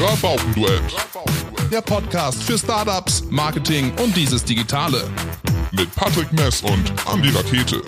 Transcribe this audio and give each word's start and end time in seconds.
Rabaukenduett. 0.00 0.82
Der 1.70 1.80
Podcast 1.80 2.42
für 2.42 2.58
Startups, 2.58 3.24
Marketing 3.30 3.92
und 4.02 4.16
dieses 4.16 4.44
Digitale. 4.44 5.08
Mit 5.72 5.94
Patrick 5.94 6.32
Mess 6.32 6.62
und 6.62 6.92
Andy 7.12 7.30
Rakete. 7.30 7.80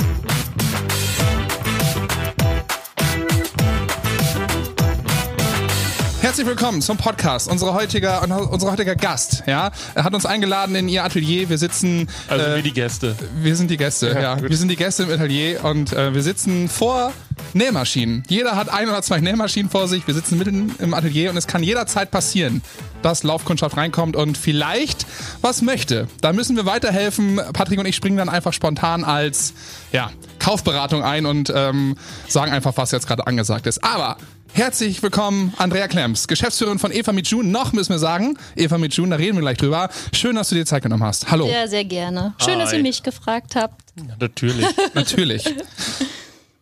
Herzlich 6.36 6.54
willkommen 6.54 6.82
zum 6.82 6.98
Podcast. 6.98 7.48
Unser 7.48 7.72
heutiger, 7.72 8.20
unser 8.50 8.70
heutiger 8.70 8.94
Gast, 8.94 9.44
ja, 9.46 9.70
er 9.94 10.04
hat 10.04 10.12
uns 10.12 10.26
eingeladen 10.26 10.74
in 10.74 10.86
ihr 10.86 11.02
Atelier. 11.02 11.48
Wir 11.48 11.56
sitzen. 11.56 12.08
Also 12.28 12.44
äh, 12.44 12.56
wir 12.56 12.62
die 12.62 12.74
Gäste. 12.74 13.16
Wir 13.40 13.56
sind 13.56 13.70
die 13.70 13.78
Gäste, 13.78 14.08
ja. 14.08 14.20
ja. 14.20 14.42
Wir 14.42 14.54
sind 14.58 14.68
die 14.68 14.76
Gäste 14.76 15.04
im 15.04 15.10
Atelier 15.10 15.64
und 15.64 15.94
äh, 15.94 16.12
wir 16.12 16.22
sitzen 16.22 16.68
vor 16.68 17.14
Nähmaschinen. 17.54 18.22
Jeder 18.28 18.54
hat 18.54 18.68
ein 18.68 18.86
oder 18.86 19.00
zwei 19.00 19.18
Nähmaschinen 19.18 19.70
vor 19.70 19.88
sich. 19.88 20.06
Wir 20.06 20.12
sitzen 20.12 20.36
mitten 20.36 20.74
im 20.78 20.92
Atelier 20.92 21.30
und 21.30 21.38
es 21.38 21.46
kann 21.46 21.62
jederzeit 21.62 22.10
passieren, 22.10 22.60
dass 23.00 23.22
Laufkundschaft 23.22 23.74
reinkommt 23.78 24.14
und 24.14 24.36
vielleicht 24.36 25.06
was 25.40 25.62
möchte. 25.62 26.06
Da 26.20 26.34
müssen 26.34 26.54
wir 26.54 26.66
weiterhelfen. 26.66 27.40
Patrick 27.54 27.78
und 27.78 27.86
ich 27.86 27.96
springen 27.96 28.18
dann 28.18 28.28
einfach 28.28 28.52
spontan 28.52 29.04
als 29.04 29.54
ja, 29.90 30.10
Kaufberatung 30.38 31.02
ein 31.02 31.24
und 31.24 31.50
ähm, 31.56 31.96
sagen 32.28 32.52
einfach, 32.52 32.74
was 32.76 32.90
jetzt 32.90 33.06
gerade 33.06 33.26
angesagt 33.26 33.66
ist. 33.66 33.82
Aber 33.82 34.18
Herzlich 34.56 35.02
willkommen, 35.02 35.52
Andrea 35.58 35.86
Klemms, 35.86 36.28
Geschäftsführerin 36.28 36.78
von 36.78 36.90
Eva 36.90 37.12
mit 37.12 37.28
June. 37.28 37.46
Noch 37.46 37.74
müssen 37.74 37.90
wir 37.90 37.98
sagen, 37.98 38.38
Eva 38.56 38.78
mit 38.78 38.94
June, 38.94 39.10
da 39.10 39.16
reden 39.16 39.36
wir 39.36 39.42
gleich 39.42 39.58
drüber. 39.58 39.90
Schön, 40.14 40.34
dass 40.34 40.48
du 40.48 40.54
dir 40.54 40.64
Zeit 40.64 40.82
genommen 40.82 41.04
hast. 41.04 41.30
Hallo. 41.30 41.46
Ja, 41.46 41.68
sehr 41.68 41.84
gerne. 41.84 42.32
Schön, 42.38 42.54
Hi. 42.54 42.60
dass 42.60 42.72
ihr 42.72 42.80
mich 42.80 43.02
gefragt 43.02 43.54
habt. 43.54 43.82
Ja, 43.98 44.14
natürlich. 44.18 44.66
natürlich. 44.94 45.44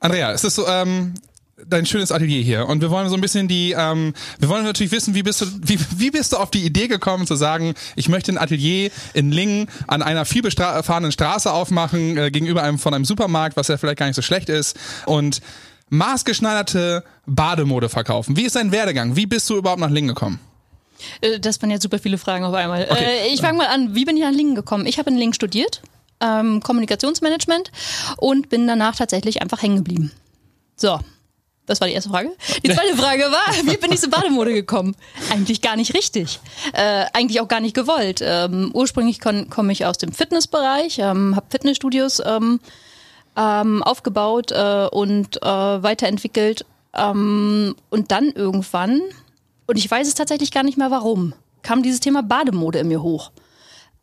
Andrea, 0.00 0.32
es 0.32 0.42
ist 0.42 0.56
so, 0.56 0.66
ähm, 0.66 1.14
dein 1.68 1.86
schönes 1.86 2.10
Atelier 2.10 2.42
hier 2.42 2.66
und 2.66 2.80
wir 2.80 2.90
wollen 2.90 3.08
so 3.08 3.14
ein 3.14 3.20
bisschen 3.20 3.46
die, 3.46 3.76
ähm, 3.78 4.12
wir 4.40 4.48
wollen 4.48 4.64
natürlich 4.64 4.90
wissen, 4.90 5.14
wie 5.14 5.22
bist 5.22 5.42
du, 5.42 5.46
wie, 5.62 5.78
wie 5.96 6.10
bist 6.10 6.32
du 6.32 6.38
auf 6.38 6.50
die 6.50 6.66
Idee 6.66 6.88
gekommen 6.88 7.28
zu 7.28 7.36
sagen, 7.36 7.74
ich 7.94 8.08
möchte 8.08 8.32
ein 8.32 8.38
Atelier 8.38 8.90
in 9.12 9.30
Lingen 9.30 9.68
an 9.86 10.02
einer 10.02 10.24
viel 10.24 10.42
befahrenen 10.42 11.12
Straße 11.12 11.52
aufmachen 11.52 12.18
äh, 12.18 12.32
gegenüber 12.32 12.64
einem 12.64 12.80
von 12.80 12.92
einem 12.92 13.04
Supermarkt, 13.04 13.56
was 13.56 13.68
ja 13.68 13.78
vielleicht 13.78 13.98
gar 13.98 14.06
nicht 14.06 14.16
so 14.16 14.22
schlecht 14.22 14.48
ist 14.48 14.76
und 15.06 15.40
maßgeschneiderte 15.96 17.04
Bademode 17.26 17.88
verkaufen. 17.88 18.36
Wie 18.36 18.42
ist 18.42 18.56
dein 18.56 18.72
Werdegang? 18.72 19.16
Wie 19.16 19.26
bist 19.26 19.48
du 19.50 19.56
überhaupt 19.56 19.80
nach 19.80 19.90
Lingen 19.90 20.08
gekommen? 20.08 20.40
Äh, 21.20 21.40
das 21.40 21.60
waren 21.62 21.70
jetzt 21.70 21.82
super 21.82 21.98
viele 21.98 22.18
Fragen 22.18 22.44
auf 22.44 22.54
einmal. 22.54 22.86
Okay. 22.90 23.04
Äh, 23.04 23.34
ich 23.34 23.40
fange 23.40 23.58
mal 23.58 23.68
an. 23.68 23.94
Wie 23.94 24.04
bin 24.04 24.16
ich 24.16 24.22
nach 24.22 24.32
Lingen 24.32 24.54
gekommen? 24.54 24.86
Ich 24.86 24.98
habe 24.98 25.10
in 25.10 25.16
Lingen 25.16 25.34
studiert, 25.34 25.82
ähm, 26.20 26.60
Kommunikationsmanagement 26.62 27.70
und 28.16 28.48
bin 28.48 28.66
danach 28.66 28.96
tatsächlich 28.96 29.42
einfach 29.42 29.62
hängen 29.62 29.76
geblieben. 29.76 30.12
So, 30.76 30.98
das 31.66 31.80
war 31.80 31.88
die 31.88 31.94
erste 31.94 32.10
Frage. 32.10 32.30
Die 32.64 32.70
zweite 32.70 32.96
Frage 32.96 33.22
war, 33.22 33.54
wie 33.64 33.76
bin 33.76 33.92
ich 33.92 34.00
zur 34.00 34.10
Bademode 34.10 34.52
gekommen? 34.52 34.94
Eigentlich 35.30 35.62
gar 35.62 35.76
nicht 35.76 35.94
richtig. 35.94 36.40
Äh, 36.72 37.06
eigentlich 37.12 37.40
auch 37.40 37.48
gar 37.48 37.60
nicht 37.60 37.74
gewollt. 37.74 38.20
Ähm, 38.22 38.70
ursprünglich 38.74 39.20
komme 39.20 39.72
ich 39.72 39.86
aus 39.86 39.96
dem 39.98 40.12
Fitnessbereich, 40.12 40.98
ähm, 40.98 41.36
habe 41.36 41.46
Fitnessstudios 41.48 42.20
ähm, 42.24 42.60
ähm, 43.36 43.82
aufgebaut 43.82 44.52
äh, 44.52 44.88
und 44.90 45.42
äh, 45.42 45.46
weiterentwickelt. 45.82 46.64
Ähm, 46.94 47.74
und 47.90 48.10
dann 48.10 48.30
irgendwann, 48.30 49.00
und 49.66 49.76
ich 49.76 49.90
weiß 49.90 50.06
es 50.06 50.14
tatsächlich 50.14 50.52
gar 50.52 50.62
nicht 50.62 50.78
mehr 50.78 50.90
warum, 50.90 51.34
kam 51.62 51.82
dieses 51.82 52.00
Thema 52.00 52.22
Bademode 52.22 52.78
in 52.78 52.88
mir 52.88 53.02
hoch. 53.02 53.32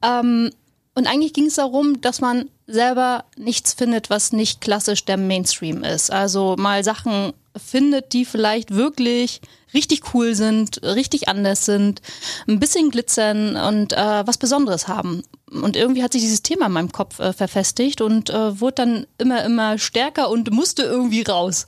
Ähm, 0.04 0.52
und 0.94 1.08
eigentlich 1.08 1.34
ging 1.34 1.46
es 1.46 1.56
darum, 1.56 2.02
dass 2.02 2.20
man 2.20 2.50
selber 2.68 3.26
nichts 3.38 3.74
findet, 3.74 4.10
was 4.10 4.34
nicht 4.34 4.60
klassisch 4.60 5.06
der 5.06 5.18
Mainstream 5.18 5.84
ist. 5.84 6.12
Also 6.12 6.56
mal 6.58 6.84
Sachen 6.84 7.34
findet, 7.56 8.14
die 8.14 8.26
vielleicht 8.26 8.76
wirklich 8.76 9.42
richtig 9.74 10.14
cool 10.14 10.36
sind, 10.36 10.82
richtig 10.84 11.28
anders 11.28 11.66
sind, 11.66 12.02
ein 12.48 12.60
bisschen 12.60 12.92
glitzern 12.92 13.56
und 13.56 13.94
äh, 13.94 14.26
was 14.26 14.38
Besonderes 14.38 14.88
haben. 14.88 15.24
Und 15.52 15.76
irgendwie 15.76 16.02
hat 16.02 16.14
sich 16.14 16.22
dieses 16.22 16.44
Thema 16.44 16.68
in 16.68 16.72
meinem 16.72 16.92
Kopf 16.94 17.20
äh, 17.20 17.34
verfestigt 17.34 18.00
und 18.00 18.30
äh, 18.30 18.62
wurde 18.62 18.76
dann 18.76 19.08
immer, 19.18 19.44
immer 19.44 19.78
stärker 19.78 20.30
und 20.30 20.50
musste 20.52 20.84
irgendwie 20.84 21.24
raus. 21.24 21.66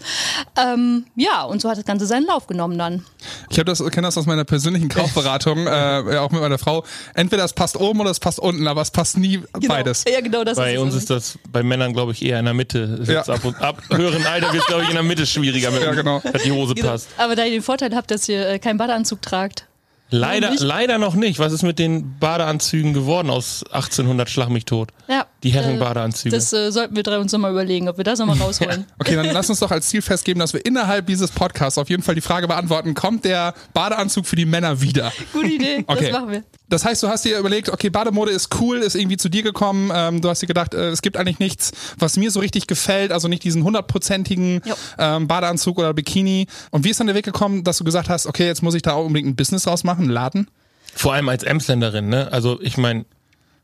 Ähm, 0.57 1.05
ja, 1.17 1.43
und 1.43 1.61
so 1.61 1.69
hat 1.69 1.77
das 1.77 1.83
Ganze 1.83 2.05
seinen 2.05 2.25
Lauf 2.25 2.47
genommen 2.47 2.77
dann. 2.77 3.03
Ich 3.49 3.59
habe 3.59 3.65
das, 3.65 3.79
kenne 3.91 4.07
das 4.07 4.17
aus 4.17 4.25
meiner 4.25 4.45
persönlichen 4.45 4.87
Kaufberatung, 4.89 5.67
äh, 5.67 6.17
auch 6.17 6.31
mit 6.31 6.39
meiner 6.39 6.57
Frau. 6.57 6.85
Entweder 7.13 7.43
es 7.43 7.51
passt 7.51 7.75
oben 7.75 7.99
oder 7.99 8.11
es 8.11 8.21
passt 8.21 8.39
unten, 8.39 8.67
aber 8.67 8.81
es 8.81 8.91
passt 8.91 9.17
nie 9.17 9.41
genau. 9.51 9.67
beides. 9.67 10.05
Ja, 10.09 10.21
genau 10.21 10.45
das 10.45 10.57
Bei 10.57 10.79
uns 10.79 10.95
ist 10.95 11.09
das 11.09 11.37
bei 11.51 11.61
Männern, 11.61 11.91
glaube 11.91 12.13
ich, 12.13 12.23
eher 12.23 12.39
in 12.39 12.45
der 12.45 12.53
Mitte. 12.53 13.03
Ja. 13.05 13.23
Ab, 13.23 13.43
und, 13.43 13.61
ab 13.61 13.81
höheren 13.89 14.25
Alter 14.25 14.53
wird 14.53 14.63
es, 14.63 14.67
glaube 14.67 14.83
ich, 14.83 14.89
in 14.89 14.95
der 14.95 15.03
Mitte 15.03 15.25
schwieriger, 15.25 15.71
mit, 15.71 15.83
ja, 15.83 15.91
genau. 15.93 16.21
dass 16.21 16.41
die 16.41 16.53
Hose 16.53 16.73
genau. 16.73 16.91
passt. 16.91 17.09
Aber 17.17 17.35
da 17.35 17.43
ihr 17.43 17.51
den 17.51 17.61
Vorteil 17.61 17.89
habt, 17.95 18.11
dass 18.11 18.27
ihr 18.29 18.47
äh, 18.47 18.59
keinen 18.59 18.77
Badeanzug 18.77 19.21
tragt, 19.21 19.67
Leider, 20.13 20.53
leider 20.59 20.99
noch 20.99 21.15
nicht. 21.15 21.39
Was 21.39 21.51
ist 21.53 21.63
mit 21.63 21.79
den 21.79 22.19
Badeanzügen 22.19 22.93
geworden 22.93 23.31
aus 23.31 23.63
1800 23.71 24.29
Schlag 24.29 24.49
mich 24.49 24.65
tot? 24.65 24.89
Ja. 25.07 25.25
Die 25.41 25.49
Herrenbadeanzüge. 25.49 26.35
Das 26.35 26.53
äh, 26.53 26.71
sollten 26.71 26.95
wir 26.95 27.01
drei 27.01 27.17
uns 27.17 27.31
nochmal 27.31 27.49
überlegen, 27.49 27.89
ob 27.89 27.97
wir 27.97 28.03
das 28.03 28.19
nochmal 28.19 28.37
rausholen. 28.41 28.85
Okay, 28.99 29.15
dann 29.15 29.31
lass 29.31 29.49
uns 29.49 29.59
doch 29.59 29.71
als 29.71 29.89
Ziel 29.89 30.03
festgeben, 30.03 30.39
dass 30.39 30.53
wir 30.53 30.63
innerhalb 30.63 31.07
dieses 31.07 31.31
Podcasts 31.31 31.79
auf 31.79 31.89
jeden 31.89 32.03
Fall 32.03 32.13
die 32.13 32.21
Frage 32.21 32.47
beantworten, 32.47 32.93
kommt 32.93 33.25
der 33.25 33.55
Badeanzug 33.73 34.27
für 34.27 34.35
die 34.35 34.45
Männer 34.45 34.81
wieder? 34.81 35.11
Gute 35.33 35.47
Idee, 35.47 35.83
okay. 35.87 36.03
das 36.03 36.11
machen 36.11 36.31
wir. 36.31 36.43
Das 36.73 36.85
heißt, 36.85 37.03
du 37.03 37.07
hast 37.07 37.23
dir 37.23 37.37
überlegt, 37.37 37.69
okay, 37.69 37.91
Bademode 37.91 38.31
ist 38.31 38.59
cool, 38.59 38.79
ist 38.79 38.95
irgendwie 38.95 39.17
zu 39.17 39.29
dir 39.29 39.43
gekommen. 39.43 39.91
Ähm, 39.93 40.21
du 40.21 40.29
hast 40.29 40.41
dir 40.41 40.47
gedacht, 40.47 40.73
äh, 40.73 40.89
es 40.89 41.03
gibt 41.03 41.17
eigentlich 41.17 41.37
nichts, 41.37 41.71
was 41.99 42.17
mir 42.17 42.31
so 42.31 42.39
richtig 42.39 42.65
gefällt, 42.65 43.11
also 43.11 43.27
nicht 43.27 43.43
diesen 43.43 43.63
hundertprozentigen 43.63 44.59
ähm, 44.97 45.27
Badeanzug 45.27 45.77
oder 45.77 45.93
Bikini. 45.93 46.47
Und 46.71 46.83
wie 46.83 46.89
ist 46.89 46.99
dann 46.99 47.05
der 47.05 47.15
Weg 47.15 47.25
gekommen, 47.25 47.63
dass 47.63 47.77
du 47.77 47.83
gesagt 47.83 48.09
hast, 48.09 48.25
okay, 48.25 48.47
jetzt 48.47 48.63
muss 48.63 48.73
ich 48.73 48.81
da 48.81 48.93
auch 48.93 49.05
unbedingt 49.05 49.29
ein 49.29 49.35
Business 49.35 49.65
draus 49.65 49.83
machen, 49.83 50.05
einen 50.05 50.09
Laden? 50.09 50.49
Vor 50.95 51.13
allem 51.13 51.29
als 51.29 51.43
Emsländerin, 51.43 52.09
ne? 52.09 52.31
Also 52.31 52.59
ich 52.59 52.75
meine, 52.77 53.05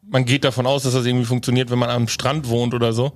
man 0.08 0.26
geht 0.26 0.44
davon 0.44 0.68
aus, 0.68 0.84
dass 0.84 0.94
das 0.94 1.04
irgendwie 1.08 1.26
funktioniert, 1.26 1.72
wenn 1.72 1.80
man 1.80 1.90
am 1.90 2.08
Strand 2.08 2.48
wohnt 2.48 2.76
oder 2.76 2.94
so. 2.94 3.14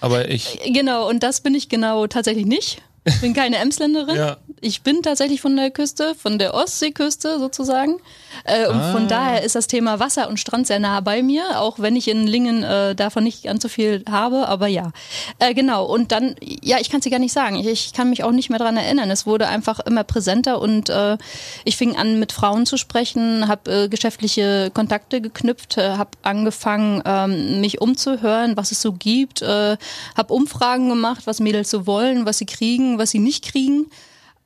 Aber 0.00 0.30
ich. 0.30 0.60
Genau, 0.64 1.10
und 1.10 1.22
das 1.22 1.42
bin 1.42 1.54
ich 1.54 1.68
genau 1.68 2.06
tatsächlich 2.06 2.46
nicht. 2.46 2.80
Ich 3.06 3.20
bin 3.20 3.34
keine 3.34 3.56
Emsländerin. 3.58 4.16
ja. 4.16 4.36
Ich 4.60 4.82
bin 4.82 5.02
tatsächlich 5.02 5.40
von 5.40 5.54
der 5.54 5.70
Küste, 5.70 6.14
von 6.14 6.38
der 6.38 6.54
Ostseeküste 6.54 7.38
sozusagen. 7.38 7.98
Äh, 8.44 8.68
und 8.68 8.76
ah. 8.76 8.92
von 8.92 9.06
daher 9.06 9.42
ist 9.42 9.54
das 9.54 9.66
Thema 9.66 10.00
Wasser 10.00 10.28
und 10.28 10.40
Strand 10.40 10.66
sehr 10.66 10.78
nah 10.78 11.00
bei 11.00 11.22
mir, 11.22 11.60
auch 11.60 11.78
wenn 11.78 11.94
ich 11.94 12.08
in 12.08 12.26
Lingen 12.26 12.62
äh, 12.62 12.94
davon 12.94 13.24
nicht 13.24 13.44
ganz 13.44 13.62
so 13.62 13.68
viel 13.68 14.04
habe, 14.10 14.48
aber 14.48 14.66
ja. 14.66 14.92
Äh, 15.38 15.54
genau, 15.54 15.84
und 15.84 16.12
dann, 16.12 16.36
ja, 16.40 16.78
ich 16.80 16.90
kann 16.90 16.98
es 16.98 17.04
dir 17.04 17.10
gar 17.10 17.18
nicht 17.18 17.32
sagen. 17.32 17.56
Ich, 17.56 17.66
ich, 17.66 17.92
kann 17.92 18.10
mich 18.10 18.24
auch 18.24 18.32
nicht 18.32 18.50
mehr 18.50 18.58
daran 18.58 18.76
erinnern. 18.76 19.10
Es 19.10 19.26
wurde 19.26 19.48
einfach 19.48 19.80
immer 19.80 20.04
präsenter 20.04 20.60
und 20.60 20.90
äh, 20.90 21.16
ich 21.64 21.76
fing 21.76 21.96
an, 21.96 22.18
mit 22.18 22.32
Frauen 22.32 22.66
zu 22.66 22.76
sprechen, 22.76 23.48
habe 23.48 23.84
äh, 23.84 23.88
geschäftliche 23.88 24.70
Kontakte 24.72 25.20
geknüpft, 25.20 25.78
äh, 25.78 25.96
habe 25.96 26.10
angefangen, 26.22 27.02
ähm, 27.04 27.60
mich 27.60 27.80
umzuhören, 27.80 28.56
was 28.56 28.72
es 28.72 28.80
so 28.80 28.92
gibt, 28.92 29.42
habe 29.42 30.32
Umfragen 30.32 30.88
gemacht, 30.88 31.26
was 31.26 31.40
Mädels 31.40 31.70
so 31.70 31.86
wollen, 31.86 32.26
was 32.26 32.38
sie 32.38 32.46
kriegen, 32.46 32.95
was 32.98 33.10
sie 33.10 33.18
nicht 33.18 33.44
kriegen. 33.44 33.86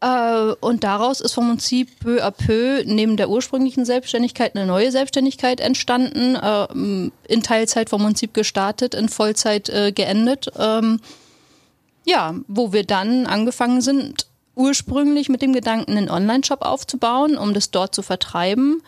Äh, 0.00 0.55
und 0.61 0.84
daraus 0.84 1.21
ist 1.21 1.34
vom 1.34 1.49
Prinzip 1.49 2.00
peu 2.00 2.25
à 2.25 2.31
peu 2.31 2.83
neben 2.87 3.16
der 3.16 3.28
ursprünglichen 3.28 3.84
Selbstständigkeit 3.84 4.56
eine 4.56 4.66
neue 4.66 4.91
Selbstständigkeit 4.91 5.61
entstanden, 5.61 6.37
äh, 6.37 7.33
in 7.33 7.43
Teilzeit 7.43 7.91
vom 7.91 8.03
Prinzip 8.03 8.34
gestartet, 8.34 8.94
in 8.94 9.09
Vollzeit 9.09 9.69
äh, 9.69 9.93
geendet. 9.93 10.50
Ähm, 10.59 11.00
ja, 12.06 12.34
wo 12.49 12.72
wir 12.72 12.84
dann 12.84 13.27
angefangen 13.27 13.83
sind, 13.83 14.27
ursprünglich 14.56 15.28
mit 15.28 15.43
dem 15.43 15.53
Gedanken, 15.53 15.97
einen 15.97 16.10
Online-Shop 16.10 16.62
aufzubauen, 16.62 17.37
um 17.37 17.55
das 17.55 17.71
dort 17.71 17.94
zu 17.94 18.03
vertreiben 18.03 18.83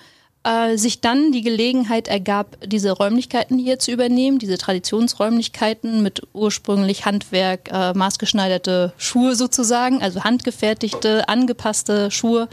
äh, 0.44 0.76
sich 0.76 1.00
dann 1.00 1.32
die 1.32 1.42
Gelegenheit 1.42 2.08
ergab, 2.08 2.56
diese 2.64 2.92
Räumlichkeiten 2.92 3.58
hier 3.58 3.78
zu 3.78 3.92
übernehmen, 3.92 4.38
diese 4.38 4.58
Traditionsräumlichkeiten 4.58 6.02
mit 6.02 6.22
ursprünglich 6.32 7.04
Handwerk, 7.04 7.70
äh, 7.72 7.92
maßgeschneiderte 7.92 8.92
Schuhe 8.96 9.36
sozusagen, 9.36 10.02
also 10.02 10.24
handgefertigte, 10.24 11.28
angepasste 11.28 12.10
Schuhe. 12.10 12.48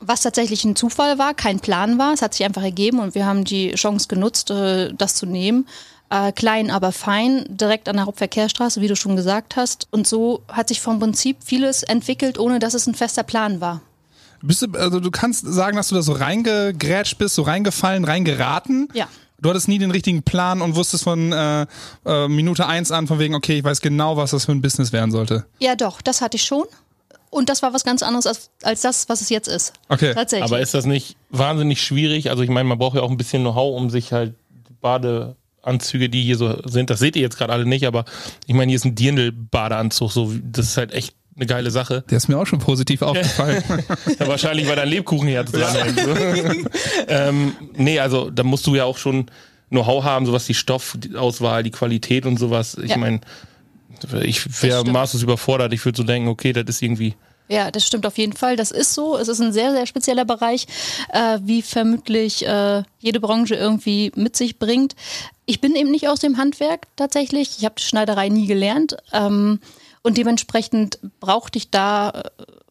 Was 0.00 0.22
tatsächlich 0.22 0.64
ein 0.64 0.76
Zufall 0.76 1.18
war, 1.18 1.34
kein 1.34 1.60
Plan 1.60 1.98
war. 1.98 2.12
Es 2.12 2.22
hat 2.22 2.34
sich 2.34 2.46
einfach 2.46 2.62
ergeben 2.62 3.00
und 3.00 3.14
wir 3.14 3.26
haben 3.26 3.44
die 3.44 3.72
Chance 3.72 4.06
genutzt, 4.08 4.50
äh, 4.50 4.92
das 4.92 5.14
zu 5.14 5.26
nehmen. 5.26 5.66
Äh, 6.10 6.32
klein, 6.32 6.70
aber 6.70 6.92
fein, 6.92 7.44
direkt 7.48 7.88
an 7.88 7.96
der 7.96 8.06
Hauptverkehrsstraße, 8.06 8.80
wie 8.80 8.88
du 8.88 8.96
schon 8.96 9.16
gesagt 9.16 9.56
hast. 9.56 9.88
Und 9.90 10.06
so 10.06 10.42
hat 10.48 10.68
sich 10.68 10.80
vom 10.80 11.00
Prinzip 11.00 11.38
vieles 11.44 11.82
entwickelt, 11.82 12.38
ohne 12.38 12.58
dass 12.58 12.74
es 12.74 12.86
ein 12.86 12.94
fester 12.94 13.22
Plan 13.24 13.60
war. 13.60 13.82
Bist 14.42 14.62
du, 14.62 14.72
also 14.72 15.00
du 15.00 15.10
kannst 15.10 15.46
sagen, 15.46 15.76
dass 15.76 15.88
du 15.88 15.94
da 15.94 16.02
so 16.02 16.12
reingegrätscht 16.12 17.18
bist, 17.18 17.34
so 17.34 17.42
reingefallen, 17.42 18.04
reingeraten. 18.04 18.88
Ja. 18.94 19.08
Du 19.40 19.50
hattest 19.50 19.68
nie 19.68 19.78
den 19.78 19.92
richtigen 19.92 20.22
Plan 20.24 20.62
und 20.62 20.74
wusstest 20.74 21.04
von 21.04 21.32
äh, 21.32 21.66
äh, 22.04 22.28
Minute 22.28 22.66
eins 22.66 22.90
an, 22.90 23.06
von 23.06 23.18
wegen, 23.20 23.34
okay, 23.34 23.58
ich 23.58 23.64
weiß 23.64 23.80
genau, 23.80 24.16
was 24.16 24.32
das 24.32 24.46
für 24.46 24.52
ein 24.52 24.62
Business 24.62 24.92
werden 24.92 25.12
sollte. 25.12 25.46
Ja, 25.60 25.76
doch, 25.76 26.02
das 26.02 26.20
hatte 26.20 26.36
ich 26.36 26.42
schon. 26.42 26.64
Und 27.30 27.48
das 27.48 27.62
war 27.62 27.72
was 27.72 27.84
ganz 27.84 28.02
anderes 28.02 28.26
als, 28.26 28.50
als 28.62 28.80
das, 28.80 29.08
was 29.08 29.20
es 29.20 29.28
jetzt 29.28 29.48
ist. 29.48 29.74
Okay. 29.88 30.14
Tatsächlich. 30.14 30.50
Aber 30.50 30.60
ist 30.60 30.74
das 30.74 30.86
nicht 30.86 31.16
wahnsinnig 31.30 31.82
schwierig? 31.82 32.30
Also 32.30 32.42
ich 32.42 32.50
meine, 32.50 32.68
man 32.68 32.78
braucht 32.78 32.96
ja 32.96 33.02
auch 33.02 33.10
ein 33.10 33.16
bisschen 33.16 33.42
Know-how, 33.42 33.76
um 33.76 33.90
sich 33.90 34.12
halt 34.12 34.34
Badeanzüge, 34.80 36.08
die 36.08 36.22
hier 36.22 36.36
so 36.36 36.60
sind, 36.64 36.90
das 36.90 37.00
seht 37.00 37.16
ihr 37.16 37.22
jetzt 37.22 37.36
gerade 37.36 37.52
alle 37.52 37.66
nicht, 37.66 37.86
aber 37.86 38.04
ich 38.46 38.54
meine, 38.54 38.70
hier 38.70 38.76
ist 38.76 38.84
ein 38.84 38.94
Dirndl-Badeanzug, 38.94 40.10
so, 40.10 40.32
das 40.42 40.66
ist 40.66 40.76
halt 40.76 40.92
echt 40.92 41.14
eine 41.38 41.46
geile 41.46 41.70
Sache. 41.70 42.04
Der 42.10 42.16
ist 42.16 42.28
mir 42.28 42.38
auch 42.38 42.46
schon 42.46 42.58
positiv 42.58 43.02
aufgefallen. 43.02 43.62
ja, 44.18 44.28
wahrscheinlich, 44.28 44.68
weil 44.68 44.76
dein 44.76 44.88
Lebkuchenherz 44.88 45.52
dran 45.52 45.74
hängt. 45.74 46.68
ähm, 47.08 47.56
nee, 47.74 47.98
also 48.00 48.30
da 48.30 48.42
musst 48.42 48.66
du 48.66 48.74
ja 48.74 48.84
auch 48.84 48.98
schon 48.98 49.26
Know-how 49.70 50.04
haben, 50.04 50.26
sowas 50.26 50.46
die 50.46 50.54
Stoffauswahl, 50.54 51.62
die 51.62 51.70
Qualität 51.70 52.26
und 52.26 52.38
sowas. 52.38 52.76
Ich 52.82 52.90
ja. 52.90 52.96
meine, 52.96 53.20
ich 54.22 54.62
wäre 54.62 54.84
maßlos 54.84 55.22
überfordert. 55.22 55.72
Ich 55.72 55.84
würde 55.84 55.96
so 55.96 56.02
denken, 56.02 56.28
okay, 56.28 56.52
das 56.52 56.64
ist 56.68 56.82
irgendwie 56.82 57.14
ja, 57.50 57.70
das 57.70 57.86
stimmt 57.86 58.04
auf 58.04 58.18
jeden 58.18 58.34
Fall. 58.34 58.56
Das 58.56 58.70
ist 58.70 58.92
so. 58.92 59.16
Es 59.16 59.28
ist 59.28 59.40
ein 59.40 59.52
sehr, 59.52 59.72
sehr 59.72 59.86
spezieller 59.86 60.26
Bereich, 60.26 60.66
äh, 61.12 61.38
wie 61.42 61.62
vermutlich 61.62 62.46
äh, 62.46 62.82
jede 63.00 63.20
Branche 63.20 63.54
irgendwie 63.54 64.12
mit 64.14 64.36
sich 64.36 64.58
bringt. 64.58 64.94
Ich 65.46 65.60
bin 65.60 65.74
eben 65.74 65.90
nicht 65.90 66.08
aus 66.08 66.20
dem 66.20 66.36
Handwerk 66.36 66.86
tatsächlich. 66.96 67.56
Ich 67.58 67.64
habe 67.64 67.80
Schneiderei 67.80 68.28
nie 68.28 68.46
gelernt. 68.46 68.98
Ähm, 69.14 69.60
und 70.02 70.16
dementsprechend 70.16 70.98
brauchte 71.20 71.58
ich 71.58 71.70
da 71.70 72.10
äh, 72.10 72.22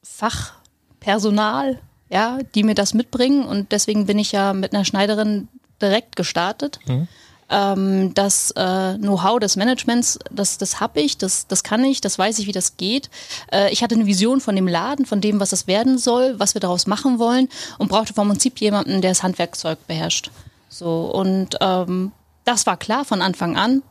Fachpersonal, 0.03 1.79
ja, 2.09 2.39
die 2.56 2.63
mir 2.63 2.75
das 2.75 2.94
mitbringen. 2.94 3.45
Und 3.45 3.71
deswegen 3.71 4.06
bin 4.06 4.19
ich 4.19 4.31
ja 4.31 4.53
mit 4.53 4.74
einer 4.74 4.85
Schneiderin 4.85 5.47
direkt 5.81 6.15
gestartet. 6.15 6.79
Mhm. 6.88 7.07
Ähm, 7.50 8.13
das 8.13 8.51
äh, 8.51 8.97
Know-how 8.97 9.39
des 9.39 9.56
Managements, 9.56 10.19
das, 10.31 10.57
das 10.57 10.81
habe 10.81 11.00
ich, 11.00 11.18
das, 11.18 11.47
das 11.47 11.63
kann 11.63 11.83
ich, 11.83 12.01
das 12.01 12.19
weiß 12.19 12.39
ich, 12.39 12.47
wie 12.47 12.51
das 12.51 12.75
geht. 12.75 13.09
Äh, 13.53 13.71
ich 13.71 13.83
hatte 13.83 13.95
eine 13.95 14.06
Vision 14.06 14.41
von 14.41 14.56
dem 14.56 14.68
Laden, 14.68 15.06
von 15.06 15.21
dem, 15.21 15.39
was 15.39 15.51
das 15.51 15.65
werden 15.65 15.97
soll, 15.97 16.39
was 16.39 16.56
wir 16.56 16.59
daraus 16.59 16.88
machen 16.88 17.19
wollen 17.19 17.47
und 17.77 17.88
brauchte 17.88 18.13
vom 18.13 18.27
Prinzip 18.27 18.59
jemanden, 18.59 19.01
der 19.01 19.12
das 19.12 19.23
Handwerkzeug 19.23 19.85
beherrscht. 19.88 20.30
So, 20.68 21.06
und 21.13 21.56
ähm, 21.62 22.12
das 22.44 22.65
war 22.65 22.75
klar 22.75 23.06
von 23.06 23.21
Anfang 23.21 23.56
an. 23.56 23.81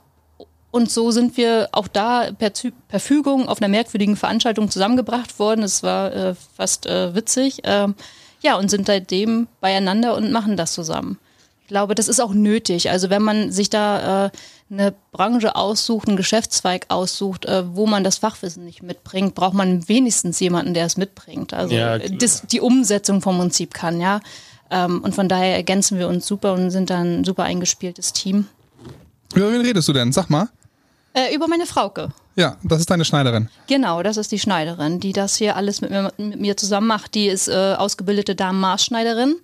Und 0.70 0.90
so 0.90 1.10
sind 1.10 1.36
wir 1.36 1.68
auch 1.72 1.88
da 1.88 2.30
per, 2.32 2.52
per 2.88 3.00
Fügung 3.00 3.48
auf 3.48 3.62
einer 3.62 3.68
merkwürdigen 3.68 4.16
Veranstaltung 4.16 4.70
zusammengebracht 4.70 5.38
worden. 5.38 5.62
Es 5.62 5.82
war 5.82 6.12
äh, 6.12 6.34
fast 6.56 6.86
äh, 6.86 7.14
witzig. 7.14 7.60
Ähm, 7.64 7.94
ja, 8.42 8.56
und 8.56 8.70
sind 8.70 8.86
seitdem 8.86 9.48
beieinander 9.60 10.16
und 10.16 10.30
machen 10.32 10.56
das 10.56 10.72
zusammen. 10.72 11.18
Ich 11.62 11.68
glaube, 11.68 11.96
das 11.96 12.06
ist 12.06 12.20
auch 12.20 12.32
nötig. 12.32 12.90
Also 12.90 13.10
wenn 13.10 13.22
man 13.22 13.50
sich 13.50 13.70
da 13.70 14.26
äh, 14.26 14.30
eine 14.70 14.94
Branche 15.12 15.56
aussucht, 15.56 16.06
einen 16.06 16.16
Geschäftszweig 16.16 16.86
aussucht, 16.90 17.44
äh, 17.44 17.64
wo 17.74 17.86
man 17.86 18.04
das 18.04 18.18
Fachwissen 18.18 18.64
nicht 18.64 18.82
mitbringt, 18.82 19.34
braucht 19.34 19.54
man 19.54 19.88
wenigstens 19.88 20.38
jemanden, 20.38 20.74
der 20.74 20.86
es 20.86 20.96
mitbringt. 20.96 21.54
Also 21.54 21.74
ja, 21.74 21.98
das, 21.98 22.42
die 22.42 22.60
Umsetzung 22.60 23.20
vom 23.20 23.38
Prinzip 23.38 23.74
kann, 23.74 24.00
ja. 24.00 24.20
Ähm, 24.70 25.02
und 25.02 25.14
von 25.14 25.28
daher 25.28 25.56
ergänzen 25.56 25.98
wir 25.98 26.08
uns 26.08 26.26
super 26.26 26.52
und 26.52 26.70
sind 26.70 26.90
dann 26.90 27.20
ein 27.20 27.24
super 27.24 27.44
eingespieltes 27.44 28.12
Team. 28.12 28.46
Über 29.34 29.52
wen 29.52 29.60
redest 29.60 29.88
du 29.88 29.92
denn? 29.92 30.12
Sag 30.12 30.30
mal. 30.30 30.48
Äh, 31.12 31.34
über 31.34 31.48
meine 31.48 31.66
Frauke. 31.66 32.10
Ja, 32.36 32.56
das 32.62 32.80
ist 32.80 32.90
deine 32.90 33.04
Schneiderin. 33.04 33.48
Genau, 33.66 34.02
das 34.02 34.18
ist 34.18 34.30
die 34.30 34.38
Schneiderin, 34.38 35.00
die 35.00 35.12
das 35.12 35.36
hier 35.36 35.56
alles 35.56 35.80
mit 35.80 35.90
mir, 35.90 36.12
mit 36.18 36.38
mir 36.38 36.56
zusammen 36.56 36.86
macht. 36.86 37.14
Die 37.14 37.28
ist 37.28 37.48
äh, 37.48 37.74
ausgebildete 37.78 38.34
Damen-Maßschneiderin 38.34 39.36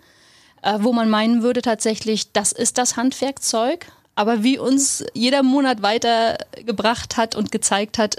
äh, 0.62 0.79
wo 0.81 0.93
man 0.93 1.11
meinen 1.11 1.43
würde 1.43 1.61
tatsächlich, 1.61 2.32
das 2.32 2.52
ist 2.52 2.79
das 2.79 2.96
Handwerkzeug. 2.96 3.87
Aber 4.14 4.43
wie 4.43 4.58
uns 4.58 5.05
jeder 5.14 5.43
Monat 5.43 5.82
weitergebracht 5.82 7.17
hat 7.17 7.35
und 7.35 7.50
gezeigt 7.50 7.99
hat, 7.99 8.17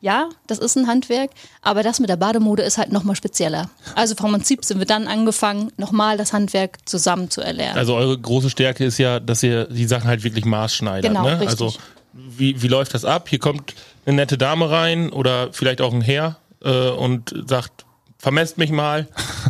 ja, 0.00 0.28
das 0.46 0.58
ist 0.58 0.76
ein 0.76 0.86
Handwerk, 0.86 1.30
aber 1.62 1.82
das 1.82 2.00
mit 2.00 2.08
der 2.08 2.16
Bademode 2.16 2.62
ist 2.62 2.78
halt 2.78 2.90
nochmal 2.90 3.16
spezieller. 3.16 3.70
Also 3.94 4.14
vom 4.14 4.32
Prinzip 4.32 4.64
sind 4.64 4.78
wir 4.78 4.86
dann 4.86 5.06
angefangen, 5.06 5.72
nochmal 5.76 6.16
das 6.16 6.32
Handwerk 6.32 6.78
zusammen 6.88 7.30
zu 7.30 7.40
erlernen. 7.42 7.78
Also 7.78 7.94
eure 7.94 8.18
große 8.18 8.50
Stärke 8.50 8.84
ist 8.84 8.98
ja, 8.98 9.20
dass 9.20 9.42
ihr 9.42 9.66
die 9.66 9.86
Sachen 9.86 10.08
halt 10.08 10.24
wirklich 10.24 10.44
maßschneidert. 10.44 11.10
Genau, 11.10 11.24
ne? 11.24 11.40
richtig. 11.40 11.60
Also 11.60 11.74
wie, 12.12 12.60
wie 12.62 12.68
läuft 12.68 12.94
das 12.94 13.04
ab? 13.04 13.28
Hier 13.28 13.38
kommt 13.38 13.74
eine 14.06 14.16
nette 14.16 14.38
Dame 14.38 14.70
rein 14.70 15.10
oder 15.10 15.52
vielleicht 15.52 15.80
auch 15.80 15.92
ein 15.92 16.00
Herr 16.00 16.36
äh, 16.62 16.88
und 16.88 17.34
sagt, 17.46 17.84
vermesst 18.18 18.58
mich 18.58 18.70
mal. 18.70 19.08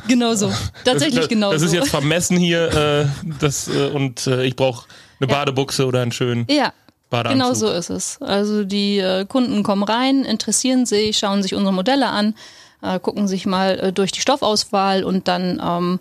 Genau 0.08 0.34
so. 0.34 0.52
Tatsächlich 0.84 1.28
genau 1.28 1.48
so. 1.48 1.54
Das 1.54 1.62
ist 1.62 1.72
jetzt 1.72 1.90
vermessen 1.90 2.36
hier 2.36 2.72
äh, 2.72 3.06
das, 3.38 3.68
äh, 3.68 3.88
und 3.90 4.26
äh, 4.26 4.44
ich 4.44 4.56
brauche 4.56 4.86
eine 5.20 5.30
ja. 5.30 5.38
Badebuchse 5.38 5.86
oder 5.86 6.02
einen 6.02 6.12
schönen 6.12 6.46
ja. 6.48 6.72
Badeanzug. 7.10 7.38
Genau 7.38 7.54
so 7.54 7.70
ist 7.70 7.90
es. 7.90 8.22
Also 8.22 8.64
die 8.64 8.98
äh, 8.98 9.26
Kunden 9.26 9.62
kommen 9.62 9.82
rein, 9.82 10.24
interessieren 10.24 10.86
sich, 10.86 11.18
schauen 11.18 11.42
sich 11.42 11.54
unsere 11.54 11.72
Modelle 11.72 12.08
an, 12.08 12.34
äh, 12.82 12.98
gucken 12.98 13.28
sich 13.28 13.46
mal 13.46 13.78
äh, 13.78 13.92
durch 13.92 14.12
die 14.12 14.20
Stoffauswahl 14.20 15.04
und 15.04 15.28
dann 15.28 15.60
ähm, 15.62 16.00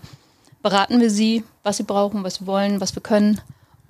beraten 0.61 1.01
wir 1.01 1.09
sie, 1.09 1.44
was 1.63 1.77
sie 1.77 1.83
brauchen, 1.83 2.23
was 2.23 2.35
sie 2.35 2.47
wollen, 2.47 2.79
was 2.79 2.95
wir 2.95 3.01
können 3.01 3.41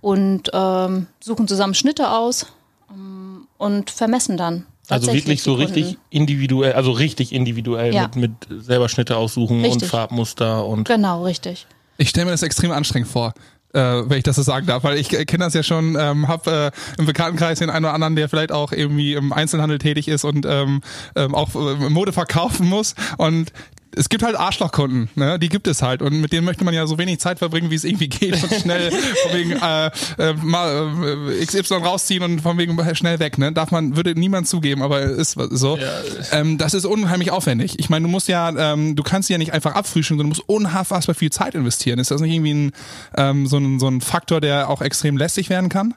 und 0.01 0.49
ähm, 0.53 1.07
suchen 1.19 1.47
zusammen 1.47 1.73
Schnitte 1.73 2.11
aus 2.11 2.47
ähm, 2.91 3.47
und 3.57 3.89
vermessen 3.91 4.37
dann. 4.37 4.65
Also 4.87 5.13
wirklich 5.13 5.43
so 5.43 5.53
richtig 5.53 5.97
individuell, 6.09 6.73
also 6.73 6.91
richtig 6.91 7.31
individuell 7.31 7.93
ja. 7.93 8.03
mit, 8.03 8.15
mit 8.49 8.63
selber 8.63 8.89
Schnitte 8.89 9.17
aussuchen 9.17 9.61
richtig. 9.61 9.83
und 9.83 9.87
Farbmuster 9.87 10.65
und. 10.65 10.87
Genau, 10.87 11.23
richtig. 11.23 11.67
Ich 11.97 12.09
stelle 12.09 12.25
mir 12.25 12.31
das 12.31 12.41
extrem 12.41 12.71
anstrengend 12.71 13.09
vor. 13.09 13.33
Äh, 13.73 13.79
wenn 13.79 14.17
ich 14.17 14.23
das 14.23 14.35
so 14.35 14.41
sagen 14.41 14.65
darf, 14.65 14.83
weil 14.83 14.97
ich 14.97 15.09
kenne 15.09 15.43
das 15.43 15.53
ja 15.53 15.61
schon, 15.61 15.95
ähm, 15.99 16.27
habe 16.27 16.71
äh, 16.97 16.99
im 16.99 17.05
Bekanntenkreis 17.05 17.59
den 17.59 17.69
einen 17.69 17.85
oder 17.85 17.93
anderen, 17.93 18.15
der 18.15 18.27
vielleicht 18.27 18.51
auch 18.51 18.71
irgendwie 18.71 19.13
im 19.13 19.31
Einzelhandel 19.31 19.77
tätig 19.77 20.07
ist 20.07 20.23
und 20.23 20.45
ähm, 20.47 20.81
ähm, 21.15 21.35
auch 21.35 21.53
äh, 21.53 21.89
Mode 21.89 22.11
verkaufen 22.11 22.67
muss. 22.67 22.95
Und 23.17 23.51
es 23.95 24.09
gibt 24.09 24.23
halt 24.23 24.35
Arschlochkunden, 24.35 25.09
ne? 25.15 25.39
die 25.39 25.49
gibt 25.49 25.67
es 25.67 25.81
halt 25.81 26.01
und 26.01 26.21
mit 26.21 26.31
denen 26.31 26.45
möchte 26.45 26.63
man 26.63 26.73
ja 26.73 26.85
so 26.87 26.97
wenig 26.97 27.19
Zeit 27.19 27.39
verbringen, 27.39 27.71
wie 27.71 27.75
es 27.75 27.83
irgendwie 27.83 28.07
geht 28.07 28.41
und 28.41 28.53
schnell 28.53 28.91
von 29.23 29.33
wegen 29.33 29.51
äh, 29.51 29.87
äh, 30.17 30.33
mal 30.33 31.29
äh, 31.29 31.45
XY 31.45 31.75
rausziehen 31.75 32.23
und 32.23 32.41
von 32.41 32.57
wegen 32.57 32.77
schnell 32.95 33.19
weg. 33.19 33.37
Ne? 33.37 33.51
Darf 33.51 33.71
man, 33.71 33.95
würde 33.95 34.13
niemand 34.15 34.47
zugeben, 34.47 34.81
aber 34.83 35.01
ist 35.01 35.37
so. 35.51 35.77
Ja. 35.77 35.87
Ähm, 36.31 36.57
das 36.57 36.73
ist 36.73 36.85
unheimlich 36.85 37.31
aufwendig. 37.31 37.79
Ich 37.79 37.89
meine, 37.89 38.03
du 38.03 38.09
musst 38.09 38.27
ja, 38.27 38.49
ähm, 38.73 38.95
du 38.95 39.03
kannst 39.03 39.27
sie 39.27 39.33
ja 39.33 39.37
nicht 39.37 39.53
einfach 39.53 39.75
abfrühstücken, 39.75 40.19
sondern 40.19 40.33
du 40.33 40.41
musst 40.41 40.49
unfassbar 40.49 41.15
viel 41.15 41.31
Zeit 41.31 41.55
investieren. 41.55 41.99
Ist 41.99 42.11
das 42.11 42.21
nicht 42.21 42.33
irgendwie 42.33 42.53
ein, 42.53 42.71
ähm, 43.17 43.47
so, 43.47 43.57
ein, 43.57 43.79
so 43.79 43.87
ein 43.87 44.01
Faktor, 44.01 44.41
der 44.41 44.69
auch 44.69 44.81
extrem 44.81 45.17
lästig 45.17 45.49
werden 45.49 45.69
kann? 45.69 45.93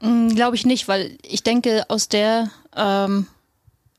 Mm, 0.00 0.28
Glaube 0.28 0.56
ich 0.56 0.66
nicht, 0.66 0.88
weil 0.88 1.16
ich 1.22 1.42
denke, 1.42 1.84
aus 1.88 2.08
der 2.08 2.50
ähm, 2.76 3.26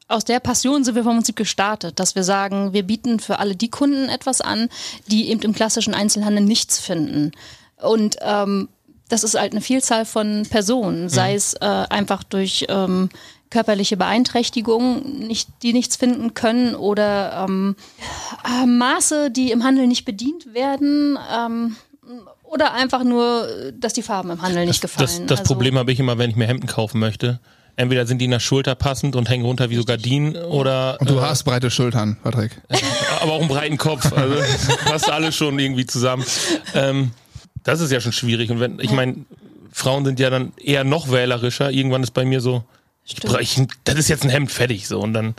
aus 0.08 0.24
der 0.24 0.40
Passion 0.40 0.84
sind 0.84 0.96
wir 0.96 1.04
vom 1.04 1.18
Prinzip 1.18 1.36
gestartet, 1.36 2.00
dass 2.00 2.16
wir 2.16 2.24
sagen, 2.24 2.74
wir 2.74 2.84
bieten 2.84 3.20
für 3.20 3.40
alle 3.40 3.56
die 3.56 3.70
Kunden 3.70 4.10
etwas 4.10 4.42
an, 4.42 4.70
die 5.08 5.30
eben 5.30 5.42
im 5.42 5.54
klassischen 5.54 5.94
Einzelhandel 5.94 6.44
nichts 6.44 6.80
finden. 6.80 7.32
Und 7.82 8.18
ähm, 8.22 8.70
das 9.10 9.24
ist 9.24 9.40
halt 9.40 9.52
eine 9.52 9.62
Vielzahl 9.62 10.06
von 10.06 10.46
Personen, 10.50 11.10
sei 11.10 11.32
mhm. 11.32 11.38
es 11.38 11.54
äh, 11.56 11.66
einfach 11.66 12.24
durch 12.24 12.66
ähm, 12.70 13.10
körperliche 13.50 13.98
Beeinträchtigungen, 13.98 15.28
nicht, 15.28 15.50
die 15.62 15.74
nichts 15.74 15.96
finden 15.96 16.34
können 16.34 16.76
oder 16.76 17.46
ähm, 17.48 17.76
äh, 18.46 18.66
Maße, 18.66 19.32
die 19.32 19.52
im 19.52 19.64
Handel 19.64 19.88
nicht 19.88 20.06
bedient 20.06 20.54
werden. 20.54 21.18
Ähm, 21.34 21.76
oder 22.44 22.74
einfach 22.74 23.04
nur, 23.04 23.74
dass 23.74 23.92
die 23.92 24.02
Farben 24.02 24.32
im 24.32 24.42
Handel 24.42 24.66
nicht 24.66 24.82
gefallen. 24.82 25.06
Das, 25.06 25.26
das 25.26 25.40
also, 25.42 25.54
Problem 25.54 25.78
habe 25.78 25.92
ich 25.92 26.00
immer, 26.00 26.18
wenn 26.18 26.30
ich 26.30 26.38
mir 26.38 26.48
Hemden 26.48 26.68
kaufen 26.68 27.00
möchte 27.00 27.42
entweder 27.78 28.06
sind 28.06 28.20
die 28.20 28.26
in 28.26 28.32
der 28.32 28.42
Schulter 28.42 28.76
passend 28.76 29.16
und 29.16 29.30
hängen 29.30 29.46
runter 29.46 29.70
wie 29.70 29.76
so 29.78 29.86
Gardinen 29.86 30.36
oder. 30.36 30.98
Und 31.00 31.10
du 31.10 31.18
äh, 31.18 31.22
hast 31.22 31.44
breite 31.44 31.72
Schultern, 31.72 32.18
Patrick. 32.22 32.52
aber 33.22 33.32
auch 33.32 33.40
einen 33.40 33.48
breiten 33.48 33.78
Kopf. 33.78 34.12
Also 34.12 34.36
passt 34.86 35.10
alles 35.10 35.36
schon 35.36 35.58
irgendwie 35.58 35.86
zusammen. 35.86 36.26
Ähm, 36.74 37.12
das 37.64 37.80
ist 37.80 37.92
ja 37.92 38.02
schon 38.02 38.12
schwierig. 38.12 38.52
Und 38.52 38.60
wenn, 38.60 38.80
ich 38.80 38.92
meine, 38.92 39.26
Frauen 39.72 40.04
sind 40.04 40.20
ja 40.20 40.30
dann 40.30 40.52
eher 40.58 40.84
noch 40.84 41.12
wählerischer. 41.12 41.72
Irgendwann 41.72 42.04
ist 42.04 42.12
bei 42.12 42.26
mir 42.26 42.42
so, 42.42 42.64
ich, 43.06 43.24
ich, 43.40 43.62
das 43.84 43.96
ist 43.96 44.10
jetzt 44.10 44.24
ein 44.24 44.30
Hemd 44.30 44.52
fertig 44.52 44.88
so 44.88 45.00
und 45.00 45.14
dann 45.14 45.36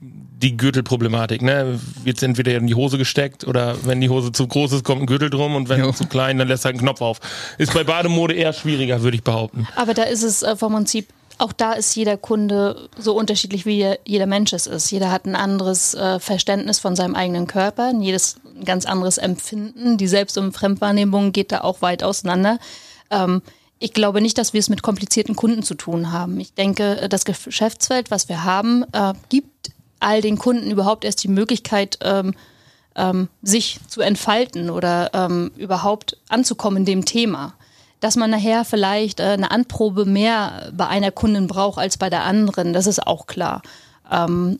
die 0.00 0.56
Gürtelproblematik, 0.56 1.42
ne? 1.42 1.80
Wird 2.02 2.22
entweder 2.22 2.54
in 2.56 2.66
die 2.66 2.74
Hose 2.74 2.98
gesteckt 2.98 3.46
oder 3.46 3.76
wenn 3.84 4.00
die 4.00 4.10
Hose 4.10 4.30
zu 4.32 4.46
groß 4.46 4.72
ist, 4.72 4.84
kommt 4.84 5.02
ein 5.02 5.06
Gürtel 5.06 5.30
drum 5.30 5.54
und 5.54 5.68
wenn 5.68 5.80
jo. 5.80 5.92
zu 5.92 6.06
klein, 6.06 6.38
dann 6.38 6.48
lässt 6.48 6.64
halt 6.64 6.74
einen 6.74 6.82
Knopf 6.82 7.00
auf. 7.00 7.20
Ist 7.56 7.72
bei 7.72 7.84
Bademode 7.84 8.34
eher 8.34 8.52
schwieriger, 8.52 9.02
würde 9.02 9.16
ich 9.16 9.24
behaupten. 9.24 9.66
Aber 9.76 9.94
da 9.94 10.02
ist 10.02 10.22
es 10.22 10.42
äh, 10.42 10.56
vom 10.56 10.74
Prinzip 10.74 11.08
auch 11.38 11.52
da 11.52 11.72
ist 11.72 11.94
jeder 11.94 12.16
Kunde 12.16 12.88
so 12.98 13.16
unterschiedlich, 13.16 13.66
wie 13.66 13.96
jeder 14.04 14.26
Mensch 14.26 14.52
es 14.52 14.66
ist. 14.66 14.90
Jeder 14.90 15.10
hat 15.10 15.26
ein 15.26 15.36
anderes 15.36 15.94
äh, 15.94 16.20
Verständnis 16.20 16.78
von 16.78 16.96
seinem 16.96 17.14
eigenen 17.14 17.46
Körper, 17.46 17.92
jedes 17.98 18.36
ein 18.56 18.64
ganz 18.64 18.86
anderes 18.86 19.18
Empfinden. 19.18 19.96
Die 19.96 20.06
Selbst- 20.06 20.38
und 20.38 20.52
Fremdwahrnehmung 20.52 21.32
geht 21.32 21.52
da 21.52 21.62
auch 21.62 21.82
weit 21.82 22.02
auseinander. 22.02 22.58
Ähm, 23.10 23.42
ich 23.78 23.92
glaube 23.92 24.20
nicht, 24.20 24.38
dass 24.38 24.52
wir 24.52 24.60
es 24.60 24.68
mit 24.68 24.82
komplizierten 24.82 25.36
Kunden 25.36 25.62
zu 25.62 25.74
tun 25.74 26.12
haben. 26.12 26.38
Ich 26.40 26.54
denke, 26.54 27.08
das 27.08 27.24
Geschäftsfeld, 27.24 28.10
was 28.10 28.28
wir 28.28 28.44
haben, 28.44 28.84
äh, 28.92 29.12
gibt 29.28 29.72
all 30.00 30.20
den 30.20 30.38
Kunden 30.38 30.70
überhaupt 30.70 31.04
erst 31.04 31.22
die 31.24 31.28
Möglichkeit, 31.28 31.98
ähm, 32.02 32.34
ähm, 32.96 33.28
sich 33.42 33.80
zu 33.88 34.00
entfalten 34.00 34.70
oder 34.70 35.10
ähm, 35.14 35.50
überhaupt 35.56 36.16
anzukommen 36.28 36.78
in 36.78 36.84
dem 36.84 37.04
Thema 37.04 37.54
dass 38.00 38.16
man 38.16 38.30
nachher 38.30 38.64
vielleicht 38.64 39.20
äh, 39.20 39.24
eine 39.24 39.50
Anprobe 39.50 40.04
mehr 40.04 40.70
bei 40.72 40.86
einer 40.86 41.10
Kundin 41.10 41.46
braucht 41.46 41.78
als 41.78 41.96
bei 41.96 42.10
der 42.10 42.24
anderen, 42.24 42.72
das 42.72 42.86
ist 42.86 43.06
auch 43.06 43.26
klar. 43.26 43.62
Ähm, 44.10 44.58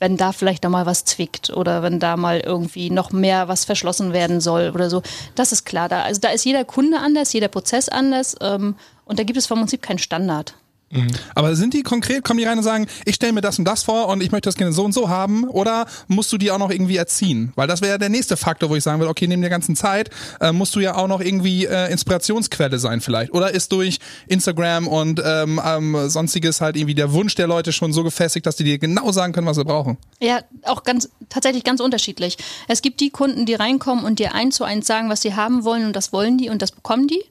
wenn 0.00 0.16
da 0.16 0.32
vielleicht 0.32 0.64
noch 0.64 0.70
mal 0.70 0.86
was 0.86 1.04
zwickt 1.04 1.50
oder 1.50 1.82
wenn 1.82 2.00
da 2.00 2.16
mal 2.16 2.40
irgendwie 2.40 2.90
noch 2.90 3.12
mehr 3.12 3.48
was 3.48 3.66
verschlossen 3.66 4.12
werden 4.12 4.40
soll 4.40 4.72
oder 4.74 4.88
so, 4.88 5.02
das 5.34 5.52
ist 5.52 5.64
klar. 5.64 5.88
Da, 5.88 6.02
also 6.02 6.20
da 6.20 6.30
ist 6.30 6.44
jeder 6.44 6.64
Kunde 6.64 6.98
anders, 6.98 7.32
jeder 7.32 7.48
Prozess 7.48 7.88
anders 7.88 8.34
ähm, 8.40 8.74
und 9.04 9.18
da 9.18 9.24
gibt 9.24 9.38
es 9.38 9.46
vom 9.46 9.58
Prinzip 9.58 9.82
keinen 9.82 9.98
Standard. 9.98 10.54
Mhm. 10.92 11.08
Aber 11.34 11.54
sind 11.54 11.72
die 11.72 11.82
konkret, 11.82 12.24
kommen 12.24 12.38
die 12.38 12.44
rein 12.44 12.58
und 12.58 12.64
sagen, 12.64 12.86
ich 13.04 13.14
stelle 13.14 13.32
mir 13.32 13.40
das 13.40 13.58
und 13.58 13.64
das 13.64 13.84
vor 13.84 14.08
und 14.08 14.22
ich 14.22 14.32
möchte 14.32 14.48
das 14.48 14.56
gerne 14.56 14.72
so 14.72 14.84
und 14.84 14.92
so 14.92 15.08
haben? 15.08 15.44
Oder 15.44 15.86
musst 16.08 16.32
du 16.32 16.38
die 16.38 16.50
auch 16.50 16.58
noch 16.58 16.70
irgendwie 16.70 16.96
erziehen? 16.96 17.52
Weil 17.54 17.68
das 17.68 17.80
wäre 17.80 17.92
ja 17.92 17.98
der 17.98 18.08
nächste 18.08 18.36
Faktor, 18.36 18.70
wo 18.70 18.76
ich 18.76 18.82
sagen 18.82 18.98
würde, 18.98 19.10
okay, 19.10 19.28
neben 19.28 19.40
der 19.40 19.50
ganzen 19.50 19.76
Zeit 19.76 20.10
äh, 20.40 20.50
musst 20.50 20.74
du 20.74 20.80
ja 20.80 20.96
auch 20.96 21.06
noch 21.06 21.20
irgendwie 21.20 21.66
äh, 21.66 21.92
Inspirationsquelle 21.92 22.78
sein 22.78 23.00
vielleicht. 23.00 23.32
Oder 23.32 23.52
ist 23.52 23.70
durch 23.70 24.00
Instagram 24.26 24.88
und 24.88 25.22
ähm, 25.24 25.60
ähm, 25.64 26.08
sonstiges 26.08 26.60
halt 26.60 26.76
irgendwie 26.76 26.96
der 26.96 27.12
Wunsch 27.12 27.36
der 27.36 27.46
Leute 27.46 27.72
schon 27.72 27.92
so 27.92 28.02
gefestigt, 28.02 28.46
dass 28.46 28.56
die 28.56 28.64
dir 28.64 28.78
genau 28.78 29.12
sagen 29.12 29.32
können, 29.32 29.46
was 29.46 29.56
sie 29.56 29.64
brauchen? 29.64 29.96
Ja, 30.20 30.40
auch 30.64 30.82
ganz 30.82 31.08
tatsächlich 31.28 31.62
ganz 31.62 31.80
unterschiedlich. 31.80 32.36
Es 32.66 32.82
gibt 32.82 33.00
die 33.00 33.10
Kunden, 33.10 33.46
die 33.46 33.54
reinkommen 33.54 34.04
und 34.04 34.18
dir 34.18 34.34
eins 34.34 34.56
zu 34.56 34.64
eins 34.64 34.88
sagen, 34.88 35.08
was 35.08 35.22
sie 35.22 35.34
haben 35.34 35.62
wollen 35.62 35.86
und 35.86 35.94
das 35.94 36.12
wollen 36.12 36.36
die 36.36 36.48
und 36.50 36.62
das 36.62 36.72
bekommen 36.72 37.06
die. 37.06 37.22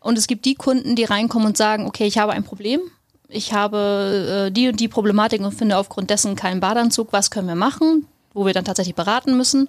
Und 0.00 0.18
es 0.18 0.26
gibt 0.26 0.44
die 0.44 0.54
Kunden, 0.54 0.96
die 0.96 1.04
reinkommen 1.04 1.48
und 1.48 1.56
sagen, 1.56 1.86
okay, 1.86 2.04
ich 2.04 2.18
habe 2.18 2.32
ein 2.32 2.44
Problem, 2.44 2.80
ich 3.34 3.52
habe 3.52 4.46
äh, 4.46 4.50
die 4.50 4.68
und 4.68 4.80
die 4.80 4.88
Problematik 4.88 5.40
und 5.40 5.52
finde 5.52 5.76
aufgrund 5.76 6.10
dessen 6.10 6.36
keinen 6.36 6.60
Badeanzug, 6.60 7.12
was 7.12 7.30
können 7.30 7.48
wir 7.48 7.54
machen? 7.54 8.06
wo 8.36 8.44
wir 8.44 8.52
dann 8.52 8.64
tatsächlich 8.64 8.96
beraten 8.96 9.36
müssen. 9.36 9.68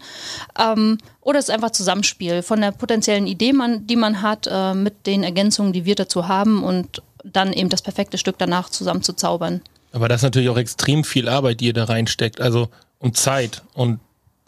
Ähm, 0.59 0.97
oder 1.21 1.37
es 1.37 1.49
ist 1.49 1.53
einfach 1.53 1.69
Zusammenspiel 1.69 2.41
von 2.41 2.61
der 2.61 2.71
potenziellen 2.71 3.27
Idee, 3.27 3.53
man, 3.53 3.85
die 3.85 3.95
man 3.95 4.23
hat, 4.23 4.47
äh, 4.51 4.73
mit 4.73 5.05
den 5.05 5.23
Ergänzungen, 5.23 5.71
die 5.71 5.85
wir 5.85 5.93
dazu 5.93 6.27
haben 6.27 6.63
und 6.63 7.03
dann 7.23 7.53
eben 7.53 7.69
das 7.69 7.83
perfekte 7.83 8.17
Stück 8.17 8.39
danach 8.39 8.69
zusammen 8.69 9.03
zu 9.03 9.13
zaubern. 9.13 9.61
Aber 9.91 10.09
das 10.09 10.21
ist 10.21 10.23
natürlich 10.23 10.49
auch 10.49 10.57
extrem 10.57 11.03
viel 11.03 11.29
Arbeit, 11.29 11.59
die 11.59 11.67
ihr 11.67 11.73
da 11.73 11.83
reinsteckt. 11.83 12.41
Also 12.41 12.69
und 12.97 13.17
Zeit. 13.17 13.61
Und 13.73 13.99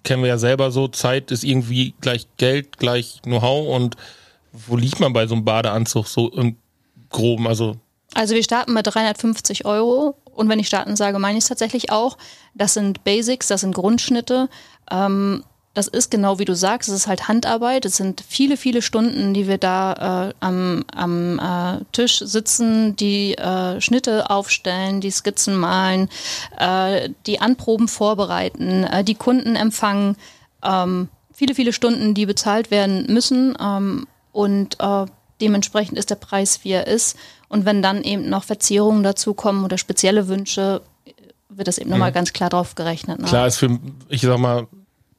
kennen 0.03 0.23
wir 0.23 0.29
ja 0.29 0.37
selber 0.37 0.71
so, 0.71 0.87
Zeit 0.87 1.31
ist 1.31 1.43
irgendwie 1.43 1.93
gleich 2.01 2.27
Geld, 2.37 2.77
gleich 2.77 3.21
Know-how 3.23 3.75
und 3.75 3.95
wo 4.51 4.75
liegt 4.75 4.99
man 4.99 5.13
bei 5.13 5.27
so 5.27 5.35
einem 5.35 5.45
Badeanzug 5.45 6.07
so 6.07 6.29
im 6.31 6.57
Groben? 7.09 7.47
Also, 7.47 7.77
also 8.17 8.33
wir 8.33 8.43
starten 8.43 8.73
mit 8.73 8.87
350 8.87 9.65
Euro 9.65 10.15
und 10.33 10.49
wenn 10.49 10.57
ich 10.57 10.67
starten 10.67 10.95
sage, 10.95 11.19
meine 11.19 11.37
ich 11.37 11.43
es 11.43 11.49
tatsächlich 11.49 11.91
auch. 11.91 12.17
Das 12.55 12.73
sind 12.73 13.03
Basics, 13.03 13.47
das 13.47 13.61
sind 13.61 13.75
Grundschnitte. 13.75 14.49
Ähm, 14.89 15.43
das 15.75 15.87
ist 15.87 16.09
genau 16.09 16.39
wie 16.39 16.45
du 16.45 16.55
sagst, 16.55 16.89
es 16.89 16.95
ist 16.95 17.07
halt 17.07 17.27
Handarbeit. 17.27 17.85
Es 17.85 17.97
sind 17.97 18.23
viele, 18.27 18.57
viele 18.57 18.81
Stunden, 18.81 19.35
die 19.35 19.47
wir 19.47 19.59
da 19.59 20.29
äh, 20.29 20.33
am, 20.39 20.83
am 20.95 21.37
äh, 21.37 21.85
Tisch 21.91 22.17
sitzen, 22.17 22.95
die 22.95 23.35
äh, 23.37 23.79
Schnitte 23.81 24.31
aufstellen, 24.31 24.99
die 24.99 25.11
Skizzen 25.11 25.55
malen, 25.55 26.09
äh, 26.57 27.11
die 27.27 27.39
Anproben 27.39 27.87
vorbereiten, 27.87 28.85
äh, 28.85 29.03
die 29.03 29.13
Kunden 29.13 29.55
empfangen. 29.55 30.17
Ähm, 30.63 31.09
viele, 31.31 31.53
viele 31.53 31.71
Stunden, 31.71 32.15
die 32.15 32.25
bezahlt 32.25 32.71
werden 32.71 33.05
müssen. 33.13 33.55
Ähm, 33.61 34.07
und 34.31 34.79
äh, 34.79 35.05
dementsprechend 35.39 35.99
ist 35.99 36.09
der 36.09 36.15
Preis, 36.15 36.61
wie 36.63 36.71
er 36.71 36.87
ist. 36.87 37.15
Und 37.49 37.65
wenn 37.65 37.81
dann 37.81 38.03
eben 38.03 38.29
noch 38.29 38.43
Verzierungen 38.43 39.03
dazukommen 39.03 39.63
oder 39.63 39.77
spezielle 39.77 40.27
Wünsche, 40.27 40.81
wird 41.49 41.67
das 41.67 41.77
eben 41.77 41.87
mhm. 41.87 41.91
nochmal 41.91 42.11
ganz 42.11 42.33
klar 42.33 42.49
drauf 42.49 42.75
gerechnet. 42.75 43.19
Ne? 43.19 43.25
Klar 43.25 43.47
ist 43.47 43.57
für, 43.57 43.79
ich 44.09 44.21
sag 44.21 44.37
mal, 44.37 44.67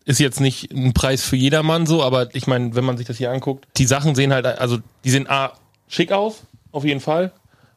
ist 0.05 0.21
jetzt 0.21 0.41
nicht 0.41 0.73
ein 0.73 0.95
Preis 0.95 1.23
für 1.23 1.37
jedermann 1.37 1.87
so, 1.87 2.03
aber 2.03 2.35
ich 2.35 2.47
meine, 2.47 2.75
wenn 2.75 2.85
man 2.85 2.97
sich 2.97 3.07
das 3.07 3.19
hier 3.19 3.31
anguckt, 3.31 3.67
die 3.77 3.85
Sachen 3.85 4.15
sehen 4.15 4.33
halt, 4.33 4.47
also 4.47 4.79
die 5.05 5.11
sehen 5.11 5.29
A, 5.29 5.53
schick 5.87 6.13
aus, 6.13 6.45
auf 6.73 6.85
jeden 6.85 7.01
Fall, 7.01 7.33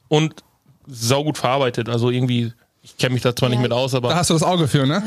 und 0.08 0.44
saugut 0.88 1.38
verarbeitet. 1.38 1.90
Also 1.90 2.10
irgendwie, 2.10 2.54
ich 2.84 2.98
kenne 2.98 3.14
mich 3.14 3.22
da 3.22 3.36
zwar 3.36 3.50
ja. 3.50 3.56
nicht 3.56 3.62
mit 3.62 3.72
aus, 3.72 3.94
aber. 3.94 4.10
Da 4.10 4.16
hast 4.16 4.30
du 4.30 4.34
das 4.34 4.44
Auge 4.44 4.68
für, 4.68 4.88
ne? 4.88 5.04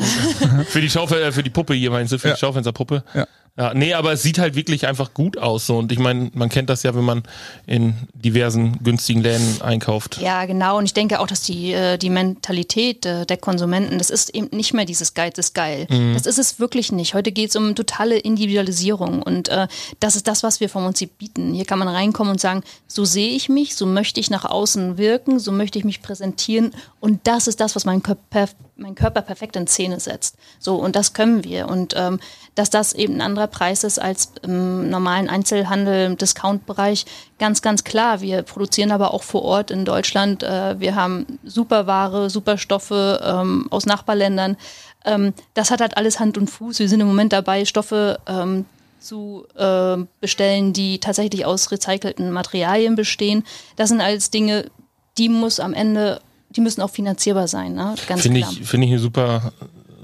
für 0.68 0.80
die 0.80 0.90
Schaufel, 0.90 1.20
äh, 1.20 1.32
für 1.32 1.42
die 1.42 1.50
Puppe 1.50 1.74
hier 1.74 1.90
meinst 1.90 2.12
du, 2.12 2.18
für 2.18 2.28
ja. 2.28 2.34
die 2.34 2.40
Schaufensterpuppe. 2.40 3.02
Ja. 3.14 3.26
Ja, 3.56 3.72
nee, 3.72 3.94
aber 3.94 4.12
es 4.12 4.22
sieht 4.22 4.38
halt 4.38 4.56
wirklich 4.56 4.88
einfach 4.88 5.14
gut 5.14 5.38
aus. 5.38 5.66
So. 5.66 5.78
Und 5.78 5.92
ich 5.92 6.00
meine, 6.00 6.28
man 6.34 6.48
kennt 6.48 6.68
das 6.70 6.82
ja, 6.82 6.92
wenn 6.96 7.04
man 7.04 7.22
in 7.66 7.94
diversen 8.12 8.82
günstigen 8.82 9.22
Läden 9.22 9.62
einkauft. 9.62 10.18
Ja, 10.20 10.44
genau. 10.46 10.78
Und 10.78 10.86
ich 10.86 10.92
denke 10.92 11.20
auch, 11.20 11.28
dass 11.28 11.42
die, 11.42 11.72
äh, 11.72 11.96
die 11.96 12.10
Mentalität 12.10 13.06
äh, 13.06 13.24
der 13.24 13.36
Konsumenten, 13.36 13.98
das 13.98 14.10
ist 14.10 14.30
eben 14.30 14.48
nicht 14.50 14.74
mehr 14.74 14.86
dieses 14.86 15.14
Geiz 15.14 15.38
ist 15.38 15.54
geil. 15.54 15.86
Mhm. 15.88 16.14
Das 16.14 16.26
ist 16.26 16.38
es 16.38 16.58
wirklich 16.58 16.90
nicht. 16.90 17.14
Heute 17.14 17.30
geht 17.30 17.50
es 17.50 17.56
um 17.56 17.76
totale 17.76 18.18
Individualisierung. 18.18 19.22
Und 19.22 19.48
äh, 19.50 19.68
das 20.00 20.16
ist 20.16 20.26
das, 20.26 20.42
was 20.42 20.58
wir 20.58 20.68
vom 20.68 20.82
Prinzip 20.82 21.16
bieten. 21.18 21.54
Hier 21.54 21.64
kann 21.64 21.78
man 21.78 21.86
reinkommen 21.86 22.32
und 22.32 22.40
sagen, 22.40 22.64
so 22.88 23.04
sehe 23.04 23.36
ich 23.36 23.48
mich, 23.48 23.76
so 23.76 23.86
möchte 23.86 24.18
ich 24.18 24.30
nach 24.30 24.44
außen 24.44 24.98
wirken, 24.98 25.38
so 25.38 25.52
möchte 25.52 25.78
ich 25.78 25.84
mich 25.84 26.02
präsentieren. 26.02 26.74
Und 26.98 27.20
das 27.22 27.46
ist 27.46 27.60
das, 27.60 27.63
was 27.74 27.84
mein 27.84 28.02
Körper, 28.02 28.46
mein 28.76 28.94
Körper 28.94 29.22
perfekt 29.22 29.56
in 29.56 29.66
Szene 29.66 30.00
setzt. 30.00 30.36
So, 30.58 30.76
und 30.76 30.94
das 30.96 31.12
können 31.14 31.44
wir. 31.44 31.68
Und 31.68 31.94
ähm, 31.96 32.20
dass 32.54 32.70
das 32.70 32.92
eben 32.92 33.14
ein 33.14 33.20
anderer 33.20 33.46
Preis 33.46 33.84
ist 33.84 33.98
als 33.98 34.32
im 34.42 34.90
normalen 34.90 35.28
Einzelhandel, 35.28 36.06
im 36.06 36.16
Discount-Bereich, 36.16 37.06
ganz, 37.38 37.62
ganz 37.62 37.84
klar. 37.84 38.20
Wir 38.20 38.42
produzieren 38.42 38.92
aber 38.92 39.14
auch 39.14 39.22
vor 39.22 39.42
Ort 39.42 39.70
in 39.70 39.84
Deutschland. 39.84 40.42
Äh, 40.42 40.78
wir 40.78 40.94
haben 40.94 41.38
super 41.44 41.86
Ware, 41.86 42.30
super 42.30 42.58
Stoffe 42.58 43.20
ähm, 43.24 43.66
aus 43.70 43.86
Nachbarländern. 43.86 44.56
Ähm, 45.04 45.32
das 45.54 45.70
hat 45.70 45.80
halt 45.80 45.96
alles 45.96 46.20
Hand 46.20 46.38
und 46.38 46.48
Fuß. 46.50 46.78
Wir 46.78 46.88
sind 46.88 47.00
im 47.00 47.06
Moment 47.06 47.32
dabei, 47.32 47.64
Stoffe 47.64 48.18
ähm, 48.26 48.66
zu 49.00 49.46
äh, 49.56 49.96
bestellen, 50.20 50.72
die 50.72 50.98
tatsächlich 50.98 51.44
aus 51.44 51.70
recycelten 51.70 52.30
Materialien 52.30 52.96
bestehen. 52.96 53.44
Das 53.76 53.90
sind 53.90 54.00
alles 54.00 54.30
Dinge, 54.30 54.70
die 55.18 55.28
muss 55.28 55.60
am 55.60 55.74
Ende, 55.74 56.20
die 56.56 56.60
müssen 56.60 56.80
auch 56.80 56.90
finanzierbar 56.90 57.48
sein, 57.48 57.74
ne? 57.74 57.94
Ganz 58.06 58.22
Finde 58.22 58.40
ich, 58.40 58.66
finde 58.66 58.86
ich 58.86 58.92
eine 58.92 59.00
super 59.00 59.52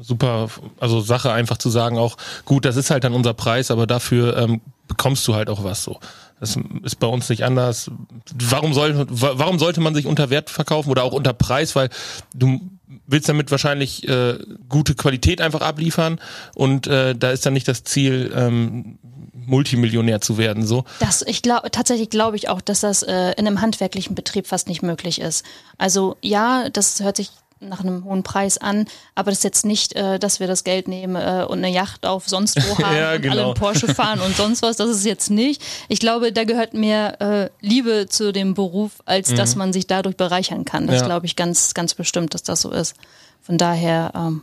super, 0.03 0.49
also 0.79 1.01
Sache 1.01 1.33
einfach 1.33 1.59
zu 1.59 1.71
sagen, 1.71 1.99
auch 1.99 2.17
gut, 2.45 2.65
das 2.65 2.77
ist 2.77 2.91
halt 2.91 3.05
dann 3.05 3.13
unser 3.13 3.35
Preis, 3.35 3.71
aber 3.71 3.87
dafür 3.87 4.37
ähm, 4.37 4.61
bekommst 4.89 5.27
du 5.29 5.35
halt 5.35 5.49
auch 5.49 5.63
was 5.63 5.85
so. 5.85 6.01
Das 6.41 6.59
ist 6.85 6.99
bei 6.99 7.07
uns 7.07 7.29
nicht 7.29 7.45
anders. 7.45 7.91
Warum 8.35 8.73
soll, 8.73 9.07
warum 9.11 9.59
sollte 9.59 9.83
man 9.83 9.95
sich 9.95 10.07
unter 10.07 10.31
Wert 10.31 10.49
verkaufen 10.49 10.91
oder 10.91 11.05
auch 11.05 11.13
unter 11.13 11.35
Preis? 11.35 11.77
Weil 11.77 11.91
du 12.35 12.61
willst 13.07 13.29
damit 13.29 13.51
wahrscheinlich 13.51 14.09
äh, 14.09 14.39
gute 14.69 14.95
Qualität 14.95 15.43
einfach 15.43 15.61
abliefern 15.61 16.19
und 16.55 16.87
äh, 16.87 17.15
da 17.15 17.31
ist 17.31 17.45
dann 17.45 17.53
nicht 17.53 17.69
das 17.69 17.85
Ziel, 17.85 18.33
ähm, 18.35 18.99
Multimillionär 19.33 20.21
zu 20.21 20.39
werden. 20.39 20.67
So. 20.67 20.85
Das, 20.99 21.23
ich 21.23 21.43
glaube, 21.43 21.71
tatsächlich 21.71 22.11
glaube 22.11 22.37
ich 22.37 22.49
auch, 22.49 22.61
dass 22.61 22.81
das 22.81 23.03
äh, 23.03 23.33
in 23.33 23.47
einem 23.47 23.61
handwerklichen 23.61 24.15
Betrieb 24.15 24.47
fast 24.47 24.69
nicht 24.69 24.83
möglich 24.83 25.21
ist. 25.21 25.45
Also 25.79 26.17
ja, 26.21 26.69
das 26.69 27.01
hört 27.01 27.17
sich 27.17 27.31
nach 27.61 27.81
einem 27.81 28.05
hohen 28.05 28.23
Preis 28.23 28.57
an, 28.57 28.87
aber 29.15 29.31
das 29.31 29.39
ist 29.39 29.45
jetzt 29.45 29.67
nicht, 29.67 29.95
äh, 29.95 30.19
dass 30.19 30.41
wir 30.41 30.47
das 30.47 30.65
Geld 30.65 30.89
nehmen 30.89 31.17
äh, 31.17 31.45
und 31.45 31.59
eine 31.59 31.71
Yacht 31.71 32.07
auf 32.07 32.27
sonst 32.27 32.57
wo 32.57 32.79
haben 32.83 32.97
ja, 32.97 33.17
genau. 33.19 33.33
und 33.33 33.39
alle 33.39 33.45
einen 33.49 33.55
Porsche 33.55 33.95
fahren 33.95 34.21
und 34.21 34.35
sonst 34.35 34.63
was. 34.63 34.77
Das 34.77 34.89
ist 34.89 35.05
jetzt 35.05 35.31
nicht. 35.31 35.63
Ich 35.89 36.01
glaube, 36.01 36.33
da 36.33 36.45
gehört 36.45 36.73
mehr 36.73 37.21
äh, 37.21 37.51
Liebe 37.61 38.07
zu 38.09 38.33
dem 38.33 38.55
Beruf, 38.55 39.03
als 39.05 39.31
mhm. 39.31 39.37
dass 39.37 39.57
man 39.57 39.73
sich 39.73 39.87
dadurch 39.87 40.17
bereichern 40.17 40.65
kann. 40.65 40.87
Das 40.87 41.01
ja. 41.01 41.07
glaube 41.07 41.27
ich 41.27 41.37
ganz, 41.37 41.75
ganz 41.75 41.95
bestimmt, 41.95 42.33
dass 42.33 42.43
das 42.43 42.63
so 42.63 42.71
ist. 42.71 42.95
Von 43.43 43.59
daher, 43.59 44.13
ähm, 44.15 44.43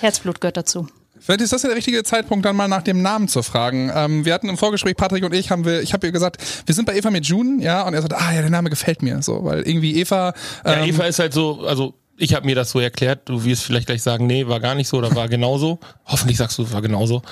Herzblut 0.00 0.40
gehört 0.40 0.56
dazu. 0.56 0.86
Vielleicht 1.20 1.42
ist 1.42 1.52
das 1.52 1.62
ja 1.62 1.68
der 1.68 1.76
richtige 1.76 2.02
Zeitpunkt, 2.02 2.44
dann 2.44 2.56
mal 2.56 2.68
nach 2.68 2.82
dem 2.82 3.02
Namen 3.02 3.28
zu 3.28 3.42
fragen. 3.42 3.90
Ähm, 3.94 4.24
wir 4.24 4.34
hatten 4.34 4.48
im 4.48 4.56
Vorgespräch, 4.56 4.96
Patrick 4.96 5.24
und 5.24 5.34
ich, 5.34 5.50
haben 5.50 5.64
wir, 5.64 5.82
ich 5.82 5.92
habe 5.92 6.06
ihr 6.06 6.12
gesagt, 6.12 6.38
wir 6.66 6.74
sind 6.74 6.86
bei 6.86 6.96
Eva 6.96 7.10
mit 7.10 7.26
June, 7.26 7.62
ja, 7.62 7.82
und 7.82 7.94
er 7.94 8.02
sagt, 8.02 8.14
ah 8.14 8.32
ja, 8.32 8.40
der 8.40 8.50
Name 8.50 8.70
gefällt 8.70 9.02
mir, 9.02 9.22
so, 9.22 9.44
weil 9.44 9.62
irgendwie 9.62 10.00
Eva. 10.00 10.32
Ähm, 10.64 10.80
ja, 10.80 10.86
Eva 10.86 11.04
ist 11.04 11.18
halt 11.18 11.34
so, 11.34 11.60
also 11.66 11.94
ich 12.16 12.34
habe 12.34 12.46
mir 12.46 12.54
das 12.54 12.70
so 12.70 12.80
erklärt, 12.80 13.28
du 13.28 13.44
wirst 13.44 13.64
vielleicht 13.64 13.86
gleich 13.86 14.02
sagen, 14.02 14.26
nee, 14.26 14.46
war 14.46 14.60
gar 14.60 14.74
nicht 14.74 14.88
so 14.88 14.98
oder 14.98 15.14
war 15.14 15.28
genauso. 15.28 15.78
Hoffentlich 16.06 16.38
sagst 16.38 16.58
du, 16.58 16.70
war 16.72 16.82
genauso. 16.82 17.22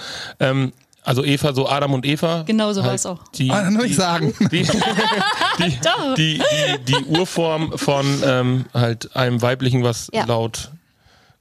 Ähm, 0.41 0.73
also 1.03 1.25
Eva, 1.25 1.55
so 1.55 1.69
Adam 1.69 1.95
und 1.95 2.05
Eva. 2.05 2.43
Genauso 2.43 2.83
halt 2.83 2.89
war 2.89 2.95
es 2.95 3.07
auch. 3.07 3.29
Die, 3.29 3.51
ah, 3.51 3.71
nur 3.71 3.85
ich 3.85 3.97
sagen. 3.97 4.35
Die, 4.51 4.63
die, 4.63 4.69
die, 6.17 6.39
die, 6.39 6.43
die, 6.87 7.05
Urform 7.07 7.73
von 7.79 8.07
ähm, 8.25 8.65
halt 8.75 9.17
einem 9.17 9.41
weiblichen, 9.41 9.83
was 9.83 10.11
ja. 10.13 10.25
laut 10.25 10.71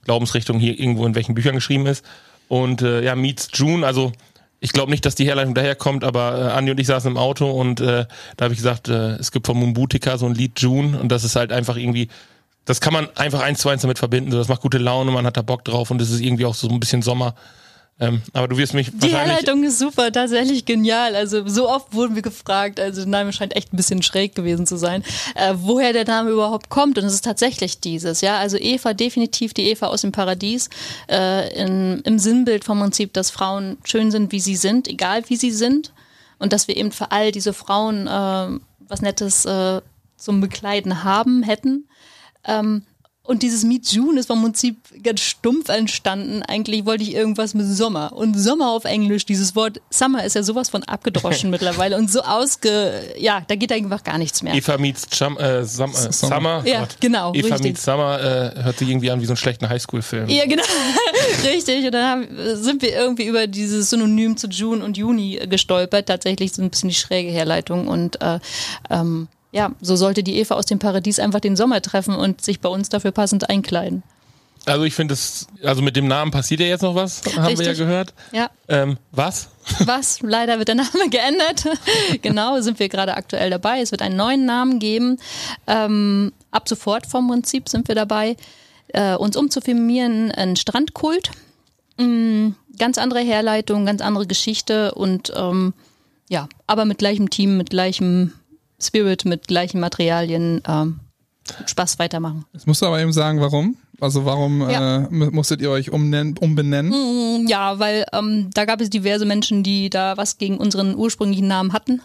Glaubensrichtung 0.05 0.59
hier 0.59 0.79
irgendwo 0.79 1.05
in 1.05 1.15
welchen 1.15 1.35
Büchern 1.35 1.55
geschrieben 1.55 1.85
ist. 1.85 2.05
Und 2.47 2.81
äh, 2.81 3.03
ja, 3.03 3.15
meets 3.15 3.49
June, 3.53 3.85
also 3.85 4.11
ich 4.59 4.71
glaube 4.71 4.91
nicht, 4.91 5.05
dass 5.05 5.15
die 5.15 5.25
Herleitung 5.25 5.53
daherkommt, 5.53 6.03
aber 6.03 6.37
äh, 6.37 6.51
Andi 6.51 6.71
und 6.71 6.79
ich 6.79 6.87
saßen 6.87 7.11
im 7.11 7.17
Auto 7.17 7.49
und 7.49 7.79
äh, 7.79 8.05
da 8.37 8.43
habe 8.43 8.53
ich 8.53 8.59
gesagt, 8.59 8.87
äh, 8.87 9.15
es 9.15 9.31
gibt 9.31 9.47
von 9.47 9.57
Mumbutika 9.57 10.17
so 10.17 10.25
ein 10.25 10.33
Lied 10.33 10.59
June 10.59 10.99
und 10.99 11.11
das 11.11 11.23
ist 11.23 11.35
halt 11.35 11.51
einfach 11.51 11.75
irgendwie 11.75 12.09
das 12.67 12.81
kann 12.81 12.91
man 12.93 13.07
einfach 13.15 13.41
eins 13.41 13.59
zu 13.59 13.69
eins 13.69 13.81
damit 13.81 13.97
verbinden. 13.97 14.29
So, 14.31 14.37
das 14.37 14.49
macht 14.49 14.61
gute 14.61 14.77
Laune, 14.77 15.09
man 15.09 15.25
hat 15.25 15.37
da 15.37 15.41
Bock 15.41 15.63
drauf 15.63 15.89
und 15.89 16.01
es 16.01 16.11
ist 16.11 16.19
irgendwie 16.19 16.45
auch 16.45 16.53
so 16.53 16.67
ein 16.67 16.79
bisschen 16.79 17.01
Sommer. 17.01 17.33
Ähm, 17.99 18.21
aber 18.33 18.47
du 18.47 18.57
wirst 18.57 18.75
mich 18.75 18.91
Die 18.93 19.09
Herleitung 19.09 19.63
ist 19.63 19.79
super, 19.79 20.11
tatsächlich 20.11 20.65
genial. 20.65 21.15
Also 21.15 21.47
so 21.47 21.67
oft 21.67 21.93
wurden 21.95 22.13
wir 22.13 22.21
gefragt, 22.21 22.79
also 22.79 23.01
der 23.01 23.09
Name 23.09 23.33
scheint 23.33 23.55
echt 23.55 23.73
ein 23.73 23.77
bisschen 23.77 24.03
schräg 24.03 24.35
gewesen 24.35 24.67
zu 24.67 24.77
sein, 24.77 25.03
äh, 25.33 25.55
woher 25.57 25.93
der 25.93 26.05
Name 26.05 26.29
überhaupt 26.29 26.69
kommt. 26.69 26.99
Und 26.99 27.05
es 27.05 27.13
ist 27.13 27.25
tatsächlich 27.25 27.79
dieses, 27.79 28.21
ja. 28.21 28.37
Also 28.37 28.57
Eva, 28.57 28.93
definitiv 28.93 29.53
die 29.55 29.69
Eva 29.69 29.87
aus 29.87 30.01
dem 30.01 30.11
Paradies, 30.11 30.69
äh, 31.09 31.59
in, 31.59 32.01
im 32.01 32.19
Sinnbild 32.19 32.63
vom 32.63 32.79
Prinzip, 32.79 33.13
dass 33.13 33.31
Frauen 33.31 33.77
schön 33.83 34.11
sind, 34.11 34.31
wie 34.31 34.39
sie 34.39 34.55
sind, 34.55 34.87
egal 34.87 35.23
wie 35.27 35.35
sie 35.35 35.51
sind. 35.51 35.91
Und 36.37 36.53
dass 36.53 36.67
wir 36.67 36.77
eben 36.77 36.91
für 36.91 37.11
all 37.11 37.31
diese 37.31 37.51
Frauen 37.51 38.05
äh, 38.05 38.59
was 38.89 39.01
Nettes 39.01 39.45
äh, 39.45 39.81
zum 40.17 40.41
Bekleiden 40.41 41.03
haben, 41.03 41.43
hätten. 41.43 41.87
Ähm, 42.45 42.83
Und 43.27 43.43
dieses 43.43 43.65
Meet 43.65 43.91
June 43.91 44.17
ist 44.17 44.27
vom 44.27 44.41
Prinzip 44.41 44.77
ganz 45.03 45.19
stumpf 45.19 45.67
entstanden. 45.67 46.43
Eigentlich 46.43 46.85
wollte 46.85 47.03
ich 47.03 47.13
irgendwas 47.13 47.53
mit 47.53 47.67
Sommer. 47.67 48.13
Und 48.13 48.39
Sommer 48.39 48.71
auf 48.71 48.85
Englisch, 48.85 49.25
dieses 49.25 49.53
Wort 49.53 49.81
Summer 49.89 50.23
ist 50.23 50.35
ja 50.35 50.43
sowas 50.43 50.69
von 50.69 50.83
abgedroschen 50.83 51.49
mittlerweile 51.51 51.97
und 51.97 52.09
so 52.09 52.21
ausge, 52.21 53.03
ja, 53.17 53.43
da 53.45 53.55
geht 53.55 53.73
einfach 53.73 54.05
gar 54.05 54.17
nichts 54.17 54.41
mehr. 54.43 54.53
Eva 54.53 54.77
meets 54.77 55.09
Chum, 55.09 55.37
äh, 55.37 55.65
Sum, 55.65 55.91
äh, 55.91 56.13
Summer. 56.13 56.63
Ja, 56.65 56.79
Gott. 56.79 56.95
genau. 57.01 57.33
Eva 57.33 57.55
richtig. 57.55 57.63
meets 57.63 57.83
Summer 57.83 58.17
äh, 58.19 58.63
hört 58.63 58.79
sich 58.79 58.87
irgendwie 58.87 59.11
an 59.11 59.19
wie 59.19 59.25
so 59.25 59.31
einen 59.31 59.37
schlechten 59.37 59.67
Highschool-Film. 59.67 60.29
Ja, 60.29 60.45
genau. 60.45 60.63
richtig. 61.43 61.83
Und 61.83 61.91
dann 61.91 62.09
haben, 62.09 62.27
sind 62.53 62.81
wir 62.81 62.95
irgendwie 62.95 63.25
über 63.25 63.45
dieses 63.47 63.89
Synonym 63.89 64.37
zu 64.37 64.47
June 64.47 64.81
und 64.81 64.95
Juni 64.95 65.37
gestolpert. 65.49 66.07
Tatsächlich 66.07 66.53
so 66.53 66.61
ein 66.61 66.69
bisschen 66.69 66.87
die 66.87 66.95
schräge 66.95 67.29
Herleitung 67.29 67.89
und 67.89 68.21
äh, 68.21 68.39
ähm, 68.89 69.27
ja, 69.51 69.71
so 69.81 69.95
sollte 69.95 70.23
die 70.23 70.37
Eva 70.37 70.55
aus 70.55 70.65
dem 70.65 70.79
Paradies 70.79 71.19
einfach 71.19 71.39
den 71.39 71.55
Sommer 71.55 71.81
treffen 71.81 72.15
und 72.15 72.41
sich 72.41 72.59
bei 72.59 72.69
uns 72.69 72.89
dafür 72.89 73.11
passend 73.11 73.49
einkleiden. 73.49 74.03
Also 74.65 74.83
ich 74.83 74.95
finde 74.95 75.13
es, 75.13 75.47
also 75.63 75.81
mit 75.81 75.95
dem 75.95 76.07
Namen 76.07 76.31
passiert 76.31 76.59
ja 76.59 76.65
jetzt 76.65 76.81
noch 76.81 76.93
was, 76.93 77.21
haben 77.23 77.45
Richtig. 77.45 77.59
wir 77.59 77.65
ja 77.67 77.73
gehört. 77.73 78.13
Ja. 78.33 78.49
Ähm, 78.67 78.97
was? 79.11 79.49
Was? 79.85 80.21
Leider 80.21 80.59
wird 80.59 80.69
der 80.69 80.75
Name 80.75 81.09
geändert. 81.09 81.65
genau, 82.21 82.59
sind 82.61 82.79
wir 82.79 82.89
gerade 82.89 83.15
aktuell 83.15 83.49
dabei. 83.49 83.81
Es 83.81 83.91
wird 83.91 84.01
einen 84.01 84.15
neuen 84.15 84.45
Namen 84.45 84.79
geben. 84.79 85.17
Ähm, 85.67 86.31
ab 86.51 86.69
sofort 86.69 87.05
vom 87.05 87.27
Prinzip 87.27 87.67
sind 87.67 87.87
wir 87.87 87.95
dabei, 87.95 88.37
äh, 88.89 89.15
uns 89.15 89.35
umzufirmieren, 89.35 90.31
ein 90.31 90.55
Strandkult. 90.55 91.31
Mhm, 91.97 92.55
ganz 92.77 92.97
andere 92.97 93.19
Herleitung, 93.19 93.85
ganz 93.85 94.01
andere 94.01 94.25
Geschichte 94.25 94.93
und 94.93 95.33
ähm, 95.35 95.73
ja, 96.29 96.47
aber 96.65 96.85
mit 96.85 96.97
gleichem 96.97 97.29
Team, 97.29 97.57
mit 97.57 97.69
gleichem 97.69 98.33
Spirit 98.81 99.25
mit 99.25 99.47
gleichen 99.47 99.79
Materialien 99.79 100.61
ähm, 100.67 100.99
Spaß 101.65 101.99
weitermachen. 101.99 102.45
Jetzt 102.53 102.67
musst 102.67 102.81
du 102.81 102.85
aber 102.85 102.99
eben 102.99 103.13
sagen, 103.13 103.39
warum? 103.39 103.77
Also 103.99 104.25
warum 104.25 104.69
ja. 104.69 105.05
äh, 105.05 105.09
musstet 105.09 105.61
ihr 105.61 105.71
euch 105.71 105.91
umbenennen? 105.91 106.89
Mm, 106.89 107.47
ja, 107.47 107.79
weil 107.79 108.05
ähm, 108.13 108.49
da 108.53 108.65
gab 108.65 108.79
es 108.79 108.89
diverse 108.89 109.25
Menschen, 109.25 109.63
die 109.63 109.89
da 109.89 110.17
was 110.17 110.37
gegen 110.37 110.57
unseren 110.57 110.95
ursprünglichen 110.95 111.47
Namen 111.47 111.73
hatten. 111.73 112.01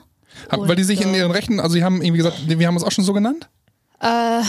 Und, 0.50 0.69
weil 0.69 0.76
die 0.76 0.85
sich 0.85 1.02
in 1.02 1.12
äh, 1.12 1.19
ihren 1.19 1.31
Rechten, 1.31 1.61
also 1.61 1.75
die 1.75 1.85
haben 1.85 2.00
irgendwie 2.00 2.19
gesagt, 2.19 2.37
wir 2.47 2.67
haben 2.67 2.76
es 2.76 2.85
auch 2.85 2.93
schon 2.93 3.05
so 3.05 3.12
genannt? 3.12 3.49
Äh, 4.00 4.43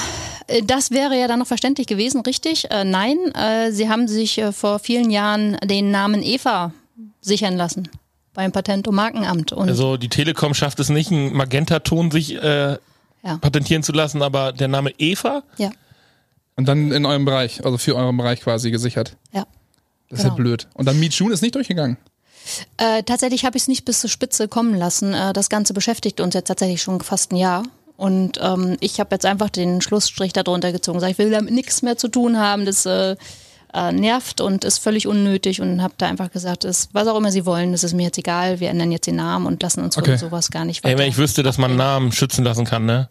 das 0.64 0.92
wäre 0.92 1.20
ja 1.20 1.28
dann 1.28 1.40
noch 1.40 1.48
verständlich 1.48 1.88
gewesen, 1.88 2.22
richtig? 2.22 2.72
Äh, 2.72 2.86
nein, 2.86 3.18
äh, 3.36 3.72
sie 3.72 3.90
haben 3.90 4.08
sich 4.08 4.38
äh, 4.38 4.54
vor 4.54 4.80
vielen 4.80 5.12
Jahren 5.12 5.58
den 5.66 5.92
Namen 5.92 6.24
Eva 6.24 6.72
sichern 7.20 7.58
lassen 7.58 7.90
beim 8.34 8.52
Patent- 8.52 8.88
und 8.88 8.96
Markenamt. 8.96 9.52
Und 9.52 9.70
also 9.70 9.98
die 9.98 10.10
Telekom 10.10 10.54
schafft 10.54 10.80
es 10.80 10.90
nicht, 10.90 11.12
einen 11.12 11.34
Magentaton 11.34 12.12
sich 12.12 12.36
äh, 12.36 12.78
ja. 13.24 13.38
patentieren 13.40 13.84
zu 13.84 13.92
lassen, 13.92 14.22
aber 14.22 14.52
der 14.52 14.68
Name 14.68 14.92
Eva? 14.98 15.44
Ja. 15.58 15.72
Und 16.56 16.68
dann 16.68 16.92
in 16.92 17.06
eurem 17.06 17.26
Bereich, 17.26 17.66
also 17.66 17.78
für 17.78 17.96
euren 17.96 18.16
Bereich 18.18 18.42
quasi 18.42 18.72
gesichert. 18.72 19.18
Ja. 19.32 19.46
Das 20.10 20.20
ist 20.20 20.24
genau. 20.24 20.36
ja 20.36 20.36
blöd. 20.36 20.68
Und 20.74 20.86
dann 20.86 21.00
Meet 21.00 21.14
June 21.14 21.34
ist 21.34 21.42
nicht 21.42 21.56
durchgegangen. 21.56 21.98
Äh, 22.78 23.04
tatsächlich 23.04 23.46
habe 23.46 23.58
ich 23.58 23.64
es 23.64 23.68
nicht 23.68 23.86
bis 23.86 24.02
zur 24.02 24.10
Spitze 24.10 24.48
kommen 24.48 24.76
lassen. 24.76 25.14
Äh, 25.14 25.34
das 25.34 25.50
Ganze 25.50 25.74
beschäftigt 25.74 26.20
uns 26.20 26.34
jetzt 26.34 26.48
tatsächlich 26.48 26.82
schon 26.82 27.02
fast 27.02 27.32
ein 27.32 27.38
Jahr. 27.38 27.64
Und 27.96 28.40
ähm, 28.42 28.78
ich 28.80 29.00
habe 29.00 29.16
jetzt 29.16 29.26
einfach 29.26 29.50
den 29.50 29.82
Schlussstrich 29.82 30.34
darunter 30.34 30.72
gezogen. 30.72 31.00
Sag, 31.00 31.12
ich 31.12 31.18
will 31.18 31.32
damit 31.32 31.54
nichts 31.54 31.82
mehr 31.82 31.98
zu 31.98 32.08
tun 32.08 32.38
haben. 32.38 32.66
Das 32.66 32.86
äh, 32.86 33.16
äh, 33.74 33.92
nervt 33.92 34.42
und 34.42 34.64
ist 34.64 34.80
völlig 34.80 35.08
unnötig 35.08 35.62
und 35.62 35.82
habe 35.82 35.94
da 35.98 36.08
einfach 36.08 36.32
gesagt, 36.32 36.64
ist, 36.64 36.90
was 36.94 37.08
auch 37.08 37.18
immer 37.18 37.32
sie 37.32 37.46
wollen, 37.46 37.72
das 37.72 37.84
ist 37.84 37.94
mir 37.94 38.04
jetzt 38.04 38.18
egal, 38.18 38.60
wir 38.60 38.70
ändern 38.70 38.92
jetzt 38.92 39.08
den 39.08 39.16
Namen 39.16 39.46
und 39.46 39.62
lassen 39.62 39.82
uns 39.82 39.98
okay. 39.98 40.18
sowas 40.18 40.52
gar 40.52 40.66
nicht 40.66 40.84
weiter. 40.84 40.94
Ey, 40.94 41.00
wenn 41.00 41.10
ich 41.10 41.18
wüsste, 41.18 41.44
dass 41.44 41.58
man 41.58 41.76
Namen 41.76 42.12
schützen 42.12 42.44
lassen 42.44 42.66
kann, 42.66 42.86
ne? 42.86 43.10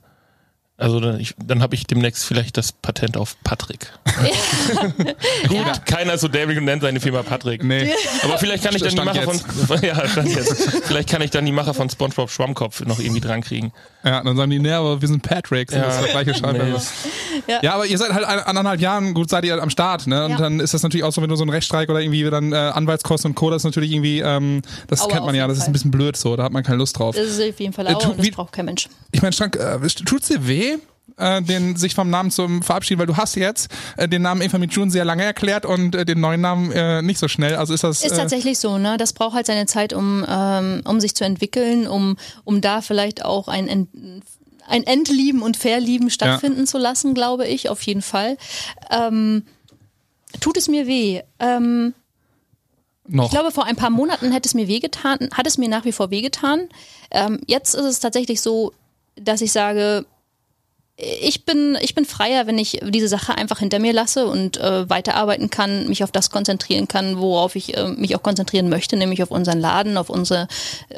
Also 0.79 0.99
dann, 1.01 1.21
ich, 1.21 1.35
dann 1.39 1.63
habe 1.63 1.75
ich 1.75 1.87
demnächst 1.87 2.25
vielleicht 2.25 2.57
das 2.57 2.73
Patent 2.73 3.17
auf 3.17 3.37
Patrick. 3.45 3.93
Gut, 5.49 5.57
ja. 5.57 5.73
keiner 5.85 6.17
so 6.19 6.29
dämlich 6.29 6.59
und 6.59 6.65
nennt 6.65 6.83
seine 6.83 6.99
Firma 6.99 7.23
Patrick. 7.23 7.63
Nee. 7.63 7.93
Aber 8.25 8.39
vielleicht 8.39 8.65
kann 8.65 8.75
ich 8.75 8.83
dann 8.83 8.91
die 8.91 9.01
Macher 9.01 9.23
von 9.23 9.39
ja, 9.83 10.03
jetzt. 10.25 10.83
vielleicht 10.85 11.09
kann 11.09 11.23
ich 11.23 11.31
dann 11.31 11.45
die 11.45 11.53
Macher 11.53 11.75
von 11.75 11.89
SpongeBob 11.89 12.31
Schwammkopf 12.31 12.85
noch 12.85 12.99
irgendwie 12.99 13.21
dran 13.21 13.43
kriegen. 13.43 13.73
Ja, 14.03 14.23
dann 14.25 14.37
sagen 14.37 14.51
die, 14.51 14.59
nee, 14.59 14.73
aber 14.73 15.01
wir 15.01 15.07
sind 15.07 15.23
Patrick, 15.23 15.71
ja. 15.71 15.83
das 15.83 15.97
ist 15.97 16.05
der 16.05 16.23
gleiche. 16.23 16.53
Nee. 16.53 16.75
Ja. 17.47 17.61
ja. 17.63 17.75
aber 17.75 17.87
ihr 17.87 17.97
seid 17.97 18.13
halt 18.13 18.25
anderthalb 18.27 18.81
Jahren, 18.81 19.15
gut 19.15 19.31
seid 19.31 19.45
ihr 19.45 19.63
am 19.63 19.71
Start, 19.71 20.07
ne? 20.07 20.25
Und 20.25 20.33
ja. 20.33 20.37
dann 20.39 20.59
ist 20.59 20.75
das 20.75 20.83
natürlich 20.83 21.05
auch 21.05 21.13
so, 21.13 21.23
wenn 21.23 21.29
du 21.29 21.37
so 21.37 21.45
einen 21.45 21.51
Rechtsstreik 21.51 21.91
oder 21.91 22.01
irgendwie 22.01 22.25
dann 22.25 22.53
äh, 22.53 22.57
Anwaltskosten 22.57 23.31
und 23.31 23.35
Co. 23.37 23.51
Das 23.51 23.61
ist 23.61 23.65
natürlich 23.65 23.93
irgendwie, 23.93 24.21
ähm, 24.21 24.63
das 24.89 25.03
Aua, 25.03 25.09
kennt 25.09 25.27
man 25.27 25.35
ja, 25.35 25.47
das 25.47 25.59
Fall. 25.59 25.63
ist 25.63 25.69
ein 25.69 25.73
bisschen 25.73 25.91
blöd 25.93 26.17
so, 26.17 26.35
da 26.35 26.43
hat 26.43 26.53
man 26.53 26.65
keine 26.65 26.79
Lust 26.79 26.99
drauf. 26.99 27.15
Das 27.15 27.27
ist 27.27 27.41
auf 27.41 27.61
jeden 27.61 27.73
Fall 27.73 27.87
auch, 27.89 28.15
äh, 28.15 28.17
das 28.17 28.31
braucht 28.31 28.53
kein 28.53 28.65
Mensch. 28.65 28.89
Ich 29.13 29.23
meine, 29.23 29.33
Frank, 29.33 29.57
äh, 29.57 29.79
tut's 30.05 30.29
dir 30.29 30.47
weh? 30.47 30.72
Äh, 31.17 31.43
den 31.43 31.77
sich 31.77 31.95
vom 31.95 32.11
Namen 32.11 32.31
zum 32.31 32.63
verabschieden, 32.63 33.01
weil 33.01 33.07
du 33.07 33.17
hast 33.17 33.37
jetzt 33.37 33.71
äh, 33.97 34.09
den 34.09 34.23
Namen 34.23 34.43
Eva 34.43 34.59
June 34.59 34.91
sehr 34.91 35.05
lange 35.05 35.25
erklärt 35.25 35.67
und 35.67 35.95
äh, 35.95 36.05
den 36.05 36.21
neuen 36.21 36.41
Namen 36.41 36.73
äh, 36.73 37.03
nicht 37.03 37.19
so 37.19 37.29
schnell. 37.29 37.57
Also 37.57 37.75
ist 37.75 37.85
das 37.85 38.05
ist 38.05 38.13
äh, 38.13 38.17
tatsächlich 38.17 38.59
so, 38.59 38.79
ne? 38.79 38.97
Das 38.97 39.13
braucht 39.13 39.35
halt 39.35 39.47
seine 39.47 39.67
Zeit, 39.67 39.93
um 39.93 40.25
ähm, 40.29 40.83
um 40.85 41.01
sich 41.01 41.15
zu 41.15 41.25
entwickeln, 41.25 41.87
um 41.87 42.17
um 42.45 42.61
da 42.61 42.81
vielleicht 42.81 43.25
auch 43.25 43.49
ein 43.49 44.23
ein 44.69 44.85
Entlieben 44.85 45.43
und 45.43 45.57
Verlieben 45.57 46.11
stattfinden 46.11 46.61
ja. 46.61 46.67
zu 46.67 46.79
lassen, 46.79 47.15
glaube 47.15 47.47
ich, 47.47 47.69
auf 47.69 47.83
jeden 47.83 48.03
Fall. 48.03 48.37
Ähm, 48.91 49.45
tut 50.41 50.57
es 50.57 50.69
mir 50.69 50.87
weh? 50.87 51.21
Ähm, 51.39 51.95
noch. 53.07 53.25
Ich 53.25 53.31
glaube, 53.31 53.51
vor 53.51 53.65
ein 53.65 53.77
paar 53.77 53.91
Monaten 53.91 54.33
hätte 54.33 54.49
es 54.49 54.55
mir 54.55 54.69
wehgetan, 54.69 55.31
hat 55.33 55.47
es 55.47 55.59
mir 55.59 55.69
nach 55.69 55.85
wie 55.85 55.93
vor 55.93 56.11
wehgetan. 56.11 56.69
Ähm, 57.11 57.41
jetzt 57.47 57.75
ist 57.75 57.85
es 57.85 58.01
tatsächlich 58.01 58.41
so, 58.41 58.73
dass 59.17 59.41
ich 59.41 59.53
sage, 59.53 60.07
ich 60.97 61.47
bin, 61.47 61.77
ich 61.81 61.95
bin 61.95 62.05
freier, 62.05 62.47
wenn 62.47 62.59
ich 62.59 62.81
diese 62.83 63.09
Sache 63.09 63.35
einfach 63.35 63.59
hinter 63.59 63.79
mir 63.79 63.95
lasse 63.95 64.27
und 64.27 64.59
äh, 64.59 64.89
weiterarbeiten 64.91 65.49
kann, 65.49 65.89
mich 65.89 66.05
auf 66.05 66.13
das 66.13 66.31
konzentrieren 66.31 66.87
kann, 66.87 67.19
worauf 67.19 67.57
ich 67.57 67.77
äh, 67.77 67.89
mich 67.89 68.15
auch 68.15 68.23
konzentrieren 68.23 68.69
möchte, 68.69 68.97
nämlich 68.97 69.23
auf 69.23 69.31
unseren 69.31 69.59
Laden, 69.59 69.97
auf 69.97 70.11
unsere, 70.11 70.49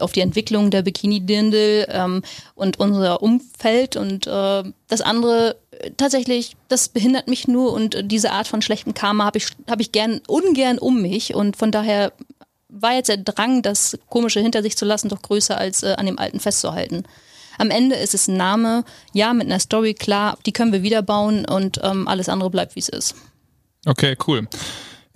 auf 0.01 0.11
die 0.11 0.21
Entwicklung 0.21 0.71
der 0.71 0.83
Bikini-Dirndl 0.83 1.87
ähm, 1.89 2.23
und 2.57 2.81
unser 2.81 3.23
Umfeld 3.23 3.97
und 3.97 4.27
äh, 4.27 4.65
das 4.89 5.01
andere 5.01 5.57
tatsächlich, 5.97 6.57
das 6.69 6.89
behindert 6.89 7.29
mich 7.29 7.47
nur 7.47 7.73
und 7.73 7.97
diese 8.11 8.33
Art 8.33 8.49
von 8.49 8.63
schlechtem 8.63 8.95
Karma 8.95 9.25
habe 9.25 9.39
ich, 9.39 9.47
habe 9.69 9.83
ich 9.83 9.93
gern, 9.93 10.21
ungern 10.27 10.79
um 10.79 11.03
mich 11.03 11.35
und 11.35 11.57
von 11.57 11.71
daher 11.71 12.13
war 12.69 12.95
jetzt 12.95 13.09
der 13.09 13.19
Drang, 13.19 13.63
das 13.63 13.97
Komische 14.09 14.41
hinter 14.41 14.63
sich 14.63 14.77
zu 14.77 14.85
lassen, 14.85 15.09
doch 15.09 15.23
größer 15.23 15.57
als 15.57 15.85
äh, 15.85 15.95
an 15.97 16.07
dem 16.07 16.19
Alten 16.19 16.41
festzuhalten. 16.41 17.05
Am 17.59 17.71
Ende 17.71 17.97
ist 17.97 18.15
es 18.15 18.29
ein 18.29 18.37
Name, 18.37 18.85
ja, 19.13 19.33
mit 19.33 19.47
einer 19.47 19.61
Story, 19.61 19.95
klar, 19.95 20.39
die 20.47 20.53
können 20.53 20.73
wir 20.73 20.83
wieder 20.83 21.03
bauen 21.03 21.45
und 21.45 21.81
ähm, 21.83 22.09
alles 22.09 22.29
andere 22.29 22.51
bleibt, 22.51 22.77
wie 22.77 22.81
es 22.81 22.89
ist. 22.89 23.15
Okay, 23.87 24.17
cool. 24.27 24.49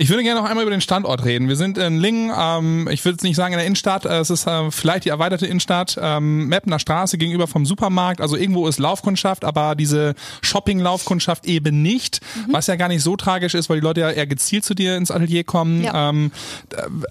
Ich 0.00 0.10
würde 0.10 0.22
gerne 0.22 0.40
noch 0.40 0.48
einmal 0.48 0.62
über 0.62 0.70
den 0.70 0.80
Standort 0.80 1.24
reden. 1.24 1.48
Wir 1.48 1.56
sind 1.56 1.76
in 1.76 1.98
Lingen, 1.98 2.30
ähm, 2.32 2.88
ich 2.88 3.04
würde 3.04 3.14
jetzt 3.14 3.24
nicht 3.24 3.34
sagen 3.34 3.52
in 3.52 3.58
der 3.58 3.66
Innenstadt, 3.66 4.04
äh, 4.04 4.20
es 4.20 4.30
ist 4.30 4.46
äh, 4.46 4.70
vielleicht 4.70 5.06
die 5.06 5.08
erweiterte 5.08 5.44
Innenstadt, 5.44 5.98
ähm, 6.00 6.46
Meppner 6.46 6.78
Straße 6.78 7.18
gegenüber 7.18 7.48
vom 7.48 7.66
Supermarkt, 7.66 8.20
also 8.20 8.36
irgendwo 8.36 8.68
ist 8.68 8.78
Laufkundschaft, 8.78 9.44
aber 9.44 9.74
diese 9.74 10.14
Shopping-Laufkundschaft 10.40 11.46
eben 11.46 11.82
nicht, 11.82 12.20
mhm. 12.36 12.52
was 12.52 12.68
ja 12.68 12.76
gar 12.76 12.86
nicht 12.86 13.02
so 13.02 13.16
tragisch 13.16 13.56
ist, 13.56 13.68
weil 13.70 13.80
die 13.80 13.84
Leute 13.84 14.02
ja 14.02 14.10
eher 14.12 14.28
gezielt 14.28 14.64
zu 14.64 14.74
dir 14.74 14.96
ins 14.96 15.10
Atelier 15.10 15.42
kommen. 15.42 15.82
Ja. 15.82 16.10
Ähm, 16.10 16.30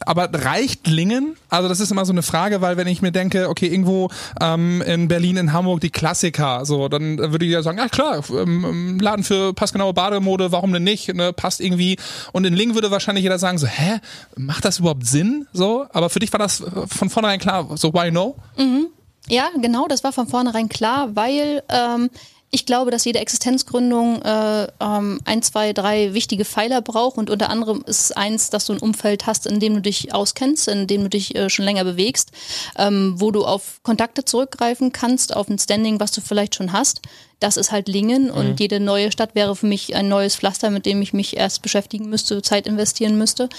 aber 0.06 0.30
reicht 0.32 0.88
Lingen? 0.88 1.36
Also 1.50 1.68
das 1.68 1.82
ist 1.82 1.92
immer 1.92 2.06
so 2.06 2.14
eine 2.14 2.24
Frage, 2.24 2.62
weil 2.62 2.78
wenn 2.78 2.88
ich 2.88 3.02
mir 3.02 3.12
denke, 3.12 3.50
okay, 3.50 3.68
irgendwo 3.68 4.12
ähm, 4.40 4.82
in 4.82 5.10
Berlin, 5.10 5.36
in 5.36 5.52
Hamburg 5.52 5.82
die 5.82 5.90
Klassiker, 5.90 6.64
so, 6.64 6.88
dann 6.88 7.18
würde 7.18 7.44
ich 7.44 7.52
ja 7.52 7.64
sagen, 7.64 7.80
ja 7.80 7.90
klar, 7.90 8.24
ähm, 8.30 8.98
Laden 9.02 9.26
für 9.26 9.54
passgenaue 9.54 9.94
Bademode, 9.94 10.54
warum 10.54 10.72
denn 10.72 10.84
nicht? 10.84 11.14
Ne, 11.14 11.34
passt 11.34 11.60
irgendwie. 11.60 11.98
Und 12.32 12.46
in 12.46 12.54
Lingen 12.54 12.77
würde 12.78 12.92
wahrscheinlich 12.92 13.24
jeder 13.24 13.40
sagen, 13.40 13.58
so, 13.58 13.66
hä, 13.66 14.00
macht 14.36 14.64
das 14.64 14.78
überhaupt 14.80 15.06
Sinn? 15.06 15.48
So, 15.52 15.88
aber 15.92 16.10
für 16.10 16.20
dich 16.20 16.32
war 16.32 16.40
das 16.40 16.64
von 16.88 17.10
vornherein 17.10 17.40
klar, 17.40 17.68
so 17.76 17.92
why 17.94 18.12
no? 18.12 18.36
Mhm. 18.56 18.88
Ja, 19.28 19.50
genau, 19.60 19.88
das 19.88 20.04
war 20.04 20.14
von 20.14 20.28
vornherein 20.28 20.70
klar, 20.70 21.16
weil 21.16 21.64
ähm, 21.70 22.10
ich 22.50 22.66
glaube, 22.66 22.92
dass 22.92 23.04
jede 23.04 23.20
Existenzgründung 23.20 24.22
äh, 24.22 24.68
ähm, 24.80 25.20
ein, 25.26 25.42
zwei, 25.42 25.74
drei 25.74 26.14
wichtige 26.14 26.46
Pfeiler 26.46 26.82
braucht 26.82 27.18
und 27.18 27.30
unter 27.30 27.50
anderem 27.50 27.84
ist 27.86 28.16
eins, 28.16 28.50
dass 28.50 28.66
du 28.66 28.74
ein 28.74 28.80
Umfeld 28.80 29.28
hast, 29.28 29.46
in 29.48 29.60
dem 29.60 29.76
du 29.76 29.82
dich 29.82 30.14
auskennst, 30.14 30.70
in 30.70 30.88
dem 30.88 31.04
du 31.04 31.10
dich 31.10 31.36
äh, 31.36 31.50
schon 31.50 31.66
länger 31.66 31.84
bewegst, 31.84 32.32
ähm, 32.78 33.16
wo 33.18 33.32
du 33.32 33.44
auf 33.44 33.82
Kontakte 33.84 34.24
zurückgreifen 34.24 34.94
kannst, 34.94 35.36
auf 35.36 35.50
ein 35.50 35.60
Standing, 35.60 36.00
was 36.00 36.12
du 36.12 36.22
vielleicht 36.22 36.56
schon 36.56 36.72
hast. 36.72 37.02
Das 37.42 37.58
ist 37.58 37.74
halt 37.74 37.90
Lingen 37.90 38.26
mhm. 38.26 38.32
und 38.32 38.60
jede 38.62 38.80
neue 38.80 39.12
Stadt 39.12 39.36
wäre 39.36 39.56
für 39.56 39.68
mich 39.68 39.94
ein 39.96 40.08
neues 40.08 40.38
Pflaster, 40.38 40.70
mit 40.70 40.86
dem 40.86 41.02
ich 41.02 41.12
mich 41.12 41.36
erst 41.36 41.62
beschäftigen 41.62 42.10
müsste, 42.10 42.42
Zeit 42.42 42.66
investieren 42.66 43.18
müsste. 43.18 43.50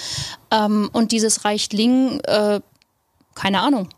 Ähm, 0.50 0.88
und 0.94 1.12
dieses 1.12 1.44
reicht 1.44 1.74
Lingen, 1.74 2.20
äh, 2.24 2.60
keine 3.34 3.60
Ahnung 3.60 3.90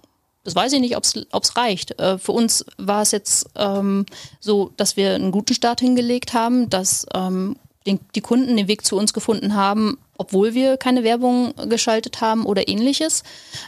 das 0.45 0.55
weiß 0.55 0.73
ich 0.73 0.81
nicht, 0.81 0.97
ob 0.97 1.05
es 1.05 1.57
reicht. 1.57 1.99
Äh, 2.01 2.19
für 2.19 2.33
uns 2.33 2.65
war 2.79 3.03
es 3.03 3.13
jetzt 3.13 3.47
ähm, 3.57 4.07
so, 4.41 4.73
dass 4.77 4.97
wir 4.97 5.15
einen 5.15 5.33
guten 5.33 5.55
Start 5.55 5.81
hingelegt 5.81 6.33
haben, 6.33 6.71
dass 6.71 7.07
ähm, 7.15 7.57
den, 7.87 8.01
die 8.15 8.21
Kunden 8.21 8.57
den 8.57 8.69
Weg 8.69 8.85
zu 8.85 8.97
uns 8.97 9.13
gefunden 9.13 9.55
haben, 9.55 9.99
obwohl 10.19 10.55
wir 10.55 10.77
keine 10.77 11.03
Werbung 11.03 11.55
geschaltet 11.69 12.21
haben 12.21 12.45
oder 12.45 12.69
ähnliches. 12.69 13.23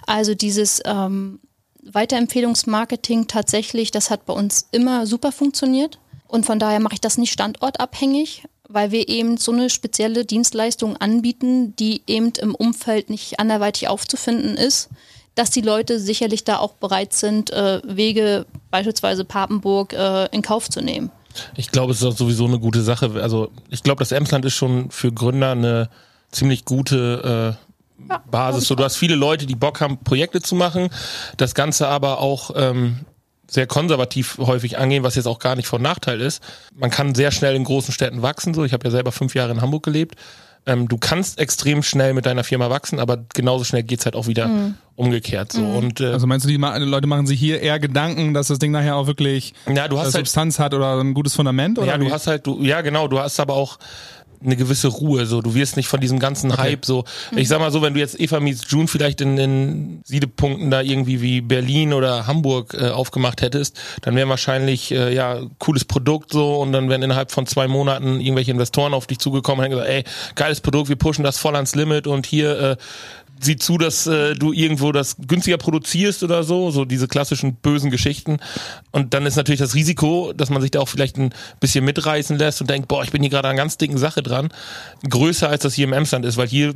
Also 0.06 0.34
dieses 0.34 0.80
ähm, 0.84 1.40
Weiterempfehlungsmarketing 1.82 3.26
tatsächlich, 3.26 3.90
das 3.90 4.10
hat 4.10 4.26
bei 4.26 4.32
uns 4.32 4.68
immer 4.70 5.06
super 5.06 5.32
funktioniert. 5.32 5.98
Und 6.28 6.46
von 6.46 6.58
daher 6.58 6.80
mache 6.80 6.94
ich 6.94 7.00
das 7.00 7.18
nicht 7.18 7.32
standortabhängig, 7.32 8.44
weil 8.68 8.90
wir 8.90 9.08
eben 9.08 9.36
so 9.36 9.52
eine 9.52 9.68
spezielle 9.68 10.24
Dienstleistung 10.24 10.96
anbieten, 10.96 11.76
die 11.76 12.02
eben 12.06 12.32
im 12.40 12.54
Umfeld 12.54 13.10
nicht 13.10 13.38
anderweitig 13.38 13.88
aufzufinden 13.88 14.56
ist, 14.56 14.88
dass 15.34 15.50
die 15.50 15.60
Leute 15.60 15.98
sicherlich 15.98 16.44
da 16.44 16.58
auch 16.58 16.74
bereit 16.74 17.12
sind, 17.12 17.50
äh, 17.50 17.80
Wege, 17.84 18.46
beispielsweise 18.70 19.24
Papenburg, 19.24 19.92
äh, 19.92 20.26
in 20.26 20.42
Kauf 20.42 20.68
zu 20.68 20.80
nehmen. 20.80 21.10
Ich 21.56 21.70
glaube, 21.70 21.92
es 21.92 21.98
ist 21.98 22.06
auch 22.06 22.16
sowieso 22.16 22.44
eine 22.46 22.58
gute 22.58 22.82
Sache. 22.82 23.10
Also 23.22 23.50
ich 23.70 23.82
glaube, 23.82 24.00
das 24.00 24.12
Emsland 24.12 24.44
ist 24.44 24.54
schon 24.54 24.90
für 24.90 25.12
Gründer 25.12 25.52
eine 25.52 25.88
ziemlich 26.30 26.64
gute 26.64 27.56
äh, 27.98 28.08
ja, 28.10 28.22
Basis. 28.30 28.66
So, 28.66 28.74
du 28.74 28.84
hast 28.84 28.96
viele 28.96 29.14
Leute, 29.14 29.46
die 29.46 29.54
Bock 29.54 29.80
haben, 29.80 29.98
Projekte 29.98 30.42
zu 30.42 30.54
machen. 30.54 30.90
Das 31.36 31.54
Ganze 31.54 31.88
aber 31.88 32.18
auch 32.20 32.50
ähm, 32.54 33.00
sehr 33.48 33.66
konservativ 33.66 34.38
häufig 34.38 34.78
angehen, 34.78 35.02
was 35.02 35.14
jetzt 35.14 35.26
auch 35.26 35.38
gar 35.38 35.56
nicht 35.56 35.66
von 35.66 35.82
Nachteil 35.82 36.20
ist. 36.20 36.42
Man 36.74 36.90
kann 36.90 37.14
sehr 37.14 37.30
schnell 37.30 37.54
in 37.54 37.64
großen 37.64 37.92
Städten 37.92 38.22
wachsen. 38.22 38.54
So, 38.54 38.64
ich 38.64 38.72
habe 38.72 38.84
ja 38.84 38.90
selber 38.90 39.12
fünf 39.12 39.34
Jahre 39.34 39.52
in 39.52 39.60
Hamburg 39.60 39.84
gelebt. 39.84 40.16
Ähm, 40.64 40.88
du 40.88 40.96
kannst 40.96 41.40
extrem 41.40 41.82
schnell 41.82 42.14
mit 42.14 42.24
deiner 42.24 42.44
Firma 42.44 42.70
wachsen, 42.70 43.00
aber 43.00 43.24
genauso 43.34 43.64
schnell 43.64 43.82
geht's 43.82 44.04
halt 44.04 44.14
auch 44.14 44.28
wieder 44.28 44.46
mhm. 44.46 44.74
umgekehrt. 44.94 45.52
So. 45.52 45.60
Mhm. 45.60 45.76
Und, 45.76 46.00
äh, 46.00 46.06
also 46.06 46.28
meinst 46.28 46.46
du, 46.46 46.48
die 46.48 46.56
Leute 46.56 47.08
machen 47.08 47.26
sich 47.26 47.40
hier 47.40 47.60
eher 47.60 47.80
Gedanken, 47.80 48.32
dass 48.32 48.46
das 48.46 48.60
Ding 48.60 48.70
nachher 48.70 48.94
auch 48.94 49.08
wirklich 49.08 49.54
ja, 49.66 49.88
du 49.88 49.98
hast 49.98 50.14
halt, 50.14 50.26
Substanz 50.26 50.60
hat 50.60 50.72
oder 50.72 51.00
ein 51.00 51.14
gutes 51.14 51.34
Fundament? 51.34 51.78
Oder 51.78 51.88
ja, 51.88 51.98
du 51.98 52.10
hast 52.10 52.28
halt, 52.28 52.46
du, 52.46 52.62
ja 52.62 52.80
genau, 52.80 53.08
du 53.08 53.18
hast 53.18 53.40
aber 53.40 53.54
auch 53.54 53.78
eine 54.44 54.56
gewisse 54.56 54.88
Ruhe. 54.88 55.26
So, 55.26 55.40
du 55.40 55.54
wirst 55.54 55.76
nicht 55.76 55.88
von 55.88 56.00
diesem 56.00 56.18
ganzen 56.18 56.50
okay. 56.52 56.62
Hype 56.62 56.84
so. 56.84 57.04
Mhm. 57.30 57.38
Ich 57.38 57.48
sag 57.48 57.60
mal 57.60 57.70
so, 57.70 57.82
wenn 57.82 57.94
du 57.94 58.00
jetzt 58.00 58.18
Eva 58.18 58.40
meets 58.40 58.70
June 58.70 58.88
vielleicht 58.88 59.20
in, 59.20 59.38
in 59.38 60.00
Siedepunkten 60.04 60.70
da 60.70 60.80
irgendwie 60.80 61.20
wie 61.20 61.40
Berlin 61.40 61.92
oder 61.92 62.26
Hamburg 62.26 62.74
äh, 62.74 62.88
aufgemacht 62.90 63.42
hättest, 63.42 63.78
dann 64.02 64.16
wäre 64.16 64.28
wahrscheinlich 64.28 64.92
äh, 64.92 65.14
ja 65.14 65.40
cooles 65.58 65.84
Produkt 65.84 66.32
so 66.32 66.56
und 66.56 66.72
dann 66.72 66.88
wären 66.88 67.02
innerhalb 67.02 67.30
von 67.30 67.46
zwei 67.46 67.68
Monaten 67.68 68.20
irgendwelche 68.20 68.50
Investoren 68.50 68.94
auf 68.94 69.06
dich 69.06 69.18
zugekommen 69.18 69.60
und 69.60 69.64
hätten 69.64 69.78
gesagt, 69.78 69.90
ey, 69.90 70.34
geiles 70.34 70.60
Produkt, 70.60 70.88
wir 70.88 70.96
pushen 70.96 71.24
das 71.24 71.38
voll 71.38 71.54
ans 71.54 71.74
Limit 71.74 72.06
und 72.06 72.26
hier 72.26 72.58
äh, 72.58 72.76
sieh 73.40 73.56
zu, 73.56 73.78
dass 73.78 74.06
äh, 74.06 74.34
du 74.34 74.52
irgendwo 74.52 74.92
das 74.92 75.16
günstiger 75.18 75.58
produzierst 75.58 76.22
oder 76.22 76.44
so, 76.44 76.70
so 76.70 76.84
diese 76.84 77.08
klassischen 77.08 77.54
bösen 77.54 77.90
Geschichten. 77.90 78.38
Und 78.90 79.14
dann 79.14 79.26
ist 79.26 79.36
natürlich 79.36 79.60
das 79.60 79.74
Risiko, 79.74 80.32
dass 80.32 80.50
man 80.50 80.62
sich 80.62 80.70
da 80.70 80.80
auch 80.80 80.88
vielleicht 80.88 81.18
ein 81.18 81.34
bisschen 81.60 81.84
mitreißen 81.84 82.38
lässt 82.38 82.60
und 82.60 82.70
denkt, 82.70 82.88
boah, 82.88 83.02
ich 83.02 83.10
bin 83.10 83.22
hier 83.22 83.30
gerade 83.30 83.48
an 83.48 83.56
ganz 83.56 83.78
dicken 83.78 83.98
Sache 83.98 84.22
dran, 84.22 84.48
größer 85.08 85.48
als 85.48 85.62
das 85.62 85.74
hier 85.74 85.84
im 85.84 85.92
Emsland 85.92 86.24
ist, 86.24 86.36
weil 86.36 86.48
hier, 86.48 86.74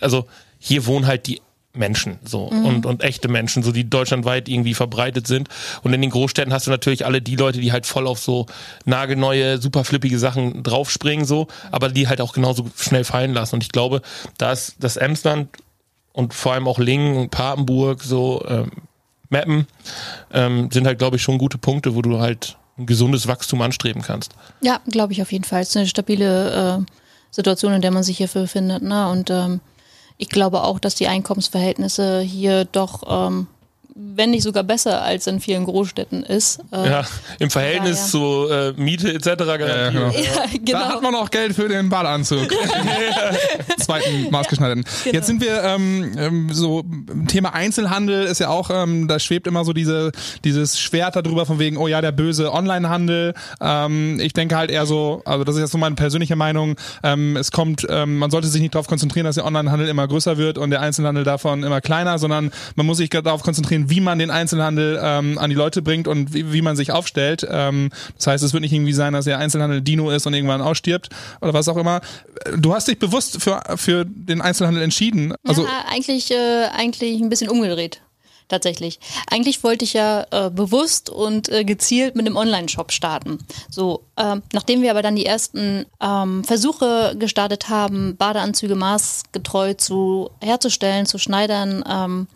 also 0.00 0.26
hier 0.58 0.86
wohnen 0.86 1.06
halt 1.06 1.26
die 1.26 1.40
Menschen 1.74 2.18
so 2.24 2.50
mhm. 2.50 2.64
und, 2.64 2.86
und 2.86 3.02
echte 3.02 3.28
Menschen, 3.28 3.62
so 3.62 3.72
die 3.72 3.88
deutschlandweit 3.88 4.48
irgendwie 4.48 4.74
verbreitet 4.74 5.26
sind. 5.26 5.48
Und 5.82 5.92
in 5.92 6.00
den 6.00 6.10
Großstädten 6.10 6.52
hast 6.52 6.66
du 6.66 6.70
natürlich 6.70 7.04
alle 7.04 7.20
die 7.20 7.36
Leute, 7.36 7.60
die 7.60 7.72
halt 7.72 7.86
voll 7.86 8.06
auf 8.06 8.20
so 8.20 8.46
nagelneue, 8.84 9.58
super 9.60 9.84
flippige 9.84 10.18
Sachen 10.18 10.62
draufspringen, 10.62 11.24
so, 11.24 11.48
aber 11.72 11.88
die 11.88 12.08
halt 12.08 12.20
auch 12.20 12.32
genauso 12.32 12.70
schnell 12.76 13.04
fallen 13.04 13.34
lassen. 13.34 13.56
Und 13.56 13.62
ich 13.62 13.70
glaube, 13.70 14.02
da 14.38 14.52
ist 14.52 14.76
das 14.78 14.96
Emsland 14.96 15.48
und 16.14 16.32
vor 16.32 16.54
allem 16.54 16.66
auch 16.66 16.78
Lingen, 16.78 17.28
Papenburg, 17.28 18.02
so 18.02 18.42
ähm, 18.48 18.70
Mappen 19.28 19.66
ähm, 20.32 20.70
sind 20.70 20.86
halt, 20.86 20.98
glaube 20.98 21.16
ich, 21.16 21.22
schon 21.22 21.38
gute 21.38 21.58
Punkte, 21.58 21.94
wo 21.94 22.00
du 22.00 22.20
halt 22.20 22.56
ein 22.78 22.86
gesundes 22.86 23.26
Wachstum 23.26 23.60
anstreben 23.60 24.00
kannst. 24.00 24.34
Ja, 24.62 24.80
glaube 24.86 25.12
ich 25.12 25.20
auf 25.20 25.32
jeden 25.32 25.44
Fall. 25.44 25.62
Es 25.62 25.70
ist 25.70 25.76
eine 25.76 25.86
stabile 25.86 26.78
äh, 26.80 26.84
Situation, 27.30 27.72
in 27.72 27.82
der 27.82 27.90
man 27.90 28.04
sich 28.04 28.18
hier 28.18 28.28
befindet. 28.28 28.82
Ne? 28.82 29.10
Und 29.10 29.28
ähm, 29.30 29.60
ich 30.16 30.28
glaube 30.28 30.62
auch, 30.62 30.78
dass 30.78 30.94
die 30.94 31.08
Einkommensverhältnisse 31.08 32.20
hier 32.20 32.64
doch 32.64 33.02
ähm, 33.28 33.48
wenn 33.96 34.30
nicht 34.30 34.42
sogar 34.42 34.64
besser 34.64 35.02
als 35.02 35.28
in 35.28 35.40
vielen 35.40 35.64
Großstädten 35.64 36.24
ist. 36.24 36.60
Äh, 36.72 36.90
ja, 36.90 37.04
im 37.38 37.48
Verhältnis 37.48 38.00
ja. 38.00 38.06
zu 38.06 38.48
äh, 38.50 38.72
Miete 38.72 39.12
etc. 39.14 39.26
Ja, 39.26 39.56
genau. 39.90 40.10
Ja, 40.10 40.44
genau. 40.52 40.78
Da 40.78 40.88
hat 40.88 41.02
man 41.02 41.14
auch 41.14 41.30
Geld 41.30 41.54
für 41.54 41.68
den 41.68 41.88
Badeanzug. 41.90 42.48
Zweiten 43.78 44.30
maßgeschneiderten. 44.30 44.84
Genau. 45.04 45.14
Jetzt 45.14 45.26
sind 45.28 45.40
wir 45.40 45.62
ähm, 45.62 46.12
ähm, 46.18 46.48
so, 46.52 46.82
Thema 47.28 47.54
Einzelhandel 47.54 48.24
ist 48.24 48.40
ja 48.40 48.48
auch, 48.48 48.70
ähm, 48.72 49.06
da 49.06 49.20
schwebt 49.20 49.46
immer 49.46 49.64
so 49.64 49.72
diese, 49.72 50.10
dieses 50.42 50.80
Schwert 50.80 51.14
darüber 51.14 51.46
von 51.46 51.60
wegen, 51.60 51.76
oh 51.76 51.86
ja, 51.86 52.00
der 52.00 52.12
böse 52.12 52.52
Onlinehandel. 52.52 53.34
Ähm, 53.60 54.18
ich 54.18 54.32
denke 54.32 54.56
halt 54.56 54.72
eher 54.72 54.86
so, 54.86 55.22
also 55.24 55.44
das 55.44 55.54
ist 55.54 55.60
jetzt 55.60 55.72
so 55.72 55.78
meine 55.78 55.94
persönliche 55.94 56.34
Meinung, 56.34 56.74
ähm, 57.04 57.36
es 57.36 57.52
kommt, 57.52 57.86
ähm, 57.88 58.18
man 58.18 58.32
sollte 58.32 58.48
sich 58.48 58.60
nicht 58.60 58.74
darauf 58.74 58.88
konzentrieren, 58.88 59.24
dass 59.24 59.36
der 59.36 59.44
Onlinehandel 59.44 59.88
immer 59.88 60.08
größer 60.08 60.36
wird 60.36 60.58
und 60.58 60.70
der 60.70 60.80
Einzelhandel 60.80 61.22
davon 61.22 61.62
immer 61.62 61.80
kleiner, 61.80 62.18
sondern 62.18 62.50
man 62.74 62.86
muss 62.86 62.96
sich 62.96 63.10
darauf 63.10 63.42
konzentrieren, 63.42 63.83
wie 63.90 64.00
man 64.00 64.18
den 64.18 64.30
Einzelhandel 64.30 65.00
ähm, 65.02 65.38
an 65.38 65.50
die 65.50 65.56
Leute 65.56 65.82
bringt 65.82 66.08
und 66.08 66.34
wie, 66.34 66.52
wie 66.52 66.62
man 66.62 66.76
sich 66.76 66.92
aufstellt. 66.92 67.46
Ähm, 67.50 67.90
das 68.16 68.26
heißt, 68.26 68.44
es 68.44 68.52
wird 68.52 68.62
nicht 68.62 68.72
irgendwie 68.72 68.92
sein, 68.92 69.12
dass 69.12 69.24
der 69.24 69.38
Einzelhandel 69.38 69.80
Dino 69.80 70.10
ist 70.10 70.26
und 70.26 70.34
irgendwann 70.34 70.60
ausstirbt 70.60 71.08
oder 71.40 71.54
was 71.54 71.68
auch 71.68 71.76
immer. 71.76 72.00
Du 72.56 72.74
hast 72.74 72.88
dich 72.88 72.98
bewusst 72.98 73.42
für, 73.42 73.62
für 73.76 74.04
den 74.04 74.40
Einzelhandel 74.40 74.82
entschieden. 74.82 75.34
Also 75.46 75.62
ja, 75.62 75.84
eigentlich, 75.88 76.30
äh, 76.30 76.66
eigentlich 76.74 77.20
ein 77.20 77.28
bisschen 77.28 77.50
umgedreht 77.50 78.00
tatsächlich. 78.48 79.00
Eigentlich 79.30 79.64
wollte 79.64 79.84
ich 79.84 79.94
ja 79.94 80.26
äh, 80.30 80.50
bewusst 80.50 81.10
und 81.10 81.48
äh, 81.48 81.64
gezielt 81.64 82.14
mit 82.14 82.26
einem 82.26 82.36
Online-Shop 82.36 82.92
starten. 82.92 83.38
So, 83.70 84.04
äh, 84.16 84.36
nachdem 84.52 84.82
wir 84.82 84.90
aber 84.90 85.02
dann 85.02 85.16
die 85.16 85.26
ersten 85.26 85.86
ähm, 86.00 86.44
Versuche 86.44 87.16
gestartet 87.18 87.68
haben, 87.68 88.16
Badeanzüge 88.16 88.74
maßgetreu 88.74 89.74
zu 89.74 90.30
herzustellen, 90.40 91.06
zu 91.06 91.18
schneidern, 91.18 91.84
ähm, 91.88 92.26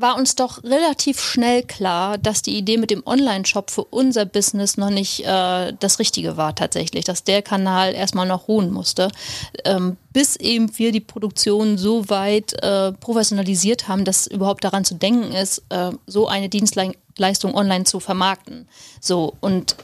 war 0.00 0.16
uns 0.16 0.34
doch 0.34 0.62
relativ 0.64 1.20
schnell 1.20 1.62
klar, 1.62 2.18
dass 2.18 2.42
die 2.42 2.56
Idee 2.56 2.76
mit 2.76 2.90
dem 2.90 3.02
Online-Shop 3.06 3.70
für 3.70 3.84
unser 3.84 4.24
Business 4.24 4.76
noch 4.76 4.90
nicht 4.90 5.24
äh, 5.24 5.72
das 5.78 5.98
Richtige 5.98 6.36
war 6.36 6.54
tatsächlich, 6.54 7.04
dass 7.04 7.24
der 7.24 7.42
Kanal 7.42 7.94
erstmal 7.94 8.26
noch 8.26 8.48
ruhen 8.48 8.72
musste, 8.72 9.10
ähm, 9.64 9.96
bis 10.12 10.36
eben 10.36 10.76
wir 10.78 10.92
die 10.92 11.00
Produktion 11.00 11.78
so 11.78 12.08
weit 12.08 12.52
äh, 12.62 12.92
professionalisiert 12.92 13.88
haben, 13.88 14.04
dass 14.04 14.26
überhaupt 14.26 14.64
daran 14.64 14.84
zu 14.84 14.94
denken 14.94 15.32
ist, 15.32 15.62
äh, 15.70 15.92
so 16.06 16.28
eine 16.28 16.48
Dienstleistung 16.48 17.54
online 17.54 17.84
zu 17.84 18.00
vermarkten. 18.00 18.68
So 19.00 19.34
und 19.40 19.76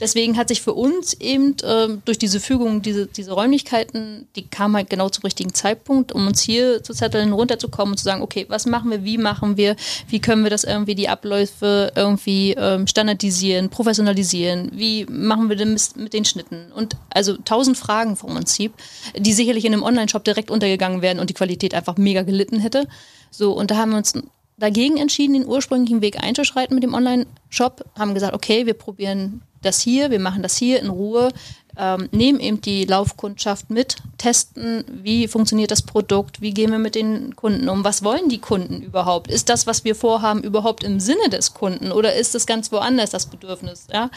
Deswegen 0.00 0.36
hat 0.36 0.48
sich 0.48 0.62
für 0.62 0.74
uns 0.74 1.14
eben 1.14 1.56
äh, 1.62 1.88
durch 2.04 2.18
diese 2.18 2.40
Fügung, 2.40 2.82
diese, 2.82 3.06
diese 3.06 3.32
Räumlichkeiten, 3.32 4.28
die 4.36 4.46
kamen 4.46 4.76
halt 4.76 4.90
genau 4.90 5.08
zum 5.08 5.22
richtigen 5.22 5.52
Zeitpunkt, 5.54 6.12
um 6.12 6.26
uns 6.26 6.40
hier 6.40 6.82
zu 6.82 6.94
zetteln, 6.94 7.32
runterzukommen 7.32 7.92
und 7.92 7.98
zu 7.98 8.04
sagen, 8.04 8.22
okay, 8.22 8.46
was 8.48 8.66
machen 8.66 8.90
wir, 8.90 9.04
wie 9.04 9.18
machen 9.18 9.56
wir, 9.56 9.76
wie 10.08 10.20
können 10.20 10.44
wir 10.44 10.50
das 10.50 10.64
irgendwie, 10.64 10.94
die 10.94 11.08
Abläufe 11.08 11.92
irgendwie 11.96 12.54
ähm, 12.56 12.86
standardisieren, 12.86 13.70
professionalisieren, 13.70 14.70
wie 14.72 15.04
machen 15.06 15.48
wir 15.48 15.56
denn 15.56 15.72
mit, 15.72 15.96
mit 15.96 16.12
den 16.12 16.24
Schnitten 16.24 16.70
und 16.72 16.96
also 17.10 17.36
tausend 17.36 17.76
Fragen 17.76 18.16
vom 18.16 18.34
Prinzip, 18.34 18.72
die 19.16 19.32
sicherlich 19.32 19.64
in 19.64 19.72
einem 19.72 19.82
Online-Shop 19.82 20.24
direkt 20.24 20.50
untergegangen 20.50 21.02
wären 21.02 21.18
und 21.18 21.30
die 21.30 21.34
Qualität 21.34 21.74
einfach 21.74 21.96
mega 21.96 22.22
gelitten 22.22 22.60
hätte. 22.60 22.86
So, 23.30 23.52
und 23.52 23.70
da 23.70 23.76
haben 23.76 23.90
wir 23.90 23.98
uns 23.98 24.14
dagegen 24.58 24.96
entschieden, 24.96 25.34
den 25.34 25.46
ursprünglichen 25.46 26.02
Weg 26.02 26.22
einzuschreiten 26.22 26.74
mit 26.74 26.82
dem 26.82 26.94
Online-Shop, 26.94 27.84
haben 27.98 28.14
gesagt, 28.14 28.34
okay, 28.34 28.66
wir 28.66 28.74
probieren 28.74 29.42
das 29.62 29.80
hier, 29.80 30.10
wir 30.10 30.20
machen 30.20 30.42
das 30.42 30.56
hier 30.56 30.80
in 30.80 30.88
Ruhe, 30.88 31.30
ähm, 31.78 32.08
nehmen 32.10 32.40
eben 32.40 32.60
die 32.60 32.84
Laufkundschaft 32.84 33.70
mit, 33.70 33.96
testen, 34.18 34.84
wie 34.88 35.28
funktioniert 35.28 35.70
das 35.70 35.82
Produkt, 35.82 36.40
wie 36.40 36.52
gehen 36.52 36.72
wir 36.72 36.78
mit 36.78 36.96
den 36.96 37.36
Kunden 37.36 37.68
um, 37.68 37.84
was 37.84 38.02
wollen 38.02 38.28
die 38.28 38.40
Kunden 38.40 38.82
überhaupt? 38.82 39.30
Ist 39.30 39.48
das, 39.48 39.66
was 39.66 39.84
wir 39.84 39.94
vorhaben, 39.94 40.42
überhaupt 40.42 40.82
im 40.82 40.98
Sinne 40.98 41.28
des 41.30 41.54
Kunden 41.54 41.92
oder 41.92 42.14
ist 42.14 42.34
es 42.34 42.46
ganz 42.46 42.72
woanders 42.72 43.10
das 43.10 43.26
Bedürfnis? 43.26 43.86
Ja? 43.92 44.10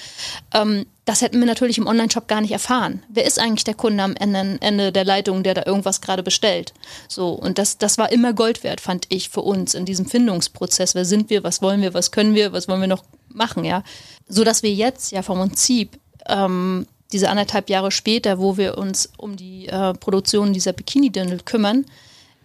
Ähm, 0.53 0.87
das 1.05 1.21
hätten 1.21 1.39
wir 1.39 1.45
natürlich 1.45 1.77
im 1.77 1.87
Online-Shop 1.87 2.27
gar 2.27 2.41
nicht 2.41 2.51
erfahren. 2.51 3.03
Wer 3.09 3.25
ist 3.25 3.39
eigentlich 3.39 3.63
der 3.63 3.73
Kunde 3.75 4.03
am 4.03 4.15
Ende, 4.15 4.57
Ende 4.61 4.91
der 4.91 5.05
Leitung, 5.05 5.43
der 5.43 5.53
da 5.53 5.63
irgendwas 5.65 6.01
gerade 6.01 6.23
bestellt? 6.23 6.73
So, 7.07 7.29
und 7.29 7.57
das, 7.57 7.77
das 7.77 7.97
war 7.97 8.11
immer 8.11 8.33
Gold 8.33 8.63
wert, 8.63 8.81
fand 8.81 9.05
ich, 9.09 9.29
für 9.29 9.41
uns 9.41 9.75
in 9.75 9.85
diesem 9.85 10.05
Findungsprozess. 10.05 10.95
Wer 10.95 11.05
sind 11.05 11.29
wir, 11.29 11.43
was 11.43 11.61
wollen 11.61 11.81
wir, 11.81 11.93
was 11.93 12.11
können 12.11 12.33
wir, 12.33 12.53
was 12.53 12.67
wollen 12.67 12.81
wir 12.81 12.87
noch 12.87 13.03
machen, 13.33 13.65
ja? 13.65 13.83
So 14.27 14.43
dass 14.43 14.63
wir 14.63 14.73
jetzt 14.73 15.11
ja 15.11 15.21
vom 15.21 15.39
Prinzip 15.39 15.99
ähm, 16.27 16.85
diese 17.11 17.29
anderthalb 17.29 17.69
Jahre 17.69 17.91
später, 17.91 18.39
wo 18.39 18.57
wir 18.57 18.77
uns 18.77 19.11
um 19.17 19.35
die 19.35 19.67
äh, 19.67 19.93
Produktion 19.93 20.53
dieser 20.53 20.73
Bikini-Dirndl 20.73 21.39
kümmern, 21.43 21.85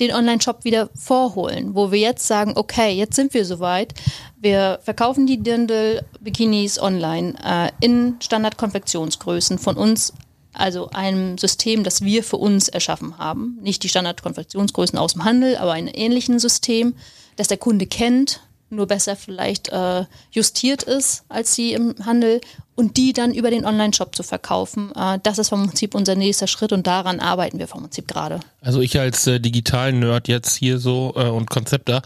den 0.01 0.13
Online-Shop 0.13 0.65
wieder 0.65 0.91
vorholen, 0.95 1.75
wo 1.75 1.91
wir 1.91 1.99
jetzt 1.99 2.27
sagen, 2.27 2.53
okay, 2.57 2.93
jetzt 2.93 3.17
sind 3.17 3.33
wir 3.33 3.45
soweit. 3.45 3.95
Wir 4.39 4.79
verkaufen 4.83 5.27
die 5.27 5.43
Dirndl 5.43 6.05
Bikinis 6.21 6.79
online 6.79 7.35
äh, 7.43 7.71
in 7.81 8.17
Standardkonfektionsgrößen 8.21 9.59
von 9.59 9.77
uns, 9.77 10.13
also 10.53 10.91
einem 10.91 11.39
System, 11.39 11.83
das 11.83 12.03
wir 12.03 12.23
für 12.23 12.37
uns 12.37 12.69
erschaffen 12.69 13.19
haben. 13.19 13.59
Nicht 13.63 13.83
die 13.83 13.89
Standardkonfektionsgrößen 13.89 14.99
aus 14.99 15.15
dem 15.15 15.25
Handel, 15.25 15.57
aber 15.57 15.73
ein 15.73 15.89
ähnliches 15.89 16.43
System, 16.43 16.95
das 17.37 17.49
der 17.49 17.59
Kunde 17.59 17.87
kennt, 17.87 18.41
nur 18.71 18.87
besser 18.87 19.17
vielleicht 19.17 19.69
äh, 19.69 20.05
justiert 20.31 20.83
ist 20.83 21.25
als 21.29 21.55
sie 21.55 21.73
im 21.73 21.95
Handel 22.05 22.41
und 22.75 22.97
die 22.97 23.13
dann 23.13 23.33
über 23.33 23.51
den 23.51 23.65
Online-Shop 23.65 24.15
zu 24.15 24.23
verkaufen. 24.23 24.93
Äh, 24.95 25.19
das 25.23 25.39
ist 25.39 25.49
vom 25.49 25.67
Prinzip 25.67 25.95
unser 25.95 26.15
nächster 26.15 26.47
Schritt 26.47 26.73
und 26.73 26.87
daran 26.87 27.21
arbeiten 27.21 27.59
wir 27.59 27.69
vom 27.69 27.83
Prinzip 27.83 28.09
gerade. 28.09 28.41
Also 28.61 28.81
ich 28.81 28.99
als 28.99 29.27
äh, 29.27 29.41
digitalen 29.41 30.01
Nerd 30.01 30.29
jetzt 30.29 30.57
hier 30.57 30.79
so 30.79 31.13
äh, 31.17 31.29
und 31.29 31.49
Konzepter, 31.51 32.03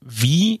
wie 0.00 0.60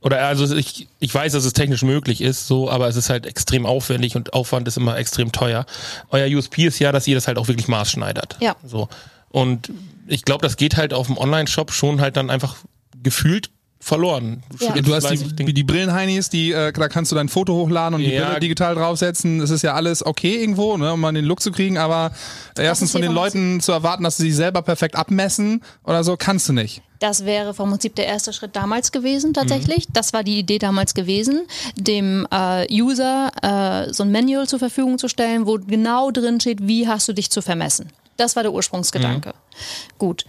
oder 0.00 0.24
also 0.24 0.54
ich, 0.54 0.86
ich 1.00 1.12
weiß, 1.12 1.32
dass 1.32 1.44
es 1.44 1.52
technisch 1.52 1.82
möglich 1.82 2.20
ist, 2.20 2.46
so, 2.46 2.70
aber 2.70 2.86
es 2.86 2.94
ist 2.94 3.10
halt 3.10 3.26
extrem 3.26 3.66
aufwendig 3.66 4.14
und 4.14 4.32
Aufwand 4.32 4.68
ist 4.68 4.76
immer 4.76 4.96
extrem 4.96 5.32
teuer. 5.32 5.66
Euer 6.10 6.28
USP 6.36 6.66
ist 6.66 6.78
ja, 6.78 6.92
dass 6.92 7.08
ihr 7.08 7.16
das 7.16 7.26
halt 7.26 7.36
auch 7.36 7.48
wirklich 7.48 7.66
maßschneidert. 7.66 8.36
Ja. 8.40 8.54
So. 8.64 8.88
Und 9.30 9.72
ich 10.06 10.24
glaube, 10.24 10.42
das 10.42 10.56
geht 10.56 10.76
halt 10.76 10.94
auf 10.94 11.08
dem 11.08 11.18
Online-Shop 11.18 11.72
schon 11.72 12.00
halt 12.00 12.16
dann 12.16 12.30
einfach 12.30 12.56
gefühlt 13.02 13.50
verloren. 13.80 14.42
Ja. 14.60 14.72
Du 14.80 14.94
hast 14.94 15.08
die, 15.10 15.52
die 15.52 15.62
Brillenheinis, 15.62 16.30
die, 16.30 16.52
äh, 16.52 16.72
da 16.72 16.88
kannst 16.88 17.12
du 17.12 17.16
dein 17.16 17.28
Foto 17.28 17.54
hochladen 17.54 17.94
und 17.94 18.00
die 18.00 18.12
ja. 18.12 18.26
Brille 18.26 18.40
digital 18.40 18.74
draufsetzen. 18.74 19.38
Das 19.38 19.50
ist 19.50 19.62
ja 19.62 19.74
alles 19.74 20.04
okay 20.04 20.40
irgendwo, 20.40 20.76
ne, 20.76 20.92
um 20.92 21.00
mal 21.00 21.12
den 21.12 21.24
Look 21.24 21.40
zu 21.40 21.52
kriegen, 21.52 21.78
aber 21.78 22.12
erstens 22.56 22.92
von 22.92 23.02
den 23.02 23.12
Leuten 23.12 23.60
zu 23.60 23.72
erwarten, 23.72 24.02
dass 24.04 24.16
sie 24.16 24.24
sich 24.24 24.36
selber 24.36 24.62
perfekt 24.62 24.96
abmessen 24.96 25.62
oder 25.84 26.02
so, 26.02 26.16
kannst 26.16 26.48
du 26.48 26.52
nicht. 26.52 26.82
Das 26.98 27.24
wäre 27.24 27.54
vom 27.54 27.70
Prinzip 27.70 27.94
der 27.94 28.06
erste 28.06 28.32
Schritt 28.32 28.56
damals 28.56 28.90
gewesen, 28.90 29.32
tatsächlich. 29.32 29.88
Mhm. 29.88 29.92
Das 29.92 30.12
war 30.12 30.24
die 30.24 30.38
Idee 30.38 30.58
damals 30.58 30.94
gewesen, 30.94 31.46
dem 31.76 32.26
äh, 32.30 32.66
User 32.72 33.30
äh, 33.42 33.92
so 33.92 34.02
ein 34.02 34.10
Manual 34.10 34.48
zur 34.48 34.58
Verfügung 34.58 34.98
zu 34.98 35.08
stellen, 35.08 35.46
wo 35.46 35.58
genau 35.58 36.10
drin 36.10 36.40
steht, 36.40 36.66
wie 36.66 36.88
hast 36.88 37.06
du 37.06 37.12
dich 37.12 37.30
zu 37.30 37.40
vermessen. 37.40 37.90
Das 38.16 38.34
war 38.34 38.42
der 38.42 38.52
Ursprungsgedanke. 38.52 39.28
Mhm. 39.28 39.98
Gut. 39.98 40.24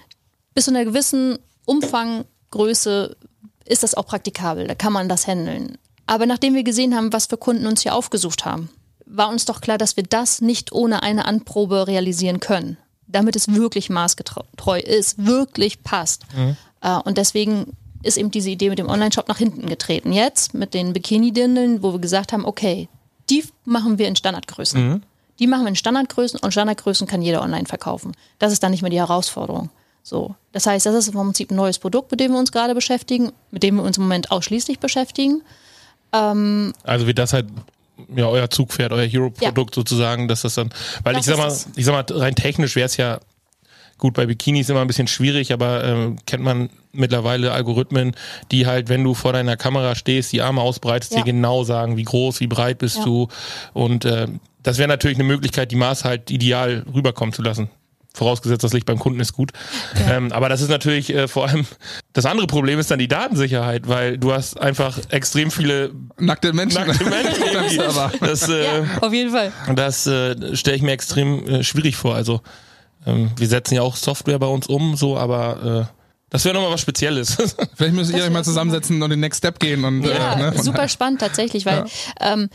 Bis 0.53 0.65
zu 0.65 0.71
einer 0.71 0.85
gewissen 0.85 1.39
Umfang, 1.65 2.25
Größe 2.51 3.15
ist 3.65 3.83
das 3.83 3.95
auch 3.95 4.05
praktikabel. 4.05 4.67
Da 4.67 4.75
kann 4.75 4.93
man 4.93 5.09
das 5.09 5.27
handeln. 5.27 5.77
Aber 6.07 6.25
nachdem 6.25 6.55
wir 6.55 6.63
gesehen 6.63 6.95
haben, 6.95 7.13
was 7.13 7.27
für 7.27 7.38
Kunden 7.38 7.67
uns 7.67 7.83
hier 7.83 7.93
aufgesucht 7.93 8.45
haben, 8.45 8.69
war 9.05 9.29
uns 9.29 9.45
doch 9.45 9.62
klar, 9.62 9.77
dass 9.77 9.95
wir 9.95 10.03
das 10.03 10.41
nicht 10.41 10.71
ohne 10.71 11.03
eine 11.03 11.25
Anprobe 11.25 11.88
realisieren 11.88 12.39
können. 12.39 12.77
Damit 13.07 13.35
es 13.35 13.53
wirklich 13.53 13.89
maßgetreu 13.89 14.79
ist, 14.79 15.25
wirklich 15.25 15.83
passt. 15.83 16.25
Mhm. 16.35 16.55
und 17.03 17.17
deswegen 17.17 17.75
ist 18.03 18.17
eben 18.17 18.31
diese 18.31 18.49
Idee 18.49 18.69
mit 18.69 18.79
dem 18.79 18.88
Online-Shop 18.88 19.27
nach 19.27 19.38
hinten 19.38 19.67
getreten. 19.67 20.13
Jetzt 20.13 20.53
mit 20.53 20.73
den 20.73 20.93
Bikini-Dindeln, 20.93 21.83
wo 21.83 21.91
wir 21.91 21.99
gesagt 21.99 22.31
haben, 22.31 22.45
okay, 22.45 22.88
die 23.29 23.43
machen 23.65 23.97
wir 23.97 24.07
in 24.07 24.15
Standardgrößen. 24.15 24.89
Mhm. 24.89 25.03
Die 25.39 25.47
machen 25.47 25.63
wir 25.63 25.69
in 25.69 25.75
Standardgrößen 25.75 26.39
und 26.39 26.51
Standardgrößen 26.51 27.07
kann 27.07 27.21
jeder 27.21 27.41
online 27.41 27.65
verkaufen. 27.65 28.13
Das 28.39 28.51
ist 28.53 28.63
dann 28.63 28.71
nicht 28.71 28.81
mehr 28.81 28.91
die 28.91 28.99
Herausforderung. 28.99 29.69
So. 30.09 30.35
Das 30.53 30.65
heißt, 30.65 30.87
das 30.87 30.95
ist 30.95 31.09
im 31.09 31.13
Prinzip 31.13 31.51
ein 31.51 31.55
neues 31.55 31.77
Produkt, 31.77 32.09
mit 32.09 32.19
dem 32.19 32.31
wir 32.31 32.39
uns 32.39 32.51
gerade 32.51 32.73
beschäftigen, 32.73 33.31
mit 33.51 33.61
dem 33.61 33.75
wir 33.75 33.83
uns 33.83 33.97
im 33.97 34.03
Moment 34.03 34.31
ausschließlich 34.31 34.79
beschäftigen. 34.79 35.43
Ähm, 36.11 36.73
also 36.83 37.05
wie 37.05 37.13
das 37.13 37.31
halt 37.31 37.45
ja 38.15 38.25
euer 38.25 38.49
Zugpferd, 38.49 38.91
euer 38.91 39.05
Hero-Produkt 39.05 39.75
ja. 39.75 39.81
sozusagen, 39.81 40.27
dass 40.27 40.41
das 40.41 40.55
dann, 40.55 40.71
weil 41.03 41.13
das 41.13 41.27
ich 41.27 41.35
sag 41.35 41.37
mal, 41.37 41.55
ich 41.75 41.85
sag 41.85 41.93
mal, 41.93 42.17
rein 42.17 42.33
technisch 42.33 42.75
wäre 42.75 42.87
es 42.87 42.97
ja 42.97 43.19
gut 43.99 44.15
bei 44.15 44.25
Bikinis 44.25 44.69
immer 44.69 44.81
ein 44.81 44.87
bisschen 44.87 45.07
schwierig, 45.07 45.53
aber 45.53 45.83
äh, 45.83 46.15
kennt 46.25 46.43
man 46.43 46.71
mittlerweile 46.91 47.51
Algorithmen, 47.51 48.15
die 48.51 48.65
halt, 48.65 48.89
wenn 48.89 49.03
du 49.03 49.13
vor 49.13 49.33
deiner 49.33 49.57
Kamera 49.57 49.93
stehst, 49.93 50.31
die 50.31 50.41
Arme 50.41 50.61
ausbreitest, 50.61 51.11
ja. 51.11 51.19
dir 51.19 51.25
genau 51.25 51.63
sagen, 51.63 51.97
wie 51.97 52.03
groß, 52.03 52.39
wie 52.39 52.47
breit 52.47 52.79
bist 52.79 52.97
ja. 52.97 53.03
du 53.03 53.27
und 53.73 54.05
äh, 54.05 54.27
das 54.63 54.79
wäre 54.79 54.87
natürlich 54.87 55.17
eine 55.17 55.25
Möglichkeit, 55.25 55.69
die 55.71 55.75
Maß 55.75 56.03
halt 56.03 56.31
ideal 56.31 56.83
rüberkommen 56.91 57.31
zu 57.31 57.43
lassen. 57.43 57.69
Vorausgesetzt, 58.19 58.65
das 58.65 58.73
Licht 58.73 58.86
beim 58.86 58.99
Kunden 58.99 59.21
ist 59.21 59.32
gut. 59.32 59.53
Ja. 59.95 60.17
Ähm, 60.17 60.34
aber 60.34 60.49
das 60.49 60.60
ist 60.60 60.67
natürlich 60.67 61.13
äh, 61.13 61.29
vor 61.29 61.47
allem, 61.47 61.65
das 62.12 62.25
andere 62.25 62.47
Problem 62.47 62.77
ist 62.77 62.91
dann 62.91 62.99
die 62.99 63.08
Datensicherheit, 63.08 63.88
weil 63.88 64.17
du 64.17 64.34
hast 64.34 64.60
einfach 64.60 64.99
extrem 65.10 65.51
viele 65.51 65.91
nackte 66.17 66.51
Menschen. 66.51 66.86
Nackte 66.86 67.05
Menschen 67.10 67.79
das, 68.19 68.49
äh, 68.49 68.63
ja, 68.65 68.84
auf 68.99 69.13
jeden 69.13 69.32
Fall. 69.32 69.53
Das 69.73 70.05
äh, 70.05 70.55
stelle 70.58 70.75
ich 70.75 70.84
mir 70.84 70.91
extrem 70.91 71.47
äh, 71.47 71.63
schwierig 71.63 71.95
vor. 71.95 72.13
Also 72.13 72.41
ähm, 73.05 73.32
wir 73.38 73.47
setzen 73.47 73.75
ja 73.75 73.84
auch 73.84 73.95
Software 73.95 74.38
bei 74.38 74.47
uns 74.47 74.67
um, 74.67 74.97
so, 74.97 75.17
aber 75.17 75.88
äh, 75.89 75.95
das 76.29 76.43
wäre 76.43 76.55
nochmal 76.55 76.73
was 76.73 76.82
Spezielles. 76.82 77.38
Vielleicht 77.75 77.95
müsst 77.95 78.13
ihr 78.13 78.21
euch 78.21 78.29
mal 78.29 78.43
zusammensetzen 78.43 79.01
und 79.01 79.10
den 79.10 79.21
Next 79.21 79.38
Step 79.38 79.60
gehen. 79.60 79.86
Und, 79.86 80.03
ja, 80.03 80.34
äh, 80.34 80.51
ne? 80.51 80.62
super 80.62 80.89
spannend 80.89 81.21
tatsächlich, 81.21 81.65
weil 81.65 81.86
ja. 82.19 82.34
ähm, 82.34 82.49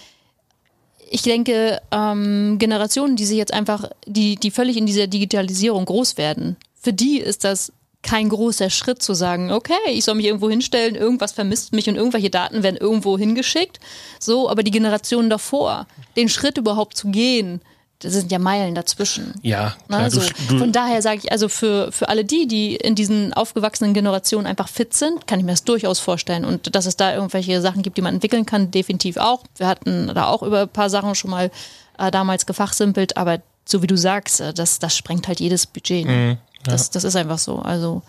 ich 1.14 1.22
denke, 1.22 1.80
ähm, 1.92 2.56
Generationen, 2.58 3.14
die 3.14 3.24
sich 3.24 3.38
jetzt 3.38 3.54
einfach, 3.54 3.88
die, 4.04 4.34
die 4.34 4.50
völlig 4.50 4.76
in 4.76 4.84
dieser 4.84 5.06
Digitalisierung 5.06 5.84
groß 5.84 6.16
werden, 6.16 6.56
für 6.74 6.92
die 6.92 7.20
ist 7.20 7.44
das 7.44 7.72
kein 8.02 8.28
großer 8.28 8.68
Schritt 8.68 9.00
zu 9.00 9.14
sagen, 9.14 9.52
okay, 9.52 9.78
ich 9.92 10.04
soll 10.04 10.16
mich 10.16 10.26
irgendwo 10.26 10.50
hinstellen, 10.50 10.96
irgendwas 10.96 11.30
vermisst 11.30 11.72
mich 11.72 11.88
und 11.88 11.94
irgendwelche 11.94 12.30
Daten 12.30 12.64
werden 12.64 12.78
irgendwo 12.78 13.16
hingeschickt. 13.16 13.78
So, 14.18 14.50
aber 14.50 14.64
die 14.64 14.72
Generationen 14.72 15.30
davor, 15.30 15.86
den 16.16 16.28
Schritt 16.28 16.58
überhaupt 16.58 16.96
zu 16.96 17.12
gehen, 17.12 17.60
das 18.04 18.12
sind 18.12 18.30
ja 18.30 18.38
Meilen 18.38 18.74
dazwischen. 18.74 19.34
Ja. 19.42 19.76
Klar, 19.88 20.00
also, 20.02 20.20
du, 20.20 20.26
du 20.48 20.58
von 20.58 20.72
daher 20.72 21.00
sage 21.02 21.20
ich, 21.24 21.32
also 21.32 21.48
für, 21.48 21.90
für 21.90 22.08
alle 22.08 22.24
die, 22.24 22.46
die 22.46 22.76
in 22.76 22.94
diesen 22.94 23.32
aufgewachsenen 23.32 23.94
Generationen 23.94 24.46
einfach 24.46 24.68
fit 24.68 24.94
sind, 24.94 25.26
kann 25.26 25.38
ich 25.38 25.44
mir 25.44 25.52
das 25.52 25.64
durchaus 25.64 25.98
vorstellen. 25.98 26.44
Und 26.44 26.74
dass 26.74 26.86
es 26.86 26.96
da 26.96 27.14
irgendwelche 27.14 27.60
Sachen 27.60 27.82
gibt, 27.82 27.96
die 27.96 28.02
man 28.02 28.14
entwickeln 28.14 28.46
kann, 28.46 28.70
definitiv 28.70 29.16
auch. 29.16 29.44
Wir 29.56 29.66
hatten 29.66 30.12
da 30.14 30.26
auch 30.26 30.42
über 30.42 30.62
ein 30.62 30.68
paar 30.68 30.90
Sachen 30.90 31.14
schon 31.14 31.30
mal 31.30 31.50
äh, 31.98 32.10
damals 32.10 32.46
gefachsimpelt, 32.46 33.16
aber 33.16 33.40
so 33.64 33.82
wie 33.82 33.86
du 33.86 33.96
sagst, 33.96 34.40
äh, 34.40 34.52
das, 34.52 34.78
das 34.78 34.96
sprengt 34.96 35.28
halt 35.28 35.40
jedes 35.40 35.66
Budget. 35.66 36.06
Ne? 36.06 36.12
Mhm, 36.12 36.30
ja. 36.30 36.38
das, 36.64 36.90
das 36.90 37.04
ist 37.04 37.16
einfach 37.16 37.38
so. 37.38 37.58
Also 37.58 38.02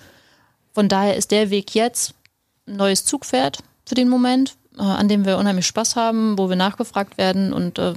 von 0.73 0.89
daher 0.89 1.15
ist 1.15 1.31
der 1.31 1.49
Weg 1.49 1.73
jetzt 1.73 2.13
ein 2.67 2.75
neues 2.75 3.05
Zugpferd 3.05 3.59
für 3.85 3.95
den 3.95 4.09
Moment, 4.09 4.55
äh, 4.77 4.81
an 4.81 5.07
dem 5.07 5.25
wir 5.25 5.37
unheimlich 5.37 5.67
Spaß 5.67 5.95
haben, 5.95 6.37
wo 6.37 6.49
wir 6.49 6.55
nachgefragt 6.55 7.17
werden 7.17 7.53
und 7.53 7.79
äh, 7.79 7.93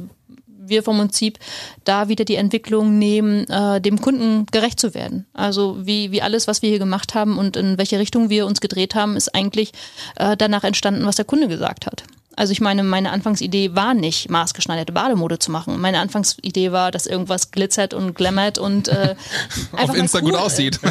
wir 0.68 0.82
vom 0.82 0.98
Prinzip 0.98 1.38
da 1.84 2.08
wieder 2.08 2.24
die 2.24 2.36
Entwicklung 2.36 2.98
nehmen, 2.98 3.48
äh, 3.48 3.80
dem 3.80 4.00
Kunden 4.00 4.46
gerecht 4.46 4.80
zu 4.80 4.94
werden. 4.94 5.26
Also 5.32 5.76
wie, 5.86 6.10
wie 6.12 6.22
alles, 6.22 6.46
was 6.46 6.62
wir 6.62 6.68
hier 6.68 6.78
gemacht 6.78 7.14
haben 7.14 7.38
und 7.38 7.56
in 7.56 7.78
welche 7.78 7.98
Richtung 7.98 8.30
wir 8.30 8.46
uns 8.46 8.60
gedreht 8.60 8.94
haben, 8.94 9.16
ist 9.16 9.34
eigentlich 9.34 9.72
äh, 10.16 10.36
danach 10.36 10.64
entstanden, 10.64 11.06
was 11.06 11.16
der 11.16 11.24
Kunde 11.24 11.48
gesagt 11.48 11.86
hat. 11.86 12.04
Also 12.38 12.52
ich 12.52 12.60
meine, 12.60 12.84
meine 12.84 13.10
Anfangsidee 13.10 13.74
war 13.74 13.94
nicht, 13.94 14.30
maßgeschneiderte 14.30 14.92
Bademode 14.92 15.40
zu 15.40 15.50
machen. 15.50 15.80
Meine 15.80 15.98
Anfangsidee 15.98 16.70
war, 16.70 16.92
dass 16.92 17.06
irgendwas 17.06 17.50
glitzert 17.50 17.94
und 17.94 18.14
glammert 18.14 18.58
und 18.58 18.86
äh, 18.86 19.16
auf 19.72 19.92
Insta 19.92 20.20
cool 20.20 20.30
gut 20.30 20.34
aussieht. 20.36 20.78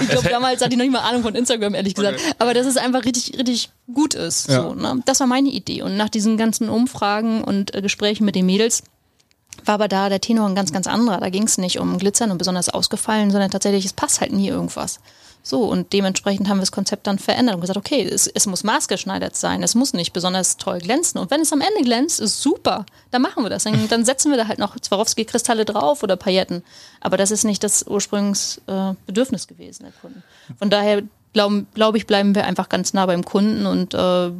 Ich 0.00 0.08
glaube, 0.08 0.28
damals 0.28 0.60
hatte 0.60 0.72
ich 0.72 0.78
noch 0.78 0.84
nicht 0.84 0.92
mal 0.92 1.00
Ahnung 1.00 1.22
von 1.22 1.34
Instagram, 1.34 1.74
ehrlich 1.74 1.94
gesagt. 1.94 2.20
Okay. 2.20 2.34
Aber 2.38 2.54
dass 2.54 2.66
es 2.66 2.76
einfach 2.76 3.04
richtig, 3.04 3.38
richtig 3.38 3.70
gut 3.92 4.14
ist. 4.14 4.48
Ja. 4.48 4.62
So, 4.62 4.74
ne? 4.74 5.00
Das 5.04 5.20
war 5.20 5.26
meine 5.26 5.48
Idee. 5.48 5.82
Und 5.82 5.96
nach 5.96 6.08
diesen 6.08 6.36
ganzen 6.36 6.68
Umfragen 6.68 7.42
und 7.42 7.74
äh, 7.74 7.82
Gesprächen 7.82 8.24
mit 8.24 8.36
den 8.36 8.46
Mädels 8.46 8.84
war 9.64 9.74
aber 9.74 9.88
da 9.88 10.08
der 10.08 10.20
Tenor 10.20 10.48
ein 10.48 10.54
ganz, 10.54 10.72
ganz 10.72 10.86
anderer. 10.86 11.18
Da 11.18 11.30
ging 11.30 11.44
es 11.44 11.58
nicht 11.58 11.80
um 11.80 11.98
Glitzern 11.98 12.30
und 12.30 12.38
besonders 12.38 12.68
ausgefallen, 12.68 13.30
sondern 13.30 13.50
tatsächlich, 13.50 13.84
es 13.84 13.92
passt 13.92 14.20
halt 14.20 14.32
nie 14.32 14.48
irgendwas. 14.48 15.00
So, 15.44 15.64
und 15.64 15.92
dementsprechend 15.92 16.48
haben 16.48 16.58
wir 16.58 16.62
das 16.62 16.70
Konzept 16.70 17.06
dann 17.08 17.18
verändert 17.18 17.56
und 17.56 17.60
gesagt, 17.62 17.76
okay, 17.76 18.04
es, 18.04 18.28
es 18.28 18.46
muss 18.46 18.62
maßgeschneidert 18.62 19.34
sein, 19.34 19.62
es 19.64 19.74
muss 19.74 19.92
nicht 19.92 20.12
besonders 20.12 20.56
toll 20.56 20.78
glänzen. 20.78 21.20
Und 21.20 21.32
wenn 21.32 21.40
es 21.40 21.52
am 21.52 21.60
Ende 21.60 21.82
glänzt, 21.82 22.20
ist 22.20 22.40
super, 22.40 22.86
dann 23.10 23.22
machen 23.22 23.42
wir 23.42 23.50
das. 23.50 23.64
Dann, 23.64 23.88
dann 23.88 24.04
setzen 24.04 24.30
wir 24.30 24.38
da 24.38 24.46
halt 24.46 24.60
noch 24.60 24.76
Swarovski-Kristalle 24.80 25.64
drauf 25.64 26.04
oder 26.04 26.16
Pailletten. 26.16 26.62
Aber 27.00 27.16
das 27.16 27.32
ist 27.32 27.44
nicht 27.44 27.64
das 27.64 27.84
Ursprungsbedürfnis 27.86 29.44
äh, 29.44 29.48
gewesen 29.48 29.82
der 29.84 29.92
Kunden. 30.00 30.22
Von 30.58 30.70
daher 30.70 31.02
glaube 31.32 31.66
glaub 31.74 31.96
ich, 31.96 32.06
bleiben 32.06 32.34
wir 32.36 32.44
einfach 32.44 32.68
ganz 32.68 32.94
nah 32.94 33.06
beim 33.06 33.24
Kunden 33.24 33.66
und 33.66 33.94
äh, 33.94 34.30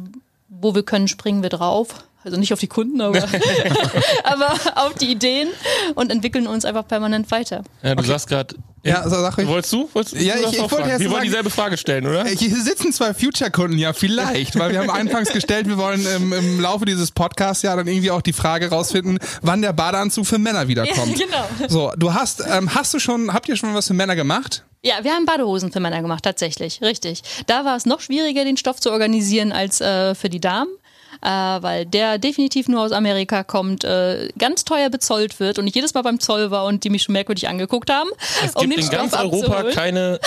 wo 0.47 0.75
wir 0.75 0.83
können, 0.83 1.09
springen 1.09 1.43
wir 1.43 1.49
drauf. 1.49 2.05
Also 2.23 2.37
nicht 2.37 2.53
auf 2.53 2.59
die 2.59 2.67
Kunden, 2.67 3.01
aber, 3.01 3.17
aber 4.23 4.53
auf 4.75 4.93
die 4.93 5.11
Ideen 5.11 5.49
und 5.95 6.11
entwickeln 6.11 6.47
uns 6.47 6.63
einfach 6.63 6.87
permanent 6.87 7.29
weiter. 7.31 7.63
Ja, 7.81 7.95
du 7.95 7.99
okay. 7.99 8.07
sagst 8.07 8.27
gerade, 8.29 8.55
ja, 8.83 9.07
sag 9.07 9.37
ich. 9.37 9.47
Wolltest 9.47 9.73
du? 9.73 9.89
Wolltest, 9.93 10.15
ja, 10.21 10.35
ich, 10.35 10.53
ich 10.53 10.71
wollte 10.71 10.99
Wir 10.99 11.09
wollen 11.09 11.23
dieselbe 11.23 11.49
Frage 11.49 11.77
stellen, 11.77 12.05
oder? 12.05 12.25
Hier 12.25 12.55
sitzen 12.61 12.91
zwei 12.91 13.13
Future-Kunden, 13.13 13.77
ja, 13.77 13.93
vielleicht, 13.93 14.59
weil 14.59 14.71
wir 14.71 14.79
haben 14.79 14.89
anfangs 14.89 15.31
gestellt, 15.31 15.67
wir 15.67 15.77
wollen 15.77 16.05
im, 16.05 16.33
im 16.33 16.59
Laufe 16.59 16.85
dieses 16.85 17.11
Podcasts 17.11 17.63
ja 17.63 17.75
dann 17.75 17.87
irgendwie 17.87 18.11
auch 18.11 18.21
die 18.21 18.33
Frage 18.33 18.69
rausfinden, 18.69 19.19
wann 19.41 19.61
der 19.61 19.73
Badeanzug 19.73 20.25
für 20.25 20.37
Männer 20.37 20.67
wiederkommt. 20.67 21.17
Ja, 21.23 21.25
genau. 21.25 21.69
So, 21.69 21.91
du 21.95 22.13
hast, 22.13 22.43
ähm, 22.49 22.73
hast 22.73 22.93
du 22.93 22.99
schon, 22.99 23.33
habt 23.33 23.47
ihr 23.47 23.55
schon 23.55 23.73
was 23.73 23.87
für 23.87 23.93
Männer 23.93 24.15
gemacht? 24.15 24.63
Ja, 24.81 24.95
wir 25.03 25.11
haben 25.11 25.25
Badehosen 25.25 25.71
für 25.71 25.79
Männer 25.79 26.01
gemacht, 26.01 26.23
tatsächlich, 26.23 26.81
richtig. 26.81 27.21
Da 27.47 27.63
war 27.63 27.77
es 27.77 27.85
noch 27.85 28.01
schwieriger, 28.01 28.43
den 28.43 28.57
Stoff 28.57 28.79
zu 28.79 28.91
organisieren 28.91 29.51
als 29.51 29.79
äh, 29.79 30.15
für 30.15 30.29
die 30.29 30.41
Damen 30.41 30.69
äh, 31.23 31.27
weil 31.27 31.85
der 31.85 32.17
definitiv 32.17 32.67
nur 32.67 32.81
aus 32.81 32.91
Amerika 32.91 33.43
kommt, 33.43 33.83
äh, 33.83 34.29
ganz 34.37 34.65
teuer 34.65 34.89
bezollt 34.89 35.39
wird 35.39 35.57
und 35.57 35.67
ich 35.67 35.75
jedes 35.75 35.93
Mal 35.93 36.01
beim 36.01 36.19
Zoll 36.19 36.51
war 36.51 36.65
und 36.65 36.83
die 36.83 36.89
mich 36.89 37.03
schon 37.03 37.13
merkwürdig 37.13 37.47
angeguckt 37.47 37.89
haben. 37.89 38.09
Es 38.45 38.55
um 38.55 38.69
gibt 38.69 38.83
in 38.83 38.89
ganz 38.89 39.13
Europa 39.13 39.63
keine 39.71 40.19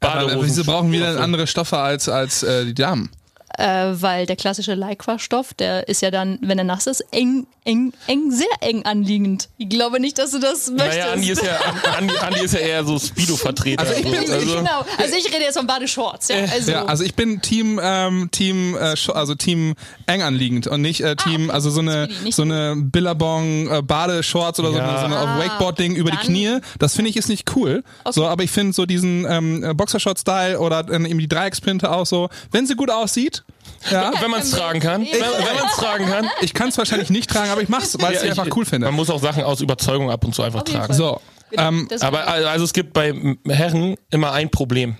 Badehosen. 0.00 0.42
Wieso 0.42 0.64
brauchen 0.64 0.90
wir 0.90 1.00
denn 1.00 1.18
andere 1.18 1.46
Stoffe 1.46 1.78
als, 1.78 2.08
als 2.08 2.42
äh, 2.42 2.64
die 2.64 2.74
Damen? 2.74 3.10
Äh, 3.58 3.92
weil 4.00 4.26
der 4.26 4.36
klassische 4.36 4.74
Lycra-Stoff, 4.74 5.54
der 5.54 5.88
ist 5.88 6.02
ja 6.02 6.10
dann, 6.10 6.38
wenn 6.42 6.58
er 6.58 6.64
nass 6.64 6.86
ist, 6.86 7.00
eng, 7.12 7.46
eng, 7.64 7.92
eng, 8.06 8.30
sehr 8.30 8.46
eng 8.60 8.84
anliegend. 8.84 9.48
Ich 9.58 9.68
glaube 9.68 10.00
nicht, 10.00 10.18
dass 10.18 10.32
du 10.32 10.38
das 10.38 10.70
möchtest. 10.70 10.98
Naja, 10.98 11.12
Andi 11.12 11.30
ist 11.30 11.42
ja, 11.42 11.58
Andi, 11.96 12.14
Andi 12.16 12.44
ist 12.44 12.54
ja 12.54 12.60
eher 12.60 12.84
so 12.84 12.98
Speedo-Vertreter. 12.98 13.82
Also 13.82 13.94
ich 13.94 14.02
bin, 14.02 14.14
also, 14.14 14.56
genau, 14.56 14.84
also 14.98 15.16
ich 15.16 15.26
rede 15.26 15.44
jetzt 15.44 15.56
von 15.56 15.66
Badeshorts. 15.66 16.28
Ja, 16.28 16.36
also. 16.52 16.70
ja, 16.70 16.84
also 16.84 17.04
ich 17.04 17.14
bin 17.14 17.40
Team, 17.40 17.80
ähm, 17.82 18.28
Team, 18.30 18.76
äh, 18.76 18.94
also 19.12 19.34
Team 19.34 19.74
eng 20.06 20.22
anliegend 20.22 20.66
und 20.66 20.82
nicht 20.82 21.00
äh, 21.00 21.16
Team, 21.16 21.42
ah, 21.42 21.44
okay. 21.44 21.52
also 21.52 21.70
so 21.70 21.80
eine, 21.80 22.08
so 22.30 22.42
eine 22.42 22.76
Billabong 22.76 23.70
äh, 23.70 23.82
Badeshorts 23.82 24.60
oder 24.60 24.70
ja. 24.70 24.74
so 24.74 24.80
eine, 24.80 24.98
so 24.98 25.04
eine 25.04 25.16
ah, 25.16 25.38
Wakeboard-Ding 25.38 25.94
über 25.94 26.10
die 26.10 26.18
Knie. 26.18 26.58
Das 26.78 26.94
finde 26.94 27.10
ich 27.10 27.16
ist 27.16 27.28
nicht 27.28 27.54
cool. 27.56 27.82
Okay. 28.04 28.12
So, 28.12 28.26
aber 28.26 28.42
ich 28.42 28.50
finde 28.50 28.72
so 28.72 28.86
diesen 28.86 29.26
ähm, 29.28 29.76
Boxershort-Style 29.76 30.58
oder 30.58 30.88
äh, 30.90 30.96
eben 30.96 31.18
die 31.18 31.28
Dreieckspinte 31.28 31.90
auch 31.90 32.06
so, 32.06 32.28
wenn 32.50 32.66
sie 32.66 32.74
gut 32.74 32.90
aussieht, 32.90 33.43
Ja. 33.90 34.12
Wenn 34.20 34.30
man 34.30 34.40
es 34.40 34.50
tragen 34.50 34.80
kann. 34.80 35.02
Ich, 35.02 35.12
wenn, 35.12 35.20
man 35.20 35.66
es 35.66 35.76
tragen 35.76 36.06
kann. 36.06 36.28
Ich 36.40 36.54
kann 36.54 36.68
es 36.68 36.78
wahrscheinlich 36.78 37.10
nicht 37.10 37.30
tragen, 37.30 37.50
aber 37.50 37.62
ich 37.62 37.68
mache 37.68 37.84
es, 37.84 38.00
weil 38.00 38.14
ja, 38.14 38.22
ich 38.22 38.30
einfach 38.30 38.48
cool 38.56 38.64
finde. 38.64 38.86
Man 38.86 38.94
muss 38.94 39.10
auch 39.10 39.20
Sachen 39.20 39.44
aus 39.44 39.60
Überzeugung 39.60 40.10
ab 40.10 40.24
und 40.24 40.34
zu 40.34 40.42
einfach 40.42 40.62
tragen. 40.62 40.92
So. 40.94 41.20
Genau, 41.50 41.68
ähm, 41.68 41.88
aber 42.00 42.26
also 42.26 42.64
es 42.64 42.72
gibt 42.72 42.92
bei 42.92 43.14
Herren 43.46 43.96
immer 44.10 44.32
ein 44.32 44.50
Problem. 44.50 44.96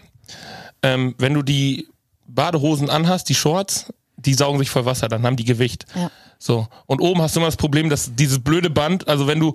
Ähm, 0.82 1.14
wenn 1.18 1.34
du 1.34 1.42
die 1.42 1.88
Badehosen 2.26 2.90
anhast, 2.90 3.28
die 3.28 3.34
Shorts, 3.34 3.92
die 4.16 4.34
saugen 4.34 4.58
sich 4.58 4.70
voll 4.70 4.84
Wasser, 4.84 5.08
dann 5.08 5.24
haben 5.24 5.36
die 5.36 5.44
Gewicht. 5.44 5.86
Ja. 5.94 6.10
So. 6.38 6.66
Und 6.86 7.00
oben 7.00 7.22
hast 7.22 7.34
du 7.34 7.40
immer 7.40 7.48
das 7.48 7.56
Problem, 7.56 7.88
dass 7.88 8.14
dieses 8.14 8.38
blöde 8.38 8.70
Band, 8.70 9.08
also 9.08 9.26
wenn 9.26 9.40
du 9.40 9.54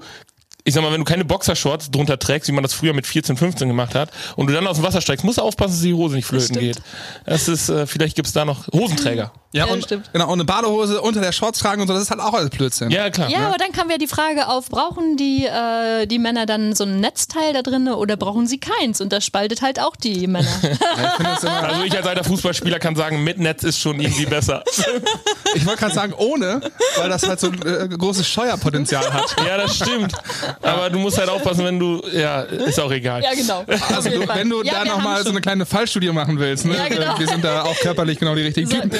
ich 0.63 0.74
sag 0.74 0.84
mal, 0.84 0.91
wenn 0.91 1.00
du 1.00 1.06
keine 1.06 1.26
Boxershorts 1.26 1.89
drunter 1.91 2.19
trägst, 2.19 2.48
wie 2.48 2.52
man 2.52 2.63
das 2.63 2.74
früher 2.74 2.93
mit 2.93 3.08
14, 3.08 3.38
15 3.38 3.67
gemacht 3.67 3.95
hat, 3.95 4.12
und 4.36 4.48
du 4.48 4.54
dann 4.54 4.67
aus 4.67 4.78
dem 4.78 4.86
Wasser 4.86 5.02
steigst, 5.02 5.24
musst 5.24 5.38
du 5.38 5.41
aufpassen, 5.41 5.74
dass 5.74 5.82
die 5.82 5.93
Hose 5.93 6.15
nicht 6.15 6.26
flöten 6.26 6.58
geht. 6.58 6.82
Das 7.26 7.48
ist, 7.48 7.69
äh, 7.69 7.88
vielleicht 7.88 8.15
gibt's 8.15 8.34
da 8.34 8.45
noch 8.45 8.67
Hosenträger. 8.67 9.32
Ja, 9.52 9.65
ja 9.65 9.74
und, 9.74 9.84
stimmt. 9.84 10.12
genau, 10.13 10.26
und 10.26 10.34
eine 10.34 10.45
Badehose 10.45 11.02
unter 11.02 11.22
der 11.22 11.32
Shorts 11.32 11.60
tragen 11.60 11.82
und 11.82 11.88
so, 11.88 11.93
das 11.93 12.04
ist 12.04 12.12
halt 12.12 12.19
auch 12.19 12.34
alles 12.34 12.52
Blödsinn. 12.52 12.91
Ja, 12.91 13.10
klar. 13.10 13.30
Ja, 13.30 13.39
ne? 13.39 13.48
aber 13.48 13.58
dann 13.58 13.72
kam 13.72 13.89
ja 13.89 13.98
die 13.98 14.08
Frage 14.08 14.48
auf, 14.48 14.69
brauchen 14.69 15.17
die, 15.17 15.45
äh, 15.45 16.06
die 16.06 16.19
Männer 16.19 16.45
dann 16.45 16.76
so 16.76 16.84
ein 16.84 17.00
Netzteil 17.00 17.54
da 17.54 17.63
drin 17.63 17.88
oder 17.88 18.15
brauchen 18.15 18.45
sie 18.45 18.60
keins? 18.60 19.02
Und 19.02 19.12
das 19.12 19.26
spaltet 19.26 19.63
halt 19.63 19.80
auch 19.80 19.95
die 19.95 20.28
Männer. 20.28 20.48
ja, 20.62 21.13
ich 21.19 21.26
also 21.50 21.84
ich 21.84 21.98
als 21.98 22.06
alter 22.06 22.24
Fußballspieler 22.24 22.78
kann 22.78 22.95
sagen, 22.95 23.24
mit 23.24 23.39
Netz 23.39 23.63
ist 23.63 23.80
schon 23.80 24.00
irgendwie 24.00 24.28
besser. 24.28 24.63
ich 25.56 25.65
wollte 25.65 25.80
gerade 25.80 25.95
sagen, 25.95 26.13
ohne, 26.13 26.62
weil 26.98 27.10
das 27.10 27.28
halt 27.28 27.39
so 27.39 27.48
ein 27.48 27.62
äh, 27.65 27.88
großes 27.88 28.28
Steuerpotenzial 28.28 29.12
hat. 29.12 29.36
Ja, 29.48 29.58
das 29.58 29.78
stimmt. 29.78 30.13
Aber 30.62 30.90
du 30.90 31.00
musst 31.00 31.18
halt 31.18 31.30
aufpassen, 31.30 31.66
wenn 31.66 31.80
du, 31.80 32.02
ja, 32.14 32.42
ist 32.42 32.80
auch 32.80 32.92
egal. 32.92 33.24
Ja, 33.24 33.34
genau. 33.34 33.64
Also 33.94 34.10
du, 34.10 34.28
wenn 34.28 34.50
du 34.50 34.64
ja, 34.64 34.84
da 34.84 34.86
nochmal 34.86 35.24
so 35.24 35.30
eine 35.30 35.42
kleine 35.42 35.66
Fallstudie 35.66 36.12
machen 36.12 36.40
willst, 36.40 36.66
ne? 36.66 36.76
Ja, 36.76 36.88
genau. 36.88 37.20
wir 37.20 37.28
sind 37.28 37.44
da 37.44 37.64
auch 37.64 37.76
körperlich 37.80 38.20
genau 38.20 38.36
die 38.36 38.42
richtigen 38.42 38.70
Typen. 38.70 38.92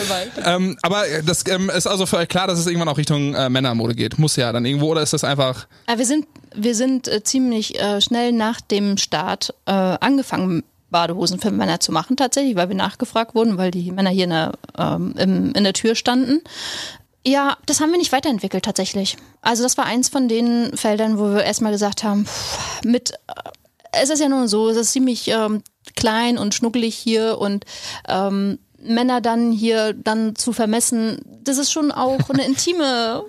Ähm, 0.46 0.78
aber 0.82 1.04
das 1.26 1.46
ähm, 1.48 1.70
ist 1.70 1.88
also 1.88 2.06
für 2.06 2.18
euch 2.18 2.28
klar, 2.28 2.48
dass 2.48 2.60
es 2.60 2.68
irgendwann 2.68 2.90
auch 2.90 2.98
Richtung 2.98 3.34
äh, 3.34 3.50
Männermode 3.50 3.96
geht. 3.96 4.18
Muss 4.20 4.36
ja 4.36 4.52
dann 4.52 4.66
irgendwo 4.66 4.88
oder 4.88 5.02
ist 5.02 5.14
das 5.14 5.24
einfach. 5.24 5.68
Ja, 5.88 5.98
wir 5.98 6.06
sind, 6.06 6.28
wir 6.56 6.76
sind 6.76 7.08
äh, 7.08 7.24
ziemlich 7.24 7.80
äh, 7.80 8.02
schnell 8.02 8.32
nach 8.32 8.62
dem 8.62 8.98
Start 8.98 9.54
äh, 9.66 9.72
angefangen, 9.72 10.64
Badehosen 10.90 11.40
für 11.40 11.52
Männer 11.52 11.80
zu 11.80 11.92
machen, 11.92 12.18
tatsächlich, 12.18 12.56
weil 12.56 12.70
wir 12.70 12.76
nachgefragt 12.76 13.36
wurden, 13.36 13.58
weil 13.58 13.72
die 13.72 13.92
Männer 13.92 14.10
hier 14.10 14.24
in 14.26 14.30
der, 14.32 14.52
ähm, 14.78 15.14
im, 15.18 15.54
in 15.54 15.64
der 15.64 15.74
Tür 15.74 15.96
standen. 15.96 16.42
Ja, 17.26 17.58
das 17.66 17.82
haben 17.82 17.92
wir 17.92 17.98
nicht 17.98 18.12
weiterentwickelt 18.12 18.64
tatsächlich. 18.64 19.18
Also 19.42 19.64
das 19.64 19.78
war 19.78 19.86
eins 19.86 20.10
von 20.10 20.28
den 20.28 20.76
Feldern, 20.78 21.20
wo 21.20 21.32
wir 21.32 21.44
erstmal 21.44 21.72
gesagt 21.72 22.04
haben, 22.04 22.26
pff, 22.26 22.84
mit 22.84 23.12
äh, 23.12 23.50
es 23.92 24.10
ist 24.10 24.20
ja 24.20 24.30
nun 24.30 24.48
so, 24.48 24.70
es 24.70 24.78
ist 24.78 24.92
ziemlich 24.92 25.28
ähm, 25.28 25.64
klein 25.96 26.38
und 26.38 26.54
schnuckelig 26.54 26.96
hier 26.96 27.40
und 27.40 27.66
ähm, 28.08 28.60
Männer 28.82 29.20
dann 29.20 29.52
hier 29.52 29.94
dann 29.94 30.36
zu 30.36 30.54
vermessen, 30.54 31.20
das 31.44 31.58
ist 31.58 31.72
schon 31.72 31.92
auch 31.92 32.30
eine 32.30 32.46
intime, 32.46 33.26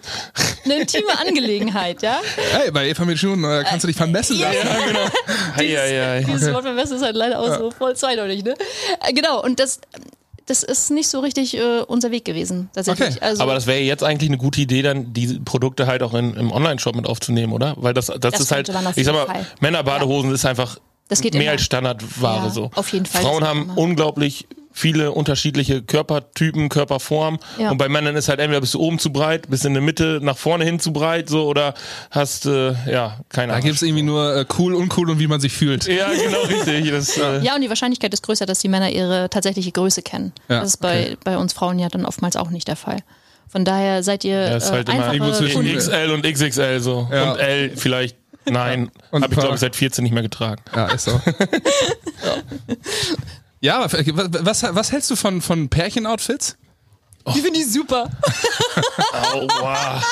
eine 0.64 0.80
intime 0.80 1.18
Angelegenheit, 1.18 2.02
ja? 2.02 2.20
Hey, 2.52 2.70
bei 2.70 2.88
Eva 2.88 3.04
mit 3.04 3.18
Schuhen 3.18 3.42
äh, 3.42 3.64
kannst 3.66 3.84
du 3.84 3.88
dich 3.88 3.96
vermessen 3.96 4.38
lassen. 4.38 4.56
Ja, 4.56 4.74
ja 4.74 4.86
genau. 4.86 6.20
dieses, 6.20 6.26
dieses 6.26 6.54
Wort 6.54 6.64
vermessen 6.64 6.96
ist 6.96 7.02
halt 7.02 7.16
leider 7.16 7.40
auch 7.40 7.48
ja. 7.48 7.58
so 7.58 7.70
voll 7.70 7.96
zweideutig, 7.96 8.44
ne? 8.44 8.54
Äh, 9.00 9.12
genau, 9.12 9.42
und 9.42 9.58
das, 9.58 9.80
das 10.50 10.64
ist 10.64 10.90
nicht 10.90 11.08
so 11.08 11.20
richtig 11.20 11.56
äh, 11.56 11.82
unser 11.86 12.10
Weg 12.10 12.24
gewesen, 12.24 12.70
tatsächlich. 12.74 13.16
Okay. 13.16 13.24
Also, 13.24 13.42
Aber 13.44 13.54
das 13.54 13.68
wäre 13.68 13.78
jetzt 13.78 14.02
eigentlich 14.02 14.28
eine 14.28 14.36
gute 14.36 14.60
Idee, 14.60 14.82
dann 14.82 15.12
die 15.12 15.38
Produkte 15.38 15.86
halt 15.86 16.02
auch 16.02 16.12
in, 16.12 16.34
im 16.34 16.50
Online-Shop 16.50 16.96
mit 16.96 17.06
aufzunehmen, 17.06 17.52
oder? 17.52 17.74
Weil 17.76 17.94
das, 17.94 18.06
das, 18.06 18.18
das 18.18 18.40
ist 18.40 18.50
halt, 18.50 18.68
ich 18.96 19.04
sag 19.04 19.14
mal, 19.14 19.46
Männerbadehosen 19.60 20.30
ja. 20.30 20.34
ist 20.34 20.44
einfach 20.44 20.78
mehr 21.08 21.32
immer. 21.32 21.50
als 21.52 21.62
Standardware 21.62 22.46
ja, 22.46 22.50
so. 22.50 22.70
Auf 22.74 22.92
jeden 22.92 23.06
Fall. 23.06 23.22
Frauen 23.22 23.44
haben 23.44 23.62
immer. 23.62 23.78
unglaublich 23.78 24.48
viele 24.72 25.12
unterschiedliche 25.12 25.82
Körpertypen, 25.82 26.68
Körperformen. 26.68 27.40
Ja. 27.58 27.70
Und 27.70 27.78
bei 27.78 27.88
Männern 27.88 28.16
ist 28.16 28.28
halt 28.28 28.40
entweder 28.40 28.60
bist 28.60 28.74
du 28.74 28.80
oben 28.80 28.98
zu 28.98 29.12
breit, 29.12 29.50
bist 29.50 29.64
in 29.64 29.74
der 29.74 29.82
Mitte 29.82 30.20
nach 30.22 30.36
vorne 30.36 30.64
hin 30.64 30.78
zu 30.80 30.92
breit, 30.92 31.28
so 31.28 31.46
oder 31.46 31.74
hast 32.10 32.46
äh, 32.46 32.72
ja 32.90 33.18
keine 33.28 33.52
Ahnung. 33.52 33.62
Da 33.62 33.66
gibt 33.66 33.76
es 33.76 33.82
irgendwie 33.82 34.02
nur 34.02 34.36
äh, 34.36 34.44
cool, 34.58 34.74
uncool 34.74 35.10
und 35.10 35.18
wie 35.18 35.26
man 35.26 35.40
sich 35.40 35.52
fühlt. 35.52 35.86
Ja, 35.86 36.08
genau 36.08 36.42
richtig. 36.42 36.90
Das, 36.90 37.16
äh 37.18 37.40
ja, 37.40 37.54
und 37.54 37.62
die 37.62 37.68
Wahrscheinlichkeit 37.68 38.12
ist 38.14 38.22
größer, 38.22 38.46
dass 38.46 38.60
die 38.60 38.68
Männer 38.68 38.90
ihre 38.90 39.28
tatsächliche 39.28 39.72
Größe 39.72 40.02
kennen. 40.02 40.32
Ja, 40.48 40.60
das 40.60 40.70
ist 40.70 40.76
bei, 40.78 41.02
okay. 41.02 41.16
bei 41.24 41.38
uns 41.38 41.52
Frauen 41.52 41.78
ja 41.78 41.88
dann 41.88 42.06
oftmals 42.06 42.36
auch 42.36 42.50
nicht 42.50 42.68
der 42.68 42.76
Fall. 42.76 42.98
Von 43.48 43.64
daher 43.64 44.04
seid 44.04 44.24
ihr 44.24 44.36
ja, 44.36 44.56
ist 44.56 44.70
halt 44.70 44.88
äh, 44.88 44.92
immer 44.92 45.12
irgendwo 45.12 45.32
zwischen 45.32 45.64
XL 45.64 46.10
und 46.12 46.24
XXL 46.24 46.80
so 46.80 47.08
ja. 47.10 47.32
und 47.32 47.38
L 47.38 47.72
vielleicht 47.74 48.16
Nein, 48.46 48.90
habe 49.12 49.26
ich 49.26 49.38
glaube 49.38 49.54
ich 49.54 49.60
seit 49.60 49.76
14 49.76 50.02
nicht 50.02 50.12
mehr 50.12 50.22
getragen. 50.22 50.62
Ja, 50.74 50.86
ist 50.86 51.04
so. 51.04 51.10
ja. 52.22 52.36
Ja, 53.60 53.86
was, 53.90 54.62
was 54.62 54.92
hältst 54.92 55.10
du 55.10 55.16
von, 55.16 55.42
von 55.42 55.68
Pärchenoutfits? 55.68 56.56
Oh. 57.24 57.32
Die 57.34 57.40
finde 57.40 57.60
ich 57.60 57.70
super. 57.70 58.10
oh, 59.34 59.46
wow. 59.60 60.02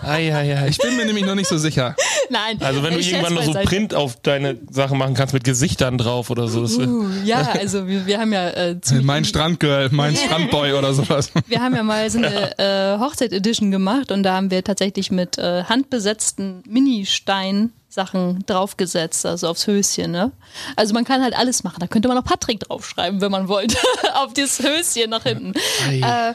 Ai, 0.00 0.34
ai. 0.34 0.68
Ich 0.68 0.78
bin 0.78 0.96
mir 0.96 1.04
nämlich 1.04 1.24
noch 1.24 1.34
nicht 1.34 1.48
so 1.48 1.58
sicher. 1.58 1.94
Nein. 2.30 2.58
Also 2.60 2.82
wenn 2.82 2.94
du 2.94 3.00
irgendwann 3.00 3.34
noch 3.34 3.42
so 3.42 3.52
Print 3.52 3.94
auf 3.94 4.16
deine 4.20 4.58
Sachen 4.70 4.98
machen 4.98 5.14
kannst 5.14 5.34
mit 5.34 5.44
Gesichtern 5.44 5.98
drauf 5.98 6.30
oder 6.30 6.48
so. 6.48 6.62
Uh, 6.62 7.08
ja, 7.24 7.52
also 7.58 7.86
wir, 7.86 8.06
wir 8.06 8.18
haben 8.18 8.32
ja 8.32 8.48
äh, 8.50 8.76
Mein 9.02 9.24
Strandgirl, 9.24 9.90
mein 9.92 10.16
Strandboy 10.16 10.72
oder 10.72 10.94
sowas. 10.94 11.30
Wir 11.46 11.60
haben 11.60 11.74
ja 11.74 11.82
mal 11.82 12.08
so 12.10 12.18
eine 12.18 12.58
äh, 12.58 12.98
Hochzeit-Edition 12.98 13.70
gemacht 13.70 14.10
und 14.10 14.22
da 14.22 14.34
haben 14.34 14.50
wir 14.50 14.64
tatsächlich 14.64 15.10
mit 15.10 15.38
äh, 15.38 15.64
handbesetzten 15.64 16.62
Mini-Steinen 16.66 17.72
Sachen 17.94 18.44
draufgesetzt, 18.46 19.24
also 19.24 19.48
aufs 19.48 19.66
Höschen. 19.66 20.10
Ne? 20.10 20.32
Also 20.74 20.92
man 20.94 21.04
kann 21.04 21.22
halt 21.22 21.34
alles 21.36 21.62
machen. 21.62 21.76
Da 21.78 21.86
könnte 21.86 22.08
man 22.08 22.18
auch 22.18 22.24
Patrick 22.24 22.60
draufschreiben, 22.60 23.20
wenn 23.20 23.30
man 23.30 23.46
wollte, 23.48 23.76
auf 24.14 24.34
das 24.34 24.58
Höschen 24.58 25.10
nach 25.10 25.22
hinten. 25.22 25.54
Äh, 25.88 26.30
äh, 26.30 26.34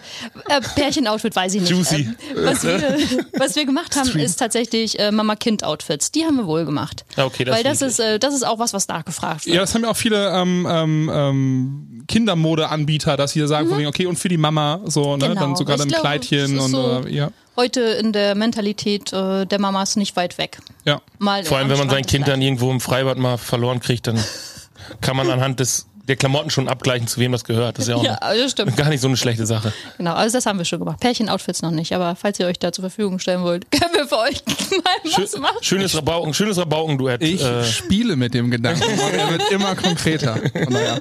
Pärchen-Outfit 0.75 1.35
weiß 1.35 1.55
ich 1.55 1.61
nicht. 1.61 1.69
Juicy. 1.69 1.95
Ähm, 1.95 2.15
was, 2.35 2.63
wir, 2.63 2.97
was 3.37 3.55
wir 3.55 3.65
gemacht 3.65 3.95
haben, 3.97 4.07
Stream. 4.07 4.25
ist 4.25 4.37
tatsächlich 4.37 4.97
äh, 4.99 5.11
Mama-Kind-Outfits. 5.11 6.11
Die 6.11 6.23
haben 6.23 6.37
wir 6.37 6.47
wohl 6.47 6.65
gemacht. 6.65 7.03
Okay, 7.17 7.43
das 7.43 7.57
Weil 7.57 7.63
das 7.63 7.81
ist, 7.81 7.99
äh, 7.99 8.19
das 8.19 8.33
ist 8.33 8.43
auch 8.43 8.59
was, 8.59 8.73
was 8.73 8.87
nachgefragt 8.87 9.45
wird. 9.45 9.55
Ja, 9.55 9.61
das 9.61 9.75
haben 9.75 9.83
ja 9.83 9.89
auch 9.89 9.97
viele 9.97 10.29
ähm, 10.29 10.65
ähm, 10.69 11.11
ähm 11.13 11.85
Kindermode-Anbieter, 12.07 13.17
dass 13.17 13.33
sie 13.33 13.47
sagen, 13.47 13.69
mhm. 13.69 13.85
okay, 13.85 14.07
und 14.07 14.17
für 14.17 14.29
die 14.29 14.37
Mama, 14.37 14.81
so, 14.85 15.15
ne? 15.15 15.27
Genau. 15.27 15.41
dann 15.41 15.55
sogar 15.55 15.79
ein 15.79 15.89
Kleidchen 15.89 16.57
und 16.57 16.71
so, 16.71 17.03
äh, 17.05 17.13
ja 17.13 17.29
heute 17.59 17.81
in 17.81 18.13
der 18.13 18.35
Mentalität 18.35 19.11
äh, 19.11 19.45
der 19.45 19.59
Mamas 19.59 19.97
nicht 19.97 20.15
weit 20.15 20.37
weg. 20.37 20.59
Ja. 20.85 21.01
Mal 21.17 21.43
Vor 21.43 21.57
allem, 21.57 21.69
wenn 21.69 21.77
man 21.77 21.89
sein 21.89 22.05
Kind 22.05 22.25
dann 22.25 22.41
irgendwo 22.41 22.71
im 22.71 22.79
Freibad 22.79 23.17
mal 23.17 23.37
verloren 23.37 23.81
kriegt, 23.81 24.07
dann 24.07 24.17
kann 25.01 25.17
man 25.17 25.29
anhand 25.29 25.59
des 25.59 25.85
der 26.09 26.15
Klamotten 26.15 26.49
schon 26.49 26.67
abgleichen, 26.67 27.07
zu 27.07 27.19
wem 27.19 27.31
das 27.31 27.43
gehört. 27.43 27.77
Das 27.77 27.85
ist 27.85 27.89
ja 27.89 27.95
auch 27.95 28.03
ja, 28.03 28.17
das 28.19 28.51
stimmt. 28.51 28.75
gar 28.75 28.89
nicht 28.89 28.99
so 28.99 29.07
eine 29.07 29.15
schlechte 29.15 29.45
Sache. 29.45 29.71
Genau, 29.97 30.15
also 30.15 30.35
das 30.35 30.45
haben 30.47 30.57
wir 30.57 30.65
schon 30.65 30.79
gemacht. 30.79 30.99
Pärchen-Outfits 30.99 31.61
noch 31.61 31.71
nicht, 31.71 31.93
aber 31.93 32.15
falls 32.15 32.39
ihr 32.39 32.47
euch 32.47 32.57
da 32.57 32.71
zur 32.71 32.81
Verfügung 32.81 33.19
stellen 33.19 33.43
wollt, 33.43 33.69
können 33.71 33.93
wir 33.93 34.07
für 34.07 34.17
euch 34.17 34.43
mal 34.71 35.21
was 35.21 35.37
machen. 35.37 35.57
Schönes 35.61 35.95
Rabauken, 35.95 36.33
schönes 36.33 36.57
Rabauken-Duett. 36.57 37.21
Ich 37.21 37.43
äh. 37.43 37.63
spiele 37.63 38.15
mit 38.15 38.33
dem 38.33 38.49
Gedanken 38.49 38.83
und 38.91 39.13
er 39.13 39.29
wird 39.29 39.51
immer 39.51 39.75
konkreter. 39.75 40.39
Naja. 40.69 40.99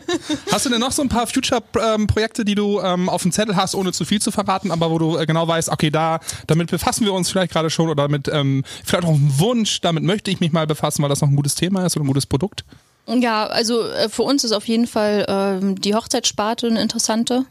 Hast 0.52 0.66
du 0.66 0.70
denn 0.70 0.80
noch 0.80 0.92
so 0.92 1.02
ein 1.02 1.08
paar 1.08 1.26
Future-Projekte, 1.26 2.44
die 2.44 2.54
du 2.54 2.80
ähm, 2.80 3.08
auf 3.08 3.22
dem 3.22 3.32
Zettel 3.32 3.56
hast, 3.56 3.74
ohne 3.74 3.92
zu 3.92 4.04
viel 4.04 4.20
zu 4.20 4.30
verraten, 4.30 4.70
aber 4.70 4.90
wo 4.90 4.98
du 4.98 5.16
äh, 5.16 5.24
genau 5.24 5.48
weißt, 5.48 5.70
okay, 5.70 5.90
da, 5.90 6.20
damit 6.46 6.70
befassen 6.70 7.06
wir 7.06 7.14
uns 7.14 7.30
vielleicht 7.30 7.52
gerade 7.52 7.70
schon 7.70 7.88
oder 7.88 8.08
mit 8.08 8.28
ähm, 8.28 8.62
vielleicht 8.84 9.04
auch 9.04 9.14
einem 9.14 9.38
Wunsch, 9.38 9.80
damit 9.80 10.04
möchte 10.04 10.30
ich 10.30 10.40
mich 10.40 10.52
mal 10.52 10.66
befassen, 10.66 11.02
weil 11.02 11.08
das 11.08 11.22
noch 11.22 11.28
ein 11.28 11.36
gutes 11.36 11.54
Thema 11.54 11.86
ist 11.86 11.96
oder 11.96 12.04
ein 12.04 12.08
gutes 12.08 12.26
Produkt? 12.26 12.64
Ja, 13.08 13.46
also 13.46 13.82
äh, 13.82 14.08
für 14.08 14.22
uns 14.22 14.44
ist 14.44 14.52
auf 14.52 14.68
jeden 14.68 14.86
Fall 14.86 15.60
äh, 15.62 15.74
die 15.80 15.94
Hochzeitssparte 15.94 16.66
eine 16.66 16.80
interessante. 16.82 17.44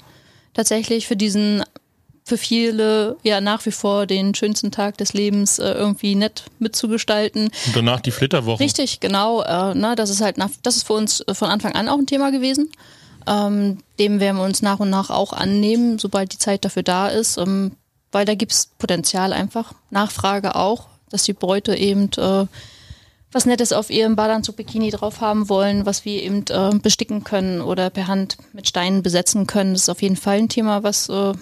Tatsächlich 0.53 1.07
für 1.07 1.15
diesen, 1.15 1.63
für 2.23 2.37
viele 2.37 3.17
ja 3.23 3.41
nach 3.41 3.65
wie 3.65 3.71
vor 3.71 4.05
den 4.05 4.35
schönsten 4.35 4.71
Tag 4.71 4.97
des 4.97 5.13
Lebens 5.13 5.59
äh, 5.59 5.71
irgendwie 5.71 6.15
nett 6.15 6.45
mitzugestalten. 6.59 7.49
Und 7.65 7.75
danach 7.75 8.01
die 8.01 8.11
Flitterwoche. 8.11 8.59
Richtig, 8.59 8.99
genau. 8.99 9.41
Äh, 9.41 9.73
na, 9.75 9.95
das 9.95 10.09
ist 10.09 10.21
halt 10.21 10.37
nach, 10.37 10.49
das 10.63 10.77
ist 10.77 10.87
für 10.87 10.93
uns 10.93 11.23
von 11.31 11.49
Anfang 11.49 11.73
an 11.73 11.89
auch 11.89 11.97
ein 11.97 12.07
Thema 12.07 12.31
gewesen. 12.31 12.71
Ähm, 13.27 13.79
dem 13.99 14.19
werden 14.19 14.37
wir 14.37 14.45
uns 14.45 14.61
nach 14.61 14.79
und 14.79 14.89
nach 14.89 15.09
auch 15.09 15.33
annehmen, 15.33 15.99
sobald 15.99 16.33
die 16.33 16.37
Zeit 16.37 16.65
dafür 16.65 16.83
da 16.83 17.07
ist. 17.07 17.37
Ähm, 17.37 17.71
weil 18.11 18.25
da 18.25 18.35
gibt's 18.35 18.71
Potenzial 18.77 19.33
einfach, 19.33 19.73
Nachfrage 19.89 20.55
auch, 20.55 20.87
dass 21.09 21.23
die 21.23 21.33
Bräute 21.33 21.75
eben 21.75 22.09
äh, 22.17 22.45
was 23.37 23.45
Nettes 23.45 23.71
auf 23.71 23.91
ihrem 23.91 24.15
Badeanzug-Bikini 24.15 24.89
drauf 24.89 25.21
haben 25.21 25.47
wollen, 25.47 25.85
was 25.85 26.05
wir 26.05 26.23
eben 26.23 26.43
äh, 26.49 26.71
besticken 26.81 27.23
können 27.23 27.61
oder 27.61 27.91
per 27.91 28.07
Hand 28.07 28.37
mit 28.51 28.67
Steinen 28.67 29.03
besetzen 29.03 29.45
können. 29.45 29.73
Das 29.73 29.83
ist 29.83 29.89
auf 29.89 30.01
jeden 30.01 30.15
Fall 30.15 30.39
ein 30.39 30.49
Thema, 30.49 30.81
was, 30.81 31.07
äh, 31.07 31.33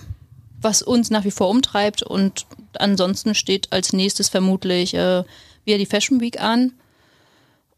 was 0.59 0.81
uns 0.81 1.09
nach 1.09 1.23
wie 1.23 1.31
vor 1.31 1.47
umtreibt. 1.49 2.03
Und 2.03 2.47
ansonsten 2.77 3.33
steht 3.33 3.71
als 3.71 3.93
nächstes 3.93 4.27
vermutlich 4.27 4.93
äh, 4.93 5.23
wieder 5.63 5.77
die 5.77 5.85
Fashion 5.85 6.19
Week 6.19 6.41
an. 6.41 6.73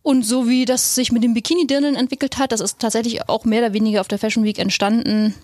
Und 0.01 0.24
so 0.24 0.49
wie 0.49 0.65
das 0.65 0.95
sich 0.95 1.11
mit 1.11 1.24
den 1.24 1.36
Bikini-Dirneln 1.36 1.95
entwickelt 1.95 2.39
hat, 2.39 2.51
das 2.51 2.59
ist 2.59 2.80
tatsächlich 2.80 3.30
auch 3.30 3.45
mehr 3.45 3.61
oder 3.61 3.74
weniger 3.74 4.01
auf 4.01 4.07
der 4.07 4.18
Fashion 4.18 4.43
Week 4.43 4.57
entstanden 4.57 5.36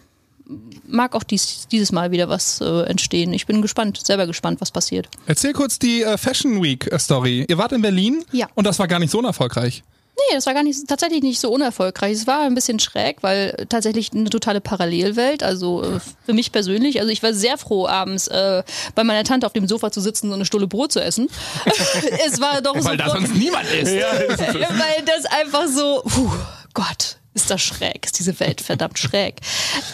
mag 0.88 1.16
auch 1.16 1.24
dies, 1.24 1.68
dieses 1.72 1.92
Mal 1.92 2.12
wieder 2.12 2.30
was 2.30 2.62
äh, 2.62 2.84
entstehen. 2.84 3.34
Ich 3.34 3.46
bin 3.46 3.62
gespannt, 3.62 4.06
selber 4.06 4.28
gespannt, 4.28 4.62
was 4.62 4.72
passiert. 4.72 5.10
Erzähl 5.26 5.54
kurz 5.54 5.80
die 5.80 6.04
äh, 6.04 6.18
Fashion 6.18 6.62
Week 6.62 6.92
äh, 6.92 7.00
Story. 7.00 7.46
Ihr 7.48 7.58
wart 7.58 7.72
in 7.72 7.82
Berlin 7.82 8.24
ja. 8.32 8.48
und 8.56 8.66
das 8.66 8.80
war 8.80 8.88
gar 8.88 9.00
nicht 9.00 9.12
so 9.12 9.20
unerfolgreich. 9.20 9.84
Nee, 10.16 10.36
das 10.36 10.46
war 10.46 10.54
gar 10.54 10.62
nicht 10.62 10.88
tatsächlich 10.88 11.24
nicht 11.24 11.40
so 11.40 11.52
unerfolgreich. 11.52 12.14
Es 12.14 12.28
war 12.28 12.42
ein 12.42 12.54
bisschen 12.54 12.80
schräg, 12.80 13.24
weil 13.24 13.66
tatsächlich 13.68 14.14
eine 14.14 14.30
totale 14.30 14.62
Parallelwelt. 14.62 15.42
Also 15.42 15.84
äh, 15.84 16.00
für 16.26 16.34
mich 16.34 16.52
persönlich, 16.52 17.00
also 17.00 17.12
ich 17.12 17.24
war 17.24 17.34
sehr 17.34 17.58
froh, 17.58 17.88
abends 17.88 18.28
äh, 18.28 18.62
bei 18.94 19.04
meiner 19.04 19.24
Tante 19.24 19.48
auf 19.48 19.54
dem 19.54 19.68
Sofa 19.68 19.92
zu 19.92 20.02
sitzen 20.02 20.28
und 20.28 20.36
eine 20.36 20.46
Stulle 20.46 20.68
Brot 20.68 20.92
zu 20.92 21.02
essen. 21.02 21.30
es 22.28 22.40
war 22.40 22.62
doch 22.62 22.76
weil 22.76 22.84
so. 22.84 22.90
Weil 22.90 22.98
da 22.98 23.10
sonst 23.10 23.34
niemand 23.34 23.66
ist. 23.72 23.92
Ja, 23.92 24.12
weil 24.38 25.04
das 25.06 25.26
einfach 25.26 25.68
so, 25.68 26.04
puh, 26.06 26.32
Gott, 26.76 27.18
ist 27.34 27.50
das 27.50 27.62
schräg, 27.62 28.06
ist 28.06 28.20
diese 28.20 28.40
Welt 28.40 28.62
verdammt 28.62 29.00
schräg. 29.00 29.36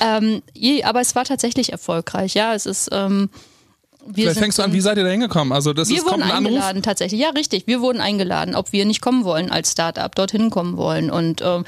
Ähm, 0.02 0.42
je, 0.54 0.84
aber 0.84 1.02
es 1.02 1.16
war 1.16 1.26
tatsächlich 1.26 1.72
erfolgreich, 1.72 2.34
ja. 2.36 2.54
Es 2.54 2.66
ist. 2.66 2.90
Ähm, 2.92 3.30
wir 4.06 4.24
Vielleicht 4.24 4.40
fängst 4.40 4.58
du 4.58 4.64
an, 4.64 4.72
wie 4.74 4.80
seid 4.80 4.98
ihr 4.98 5.04
da 5.04 5.10
hingekommen? 5.10 5.52
Also 5.52 5.74
das 5.74 5.90
wir 5.90 5.98
ist, 5.98 6.06
wurden 6.06 6.24
eingeladen, 6.24 6.64
Anruf? 6.64 6.84
tatsächlich. 6.84 7.20
Ja, 7.20 7.30
richtig. 7.30 7.68
Wir 7.68 7.82
wurden 7.82 8.00
eingeladen, 8.00 8.56
ob 8.56 8.72
wir 8.72 8.86
nicht 8.86 9.02
kommen 9.02 9.26
wollen 9.26 9.52
als 9.52 9.74
Startup, 9.74 10.14
dorthin 10.14 10.50
kommen 10.50 10.78
wollen. 10.78 11.12
Und 11.12 11.44
ähm, 11.44 11.66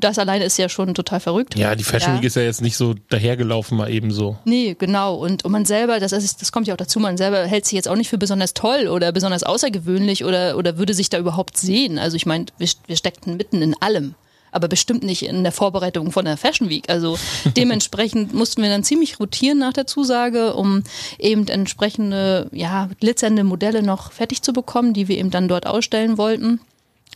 das 0.00 0.18
alleine 0.18 0.44
ist 0.44 0.58
ja 0.58 0.68
schon 0.68 0.94
total 0.94 1.20
verrückt. 1.20 1.56
Ja, 1.56 1.74
die 1.74 1.84
Fashion 1.84 2.16
Week 2.16 2.24
ist 2.24 2.36
ja 2.36 2.42
jetzt 2.42 2.62
nicht 2.62 2.76
so 2.76 2.94
dahergelaufen, 3.10 3.76
mal 3.76 3.90
eben 3.90 4.10
so. 4.10 4.38
Nee, 4.44 4.74
genau. 4.78 5.14
Und, 5.16 5.44
und 5.44 5.52
man 5.52 5.66
selber, 5.66 6.00
das, 6.00 6.12
ist, 6.12 6.40
das 6.40 6.50
kommt 6.50 6.66
ja 6.66 6.74
auch 6.74 6.78
dazu, 6.78 6.98
man 6.98 7.16
selber 7.16 7.44
hält 7.44 7.66
sich 7.66 7.74
jetzt 7.74 7.88
auch 7.88 7.96
nicht 7.96 8.08
für 8.08 8.18
besonders 8.18 8.54
toll 8.54 8.88
oder 8.88 9.12
besonders 9.12 9.42
außergewöhnlich 9.42 10.24
oder, 10.24 10.56
oder 10.56 10.78
würde 10.78 10.94
sich 10.94 11.10
da 11.10 11.18
überhaupt 11.18 11.58
sehen. 11.58 11.98
Also 11.98 12.16
ich 12.16 12.26
meine, 12.26 12.46
wir, 12.58 12.68
wir 12.86 12.96
steckten 12.96 13.36
mitten 13.36 13.60
in 13.62 13.80
allem 13.80 14.14
aber 14.52 14.68
bestimmt 14.68 15.02
nicht 15.02 15.22
in 15.22 15.42
der 15.42 15.52
Vorbereitung 15.52 16.12
von 16.12 16.24
der 16.24 16.36
Fashion 16.36 16.68
Week. 16.68 16.88
Also 16.88 17.18
dementsprechend 17.56 18.34
mussten 18.34 18.62
wir 18.62 18.68
dann 18.68 18.84
ziemlich 18.84 19.20
rotieren 19.20 19.58
nach 19.58 19.72
der 19.72 19.86
Zusage, 19.86 20.54
um 20.54 20.82
eben 21.18 21.46
entsprechende, 21.48 22.48
ja, 22.52 22.88
glitzernde 23.00 23.44
Modelle 23.44 23.82
noch 23.82 24.12
fertig 24.12 24.42
zu 24.42 24.52
bekommen, 24.52 24.92
die 24.92 25.08
wir 25.08 25.18
eben 25.18 25.30
dann 25.30 25.48
dort 25.48 25.66
ausstellen 25.66 26.18
wollten. 26.18 26.60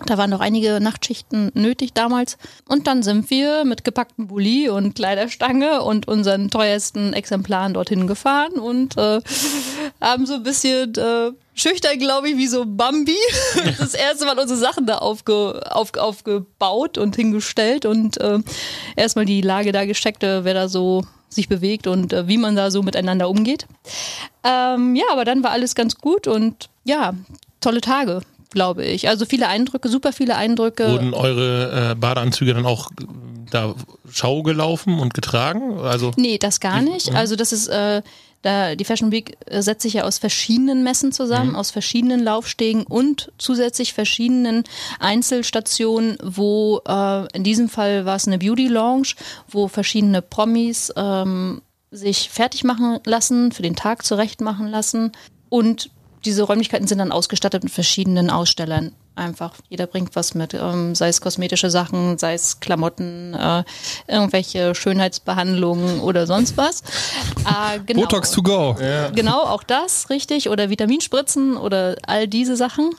Da 0.06 0.18
waren 0.18 0.30
noch 0.30 0.40
einige 0.40 0.80
Nachtschichten 0.80 1.52
nötig 1.54 1.92
damals. 1.92 2.36
Und 2.68 2.88
dann 2.88 3.04
sind 3.04 3.30
wir 3.30 3.64
mit 3.64 3.84
gepacktem 3.84 4.26
Bulli 4.26 4.68
und 4.68 4.96
Kleiderstange 4.96 5.82
und 5.82 6.08
unseren 6.08 6.50
teuersten 6.50 7.12
Exemplaren 7.12 7.74
dorthin 7.74 8.08
gefahren 8.08 8.54
und 8.54 8.96
äh, 8.96 9.20
haben 10.00 10.26
so 10.26 10.34
ein 10.34 10.42
bisschen 10.42 10.94
äh, 10.96 11.30
schüchtern, 11.54 12.00
glaube 12.00 12.30
ich, 12.30 12.36
wie 12.36 12.48
so 12.48 12.64
Bambi. 12.66 13.16
Das 13.78 13.94
erste 13.94 14.24
Mal 14.26 14.38
unsere 14.38 14.58
Sachen 14.58 14.84
da 14.86 14.98
aufge, 14.98 15.60
auf, 15.70 15.96
aufgebaut 15.96 16.98
und 16.98 17.14
hingestellt 17.14 17.86
und 17.86 18.20
äh, 18.20 18.40
erstmal 18.96 19.26
die 19.26 19.42
Lage 19.42 19.70
da 19.70 19.84
gecheckt, 19.84 20.24
äh, 20.24 20.44
wer 20.44 20.54
da 20.54 20.68
so 20.68 21.04
sich 21.28 21.48
bewegt 21.48 21.86
und 21.86 22.12
äh, 22.12 22.26
wie 22.26 22.38
man 22.38 22.56
da 22.56 22.72
so 22.72 22.82
miteinander 22.82 23.28
umgeht. 23.28 23.66
Ähm, 24.42 24.96
ja, 24.96 25.04
aber 25.12 25.24
dann 25.24 25.44
war 25.44 25.52
alles 25.52 25.76
ganz 25.76 25.96
gut 25.96 26.26
und 26.26 26.68
ja, 26.84 27.14
tolle 27.60 27.80
Tage 27.80 28.22
glaube 28.54 28.84
ich. 28.84 29.08
Also 29.08 29.26
viele 29.26 29.48
Eindrücke, 29.48 29.88
super 29.88 30.12
viele 30.12 30.36
Eindrücke. 30.36 30.90
Wurden 30.90 31.12
eure 31.12 31.90
äh, 31.90 31.94
Badeanzüge 31.94 32.54
dann 32.54 32.64
auch 32.64 32.90
da 33.50 33.74
Schau 34.10 34.42
gelaufen 34.42 34.98
und 34.98 35.12
getragen? 35.12 35.78
Also 35.80 36.12
nee, 36.16 36.38
das 36.38 36.60
gar 36.60 36.80
nicht. 36.80 37.10
Mhm. 37.10 37.16
Also 37.16 37.36
das 37.36 37.52
ist 37.52 37.68
äh, 37.68 38.02
da 38.44 38.74
die 38.74 38.84
Fashion 38.84 39.10
Week 39.10 39.36
äh, 39.46 39.62
setzt 39.62 39.82
sich 39.82 39.94
ja 39.94 40.04
aus 40.04 40.18
verschiedenen 40.18 40.84
Messen 40.84 41.12
zusammen, 41.12 41.50
mhm. 41.50 41.56
aus 41.56 41.70
verschiedenen 41.70 42.22
Laufstegen 42.22 42.84
und 42.84 43.32
zusätzlich 43.38 43.92
verschiedenen 43.92 44.64
Einzelstationen, 45.00 46.18
wo 46.22 46.80
äh, 46.86 47.26
in 47.36 47.42
diesem 47.42 47.68
Fall 47.68 48.04
war 48.04 48.16
es 48.16 48.26
eine 48.26 48.38
Beauty 48.38 48.68
Lounge, 48.68 49.14
wo 49.48 49.68
verschiedene 49.68 50.22
Promis 50.22 50.92
ähm, 50.96 51.62
sich 51.90 52.28
fertig 52.28 52.64
machen 52.64 52.98
lassen, 53.04 53.52
für 53.52 53.62
den 53.62 53.76
Tag 53.76 54.04
zurecht 54.04 54.40
machen 54.40 54.68
lassen 54.68 55.12
und 55.48 55.90
diese 56.24 56.42
Räumlichkeiten 56.42 56.86
sind 56.86 56.98
dann 56.98 57.12
ausgestattet 57.12 57.64
mit 57.64 57.72
verschiedenen 57.72 58.30
Ausstellern. 58.30 58.92
Einfach, 59.16 59.52
jeder 59.68 59.86
bringt 59.86 60.16
was 60.16 60.34
mit, 60.34 60.54
ähm, 60.54 60.96
sei 60.96 61.06
es 61.06 61.20
kosmetische 61.20 61.70
Sachen, 61.70 62.18
sei 62.18 62.34
es 62.34 62.58
Klamotten, 62.58 63.32
äh, 63.34 63.62
irgendwelche 64.08 64.74
Schönheitsbehandlungen 64.74 66.00
oder 66.00 66.26
sonst 66.26 66.56
was. 66.56 66.82
Äh, 67.44 67.78
genau. 67.86 68.02
Botox 68.02 68.32
to 68.32 68.42
go. 68.42 68.74
Ja. 68.80 69.10
Genau, 69.10 69.42
auch 69.42 69.62
das, 69.62 70.10
richtig. 70.10 70.48
Oder 70.50 70.68
Vitaminspritzen 70.68 71.56
oder 71.56 71.96
all 72.06 72.26
diese 72.26 72.56
Sachen. 72.56 72.90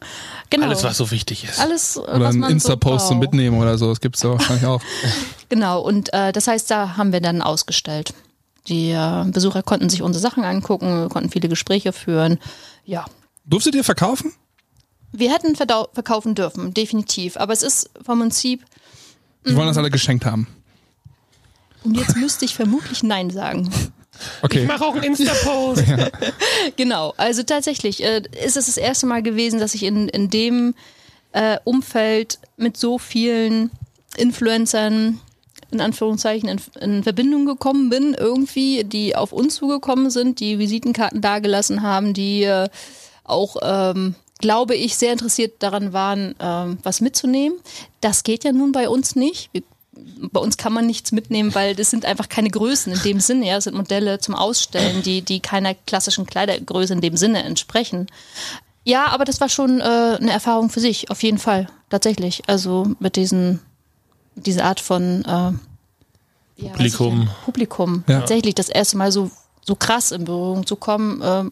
Genau. 0.49 0.67
Alles, 0.67 0.85
was 0.85 0.95
so 0.95 1.11
wichtig 1.11 1.43
ist. 1.43 1.59
Alles, 1.59 1.97
oder 1.97 2.29
ein 2.29 2.43
Insta-Post 2.43 3.07
so 3.07 3.09
zum 3.09 3.19
Mitnehmen 3.19 3.59
oder 3.59 3.77
so, 3.77 3.89
das 3.89 3.99
gibt 3.99 4.15
es 4.15 4.23
ja 4.23 4.29
wahrscheinlich 4.29 4.65
auch. 4.65 4.81
genau, 5.49 5.81
und 5.81 6.13
äh, 6.13 6.31
das 6.31 6.47
heißt, 6.47 6.71
da 6.71 6.95
haben 6.95 7.11
wir 7.11 7.19
dann 7.19 7.41
ausgestellt. 7.41 8.13
Die 8.67 8.91
äh, 8.91 9.25
Besucher 9.27 9.63
konnten 9.63 9.89
sich 9.89 10.01
unsere 10.01 10.21
Sachen 10.21 10.43
angucken, 10.43 11.09
konnten 11.09 11.29
viele 11.29 11.49
Gespräche 11.49 11.93
führen. 11.93 12.39
Ja. 12.83 13.05
Durftet 13.45 13.75
ihr 13.75 13.83
verkaufen? 13.83 14.33
Wir 15.11 15.31
hätten 15.31 15.55
verkaufen 15.55 16.35
dürfen, 16.35 16.73
definitiv. 16.73 17.37
Aber 17.37 17.53
es 17.53 17.63
ist 17.63 17.89
vom 18.03 18.19
Prinzip. 18.19 18.65
Wir 19.43 19.55
wollen 19.55 19.67
das 19.67 19.77
alle 19.77 19.91
geschenkt 19.91 20.25
haben. 20.25 20.47
Und 21.83 21.95
jetzt 21.95 22.17
müsste 22.17 22.45
ich 22.45 22.55
vermutlich 22.55 23.03
Nein 23.03 23.29
sagen. 23.29 23.69
Okay. 24.41 24.61
Ich 24.61 24.67
mache 24.67 24.83
auch 24.83 24.95
einen 24.95 25.03
Insta-Post. 25.03 25.87
ja. 25.87 26.09
Genau, 26.75 27.13
also 27.17 27.43
tatsächlich 27.43 28.03
äh, 28.03 28.23
ist 28.43 28.57
es 28.57 28.65
das 28.65 28.77
erste 28.77 29.05
Mal 29.05 29.21
gewesen, 29.21 29.59
dass 29.59 29.75
ich 29.75 29.83
in, 29.83 30.09
in 30.09 30.29
dem 30.29 30.73
äh, 31.31 31.57
Umfeld 31.63 32.39
mit 32.57 32.77
so 32.77 32.97
vielen 32.97 33.71
Influencern 34.17 35.19
in 35.71 35.81
Anführungszeichen 35.81 36.49
in, 36.49 36.61
in, 36.79 37.03
Verbindung 37.03 37.45
gekommen 37.45 37.89
bin, 37.89 38.13
irgendwie, 38.13 38.83
die 38.83 39.15
auf 39.15 39.31
uns 39.31 39.55
zugekommen 39.55 40.09
sind, 40.09 40.39
die 40.39 40.59
Visitenkarten 40.59 41.21
dagelassen 41.21 41.81
haben, 41.81 42.13
die 42.13 42.43
äh, 42.43 42.69
auch, 43.23 43.57
ähm, 43.61 44.15
glaube 44.39 44.75
ich, 44.75 44.95
sehr 44.95 45.11
interessiert 45.11 45.55
daran 45.59 45.93
waren, 45.93 46.35
ähm, 46.39 46.77
was 46.83 47.01
mitzunehmen. 47.01 47.57
Das 48.01 48.23
geht 48.23 48.43
ja 48.43 48.51
nun 48.51 48.71
bei 48.71 48.89
uns 48.89 49.15
nicht. 49.15 49.49
Wir, 49.53 49.63
bei 50.31 50.39
uns 50.39 50.57
kann 50.57 50.73
man 50.73 50.85
nichts 50.85 51.11
mitnehmen, 51.11 51.55
weil 51.55 51.75
das 51.75 51.89
sind 51.89 52.05
einfach 52.05 52.27
keine 52.29 52.49
Größen 52.49 52.93
in 52.93 53.01
dem 53.01 53.19
Sinne. 53.19 53.47
Ja, 53.47 53.57
es 53.57 53.63
sind 53.63 53.77
Modelle 53.77 54.19
zum 54.19 54.35
Ausstellen, 54.35 55.03
die, 55.03 55.21
die 55.21 55.39
keiner 55.39 55.73
klassischen 55.73 56.25
Kleidergröße 56.25 56.93
in 56.93 57.01
dem 57.01 57.15
Sinne 57.15 57.43
entsprechen. 57.43 58.07
Ja, 58.83 59.07
aber 59.07 59.25
das 59.25 59.41
war 59.41 59.49
schon 59.49 59.79
äh, 59.79 59.83
eine 59.83 60.31
Erfahrung 60.31 60.69
für 60.69 60.79
sich, 60.79 61.09
auf 61.09 61.23
jeden 61.23 61.39
Fall, 61.39 61.67
tatsächlich. 61.89 62.43
Also 62.47 62.87
mit 62.99 63.15
diesen 63.15 63.61
diese 64.35 64.63
Art 64.63 64.79
von 64.79 65.25
äh, 65.25 65.51
Publikum. 66.69 67.23
Ja, 67.23 67.35
Publikum. 67.45 68.03
Ja. 68.07 68.19
Tatsächlich 68.19 68.55
das 68.55 68.69
erste 68.69 68.97
Mal 68.97 69.11
so, 69.11 69.29
so 69.63 69.75
krass 69.75 70.11
in 70.11 70.25
Berührung 70.25 70.65
zu 70.65 70.75
kommen, 70.75 71.21
äh, 71.21 71.43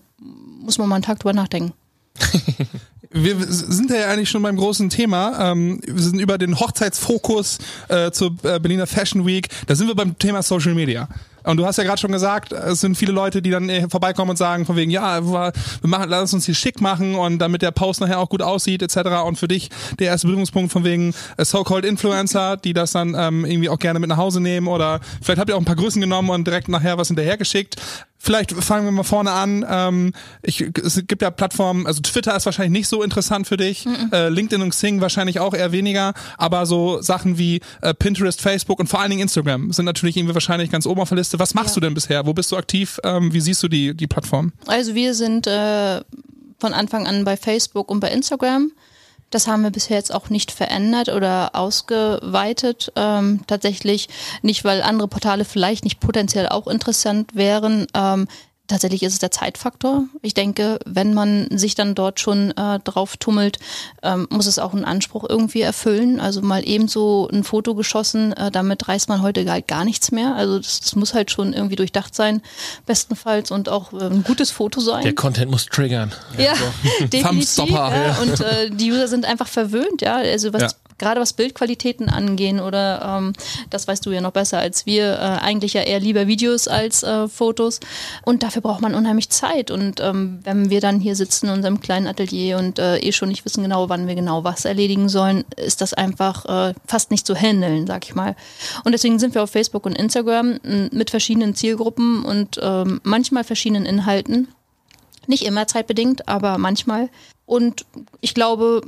muss 0.61 0.77
man 0.77 0.88
mal 0.88 0.95
einen 0.95 1.03
Tag 1.03 1.19
drüber 1.19 1.34
nachdenken. 1.34 1.73
wir 3.11 3.36
sind 3.47 3.89
ja 3.91 4.09
eigentlich 4.09 4.29
schon 4.29 4.41
beim 4.43 4.55
großen 4.55 4.89
Thema. 4.89 5.51
Ähm, 5.51 5.81
wir 5.86 6.01
sind 6.01 6.19
über 6.19 6.38
den 6.38 6.59
Hochzeitsfokus 6.59 7.59
äh, 7.89 8.11
zur 8.11 8.31
äh, 8.43 8.59
Berliner 8.59 8.88
Fashion 8.88 9.25
Week. 9.25 9.49
Da 9.67 9.75
sind 9.75 9.88
wir 9.88 9.95
beim 9.95 10.17
Thema 10.17 10.41
Social 10.41 10.73
Media. 10.73 11.09
Und 11.44 11.58
du 11.58 11.66
hast 11.66 11.78
ja 11.78 11.84
gerade 11.84 12.00
schon 12.00 12.12
gesagt, 12.12 12.52
es 12.52 12.82
sind 12.82 12.96
viele 12.96 13.12
Leute, 13.12 13.41
die 13.41 13.50
dann 13.50 13.70
äh, 13.70 13.88
vorbeikommen 13.89 14.32
und 14.32 14.38
sagen 14.38 14.66
von 14.66 14.76
wegen, 14.76 14.91
ja, 14.91 15.26
wir 15.26 15.54
machen, 15.84 16.10
lass 16.10 16.34
uns 16.34 16.46
hier 16.46 16.56
schick 16.56 16.82
machen 16.82 17.16
und 17.16 17.39
damit 17.39 17.62
der 17.62 17.72
Post 17.72 18.02
nachher 18.02 18.20
auch 18.20 18.30
gut 18.30 18.41
aussieht 18.41 18.82
etc. 18.82 19.24
Und 19.26 19.38
für 19.38 19.48
dich 19.48 19.70
der 20.00 20.08
erste 20.08 20.28
Berührungspunkt 20.28 20.72
von 20.72 20.84
wegen 20.84 21.14
äh, 21.38 21.46
so-called 21.46 21.86
Influencer, 21.86 22.58
die 22.58 22.74
das 22.74 22.91
dann 22.91 23.16
ähm, 23.18 23.46
irgendwie 23.46 23.70
auch 23.70 23.80
gerne 23.80 24.00
mit 24.00 24.10
nach 24.10 24.18
Hause 24.18 24.41
nehmen 24.41 24.68
oder 24.68 25.00
vielleicht 25.22 25.39
habt 25.39 25.50
ihr 25.50 25.56
auch 25.56 25.62
ein 25.62 25.66
paar 25.66 25.76
Größen 25.76 26.02
genommen 26.02 26.30
und 26.30 26.46
direkt 26.46 26.70
nachher 26.70 26.98
was 26.98 27.08
hinterhergeschickt. 27.08 27.76
Vielleicht 28.26 28.53
fangen 28.53 28.86
wir 28.86 28.91
mal 28.93 29.03
vorne 29.03 29.32
an. 29.32 29.65
Ähm, 29.69 30.13
ich, 30.43 30.61
es 30.61 30.95
gibt 31.07 31.21
ja 31.21 31.30
Plattformen, 31.30 31.86
also 31.86 31.99
Twitter 32.01 32.34
ist 32.34 32.45
wahrscheinlich 32.45 32.71
nicht 32.71 32.88
so 32.88 33.03
interessant 33.03 33.47
für 33.47 33.57
dich, 33.57 33.86
mhm. 33.86 34.11
äh, 34.13 34.30
LinkedIn 34.30 34.61
und 34.61 34.69
Xing 34.69 35.01
wahrscheinlich 35.01 35.41
auch 35.41 35.53
eher 35.53 35.74
weniger, 35.74 36.13
aber 36.38 36.65
so 36.65 37.01
Sachen 37.01 37.38
wie 37.38 37.59
äh, 37.82 37.93
Pinterest, 37.93 38.39
Facebook 38.39 38.80
und 38.80 38.88
vor 38.88 39.01
allen 39.01 39.09
Dingen 39.09 39.24
Instagram 39.24 39.74
sind 39.74 39.84
natürlich 39.84 40.15
irgendwie 40.15 40.36
wahrscheinlich 40.36 40.71
ganz 40.71 40.86
oben 40.86 41.01
auf 41.01 41.09
der 41.09 41.17
Liste. 41.17 41.38
Was 41.38 41.53
machst 41.53 41.71
ja. 41.71 41.74
du 41.76 41.80
denn 41.82 41.95
bisher? 41.95 42.26
Wo 42.26 42.34
bist 42.34 42.49
du 42.53 42.55
aktiv? 42.55 42.97
Ähm, 43.03 43.34
wie 43.34 43.41
siehst 43.41 43.61
du 43.61 43.67
die, 43.67 43.93
die 43.93 44.07
Plattform? 44.07 44.53
Also 44.67 44.95
wir 44.95 45.15
sind 45.15 45.45
äh, 45.45 45.99
von 46.59 46.74
Anfang 46.74 47.05
an 47.05 47.26
bei 47.26 47.36
Facebook 47.36 47.91
und 47.91 47.99
bei 47.99 48.09
Instagram. 48.09 48.71
Das 49.34 49.47
haben 49.47 49.63
wir 49.63 49.71
bisher 49.71 49.97
jetzt 49.97 50.13
auch 50.13 50.29
nicht 50.29 50.51
verändert 50.51 51.09
oder 51.09 51.55
ausgeweitet. 51.55 52.91
Ähm, 52.95 53.41
tatsächlich 53.47 54.07
nicht, 54.43 54.63
weil 54.63 54.84
andere 54.84 55.07
Portale 55.07 55.43
vielleicht 55.43 55.84
nicht 55.84 55.99
potenziell 55.99 56.47
auch 56.47 56.67
interessant 56.67 57.36
wären. 57.36 57.88
Ähm, 57.95 58.27
Tatsächlich 58.68 59.03
ist 59.03 59.11
es 59.14 59.20
der 59.20 59.30
Zeitfaktor. 59.30 60.05
Ich 60.22 60.34
denke, 60.34 60.80
wenn 60.86 61.14
man 61.14 61.49
sich 61.51 61.76
dann 61.76 61.95
dort 61.95 62.22
schon 62.22 62.51
äh, 62.51 62.80
drauf 62.80 63.18
tummelt, 63.18 63.59
ähm, 64.03 64.26
muss 64.30 64.45
es 64.45 64.57
auch 64.57 64.74
einen 64.74 64.86
Anspruch 64.86 65.26
irgendwie 65.28 65.59
erfüllen. 65.59 66.22
Also 66.22 66.41
mal 66.41 66.66
ebenso 66.66 67.28
ein 67.30 67.43
Foto 67.43 67.76
geschossen, 67.76 68.32
äh, 68.32 68.51
damit 68.51 68.88
reißt 68.88 69.09
man 69.09 69.22
heute 69.22 69.49
halt 69.51 69.68
gar 69.68 69.84
nichts 69.84 70.14
mehr. 70.14 70.36
Also 70.36 70.59
das, 70.59 70.80
das, 70.80 70.95
muss 70.95 71.14
halt 71.14 71.30
schon 71.30 71.51
irgendwie 71.51 71.76
durchdacht 71.76 72.16
sein, 72.16 72.41
bestenfalls 72.86 73.51
und 73.51 73.68
auch 73.68 73.91
äh, 73.91 74.05
ein 74.05 74.24
gutes 74.24 74.49
Foto 74.49 74.80
sein. 74.80 75.03
Der 75.03 75.14
Content 75.14 75.51
muss 75.51 75.66
triggern. 75.66 76.14
Ja, 76.38 76.43
ja 76.45 76.55
so. 76.55 77.05
definitiv. 77.07 77.70
Ja. 77.70 78.18
Und 78.22 78.39
äh, 78.39 78.70
die 78.70 78.93
User 78.93 79.09
sind 79.09 79.26
einfach 79.26 79.49
verwöhnt. 79.49 80.01
Ja, 80.01 80.16
also 80.16 80.53
was, 80.53 80.61
ja. 80.61 80.70
Gerade 80.98 81.22
was 81.22 81.34
Bildqualitäten 81.34 82.10
angehen 82.10 82.60
oder 82.60 83.18
ähm, 83.18 83.34
das 83.70 83.88
weißt 83.88 84.06
du 84.06 84.12
ja 84.12 84.22
noch 84.22 84.32
besser 84.32 84.60
als 84.60 84.86
wir, 84.86 85.14
äh, 85.14 85.44
eigentlich 85.44 85.74
ja 85.74 85.82
eher 85.82 86.00
lieber 86.00 86.28
Videos 86.28 86.68
als 86.68 87.04
äh, 87.04 87.28
Fotos. 87.28 87.80
Und 88.24 88.44
dafür 88.44 88.62
braucht 88.62 88.82
man 88.82 88.96
unheimlich 88.96 89.30
Zeit. 89.30 89.72
Und 89.72 90.00
ähm, 90.00 90.39
wenn 90.44 90.70
wir 90.70 90.82
dann 90.82 91.00
hier 91.00 91.16
sitzen 91.16 91.48
in 91.48 91.54
unserem 91.54 91.80
kleinen 91.80 92.08
Atelier 92.08 92.58
und 92.58 92.80
äh, 92.80 92.98
eh 92.98 93.12
schon 93.12 93.30
nicht 93.30 93.46
wissen 93.46 93.64
genau, 93.64 93.89
wann 93.89 94.08
wir 94.08 94.16
genau 94.16 94.44
was 94.44 94.66
erledigen 94.66 95.10
sollen, 95.10 95.44
ist 95.56 95.82
das 95.82 95.94
einfach 95.94 96.46
äh, 96.46 96.74
fast 96.86 97.12
nicht 97.12 97.26
zu 97.26 97.36
handeln, 97.36 97.88
sag 97.88 98.06
ich 98.06 98.16
mal. 98.16 98.36
Und 98.84 98.91
deswegen 98.91 99.20
sind 99.20 99.36
wir 99.36 99.44
auf 99.44 99.52
Facebook 99.52 99.86
und 99.86 99.98
Instagram 99.98 100.60
mit 100.91 101.10
verschiedenen 101.10 101.56
Zielgruppen 101.56 102.24
und 102.24 102.60
ähm, 102.62 103.02
manchmal 103.04 103.44
verschiedenen 103.44 103.86
Inhalten. 103.86 104.48
Nicht 105.28 105.46
immer 105.46 105.68
zeitbedingt, 105.68 106.28
aber 106.28 106.58
manchmal. 106.58 107.10
Und 107.46 107.86
ich 108.22 108.34
glaube, 108.34 108.82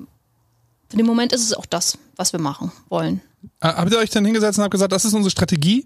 für 0.89 0.97
den 0.97 1.05
Moment 1.05 1.33
ist 1.33 1.43
es 1.43 1.53
auch 1.53 1.65
das, 1.65 1.97
was 2.15 2.33
wir 2.33 2.39
machen 2.39 2.71
wollen. 2.89 3.21
Äh, 3.61 3.67
habt 3.67 3.91
ihr 3.91 3.97
euch 3.97 4.09
dann 4.09 4.25
hingesetzt 4.25 4.57
und 4.57 4.63
habt 4.63 4.71
gesagt, 4.71 4.91
das 4.91 5.05
ist 5.05 5.13
unsere 5.13 5.31
Strategie? 5.31 5.85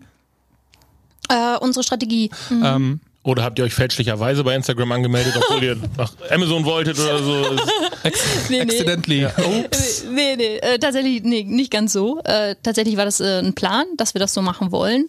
Äh, 1.30 1.58
unsere 1.58 1.84
Strategie. 1.84 2.30
Mhm. 2.50 2.66
Ähm, 2.66 3.00
oder 3.24 3.44
habt 3.44 3.60
ihr 3.60 3.66
euch 3.66 3.74
fälschlicherweise 3.74 4.44
bei 4.44 4.56
Instagram 4.56 4.94
angemeldet, 4.94 5.34
obwohl 5.38 5.64
ihr 5.64 5.78
nach 5.98 6.14
Amazon 6.32 6.64
wolltet 6.64 6.98
oder 6.98 7.22
so? 7.22 7.58
Ex 8.04 8.20
nee, 8.50 8.56
nee. 8.56 8.62
Accidentally. 8.62 9.26
Oops. 9.26 10.06
Nee, 10.10 10.36
nee, 10.38 10.58
äh, 10.58 10.80
tatsächlich 10.80 11.22
nee, 11.24 11.44
nicht 11.44 11.70
ganz 11.70 11.92
so. 11.92 12.22
Äh, 12.24 12.56
tatsächlich 12.64 12.96
war 12.96 13.06
das 13.06 13.20
äh, 13.20 13.40
ein 13.40 13.54
Plan, 13.54 13.86
dass 13.98 14.16
wir 14.16 14.20
das 14.20 14.34
so 14.34 14.42
machen 14.42 14.72
wollen. 14.72 15.08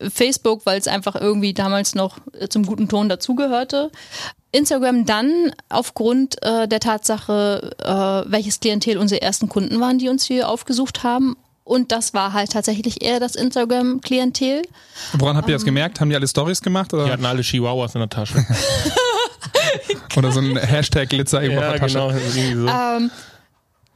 Facebook, 0.00 0.66
weil 0.66 0.78
es 0.78 0.88
einfach 0.88 1.14
irgendwie 1.14 1.54
damals 1.54 1.94
noch 1.94 2.18
äh, 2.38 2.48
zum 2.48 2.66
guten 2.66 2.88
Ton 2.88 3.08
dazugehörte. 3.08 3.90
Instagram 4.52 5.04
dann 5.06 5.52
aufgrund 5.68 6.42
äh, 6.42 6.68
der 6.68 6.80
Tatsache, 6.80 7.72
äh, 7.78 8.30
welches 8.30 8.60
Klientel 8.60 8.98
unsere 8.98 9.22
ersten 9.22 9.48
Kunden 9.48 9.80
waren, 9.80 9.98
die 9.98 10.08
uns 10.08 10.24
hier 10.24 10.48
aufgesucht 10.48 11.02
haben 11.02 11.36
und 11.64 11.92
das 11.92 12.12
war 12.12 12.32
halt 12.32 12.52
tatsächlich 12.52 13.02
eher 13.02 13.20
das 13.20 13.36
Instagram-Klientel. 13.36 14.62
Woran 15.14 15.36
habt 15.36 15.48
ihr 15.48 15.54
das 15.54 15.62
ähm, 15.62 15.66
gemerkt? 15.66 16.00
Haben 16.00 16.10
die 16.10 16.16
alle 16.16 16.26
Stories 16.26 16.60
gemacht? 16.60 16.92
Oder? 16.92 17.04
Die 17.04 17.12
hatten 17.12 17.24
alle 17.24 17.42
Chihuahuas 17.42 17.94
in 17.94 18.00
der 18.00 18.10
Tasche. 18.10 18.44
oder 20.16 20.32
so 20.32 20.40
ein 20.40 20.56
Hashtag 20.56 21.08
Glitzer 21.08 21.40
irgendwo 21.40 21.62
ja, 21.62 21.72
in 21.72 21.80
der 21.80 21.80
Tasche. 21.80 22.20
Genau, 22.34 22.66
so. 22.66 22.68
ähm, 22.68 23.10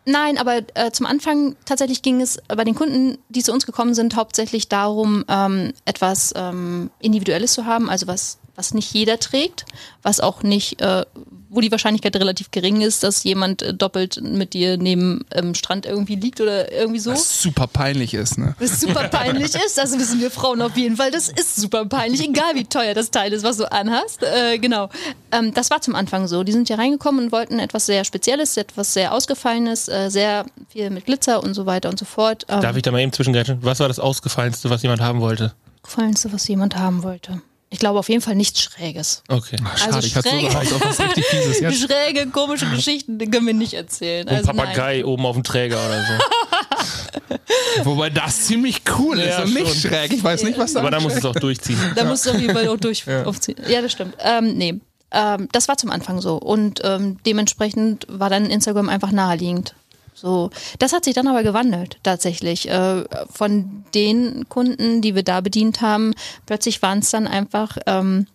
nein, 0.04 0.38
aber 0.38 0.61
äh, 0.74 0.92
zum 0.92 1.07
Anfang 1.07 1.57
tatsächlich 1.64 2.02
ging 2.02 2.20
es 2.20 2.38
bei 2.48 2.64
den 2.64 2.76
Kunden, 2.76 3.18
die 3.30 3.42
zu 3.42 3.52
uns 3.52 3.66
gekommen 3.66 3.94
sind, 3.94 4.14
hauptsächlich 4.14 4.68
darum, 4.68 5.24
ähm, 5.28 5.72
etwas 5.84 6.32
ähm, 6.36 6.90
Individuelles 7.00 7.52
zu 7.52 7.66
haben, 7.66 7.90
also 7.90 8.07
was 8.07 8.38
was 8.57 8.74
nicht 8.74 8.92
jeder 8.92 9.18
trägt, 9.18 9.64
was 10.02 10.20
auch 10.20 10.42
nicht, 10.42 10.80
äh, 10.80 11.04
wo 11.48 11.61
die 11.61 11.70
Wahrscheinlichkeit 11.70 12.16
relativ 12.16 12.50
gering 12.50 12.80
ist, 12.80 13.02
dass 13.02 13.22
jemand 13.24 13.62
äh, 13.62 13.72
doppelt 13.72 14.20
mit 14.22 14.54
dir 14.54 14.76
neben 14.76 15.24
ähm, 15.32 15.54
Strand 15.54 15.86
irgendwie 15.86 16.16
liegt 16.16 16.40
oder 16.40 16.72
irgendwie 16.72 16.98
so. 16.98 17.12
Was 17.12 17.40
super 17.40 17.66
peinlich 17.66 18.14
ist, 18.14 18.38
ne? 18.38 18.54
Was 18.59 18.80
super 18.80 19.09
peinlich 19.09 19.54
ist, 19.66 19.78
das 19.78 19.98
wissen 19.98 20.20
wir 20.20 20.30
Frauen 20.30 20.61
auf 20.62 20.76
jeden 20.76 20.96
Fall. 20.96 21.11
Das 21.11 21.28
ist 21.28 21.57
super 21.57 21.86
peinlich, 21.86 22.22
egal 22.22 22.54
wie 22.54 22.64
teuer 22.64 22.94
das 22.94 23.11
Teil 23.11 23.32
ist, 23.32 23.44
was 23.44 23.59
du 23.59 23.70
anhast. 23.70 24.22
Äh, 24.22 24.59
genau. 24.59 24.88
Ähm, 25.32 25.54
das 25.54 25.70
war 25.70 25.80
zum 25.80 25.94
Anfang 25.94 26.26
so. 26.26 26.42
Die 26.42 26.52
sind 26.52 26.68
hier 26.68 26.78
reingekommen 26.78 27.26
und 27.26 27.32
wollten 27.32 27.59
etwas 27.59 27.86
sehr 27.86 28.04
Spezielles, 28.04 28.57
etwas 28.57 28.92
sehr 28.94 29.12
Ausgefallenes, 29.12 29.88
äh, 29.88 30.11
sehr 30.11 30.46
viel 30.68 30.90
mit 30.90 31.07
Glitzer 31.07 31.42
und 31.42 31.54
so 31.54 31.66
weiter 31.66 31.88
und 31.88 31.98
so 31.98 32.04
fort. 32.04 32.44
Ähm, 32.48 32.61
Darf 32.61 32.76
ich 32.76 32.82
da 32.82 32.90
mal 32.90 33.00
eben 33.00 33.12
zwischengreifen? 33.12 33.59
Was 33.61 33.80
war 33.80 33.88
das 33.88 33.98
Ausgefallenste, 34.00 34.70
was 34.70 34.82
jemand 34.82 35.00
haben 35.00 35.20
wollte? 35.20 35.54
Gefallenste, 35.82 36.32
was 36.32 36.48
jemand 36.48 36.76
haben 36.76 37.02
wollte. 37.02 37.40
Ich 37.77 37.81
glaube 37.81 37.99
auf 37.99 38.09
jeden 38.09 38.22
Fall 38.22 38.37
nichts 38.37 38.62
Schräges. 38.62 39.22
Okay. 39.29 39.57
Ach, 39.62 39.77
schade, 39.77 39.97
also 39.97 40.07
ich 40.07 40.16
hatte 40.16 40.31
so 40.31 40.77
auf 40.77 40.85
was 40.87 40.99
richtig 40.99 41.27
Fieses 41.27 41.61
jetzt. 41.61 41.79
Schräge, 41.79 42.27
komische 42.29 42.64
Geschichten, 42.70 43.18
die 43.18 43.27
können 43.27 43.47
wir 43.47 43.53
nicht 43.53 43.74
erzählen. 43.74 44.27
Also 44.27 44.49
ein 44.49 44.57
Papagei 44.57 44.97
nein. 44.97 45.05
oben 45.05 45.27
auf 45.27 45.37
dem 45.37 45.45
Träger 45.45 45.77
oder 45.77 46.03
so. 46.03 47.85
Wobei 47.85 48.09
das 48.09 48.47
ziemlich 48.47 48.81
cool 48.99 49.18
ist 49.18 49.29
ja, 49.29 49.43
und 49.43 49.53
nicht 49.53 49.68
schon. 49.68 49.91
schräg. 49.91 50.11
Ich 50.11 50.24
weiß 50.24 50.45
nicht, 50.45 50.57
was 50.57 50.72
da 50.72 50.81
Aber 50.81 50.91
da 50.91 51.01
muss 51.01 51.16
es 51.16 51.24
auch 51.27 51.35
durchziehen. 51.35 51.79
Da 51.95 52.05
ja. 52.05 52.09
muss 52.09 52.24
es 52.24 52.35
auf 52.35 52.41
jeden 52.41 52.55
Fall 52.55 52.66
auch 52.66 52.79
durchziehen. 52.79 53.57
Ja. 53.62 53.68
ja, 53.68 53.83
das 53.83 53.93
stimmt. 53.93 54.14
Ähm, 54.20 54.57
nee, 54.57 54.81
ähm, 55.11 55.47
das 55.53 55.68
war 55.68 55.77
zum 55.77 55.91
Anfang 55.91 56.22
so. 56.22 56.37
Und 56.37 56.81
ähm, 56.83 57.18
dementsprechend 57.27 58.07
war 58.09 58.31
dann 58.31 58.47
Instagram 58.47 58.89
einfach 58.89 59.12
naheliegend. 59.12 59.74
So, 60.17 60.51
das 60.79 60.95
hat 60.95 61.05
sich 61.05 61.14
dann 61.14 61.29
aber 61.29 61.43
gewandelt 61.43 61.99
tatsächlich. 62.03 62.69
Äh, 62.71 63.05
von 63.31 63.85
den 63.95 64.49
Kunden, 64.49 65.03
die 65.03 65.14
wir 65.14 65.23
da 65.23 65.43
bedient 65.43 65.83
haben, 65.83 66.14
plötzlich 66.47 66.81
waren 66.81 67.01
es 67.01 67.11
dann 67.11 67.27
einfach 67.27 67.77
ähm, 67.87 68.27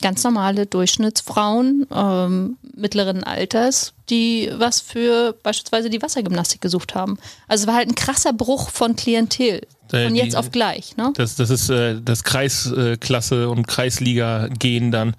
ganz 0.00 0.22
normale 0.22 0.66
Durchschnittsfrauen 0.66 1.86
ähm, 1.92 2.56
mittleren 2.76 3.24
Alters, 3.24 3.94
die 4.10 4.50
was 4.56 4.80
für 4.80 5.34
beispielsweise 5.42 5.90
die 5.90 6.02
Wassergymnastik 6.02 6.60
gesucht 6.60 6.94
haben. 6.94 7.18
Also 7.48 7.62
es 7.62 7.66
war 7.66 7.74
halt 7.74 7.88
ein 7.88 7.94
krasser 7.94 8.32
Bruch 8.32 8.70
von 8.70 8.94
Klientel. 8.96 9.62
Von 9.90 10.14
jetzt 10.14 10.34
auf 10.34 10.50
gleich, 10.50 10.96
ne? 10.96 11.12
Das, 11.14 11.36
das 11.36 11.50
ist 11.50 11.68
äh, 11.68 12.00
das 12.02 12.24
Kreisklasse 12.24 13.48
und 13.48 13.68
Kreisliga-Gehen 13.68 14.90
dann. 14.90 15.14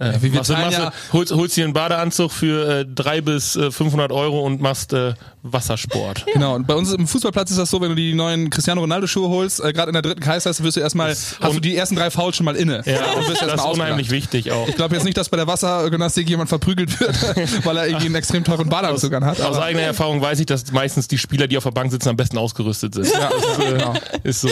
Äh, 0.00 0.12
ja, 0.12 0.22
wie 0.22 0.32
wir 0.32 0.38
machst, 0.38 0.50
machst, 0.50 0.78
ja 0.78 0.92
holst, 1.12 1.32
holst 1.32 1.56
dir 1.56 1.64
einen 1.64 1.72
Badeanzug 1.72 2.30
für 2.30 2.80
äh, 2.80 2.86
drei 2.86 3.20
bis 3.20 3.56
äh, 3.56 3.72
500 3.72 4.12
Euro 4.12 4.46
und 4.46 4.60
machst 4.60 4.92
äh, 4.92 5.14
Wassersport. 5.42 6.20
Ja. 6.20 6.32
Genau. 6.38 6.54
Und 6.54 6.68
bei 6.68 6.74
uns 6.74 6.92
im 6.92 7.08
Fußballplatz 7.08 7.50
ist 7.50 7.58
das 7.58 7.68
so, 7.68 7.80
wenn 7.80 7.88
du 7.88 7.96
die 7.96 8.14
neuen 8.14 8.48
Cristiano 8.48 8.80
Ronaldo 8.80 9.08
Schuhe 9.08 9.28
holst, 9.28 9.58
äh, 9.58 9.72
gerade 9.72 9.88
in 9.88 9.94
der 9.94 10.02
dritten 10.02 10.20
Kreisklasse, 10.20 10.62
wirst 10.62 10.76
du 10.76 10.80
erstmal, 10.80 11.10
hast 11.10 11.40
du 11.40 11.58
die 11.58 11.74
ersten 11.74 11.96
drei 11.96 12.12
Fouls 12.12 12.36
schon 12.36 12.44
mal 12.44 12.54
inne. 12.54 12.82
Ja, 12.86 13.14
und 13.14 13.26
wirst 13.28 13.42
das 13.42 13.54
ist 13.54 13.64
unheimlich 13.64 14.10
wichtig 14.10 14.52
auch. 14.52 14.68
Ich 14.68 14.76
glaube 14.76 14.94
jetzt 14.94 15.04
nicht, 15.04 15.16
dass 15.16 15.30
bei 15.30 15.36
der 15.36 15.48
Wassergymnastik 15.48 16.28
jemand 16.28 16.48
verprügelt 16.48 17.00
wird, 17.00 17.16
weil 17.64 17.76
er 17.76 17.86
irgendwie 17.88 18.06
einen 18.06 18.14
extrem 18.14 18.44
teuren 18.44 18.68
Badeanzug 18.68 19.12
hat. 19.12 19.40
Aus 19.40 19.58
eigener 19.58 19.82
Erfahrung 19.82 20.20
weiß 20.20 20.38
ich, 20.38 20.46
dass 20.46 20.70
meistens 20.70 21.08
die 21.08 21.18
Spieler, 21.18 21.48
die 21.48 21.56
auf 21.56 21.64
der 21.64 21.72
Bank 21.72 21.90
sitzen, 21.90 22.10
am 22.10 22.16
besten 22.16 22.38
ausgerüstet 22.38 22.94
sind. 22.94 23.12
Ja, 23.12 23.28
ist, 23.30 23.58
äh, 23.58 23.72
genau. 23.72 23.94
ist 24.22 24.40
so. 24.42 24.48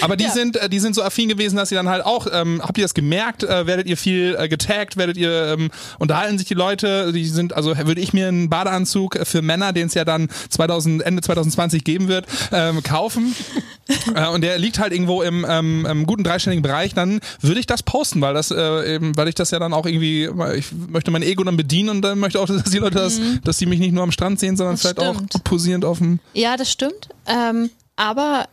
Aber 0.00 0.16
die 0.16 0.24
ja. 0.24 0.30
sind, 0.30 0.56
äh, 0.56 0.68
die 0.68 0.80
sind 0.80 0.94
so 0.94 1.02
affin 1.02 1.28
gewesen, 1.28 1.56
dass 1.56 1.68
sie 1.68 1.74
dann 1.74 1.88
halt 1.88 2.04
auch, 2.04 2.26
ähm, 2.32 2.60
habt 2.62 2.76
ihr 2.78 2.84
das 2.84 2.94
gemerkt, 2.94 3.44
äh, 3.44 3.66
werdet 3.66 3.86
ihr 3.86 3.96
viel 3.96 4.36
äh, 4.38 4.48
getaggt, 4.48 4.96
werdet 4.96 5.16
ihr, 5.16 5.54
ähm, 5.54 5.70
unterhalten 5.98 6.38
sich 6.38 6.48
die 6.48 6.54
Leute, 6.54 7.12
die 7.12 7.24
sind, 7.26 7.52
also 7.52 7.76
würde 7.76 8.00
ich 8.00 8.12
mir 8.12 8.28
einen 8.28 8.48
Badeanzug 8.50 9.18
für 9.24 9.42
Männer, 9.42 9.72
den 9.72 9.86
es 9.86 9.94
ja 9.94 10.04
dann 10.04 10.28
2000, 10.50 11.02
Ende 11.02 11.22
2020 11.22 11.84
geben 11.84 12.08
wird, 12.08 12.26
ähm, 12.52 12.82
kaufen. 12.82 13.34
äh, 14.14 14.26
und 14.28 14.42
der 14.42 14.58
liegt 14.58 14.78
halt 14.78 14.92
irgendwo 14.92 15.22
im, 15.22 15.46
ähm, 15.48 15.86
im 15.86 16.06
guten 16.06 16.24
dreistelligen 16.24 16.62
Bereich, 16.62 16.94
dann 16.94 17.20
würde 17.40 17.60
ich 17.60 17.66
das 17.66 17.82
posten, 17.82 18.20
weil 18.20 18.34
das 18.34 18.50
äh, 18.50 18.96
eben, 18.96 19.16
weil 19.16 19.28
ich 19.28 19.34
das 19.34 19.50
ja 19.52 19.58
dann 19.58 19.72
auch 19.72 19.86
irgendwie, 19.86 20.28
ich 20.56 20.72
möchte 20.72 21.10
mein 21.10 21.22
Ego 21.22 21.44
dann 21.44 21.56
bedienen 21.56 21.90
und 21.90 22.02
dann 22.02 22.18
möchte 22.18 22.40
auch, 22.40 22.46
dass 22.46 22.64
die 22.64 22.78
Leute 22.78 22.98
das, 22.98 23.18
mhm. 23.18 23.40
dass 23.44 23.58
die 23.58 23.66
mich 23.66 23.78
nicht 23.78 23.92
nur 23.92 24.02
am 24.02 24.12
Strand 24.12 24.40
sehen, 24.40 24.56
sondern 24.56 24.74
das 24.74 24.82
vielleicht 24.82 25.00
stimmt. 25.00 25.34
auch 25.36 25.44
posierend 25.44 25.84
auf 25.84 25.98
dem. 25.98 26.18
Ja, 26.34 26.56
das 26.56 26.70
stimmt. 26.70 27.08
Ähm, 27.26 27.70
aber 27.96 28.46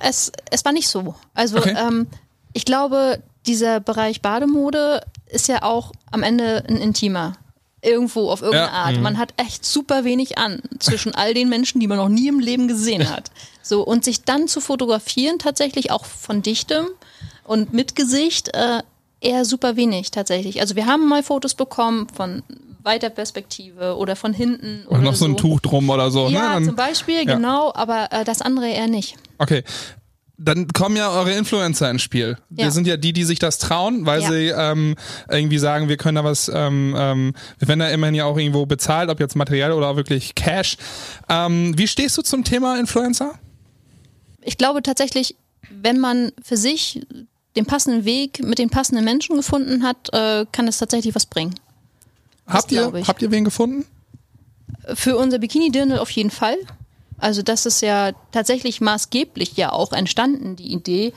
es, 0.00 0.32
es 0.50 0.64
war 0.64 0.72
nicht 0.72 0.88
so. 0.88 1.14
Also 1.34 1.58
okay. 1.58 1.74
ähm, 1.76 2.06
ich 2.52 2.64
glaube, 2.64 3.22
dieser 3.46 3.80
Bereich 3.80 4.22
Bademode 4.22 5.02
ist 5.26 5.48
ja 5.48 5.62
auch 5.62 5.92
am 6.10 6.22
Ende 6.22 6.64
ein 6.68 6.76
intimer. 6.76 7.34
Irgendwo 7.84 8.30
auf 8.30 8.42
irgendeine 8.42 8.72
ja. 8.72 8.78
Art. 8.78 8.96
Mhm. 8.96 9.02
Man 9.02 9.18
hat 9.18 9.34
echt 9.38 9.64
super 9.64 10.04
wenig 10.04 10.38
an 10.38 10.62
zwischen 10.78 11.16
all 11.16 11.34
den 11.34 11.48
Menschen, 11.48 11.80
die 11.80 11.88
man 11.88 11.98
noch 11.98 12.08
nie 12.08 12.28
im 12.28 12.38
Leben 12.38 12.68
gesehen 12.68 13.10
hat. 13.10 13.32
So, 13.60 13.82
und 13.82 14.04
sich 14.04 14.22
dann 14.22 14.46
zu 14.46 14.60
fotografieren, 14.60 15.40
tatsächlich 15.40 15.90
auch 15.90 16.04
von 16.04 16.42
Dichtem 16.42 16.86
und 17.44 17.72
mit 17.72 17.96
Gesicht, 17.96 18.54
äh, 18.54 18.82
eher 19.22 19.44
super 19.44 19.76
wenig 19.76 20.10
tatsächlich. 20.10 20.60
Also 20.60 20.76
wir 20.76 20.86
haben 20.86 21.08
mal 21.08 21.22
Fotos 21.22 21.54
bekommen 21.54 22.08
von 22.12 22.42
weiter 22.82 23.10
Perspektive 23.10 23.96
oder 23.96 24.16
von 24.16 24.32
hinten. 24.32 24.84
Oder 24.88 25.00
noch 25.00 25.14
so 25.14 25.24
ein 25.24 25.36
Tuch 25.36 25.60
drum 25.60 25.88
oder 25.90 26.10
so. 26.10 26.28
Ne? 26.28 26.34
Ja, 26.34 26.60
ne? 26.60 26.66
zum 26.66 26.76
Beispiel, 26.76 27.24
ja. 27.26 27.36
genau, 27.36 27.72
aber 27.74 28.08
äh, 28.10 28.24
das 28.24 28.42
andere 28.42 28.68
eher 28.68 28.88
nicht. 28.88 29.16
Okay. 29.38 29.62
Dann 30.38 30.66
kommen 30.68 30.96
ja 30.96 31.10
eure 31.10 31.32
Influencer 31.32 31.88
ins 31.88 32.02
Spiel. 32.02 32.36
Ja. 32.50 32.64
Wir 32.64 32.70
sind 32.72 32.86
ja 32.88 32.96
die, 32.96 33.12
die 33.12 33.22
sich 33.22 33.38
das 33.38 33.58
trauen, 33.58 34.06
weil 34.06 34.22
ja. 34.22 34.28
sie 34.28 34.48
ähm, 34.48 34.96
irgendwie 35.30 35.58
sagen, 35.58 35.88
wir 35.88 35.96
können 35.96 36.16
da 36.16 36.24
was, 36.24 36.50
ähm, 36.52 36.96
ähm, 36.98 37.34
wir 37.58 37.68
werden 37.68 37.78
da 37.78 37.88
immerhin 37.90 38.16
ja 38.16 38.24
auch 38.24 38.36
irgendwo 38.36 38.66
bezahlt, 38.66 39.08
ob 39.08 39.20
jetzt 39.20 39.36
materiell 39.36 39.70
oder 39.70 39.88
auch 39.88 39.96
wirklich 39.96 40.34
Cash. 40.34 40.78
Ähm, 41.28 41.78
wie 41.78 41.86
stehst 41.86 42.18
du 42.18 42.22
zum 42.22 42.42
Thema 42.42 42.80
Influencer? 42.80 43.34
Ich 44.40 44.58
glaube 44.58 44.82
tatsächlich, 44.82 45.36
wenn 45.70 46.00
man 46.00 46.32
für 46.42 46.56
sich 46.56 47.00
den 47.56 47.66
passenden 47.66 48.04
Weg 48.04 48.42
mit 48.42 48.58
den 48.58 48.70
passenden 48.70 49.04
Menschen 49.04 49.36
gefunden 49.36 49.82
hat, 49.82 50.12
äh, 50.12 50.46
kann 50.52 50.68
es 50.68 50.78
tatsächlich 50.78 51.14
was 51.14 51.26
bringen. 51.26 51.54
Habt 52.46 52.72
ihr, 52.72 52.92
habt 53.06 53.22
ihr 53.22 53.30
wen 53.30 53.44
gefunden? 53.44 53.86
Für 54.94 55.16
unser 55.16 55.38
Bikini-Dirndl 55.38 55.98
auf 55.98 56.10
jeden 56.10 56.30
Fall. 56.30 56.56
Also 57.18 57.42
das 57.42 57.66
ist 57.66 57.82
ja 57.82 58.12
tatsächlich 58.32 58.80
maßgeblich 58.80 59.56
ja 59.56 59.70
auch 59.70 59.92
entstanden, 59.92 60.56
die 60.56 60.72
Idee, 60.72 61.12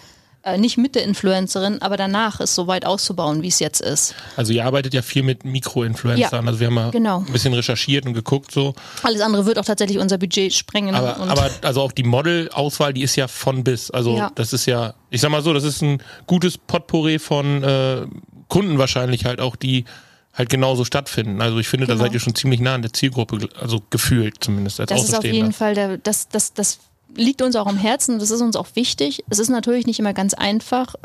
äh, 0.45 0.59
nicht 0.59 0.77
mit 0.77 0.93
der 0.93 1.03
Influencerin, 1.03 1.81
aber 1.81 1.97
danach 1.97 2.39
es 2.39 2.53
so 2.53 2.67
weit 2.67 2.85
auszubauen, 2.85 3.41
wie 3.41 3.47
es 3.47 3.57
jetzt 3.57 3.81
ist. 3.81 4.13
Also 4.37 4.53
ihr 4.53 4.63
arbeitet 4.63 4.93
ja 4.93 5.01
viel 5.01 5.23
mit 5.23 5.43
Mikroinfluencern. 5.43 6.45
Ja, 6.45 6.47
also 6.47 6.59
wir 6.59 6.67
haben 6.67 6.73
mal 6.75 6.91
genau. 6.91 7.21
ein 7.25 7.33
bisschen 7.33 7.53
recherchiert 7.55 8.05
und 8.05 8.13
geguckt 8.13 8.51
so. 8.51 8.75
Alles 9.01 9.21
andere 9.21 9.47
wird 9.47 9.57
auch 9.57 9.65
tatsächlich 9.65 9.97
unser 9.97 10.19
Budget 10.19 10.53
sprengen. 10.53 10.93
Aber, 10.93 11.17
aber 11.17 11.49
also 11.63 11.81
auch 11.81 11.91
die 11.91 12.03
Modelauswahl, 12.03 12.93
die 12.93 13.01
ist 13.01 13.15
ja 13.15 13.27
von 13.27 13.63
bis. 13.63 13.89
Also 13.89 14.17
ja. 14.17 14.31
das 14.35 14.53
ist 14.53 14.67
ja, 14.67 14.93
ich 15.09 15.19
sag 15.19 15.31
mal 15.31 15.41
so, 15.41 15.51
das 15.51 15.63
ist 15.63 15.81
ein 15.81 15.97
gutes 16.27 16.59
Potpourri 16.59 17.17
von 17.17 17.63
äh, 17.63 18.05
Kunden 18.47 18.77
wahrscheinlich 18.77 19.25
halt 19.25 19.41
auch, 19.41 19.55
die 19.55 19.85
halt 20.31 20.49
genauso 20.49 20.85
stattfinden. 20.85 21.41
Also 21.41 21.57
ich 21.57 21.67
finde, 21.67 21.87
genau. 21.87 21.97
da 21.97 22.05
seid 22.05 22.13
ihr 22.13 22.19
schon 22.19 22.35
ziemlich 22.35 22.59
nah 22.59 22.75
an 22.75 22.83
der 22.83 22.93
Zielgruppe, 22.93 23.49
also 23.59 23.81
gefühlt 23.89 24.43
zumindest 24.43 24.79
als 24.79 24.89
Das 24.89 25.03
ist 25.05 25.17
auf 25.17 25.23
jeden 25.23 25.53
Fall 25.53 25.73
der, 25.73 25.97
das, 25.97 26.27
das, 26.27 26.53
das 26.53 26.79
liegt 27.15 27.41
uns 27.41 27.55
auch 27.55 27.67
am 27.67 27.77
Herzen, 27.77 28.19
das 28.19 28.31
ist 28.31 28.41
uns 28.41 28.55
auch 28.55 28.67
wichtig. 28.75 29.23
Es 29.29 29.39
ist 29.39 29.49
natürlich 29.49 29.85
nicht 29.85 29.99
immer 29.99 30.13
ganz 30.13 30.33
einfach, 30.33 30.95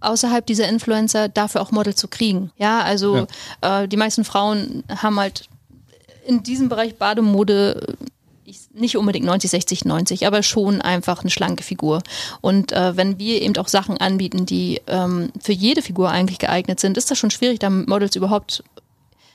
außerhalb 0.00 0.46
dieser 0.46 0.68
Influencer 0.68 1.28
dafür 1.28 1.62
auch 1.62 1.70
Model 1.70 1.94
zu 1.94 2.08
kriegen. 2.08 2.50
Ja, 2.56 2.80
also 2.80 3.26
ja. 3.62 3.82
Äh, 3.82 3.88
die 3.88 3.96
meisten 3.96 4.24
Frauen 4.24 4.84
haben 4.88 5.18
halt 5.18 5.48
in 6.26 6.42
diesem 6.42 6.68
Bereich 6.68 6.96
Bademode 6.96 7.96
nicht 8.74 8.96
unbedingt 8.96 9.24
90, 9.24 9.50
60, 9.50 9.84
90, 9.84 10.26
aber 10.26 10.42
schon 10.42 10.82
einfach 10.82 11.20
eine 11.20 11.30
schlanke 11.30 11.62
Figur. 11.62 12.02
Und 12.40 12.72
äh, 12.72 12.96
wenn 12.96 13.18
wir 13.18 13.40
eben 13.40 13.56
auch 13.56 13.68
Sachen 13.68 13.98
anbieten, 13.98 14.46
die 14.46 14.80
ähm, 14.86 15.30
für 15.40 15.52
jede 15.52 15.82
Figur 15.82 16.10
eigentlich 16.10 16.38
geeignet 16.38 16.80
sind, 16.80 16.96
ist 16.96 17.10
das 17.10 17.18
schon 17.18 17.30
schwierig, 17.30 17.58
da 17.60 17.70
Models 17.70 18.16
überhaupt, 18.16 18.62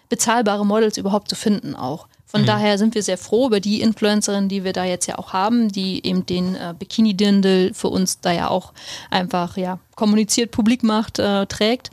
bezahlbare 0.09 0.65
Models 0.65 0.97
überhaupt 0.97 1.29
zu 1.29 1.35
finden 1.35 1.75
auch. 1.75 2.07
Von 2.31 2.43
mhm. 2.43 2.45
daher 2.45 2.77
sind 2.77 2.93
wir 2.93 3.01
sehr 3.01 3.17
froh 3.17 3.47
über 3.47 3.59
die 3.59 3.81
Influencerin, 3.81 4.49
die 4.49 4.63
wir 4.63 4.71
da 4.71 4.83
jetzt 4.85 5.07
ja 5.07 5.17
auch 5.17 5.33
haben, 5.33 5.71
die 5.71 6.05
eben 6.05 6.27
den 6.27 6.53
äh, 6.53 6.75
Bikini-Dindel 6.77 7.73
für 7.73 7.87
uns 7.87 8.21
da 8.21 8.31
ja 8.31 8.49
auch 8.49 8.71
einfach 9.09 9.57
ja 9.57 9.79
kommuniziert, 9.95 10.51
publik 10.51 10.83
macht, 10.83 11.17
äh, 11.17 11.47
trägt. 11.47 11.89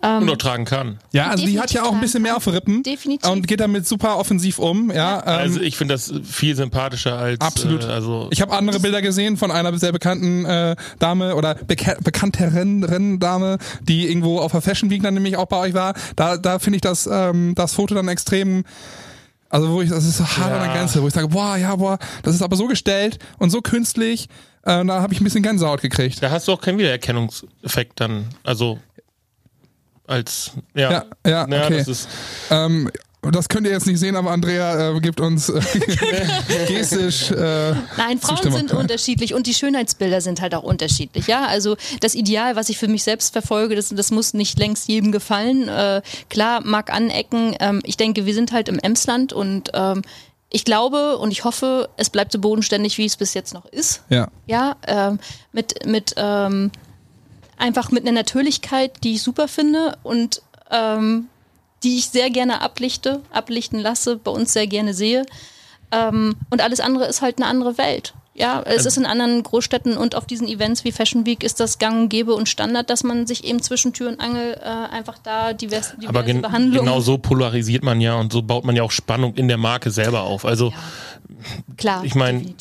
Ähm, 0.00 0.22
und 0.22 0.30
auch 0.30 0.36
tragen 0.36 0.64
kann. 0.64 0.98
Ja, 1.12 1.30
also 1.30 1.44
die 1.44 1.60
hat 1.60 1.72
ja 1.72 1.82
auch 1.82 1.92
ein 1.92 2.00
bisschen 2.00 2.22
mehr 2.22 2.36
auf 2.36 2.46
Rippen. 2.46 2.84
Definitiv. 2.84 3.28
Und 3.28 3.48
geht 3.48 3.58
damit 3.58 3.86
super 3.86 4.18
offensiv 4.18 4.60
um. 4.60 4.90
Ja, 4.90 4.94
ja. 4.94 5.18
Ähm, 5.18 5.38
also 5.40 5.60
ich 5.60 5.76
finde 5.76 5.94
das 5.94 6.14
viel 6.22 6.54
sympathischer 6.54 7.18
als. 7.18 7.40
Absolut. 7.40 7.82
Äh, 7.82 7.88
also 7.88 8.28
ich 8.30 8.40
habe 8.40 8.52
andere 8.52 8.78
Bilder 8.78 9.02
gesehen 9.02 9.36
von 9.36 9.50
einer 9.50 9.76
sehr 9.78 9.90
bekannten 9.90 10.44
äh, 10.44 10.76
Dame 11.00 11.34
oder 11.34 11.56
beka 11.56 11.96
bekannteren 12.02 13.18
Dame, 13.18 13.58
die 13.80 14.08
irgendwo 14.08 14.38
auf 14.38 14.52
der 14.52 14.62
Fashion 14.62 14.90
Week 14.90 15.02
dann 15.02 15.14
nämlich 15.14 15.36
auch 15.36 15.46
bei 15.46 15.58
euch 15.58 15.74
war. 15.74 15.94
Da, 16.14 16.36
da 16.36 16.60
finde 16.60 16.76
ich 16.76 16.82
das, 16.82 17.08
ähm, 17.10 17.54
das 17.56 17.74
Foto 17.74 17.96
dann 17.96 18.06
extrem 18.06 18.64
also 19.52 19.70
wo 19.70 19.82
ich, 19.82 19.90
das 19.90 20.04
ist 20.04 20.16
so 20.16 20.24
hart 20.24 20.50
ja. 20.50 20.56
an 20.56 20.62
der 20.62 20.74
Grenze, 20.74 21.02
wo 21.02 21.06
ich 21.06 21.12
sage, 21.12 21.28
boah, 21.28 21.56
ja, 21.56 21.76
boah, 21.76 21.98
das 22.22 22.34
ist 22.34 22.42
aber 22.42 22.56
so 22.56 22.66
gestellt 22.66 23.18
und 23.38 23.50
so 23.50 23.60
künstlich, 23.60 24.28
äh, 24.62 24.82
da 24.82 25.02
habe 25.02 25.12
ich 25.12 25.20
ein 25.20 25.24
bisschen 25.24 25.42
Gänsehaut 25.42 25.82
gekriegt. 25.82 26.22
Da 26.22 26.30
hast 26.30 26.48
du 26.48 26.52
auch 26.52 26.60
keinen 26.60 26.78
Wiedererkennungseffekt 26.78 28.00
dann, 28.00 28.28
also 28.44 28.78
als, 30.06 30.52
ja. 30.74 30.90
Ja, 30.90 31.04
ja, 31.26 31.46
ja 31.46 31.64
okay. 31.64 31.78
Das 31.78 31.88
ist, 31.88 32.08
ähm, 32.50 32.90
das 33.30 33.48
könnt 33.48 33.68
ihr 33.68 33.72
jetzt 33.72 33.86
nicht 33.86 34.00
sehen, 34.00 34.16
aber 34.16 34.32
Andrea 34.32 34.96
äh, 34.96 35.00
gibt 35.00 35.20
uns 35.20 35.48
äh, 35.48 35.60
gestisch. 36.66 37.30
Äh, 37.30 37.72
Nein, 37.96 38.18
Frauen 38.18 38.36
Zustimmung. 38.36 38.58
sind 38.58 38.72
unterschiedlich 38.72 39.32
und 39.32 39.46
die 39.46 39.54
Schönheitsbilder 39.54 40.20
sind 40.20 40.40
halt 40.40 40.56
auch 40.56 40.64
unterschiedlich. 40.64 41.28
Ja, 41.28 41.46
also 41.46 41.76
das 42.00 42.16
Ideal, 42.16 42.56
was 42.56 42.68
ich 42.68 42.78
für 42.78 42.88
mich 42.88 43.04
selbst 43.04 43.32
verfolge, 43.32 43.76
das, 43.76 43.90
das 43.90 44.10
muss 44.10 44.34
nicht 44.34 44.58
längst 44.58 44.88
jedem 44.88 45.12
gefallen. 45.12 45.68
Äh, 45.68 46.02
klar, 46.30 46.62
mag 46.64 46.92
anecken. 46.92 47.54
Ähm, 47.60 47.80
ich 47.84 47.96
denke, 47.96 48.26
wir 48.26 48.34
sind 48.34 48.50
halt 48.50 48.68
im 48.68 48.80
Emsland 48.80 49.32
und 49.32 49.70
ähm, 49.72 50.02
ich 50.50 50.64
glaube 50.64 51.16
und 51.18 51.30
ich 51.30 51.44
hoffe, 51.44 51.88
es 51.96 52.10
bleibt 52.10 52.32
so 52.32 52.40
bodenständig, 52.40 52.98
wie 52.98 53.06
es 53.06 53.16
bis 53.16 53.34
jetzt 53.34 53.54
noch 53.54 53.66
ist. 53.66 54.02
Ja. 54.08 54.28
Ja, 54.46 54.76
ähm, 54.86 55.20
mit 55.52 55.86
mit 55.86 56.14
ähm, 56.16 56.72
einfach 57.56 57.92
mit 57.92 58.02
einer 58.02 58.12
Natürlichkeit, 58.12 59.04
die 59.04 59.14
ich 59.14 59.22
super 59.22 59.46
finde 59.46 59.96
und 60.02 60.42
ähm, 60.72 61.28
die 61.84 61.98
ich 61.98 62.06
sehr 62.06 62.30
gerne 62.30 62.60
ablichte, 62.60 63.20
ablichten 63.30 63.78
lasse, 63.78 64.16
bei 64.16 64.30
uns 64.30 64.52
sehr 64.52 64.66
gerne 64.66 64.94
sehe. 64.94 65.24
Ähm, 65.90 66.36
und 66.50 66.60
alles 66.62 66.80
andere 66.80 67.06
ist 67.06 67.22
halt 67.22 67.38
eine 67.38 67.46
andere 67.46 67.78
Welt. 67.78 68.14
Ja, 68.34 68.62
es 68.62 68.86
ist 68.86 68.96
in 68.96 69.04
anderen 69.04 69.42
Großstädten 69.42 69.98
und 69.98 70.14
auf 70.14 70.24
diesen 70.24 70.48
Events 70.48 70.84
wie 70.84 70.92
Fashion 70.92 71.26
Week 71.26 71.44
ist 71.44 71.60
das 71.60 71.78
gang 71.78 72.02
und 72.02 72.08
gäbe 72.08 72.32
und 72.32 72.48
Standard, 72.48 72.88
dass 72.88 73.04
man 73.04 73.26
sich 73.26 73.44
eben 73.44 73.60
zwischen 73.60 73.92
Tür 73.92 74.08
und 74.08 74.20
Angel 74.20 74.58
äh, 74.58 74.66
einfach 74.66 75.18
da 75.18 75.52
divers, 75.52 75.92
diverse 75.96 76.08
Aber 76.08 76.22
gen 76.22 76.40
Behandlung. 76.40 76.86
Genau 76.86 77.00
so 77.00 77.18
polarisiert 77.18 77.82
man 77.82 78.00
ja 78.00 78.14
und 78.14 78.32
so 78.32 78.40
baut 78.40 78.64
man 78.64 78.74
ja 78.74 78.84
auch 78.84 78.90
Spannung 78.90 79.34
in 79.34 79.48
der 79.48 79.58
Marke 79.58 79.90
selber 79.90 80.22
auf. 80.22 80.46
Also 80.46 80.70
ja, 80.70 80.76
klar, 81.76 82.04
ich 82.04 82.14
meine, 82.14 82.54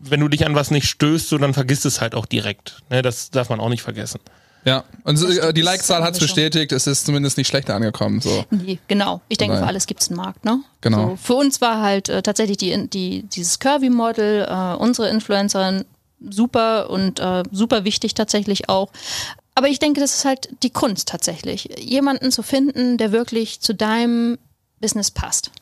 wenn 0.00 0.20
du 0.20 0.28
dich 0.28 0.46
an 0.46 0.54
was 0.54 0.70
nicht 0.70 0.88
stößt, 0.88 1.28
so 1.28 1.36
dann 1.36 1.52
vergisst 1.52 1.84
es 1.84 2.00
halt 2.00 2.14
auch 2.14 2.24
direkt. 2.24 2.82
Ne, 2.88 3.02
das 3.02 3.30
darf 3.30 3.50
man 3.50 3.60
auch 3.60 3.68
nicht 3.68 3.82
vergessen. 3.82 4.20
Ja, 4.66 4.84
und 5.04 5.22
äh, 5.22 5.54
die 5.54 5.62
Like-Zahl 5.62 6.02
hat 6.02 6.14
es 6.14 6.20
bestätigt, 6.20 6.72
es 6.72 6.88
ist 6.88 7.06
zumindest 7.06 7.38
nicht 7.38 7.46
schlechter 7.46 7.76
angekommen. 7.76 8.20
So. 8.20 8.44
Nee, 8.50 8.80
genau. 8.88 9.20
Ich 9.28 9.38
denke, 9.38 9.56
für 9.58 9.66
alles 9.66 9.86
gibt 9.86 10.02
es 10.02 10.08
einen 10.08 10.16
Markt, 10.16 10.44
ne? 10.44 10.60
Genau. 10.80 11.10
So, 11.10 11.16
für 11.22 11.34
uns 11.34 11.60
war 11.60 11.80
halt 11.80 12.08
äh, 12.08 12.20
tatsächlich 12.20 12.56
die, 12.56 12.88
die, 12.90 13.22
dieses 13.22 13.60
Curvy-Model, 13.60 14.44
äh, 14.48 14.76
unsere 14.76 15.08
Influencerin, 15.08 15.84
super 16.18 16.90
und 16.90 17.20
äh, 17.20 17.44
super 17.52 17.84
wichtig 17.84 18.14
tatsächlich 18.14 18.68
auch. 18.68 18.90
Aber 19.54 19.68
ich 19.68 19.78
denke, 19.78 20.00
das 20.00 20.16
ist 20.16 20.24
halt 20.24 20.48
die 20.64 20.70
Kunst 20.70 21.08
tatsächlich. 21.08 21.68
Jemanden 21.78 22.32
zu 22.32 22.42
finden, 22.42 22.98
der 22.98 23.12
wirklich 23.12 23.60
zu 23.60 23.72
deinem 23.72 24.36
Business 24.80 25.12
passt. 25.12 25.52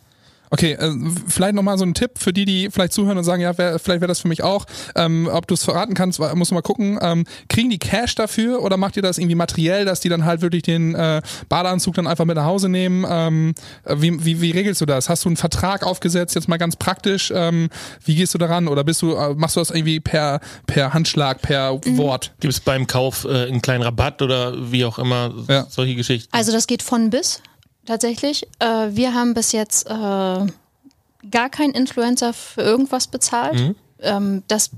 Okay, 0.54 0.74
äh, 0.74 0.92
vielleicht 1.26 1.56
nochmal 1.56 1.76
so 1.78 1.84
ein 1.84 1.94
Tipp 1.94 2.12
für 2.16 2.32
die, 2.32 2.44
die 2.44 2.70
vielleicht 2.70 2.92
zuhören 2.92 3.18
und 3.18 3.24
sagen, 3.24 3.42
ja, 3.42 3.58
wär, 3.58 3.80
vielleicht 3.80 4.00
wäre 4.00 4.06
das 4.06 4.20
für 4.20 4.28
mich 4.28 4.44
auch. 4.44 4.66
Ähm, 4.94 5.28
ob 5.32 5.48
du 5.48 5.54
es 5.54 5.64
verraten 5.64 5.94
kannst, 5.94 6.20
musst 6.20 6.52
du 6.52 6.54
mal 6.54 6.62
gucken. 6.62 6.96
Ähm, 7.02 7.24
kriegen 7.48 7.70
die 7.70 7.80
Cash 7.80 8.14
dafür 8.14 8.62
oder 8.62 8.76
macht 8.76 8.96
ihr 8.96 9.02
das 9.02 9.18
irgendwie 9.18 9.34
materiell, 9.34 9.84
dass 9.84 9.98
die 9.98 10.08
dann 10.08 10.24
halt 10.24 10.42
wirklich 10.42 10.62
den 10.62 10.94
äh, 10.94 11.22
Badeanzug 11.48 11.96
dann 11.96 12.06
einfach 12.06 12.24
mit 12.24 12.36
nach 12.36 12.44
Hause 12.44 12.68
nehmen? 12.68 13.04
Ähm, 13.08 13.54
wie, 13.84 14.24
wie, 14.24 14.40
wie 14.42 14.52
regelst 14.52 14.80
du 14.80 14.86
das? 14.86 15.08
Hast 15.08 15.24
du 15.24 15.28
einen 15.28 15.36
Vertrag 15.36 15.82
aufgesetzt, 15.82 16.36
jetzt 16.36 16.46
mal 16.46 16.58
ganz 16.58 16.76
praktisch? 16.76 17.32
Ähm, 17.34 17.68
wie 18.04 18.14
gehst 18.14 18.32
du 18.32 18.38
daran? 18.38 18.68
Oder 18.68 18.84
bist 18.84 19.02
du, 19.02 19.12
äh, 19.16 19.34
machst 19.34 19.56
du 19.56 19.60
das 19.60 19.72
irgendwie 19.72 19.98
per, 19.98 20.38
per 20.68 20.94
Handschlag, 20.94 21.42
per 21.42 21.80
mhm. 21.84 21.96
Wort? 21.96 22.32
Gibt 22.38 22.52
es 22.52 22.60
beim 22.60 22.86
Kauf 22.86 23.24
äh, 23.24 23.48
einen 23.48 23.60
kleinen 23.60 23.82
Rabatt 23.82 24.22
oder 24.22 24.70
wie 24.70 24.84
auch 24.84 25.00
immer 25.00 25.34
ja. 25.48 25.66
solche 25.68 25.96
Geschichten? 25.96 26.28
Also 26.32 26.52
das 26.52 26.68
geht 26.68 26.82
von 26.82 27.10
bis 27.10 27.42
tatsächlich. 27.86 28.46
Äh, 28.58 28.88
wir 28.90 29.14
haben 29.14 29.34
bis 29.34 29.52
jetzt 29.52 29.88
äh, 29.88 29.90
gar 31.30 31.50
keinen 31.50 31.72
Influencer 31.72 32.32
für 32.32 32.62
irgendwas 32.62 33.06
bezahlt. 33.06 33.54
Mhm. 33.54 33.74
Ähm, 34.00 34.42
das 34.48 34.70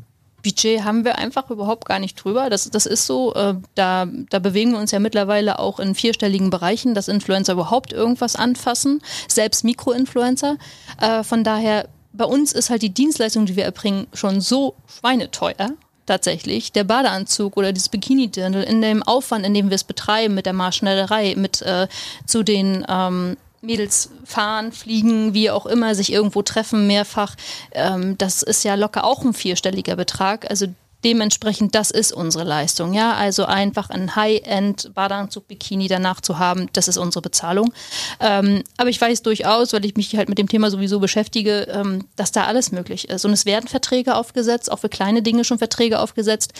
Budget 0.43 0.85
haben 0.85 1.05
wir 1.05 1.19
einfach 1.19 1.51
überhaupt 1.51 1.87
gar 1.87 1.99
nicht 1.99 2.15
drüber. 2.23 2.49
Das, 2.51 2.71
das 2.71 2.87
ist 2.87 3.07
so, 3.07 3.35
äh, 3.35 3.55
da, 3.75 4.07
da 4.31 4.39
bewegen 4.39 4.73
wir 4.73 4.79
uns 4.79 4.93
ja 4.93 5.01
mittlerweile 5.01 5.59
auch 5.59 5.81
in 5.81 5.97
vierstelligen 5.97 6.51
Bereichen, 6.51 6.95
dass 6.95 7.09
Influencer 7.09 7.55
überhaupt 7.55 7.93
irgendwas 7.93 8.37
anfassen, 8.37 9.03
selbst 9.27 9.65
Mikroinfluencer. 9.65 10.57
Äh, 11.01 11.25
von 11.25 11.43
daher, 11.43 11.89
bei 12.13 12.25
uns 12.25 12.53
ist 12.53 12.71
halt 12.71 12.83
die 12.83 12.95
Dienstleistung, 12.95 13.47
die 13.47 13.57
wir 13.57 13.65
erbringen, 13.65 14.07
schon 14.13 14.41
so 14.41 14.77
schweineteuer, 14.87 15.73
tatsächlich 16.07 16.73
der 16.73 16.85
Badeanzug 16.85 17.57
oder 17.57 17.73
dieses 17.73 17.89
Bikini-Dirndl 17.89 18.63
in 18.63 18.81
dem 18.81 19.03
Aufwand, 19.03 19.45
in 19.45 19.55
dem 19.55 19.69
wir 19.71 19.75
es 19.75 19.85
betreiben, 19.85 20.35
mit 20.35 20.47
der 20.47 20.53
Marschnellerei, 20.53 21.35
mit 21.37 21.63
äh, 21.63 21.89
zu 22.27 22.43
den 22.43 22.85
ähm, 22.89 23.37
Mädels 23.61 24.11
fahren, 24.25 24.73
fliegen, 24.73 25.35
wie 25.35 25.51
auch 25.51 25.67
immer, 25.67 25.95
sich 25.95 26.13
irgendwo 26.13 26.43
treffen, 26.43 26.87
mehrfach. 26.87 27.35
Ähm, 27.73 28.17
das 28.19 28.43
ist 28.43 28.65
ja 28.65 28.75
locker 28.75 29.05
auch 29.05 29.25
ein 29.25 29.35
vierstelliger 29.35 29.97
Betrag. 29.97 30.49
Also 30.49 30.67
dementsprechend, 31.07 31.77
das 31.77 31.93
ist 31.93 32.13
unsere 32.13 32.43
Leistung. 32.43 32.93
Ja, 32.93 33.15
also 33.15 33.45
einfach 33.45 33.91
ein 33.91 34.17
High-End 34.17 34.91
Badeanzug-Bikini 34.93 35.87
danach 35.87 36.21
zu 36.21 36.41
haben, 36.41 36.69
das 36.73 36.89
ist 36.89 36.99
unsere 36.99 37.23
Bezahlung. 37.23 37.73
Ähm, 38.19 38.65
aber 38.77 38.91
ich 38.91 39.01
weiß 39.01 39.23
durchaus, 39.23 39.73
weil 39.73 39.85
ich 39.85 39.95
mich 39.95 40.17
halt 40.17 40.29
mit 40.29 40.37
dem 40.37 40.49
Thema 40.49 40.69
sowieso 40.69 40.99
beschäftige, 40.99 41.69
ähm, 41.71 42.07
dass 42.17 42.33
da 42.33 42.45
alles 42.47 42.73
möglich 42.73 43.09
ist. 43.09 43.25
Und 43.25 43.33
es 43.33 43.47
werden 43.47 43.69
Verträge 43.69 44.17
aufgesetzt, 44.17 44.71
auch 44.71 44.81
für 44.81 44.89
kleine 44.89 45.23
Dinge 45.23 45.45
schon 45.45 45.59
Verträge 45.59 46.01
aufgesetzt. 46.01 46.55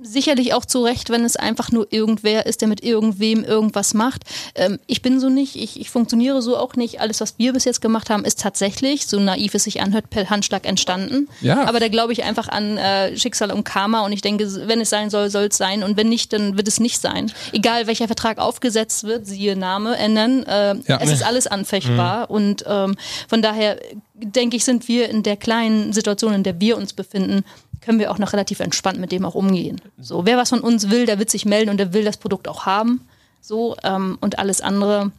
Sicherlich 0.00 0.54
auch 0.54 0.64
zu 0.64 0.82
Recht, 0.82 1.10
wenn 1.10 1.22
es 1.26 1.36
einfach 1.36 1.70
nur 1.70 1.86
irgendwer 1.90 2.46
ist, 2.46 2.62
der 2.62 2.68
mit 2.68 2.82
irgendwem 2.82 3.44
irgendwas 3.44 3.92
macht. 3.92 4.24
Ähm, 4.54 4.78
ich 4.86 5.02
bin 5.02 5.20
so 5.20 5.28
nicht, 5.28 5.56
ich, 5.56 5.78
ich 5.78 5.90
funktioniere 5.90 6.40
so 6.40 6.56
auch 6.56 6.74
nicht. 6.74 7.02
Alles, 7.02 7.20
was 7.20 7.34
wir 7.36 7.52
bis 7.52 7.66
jetzt 7.66 7.82
gemacht 7.82 8.08
haben, 8.08 8.24
ist 8.24 8.40
tatsächlich, 8.40 9.06
so 9.06 9.20
naiv 9.20 9.54
es 9.54 9.64
sich 9.64 9.82
anhört, 9.82 10.08
per 10.08 10.30
Handschlag 10.30 10.66
entstanden. 10.66 11.28
Ja. 11.42 11.68
Aber 11.68 11.80
da 11.80 11.88
glaube 11.88 12.14
ich 12.14 12.24
einfach 12.24 12.48
an 12.48 12.78
äh, 12.78 13.14
Schicksal 13.14 13.52
und 13.52 13.64
Karma 13.64 13.89
Karma 13.90 14.04
und 14.04 14.12
ich 14.12 14.22
denke, 14.22 14.46
wenn 14.68 14.80
es 14.80 14.90
sein 14.90 15.10
soll, 15.10 15.30
soll 15.30 15.44
es 15.44 15.56
sein 15.56 15.82
und 15.82 15.96
wenn 15.96 16.08
nicht, 16.08 16.32
dann 16.32 16.56
wird 16.56 16.68
es 16.68 16.80
nicht 16.80 17.00
sein. 17.00 17.32
Egal 17.52 17.86
welcher 17.86 18.06
Vertrag 18.06 18.38
aufgesetzt 18.38 19.04
wird, 19.04 19.26
siehe 19.26 19.56
Name 19.56 19.96
ändern, 19.96 20.44
äh, 20.44 20.76
ja. 20.86 20.98
es 21.00 21.10
ist 21.10 21.24
alles 21.24 21.46
anfechtbar 21.46 22.28
mhm. 22.28 22.34
und 22.34 22.64
ähm, 22.66 22.96
von 23.28 23.42
daher 23.42 23.80
denke 24.14 24.56
ich, 24.56 24.64
sind 24.64 24.86
wir 24.88 25.08
in 25.08 25.22
der 25.22 25.36
kleinen 25.36 25.92
Situation, 25.92 26.32
in 26.32 26.42
der 26.42 26.60
wir 26.60 26.76
uns 26.76 26.92
befinden, 26.92 27.44
können 27.80 27.98
wir 27.98 28.10
auch 28.10 28.18
noch 28.18 28.32
relativ 28.32 28.60
entspannt 28.60 29.00
mit 29.00 29.10
dem 29.10 29.24
auch 29.24 29.34
umgehen. 29.34 29.80
So, 29.98 30.26
wer 30.26 30.36
was 30.36 30.50
von 30.50 30.60
uns 30.60 30.90
will, 30.90 31.06
der 31.06 31.18
wird 31.18 31.30
sich 31.30 31.44
melden 31.44 31.70
und 31.70 31.78
der 31.78 31.92
will 31.92 32.04
das 32.04 32.18
Produkt 32.18 32.46
auch 32.46 32.66
haben. 32.66 33.00
So, 33.40 33.76
ähm, 33.82 34.18
und 34.20 34.38
alles 34.38 34.60
andere 34.60 35.10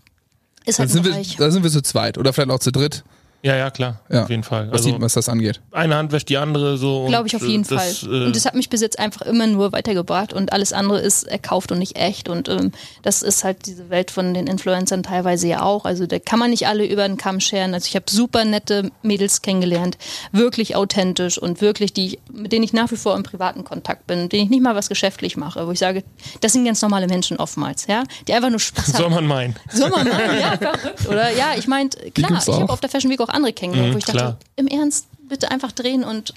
ist 0.66 0.78
halt 0.78 0.90
da 0.90 0.94
sind, 0.94 1.06
wir, 1.06 1.24
da 1.38 1.50
sind 1.50 1.64
wir 1.64 1.72
zu 1.72 1.82
zweit 1.82 2.20
oder 2.20 2.34
vielleicht 2.34 2.52
auch 2.52 2.60
zu 2.60 2.72
dritt. 2.72 3.04
Ja, 3.44 3.56
ja, 3.56 3.72
klar, 3.72 4.00
ja. 4.10 4.24
auf 4.24 4.30
jeden 4.30 4.44
Fall. 4.44 4.72
Was, 4.72 4.86
also, 4.86 5.02
was 5.02 5.14
das 5.14 5.28
angeht. 5.28 5.62
Eine 5.72 5.96
Hand 5.96 6.12
wäscht 6.12 6.30
die 6.30 6.38
andere 6.38 6.78
so. 6.78 7.08
Glaube 7.08 7.28
ich 7.28 7.36
auf 7.36 7.42
jeden 7.42 7.64
das, 7.64 8.00
Fall. 8.00 8.14
Äh, 8.14 8.26
und 8.26 8.36
das 8.36 8.46
hat 8.46 8.54
mich 8.54 8.70
bis 8.70 8.82
jetzt 8.82 9.00
einfach 9.00 9.24
immer 9.24 9.48
nur 9.48 9.72
weitergebracht 9.72 10.32
und 10.32 10.54
alles 10.54 10.74
andere 10.74 11.00
ist 11.00 11.24
erkauft 11.24 11.72
und 11.72 11.80
nicht 11.80 11.98
echt. 11.98 12.30
Und 12.30 12.50
ähm, 12.50 12.72
das 13.02 13.24
ist 13.24 13.44
halt 13.44 13.66
diese 13.66 13.90
Welt 13.90 14.12
von 14.12 14.36
den 14.36 14.46
Influencern 14.46 15.02
teilweise 15.02 15.48
ja 15.48 15.64
auch. 15.64 15.86
Also 15.86 16.06
da 16.06 16.20
kann 16.20 16.38
man 16.38 16.52
nicht 16.52 16.68
alle 16.68 16.86
über 16.86 17.08
den 17.08 17.18
Kamm 17.18 17.40
scheren. 17.40 17.74
Also 17.74 17.88
ich 17.88 17.96
habe 17.96 18.06
super 18.10 18.46
nette 18.46 18.92
Mädels 19.02 19.42
kennengelernt, 19.42 19.98
wirklich 20.32 20.76
authentisch 20.76 21.40
und 21.40 21.62
wirklich 21.62 21.94
die, 21.94 22.20
mit 22.32 22.52
denen 22.52 22.64
ich 22.64 22.74
nach 22.74 22.92
wie 22.92 22.98
vor 22.98 23.16
im 23.16 23.24
privaten 23.24 23.64
Kontakt 23.64 24.06
bin, 24.06 24.30
denen 24.30 24.44
ich 24.44 24.50
nicht 24.52 24.62
mal 24.62 24.76
was 24.76 24.88
geschäftlich 24.88 25.36
mache, 25.36 25.66
wo 25.66 25.72
ich 25.72 25.80
sage, 25.80 26.04
das 26.42 26.54
sind 26.54 26.66
ganz 26.66 26.82
normale 26.84 27.08
Menschen 27.08 27.38
oftmals, 27.38 27.88
ja, 27.88 28.04
die 28.28 28.34
einfach 28.34 28.52
nur 28.52 28.60
Spaß 28.60 28.88
haben. 28.94 28.98
Soll 28.98 29.10
man 29.10 29.26
meinen. 29.26 29.56
Soll 29.72 29.90
man 29.90 30.08
meinen, 30.08 30.40
ja, 30.40 30.58
verrückt, 30.58 31.08
oder? 31.08 31.32
Ja, 31.32 31.54
ich 31.58 31.68
meinte, 31.68 32.12
klar, 32.12 32.40
ich 32.40 32.48
habe 32.48 32.72
auf 32.72 32.80
der 32.80 32.90
Fashion 32.90 33.10
Week 33.10 33.20
auch 33.20 33.31
andere 33.34 33.54
kennengelernt, 33.54 33.92
mhm, 33.92 33.96
wo 33.96 34.00
ich 34.00 34.06
dachte, 34.06 34.18
klar. 34.18 34.38
im 34.56 34.68
Ernst, 34.68 35.08
bitte 35.28 35.52
einfach 35.52 35.72
drehen 35.72 36.04
und 36.04 36.34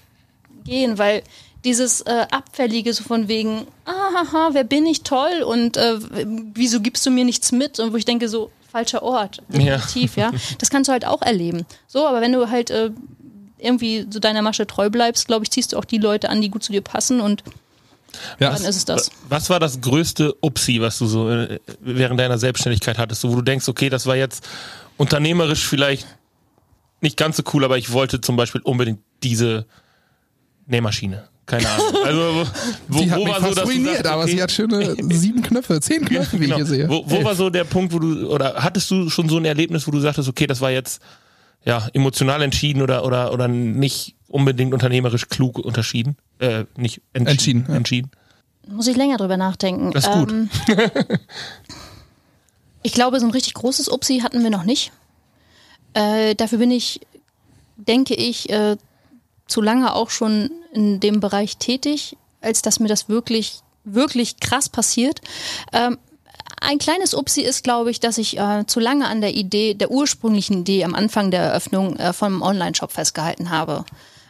gehen, 0.64 0.98
weil 0.98 1.22
dieses 1.64 2.02
äh, 2.02 2.26
Abfällige 2.30 2.92
so 2.92 3.04
von 3.04 3.28
wegen, 3.28 3.66
aha, 3.84 4.50
wer 4.52 4.64
bin 4.64 4.86
ich 4.86 5.02
toll 5.02 5.42
und 5.42 5.76
äh, 5.76 5.98
wieso 6.54 6.80
gibst 6.80 7.04
du 7.06 7.10
mir 7.10 7.24
nichts 7.24 7.52
mit? 7.52 7.80
Und 7.80 7.92
wo 7.92 7.96
ich 7.96 8.04
denke, 8.04 8.28
so, 8.28 8.50
falscher 8.70 9.02
Ort, 9.02 9.40
definitiv, 9.48 10.16
ja. 10.16 10.30
ja. 10.30 10.38
Das 10.58 10.68
kannst 10.68 10.88
du 10.88 10.92
halt 10.92 11.06
auch 11.06 11.22
erleben. 11.22 11.64
So, 11.86 12.06
aber 12.06 12.20
wenn 12.20 12.32
du 12.32 12.50
halt 12.50 12.70
äh, 12.70 12.90
irgendwie 13.58 14.06
so 14.10 14.18
deiner 14.18 14.42
Masche 14.42 14.66
treu 14.66 14.90
bleibst, 14.90 15.26
glaube 15.26 15.44
ich, 15.44 15.50
ziehst 15.50 15.72
du 15.72 15.78
auch 15.78 15.84
die 15.84 15.98
Leute 15.98 16.28
an, 16.28 16.40
die 16.40 16.50
gut 16.50 16.62
zu 16.62 16.72
dir 16.72 16.82
passen 16.82 17.20
und 17.20 17.42
ja, 18.38 18.50
dann 18.50 18.62
ist 18.62 18.76
es 18.76 18.84
das. 18.84 19.10
Was 19.28 19.50
war 19.50 19.58
das 19.58 19.80
größte 19.80 20.34
Upsi, 20.40 20.80
was 20.80 20.98
du 20.98 21.06
so 21.06 21.30
äh, 21.30 21.58
während 21.80 22.20
deiner 22.20 22.38
Selbstständigkeit 22.38 22.98
hattest, 22.98 23.24
wo 23.24 23.34
du 23.34 23.42
denkst, 23.42 23.68
okay, 23.68 23.88
das 23.88 24.06
war 24.06 24.16
jetzt 24.16 24.46
unternehmerisch 24.96 25.66
vielleicht 25.66 26.06
nicht 27.04 27.16
ganz 27.16 27.36
so 27.36 27.44
cool, 27.52 27.64
aber 27.64 27.78
ich 27.78 27.92
wollte 27.92 28.20
zum 28.20 28.36
Beispiel 28.36 28.60
unbedingt 28.62 28.98
diese 29.22 29.66
Nähmaschine. 30.66 31.28
Keine 31.46 31.68
Ahnung. 31.68 31.86
Also 32.04 32.46
wo, 32.88 33.00
die 33.00 33.10
hat 33.10 33.18
wo 33.18 33.24
mich 33.24 33.32
war 33.32 33.40
fast 33.40 33.54
so, 33.54 33.60
dass 33.60 33.64
ruiniert, 33.66 33.94
sagst, 33.94 34.06
okay, 34.06 34.14
aber 34.14 34.26
sie 34.26 34.42
hat 34.42 34.52
schöne 34.52 34.96
sieben 35.14 35.42
Knöpfe, 35.42 35.80
zehn 35.80 36.04
Knöpfe, 36.06 36.38
wie 36.38 36.44
genau. 36.44 36.56
ich 36.56 36.56
hier 36.56 36.66
sehe. 36.66 36.88
Wo, 36.88 37.02
wo 37.06 37.24
war 37.24 37.34
so 37.34 37.48
der 37.48 37.64
Punkt, 37.64 37.94
wo 37.94 37.98
du 37.98 38.28
oder 38.28 38.56
hattest 38.56 38.90
du 38.90 39.08
schon 39.08 39.28
so 39.28 39.38
ein 39.38 39.44
Erlebnis, 39.46 39.86
wo 39.86 39.90
du 39.90 40.00
sagtest, 40.00 40.28
okay, 40.28 40.46
das 40.46 40.60
war 40.60 40.70
jetzt 40.70 41.00
ja 41.64 41.88
emotional 41.94 42.42
entschieden 42.42 42.82
oder 42.82 43.06
oder 43.06 43.32
oder 43.32 43.48
nicht 43.48 44.16
unbedingt 44.28 44.74
unternehmerisch 44.74 45.28
klug 45.28 45.58
unterschieden, 45.58 46.16
äh, 46.40 46.64
nicht 46.76 47.00
entschieden. 47.14 47.26
Entschieden. 47.26 47.64
Ja. 47.68 47.76
entschieden. 47.76 48.10
Muss 48.68 48.86
ich 48.86 48.96
länger 48.96 49.16
drüber 49.16 49.38
nachdenken. 49.38 49.92
Das 49.92 50.04
ist 50.04 50.12
gut. 50.12 50.30
Ähm, 50.30 50.50
ich 52.82 52.92
glaube, 52.92 53.18
so 53.18 53.26
ein 53.26 53.32
richtig 53.32 53.54
großes 53.54 53.88
Upsi 53.88 54.20
hatten 54.20 54.42
wir 54.42 54.50
noch 54.50 54.64
nicht. 54.64 54.92
Äh, 55.94 56.34
dafür 56.34 56.58
bin 56.58 56.70
ich, 56.70 57.00
denke 57.76 58.14
ich, 58.14 58.50
äh, 58.50 58.76
zu 59.46 59.60
lange 59.60 59.94
auch 59.94 60.10
schon 60.10 60.50
in 60.72 61.00
dem 61.00 61.20
Bereich 61.20 61.56
tätig, 61.56 62.16
als 62.40 62.62
dass 62.62 62.80
mir 62.80 62.88
das 62.88 63.08
wirklich, 63.08 63.60
wirklich 63.84 64.40
krass 64.40 64.68
passiert. 64.68 65.20
Ähm, 65.72 65.98
ein 66.60 66.78
kleines 66.78 67.14
Upsi 67.14 67.42
ist, 67.42 67.62
glaube 67.64 67.90
ich, 67.90 68.00
dass 68.00 68.18
ich 68.18 68.38
äh, 68.38 68.64
zu 68.66 68.80
lange 68.80 69.06
an 69.06 69.20
der 69.20 69.34
Idee, 69.34 69.74
der 69.74 69.90
ursprünglichen 69.90 70.60
Idee 70.60 70.84
am 70.84 70.94
Anfang 70.94 71.30
der 71.30 71.42
Eröffnung 71.42 71.96
äh, 71.96 72.12
vom 72.12 72.42
Online-Shop 72.42 72.92
festgehalten 72.92 73.50
habe 73.50 73.84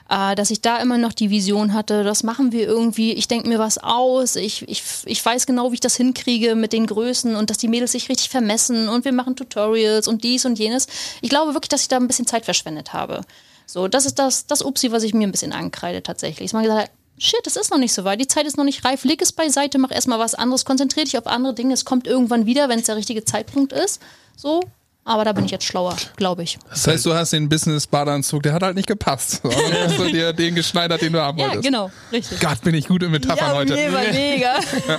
äh, 0.09 0.35
dass 0.35 0.51
ich 0.51 0.61
da 0.61 0.79
immer 0.79 0.99
noch 0.99 1.13
die 1.13 1.31
Vision 1.31 1.73
hatte, 1.73 2.05
das 2.05 2.23
machen 2.23 2.53
wir 2.53 2.67
irgendwie, 2.67 3.13
ich 3.13 3.29
denke 3.29 3.49
mir 3.49 3.59
was 3.59 3.79
aus, 3.79 4.37
ich, 4.37 4.69
ich, 4.69 4.83
ich 5.05 5.25
weiß 5.25 5.47
genau, 5.47 5.71
wie 5.71 5.75
ich 5.75 5.81
das 5.81 5.97
hinkriege 5.97 6.55
mit 6.55 6.73
den 6.73 6.87
Größen 6.87 7.37
und 7.37 7.51
dass 7.51 7.59
die 7.59 7.69
Mädels 7.69 7.93
sich 7.93 8.09
richtig 8.09 8.29
vermessen 8.29 8.89
und 8.89 9.05
wir 9.05 9.13
machen 9.13 9.37
Tutorials 9.37 10.09
und 10.09 10.25
dies 10.25 10.45
und 10.45 10.59
jenes. 10.59 10.87
Ich 11.23 11.31
glaube 11.31 11.55
wirklich, 11.55 11.71
dass 11.71 11.83
ich 11.83 11.89
da 11.89 11.97
ein 11.97 12.07
bisschen 12.07 12.27
Zeit 12.27 12.45
verschwendet 12.45 12.93
habe. 12.93 13.23
So, 13.67 13.89
das 13.89 14.05
ist 14.05 14.19
das, 14.19 14.47
das 14.47 14.63
Upsi, 14.63 14.93
was 14.93 15.03
ich 15.05 15.15
mir 15.15 15.27
ein 15.27 15.33
bisschen 15.33 15.53
ankreide 15.53 16.03
tatsächlich. 16.03 16.47
Ich 16.47 16.53
mal 16.53 16.63
gesagt, 16.63 16.91
shit, 17.19 17.47
es 17.47 17.57
ist 17.57 17.71
noch 17.71 17.79
nicht 17.79 17.95
so 17.95 18.05
weit, 18.05 18.21
die 18.21 18.29
Zeit 18.29 18.47
ist 18.47 18.59
noch 18.59 18.65
nicht 18.65 18.85
reif, 18.85 19.05
leg 19.05 19.23
es 19.23 19.33
beiseite, 19.33 19.79
mach 19.79 19.91
erstmal 19.91 20.19
was 20.19 20.35
anderes, 20.35 20.65
konzentriere 20.65 21.05
dich 21.05 21.17
auf 21.17 21.27
andere 21.27 21.55
Dinge, 21.55 21.73
es 21.73 21.85
kommt 21.85 22.07
irgendwann 22.07 22.45
wieder, 22.45 22.69
wenn 22.69 22.79
es 22.79 22.87
der 22.87 22.97
richtige 22.97 23.25
Zeitpunkt 23.25 23.73
ist. 23.73 24.03
So, 24.37 24.61
aber 25.05 25.25
da 25.25 25.33
bin 25.33 25.45
ich 25.45 25.51
jetzt 25.51 25.65
schlauer, 25.65 25.97
glaube 26.17 26.43
ich. 26.43 26.59
Das 26.71 26.87
heißt, 26.87 27.05
du 27.07 27.15
hast 27.15 27.33
den 27.33 27.49
Business-Badeanzug, 27.49 28.43
der 28.43 28.53
hat 28.55 28.63
halt 28.63 28.77
nicht 28.77 28.89
gepasst. 28.89 29.43
So, 29.45 29.51
hast 29.51 29.99
du 29.99 30.11
dir 30.11 30.33
den 30.33 30.55
geschneidert, 30.55 31.03
den 31.03 31.13
du 31.13 31.21
haben 31.21 31.39
wolltest. 31.39 31.65
Ja, 31.65 31.71
genau, 31.71 31.91
richtig. 32.11 32.41
Gott, 32.41 32.61
bin 32.63 32.75
ich 32.75 32.89
gut 32.89 33.03
in 33.03 33.11
Metaphern 33.11 33.49
ja, 33.49 33.55
heute. 33.55 33.75
Mega, 33.75 34.01
mega. 34.13 34.99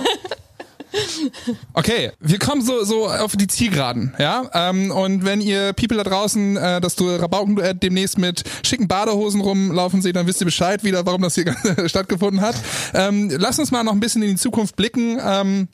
Okay, 1.74 2.12
wir 2.20 2.38
kommen 2.38 2.62
so, 2.62 2.84
so 2.84 3.08
auf 3.08 3.36
die 3.36 3.46
Zielgeraden, 3.46 4.14
ja. 4.18 4.48
Ähm, 4.54 4.90
und 4.90 5.24
wenn 5.24 5.40
ihr 5.40 5.72
People 5.72 5.96
da 5.96 6.04
draußen 6.04 6.56
äh, 6.56 6.80
das 6.80 6.96
Rabauken 6.98 7.58
äh, 7.58 7.74
demnächst 7.74 8.18
mit 8.18 8.44
schicken 8.64 8.88
Badehosen 8.88 9.40
rumlaufen 9.40 10.00
seht, 10.00 10.16
dann 10.16 10.26
wisst 10.26 10.40
ihr 10.40 10.46
Bescheid 10.46 10.84
wieder, 10.84 11.04
warum 11.04 11.22
das 11.22 11.34
hier 11.34 11.54
stattgefunden 11.86 12.40
hat. 12.40 12.56
Ähm, 12.94 13.30
lass 13.36 13.58
uns 13.58 13.70
mal 13.70 13.82
noch 13.82 13.92
ein 13.92 14.00
bisschen 14.00 14.22
in 14.22 14.30
die 14.30 14.36
Zukunft 14.36 14.76
blicken. 14.76 15.18
Ähm, 15.22 15.68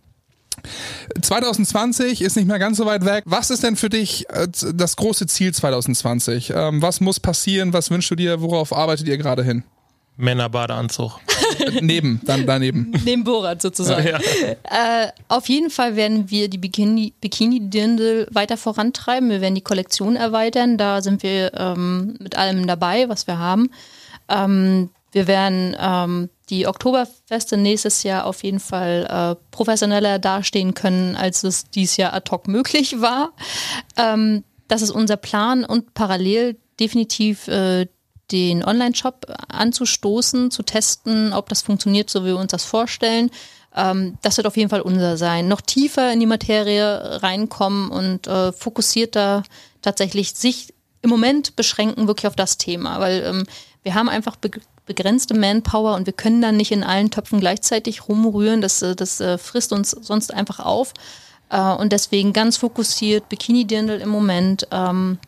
2020 1.21 2.23
ist 2.23 2.37
nicht 2.37 2.47
mehr 2.47 2.59
ganz 2.59 2.77
so 2.77 2.87
weit 2.87 3.05
weg. 3.05 3.25
Was 3.27 3.51
ist 3.51 3.63
denn 3.63 3.77
für 3.77 3.89
dich 3.89 4.29
äh, 4.31 4.49
das 4.75 4.97
große 4.97 5.27
Ziel 5.27 5.53
2020? 5.55 6.53
Ähm, 6.55 6.83
was 6.83 7.01
muss 7.01 7.21
passieren? 7.21 7.73
Was 7.73 7.91
wünschst 7.91 8.11
du 8.11 8.15
dir? 8.15 8.41
Worauf 8.41 8.73
arbeitet 8.73 9.09
ihr 9.09 9.19
gerade 9.19 9.45
hin? 9.45 9.65
Männerbadeanzug. 10.17 11.19
Neben, 11.81 12.21
dann 12.25 12.47
daneben. 12.47 12.93
Neben 13.05 13.25
Borat 13.25 13.63
sozusagen. 13.63 14.07
Ja. 14.07 14.19
Äh, 14.19 15.13
auf 15.29 15.49
jeden 15.49 15.71
Fall 15.71 15.97
werden 15.97 16.31
wir 16.31 16.49
die 16.49 16.59
Bikini, 16.59 17.15
Bikini-Dirndl 17.21 18.29
weiter 18.31 18.57
vorantreiben. 18.57 19.31
Wir 19.31 19.41
werden 19.41 19.55
die 19.55 19.63
Kollektion 19.63 20.17
erweitern. 20.17 20.77
Da 20.77 21.03
sind 21.03 21.23
wir 21.23 21.53
ähm, 21.55 22.17
mit 22.21 22.37
allem 22.37 22.67
dabei, 22.67 23.09
was 23.09 23.27
wir 23.27 23.39
haben. 23.39 23.71
Ähm, 24.29 24.91
wir 25.13 25.27
werden 25.27 25.77
ähm, 25.79 26.29
die 26.53 26.67
Oktoberfeste 26.67 27.57
nächstes 27.57 28.03
Jahr 28.03 28.27
auf 28.27 28.45
jeden 28.45 28.61
Fall 28.61 29.07
äh, 29.09 29.43
professioneller 29.51 30.19
dastehen 30.19 30.75
können, 30.75 31.17
als 31.17 31.45
es 31.45 31.71
dieses 31.71 31.97
Jahr 31.97 32.13
ad 32.13 32.31
hoc 32.31 32.47
möglich 32.47 33.01
war. 33.01 33.33
Ähm, 33.97 34.45
das 34.69 34.83
ist 34.83 34.91
unser 34.91 35.17
Plan 35.17 35.65
und 35.65 35.95
parallel 35.95 36.59
definitiv 36.79 37.49
äh, 37.49 37.87
den 38.31 38.63
Online-Shop 38.65 39.27
anzustoßen, 39.49 40.51
zu 40.51 40.63
testen, 40.63 41.33
ob 41.33 41.49
das 41.49 41.63
funktioniert, 41.63 42.11
so 42.11 42.23
wie 42.23 42.29
wir 42.29 42.37
uns 42.37 42.53
das 42.53 42.65
vorstellen. 42.65 43.31
Ähm, 43.75 44.19
das 44.21 44.37
wird 44.37 44.47
auf 44.47 44.59
jeden 44.59 44.69
Fall 44.69 44.83
unser 44.83 45.17
sein. 45.17 45.49
Noch 45.49 45.63
tiefer 45.63 46.13
in 46.13 46.21
die 46.21 46.27
Materie 46.27 47.23
reinkommen 47.23 47.91
und 47.91 48.27
äh, 48.27 48.53
fokussierter 48.53 49.43
tatsächlich 49.81 50.35
sich 50.35 50.75
im 51.01 51.09
Moment 51.09 51.57
beschränken 51.57 52.09
wirklich 52.09 52.27
auf 52.27 52.37
das 52.37 52.59
Thema, 52.59 53.01
weil 53.01 53.23
ähm, 53.25 53.47
wir 53.83 53.95
haben 53.95 54.11
einfach 54.11 54.37
begrenzte 54.93 55.33
Manpower 55.33 55.95
und 55.95 56.05
wir 56.05 56.13
können 56.13 56.43
dann 56.43 56.59
nicht 56.59 56.71
in 56.71 56.85
allen 56.85 57.11
Töpfen 57.11 57.41
gleichzeitig 57.41 58.09
rumrühren. 58.09 58.61
Das, 58.61 58.83
äh, 58.83 58.95
das 58.95 59.21
äh, 59.21 59.39
frisst 59.39 59.73
uns 59.73 59.91
sonst 59.91 60.35
einfach 60.35 60.61
auf. 60.61 60.93
Äh, 61.49 61.61
und 61.61 61.93
deswegen 61.93 62.35
ganz 62.35 62.59
fokussiert 62.59 63.31
Bikini-Dirndl 63.31 64.01
im 64.01 64.11
Moment. 64.11 64.69
Ähm, 64.71 65.19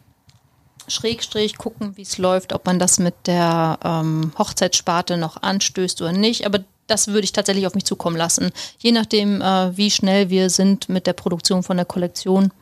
Schrägstrich 0.87 1.57
gucken, 1.57 1.97
wie 1.97 2.03
es 2.03 2.19
läuft, 2.19 2.53
ob 2.53 2.67
man 2.67 2.79
das 2.79 2.99
mit 2.99 3.15
der 3.27 3.79
ähm, 3.83 4.33
Hochzeitssparte 4.37 5.17
noch 5.17 5.43
anstößt 5.43 6.03
oder 6.03 6.12
nicht. 6.12 6.45
Aber 6.45 6.62
das 6.87 7.09
würde 7.09 7.25
ich 7.25 7.33
tatsächlich 7.33 7.67
auf 7.67 7.75
mich 7.75 7.87
zukommen 7.87 8.19
lassen. 8.19 8.51
Je 8.77 8.93
nachdem, 8.93 9.41
wie 9.41 9.91
schnell 9.91 10.29
wir 10.29 10.51
sind 10.51 10.91
mit 10.91 11.07
der 11.07 11.15
Produktion 11.15 11.62
von 11.62 11.79
der 11.79 11.87
Kollektion, 11.87 12.53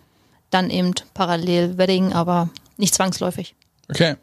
dann 0.51 0.71
eben 0.71 0.95
parallel 1.15 1.77
Wedding, 1.77 2.13
aber 2.13 2.49
nicht 2.77 2.95
zwangsläufig. 2.95 3.57
Okay. 3.91 4.15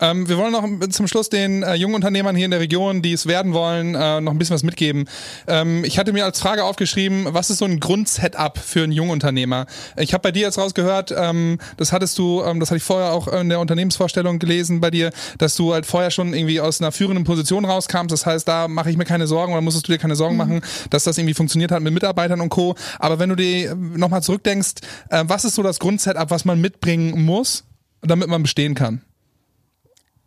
Ähm, 0.00 0.28
wir 0.28 0.36
wollen 0.36 0.52
noch 0.52 0.88
zum 0.88 1.06
Schluss 1.06 1.30
den 1.30 1.62
äh, 1.62 1.74
jungen 1.74 1.94
Unternehmern 1.94 2.34
hier 2.34 2.44
in 2.46 2.50
der 2.50 2.60
Region, 2.60 3.00
die 3.00 3.12
es 3.12 3.26
werden 3.26 3.52
wollen, 3.52 3.94
äh, 3.94 4.20
noch 4.20 4.32
ein 4.32 4.38
bisschen 4.38 4.54
was 4.54 4.62
mitgeben. 4.62 5.08
Ähm, 5.46 5.84
ich 5.84 5.98
hatte 5.98 6.12
mir 6.12 6.24
als 6.24 6.40
Frage 6.40 6.64
aufgeschrieben, 6.64 7.26
was 7.30 7.50
ist 7.50 7.58
so 7.58 7.64
ein 7.64 7.80
Grundsetup 7.80 8.58
für 8.58 8.82
einen 8.82 8.92
jungen 8.92 9.10
Unternehmer? 9.10 9.66
Ich 9.96 10.12
habe 10.12 10.22
bei 10.22 10.32
dir 10.32 10.42
jetzt 10.42 10.58
rausgehört, 10.58 11.14
ähm, 11.16 11.58
das 11.76 11.92
hattest 11.92 12.18
du, 12.18 12.42
ähm, 12.42 12.60
das 12.60 12.70
hatte 12.70 12.78
ich 12.78 12.82
vorher 12.82 13.12
auch 13.12 13.28
in 13.28 13.48
der 13.48 13.60
Unternehmensvorstellung 13.60 14.38
gelesen 14.38 14.80
bei 14.80 14.90
dir, 14.90 15.10
dass 15.38 15.54
du 15.54 15.72
halt 15.72 15.86
vorher 15.86 16.10
schon 16.10 16.34
irgendwie 16.34 16.60
aus 16.60 16.80
einer 16.80 16.92
führenden 16.92 17.24
Position 17.24 17.64
rauskam. 17.64 18.08
Das 18.08 18.26
heißt, 18.26 18.46
da 18.48 18.68
mache 18.68 18.90
ich 18.90 18.96
mir 18.96 19.04
keine 19.04 19.26
Sorgen 19.26 19.52
oder 19.52 19.62
musstest 19.62 19.88
du 19.88 19.92
dir 19.92 19.98
keine 19.98 20.16
Sorgen 20.16 20.34
mhm. 20.34 20.38
machen, 20.38 20.60
dass 20.90 21.04
das 21.04 21.18
irgendwie 21.18 21.34
funktioniert 21.34 21.70
hat 21.70 21.82
mit 21.82 21.94
Mitarbeitern 21.94 22.40
und 22.40 22.48
Co. 22.48 22.74
Aber 22.98 23.18
wenn 23.18 23.28
du 23.28 23.36
dir 23.36 23.74
nochmal 23.74 24.22
zurückdenkst, 24.22 24.74
äh, 25.10 25.24
was 25.26 25.44
ist 25.44 25.54
so 25.54 25.62
das 25.62 25.78
Grundsetup, 25.78 26.30
was 26.30 26.44
man 26.44 26.60
mitbringen 26.60 27.24
muss, 27.24 27.64
damit 28.02 28.28
man 28.28 28.42
bestehen 28.42 28.74
kann? 28.74 29.02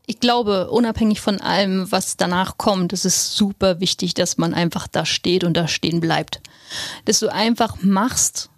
Ich 0.09 0.21
glaube, 0.21 0.71
unabhängig 0.71 1.19
von 1.19 1.41
allem, 1.41 1.91
was 1.91 2.15
danach 2.15 2.57
kommt, 2.57 2.93
ist 2.93 3.05
es 3.05 3.35
super 3.35 3.81
wichtig, 3.81 4.13
dass 4.13 4.37
man 4.37 4.53
einfach 4.53 4.87
da 4.87 5.05
steht 5.05 5.43
und 5.43 5.55
da 5.55 5.67
stehen 5.67 5.99
bleibt. 5.99 6.39
Dass 7.03 7.19
du 7.19 7.27
einfach 7.27 7.75
machst 7.81 8.49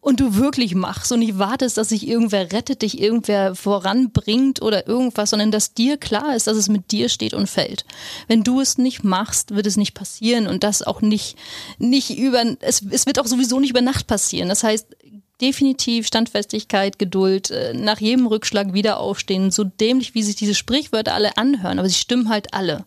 und 0.00 0.18
du 0.18 0.34
wirklich 0.34 0.74
machst 0.74 1.12
und 1.12 1.20
nicht 1.20 1.38
wartest, 1.38 1.76
dass 1.76 1.90
sich 1.90 2.08
irgendwer 2.08 2.50
rettet, 2.52 2.82
dich 2.82 3.00
irgendwer 3.00 3.54
voranbringt 3.54 4.60
oder 4.60 4.88
irgendwas, 4.88 5.30
sondern 5.30 5.52
dass 5.52 5.72
dir 5.74 5.98
klar 5.98 6.34
ist, 6.34 6.48
dass 6.48 6.56
es 6.56 6.68
mit 6.68 6.90
dir 6.90 7.08
steht 7.08 7.32
und 7.32 7.48
fällt. 7.48 7.84
Wenn 8.26 8.42
du 8.42 8.60
es 8.60 8.76
nicht 8.76 9.04
machst, 9.04 9.54
wird 9.54 9.68
es 9.68 9.76
nicht 9.76 9.94
passieren 9.94 10.48
und 10.48 10.64
das 10.64 10.82
auch 10.82 11.00
nicht, 11.00 11.36
nicht 11.78 12.18
über, 12.18 12.42
es, 12.60 12.82
es 12.90 13.06
wird 13.06 13.20
auch 13.20 13.26
sowieso 13.26 13.60
nicht 13.60 13.70
über 13.70 13.82
Nacht 13.82 14.08
passieren. 14.08 14.48
Das 14.48 14.64
heißt, 14.64 14.96
definitiv 15.40 16.06
Standfestigkeit, 16.06 16.98
Geduld, 16.98 17.50
äh, 17.50 17.74
nach 17.74 18.00
jedem 18.00 18.26
Rückschlag 18.26 18.72
wieder 18.72 19.00
aufstehen, 19.00 19.50
so 19.50 19.64
dämlich, 19.64 20.14
wie 20.14 20.22
sich 20.22 20.36
diese 20.36 20.54
Sprichwörter 20.54 21.14
alle 21.14 21.36
anhören, 21.36 21.78
aber 21.78 21.88
sie 21.88 21.94
stimmen 21.94 22.28
halt 22.28 22.54
alle. 22.54 22.84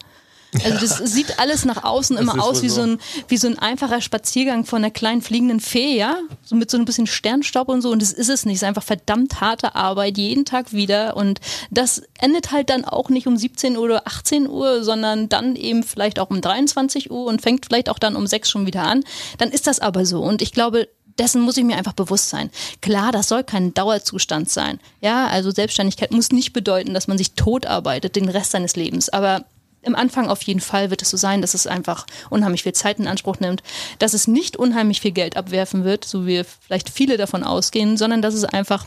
Also 0.64 0.80
das 0.80 0.99
ja. 0.99 1.08
sieht 1.08 1.39
alles 1.39 1.66
nach 1.66 1.84
außen 1.84 2.18
immer 2.18 2.43
aus 2.43 2.62
wie 2.62 2.70
so. 2.70 2.82
ein 2.82 2.99
wie 3.28 3.38
so 3.38 3.47
ein 3.47 3.58
einfacher 3.58 4.01
Spaziergang 4.01 4.66
von 4.66 4.84
einer 4.84 4.91
kleinen 4.91 5.22
fliegenden 5.22 5.60
Fee, 5.60 5.97
ja, 5.97 6.18
so 6.43 6.56
mit 6.56 6.70
so 6.70 6.78
ein 6.78 6.86
bisschen 6.86 7.08
Sternstaub 7.08 7.70
und 7.70 7.82
so. 7.82 7.91
Und 7.91 8.01
das 8.01 8.14
ist 8.14 8.30
es 8.30 8.45
nicht. 8.45 8.56
Es 8.56 8.62
ist 8.62 8.68
einfach 8.68 8.84
verdammt 8.84 9.41
harte 9.41 9.76
Arbeit 9.76 10.18
jeden 10.18 10.45
Tag 10.45 10.74
wieder. 10.74 11.18
Und 11.18 11.39
das 11.72 12.04
endet 12.20 12.51
halt 12.51 12.70
dann 12.70 12.86
auch 12.86 13.10
nicht 13.10 13.28
um 13.28 13.38
17 13.38 13.78
Uhr 13.78 13.84
oder 13.84 14.08
18 14.08 14.47
Uhr, 14.47 14.84
sondern 14.84 15.30
dann 15.30 15.56
eben 15.56 15.84
vielleicht 15.84 16.20
auch 16.20 16.30
um 16.30 16.41
23 16.41 17.12
Uhr 17.12 17.26
und 17.26 17.41
fängt 17.41 17.66
vielleicht 17.66 17.89
auch 17.89 17.99
dann 17.99 18.16
um 18.16 18.28
6 18.28 18.49
schon 18.49 18.66
wieder 18.66 18.84
an. 18.84 19.04
Dann 19.38 19.49
ist 19.49 19.68
das 19.68 19.80
aber 19.80 20.06
so. 20.06 20.22
Und 20.22 20.41
ich 20.41 20.51
glaube, 20.51 20.88
dessen 21.20 21.41
muss 21.41 21.57
ich 21.57 21.64
mir 21.64 21.78
einfach 21.78 21.93
bewusst 21.93 22.30
sein. 22.30 22.49
Klar, 22.82 23.11
das 23.11 23.28
soll 23.28 23.43
kein 23.43 23.74
Dauerzustand 23.74 24.49
sein. 24.49 24.80
Ja, 25.01 25.28
also 25.28 25.51
Selbstständigkeit 25.51 26.11
muss 26.11 26.32
nicht 26.32 26.53
bedeuten, 26.53 26.93
dass 26.93 27.07
man 27.07 27.18
sich 27.18 27.34
tot 27.34 27.66
arbeitet 27.66 28.16
den 28.16 28.30
Rest 28.30 28.51
seines 28.51 28.76
Lebens. 28.76 29.09
Aber 29.09 29.45
im 29.84 29.95
Anfang 29.95 30.30
auf 30.30 30.41
jeden 30.43 30.61
Fall 30.61 30.89
wird 30.89 31.01
es 31.01 31.09
so 31.09 31.18
sein, 31.18 31.41
dass 31.41 31.53
es 31.53 31.68
einfach 31.68 32.05
unheimlich 32.30 32.64
viel 32.64 32.74
Zeit 32.74 32.99
in 32.99 33.07
Anspruch 33.07 33.39
nimmt, 33.39 33.61
dass 33.99 34.14
es 34.14 34.28
nicht 34.28 34.55
unheimlich 34.57 35.01
viel 35.01 35.11
Geld 35.11 35.38
abwerfen 35.38 35.84
wird, 35.84 36.05
so 36.05 36.26
wie 36.26 36.43
vielleicht 36.43 36.89
viele 36.89 37.18
davon 37.18 37.43
ausgehen, 37.43 37.97
sondern 37.97 38.22
dass 38.22 38.34
es 38.34 38.45
einfach 38.45 38.86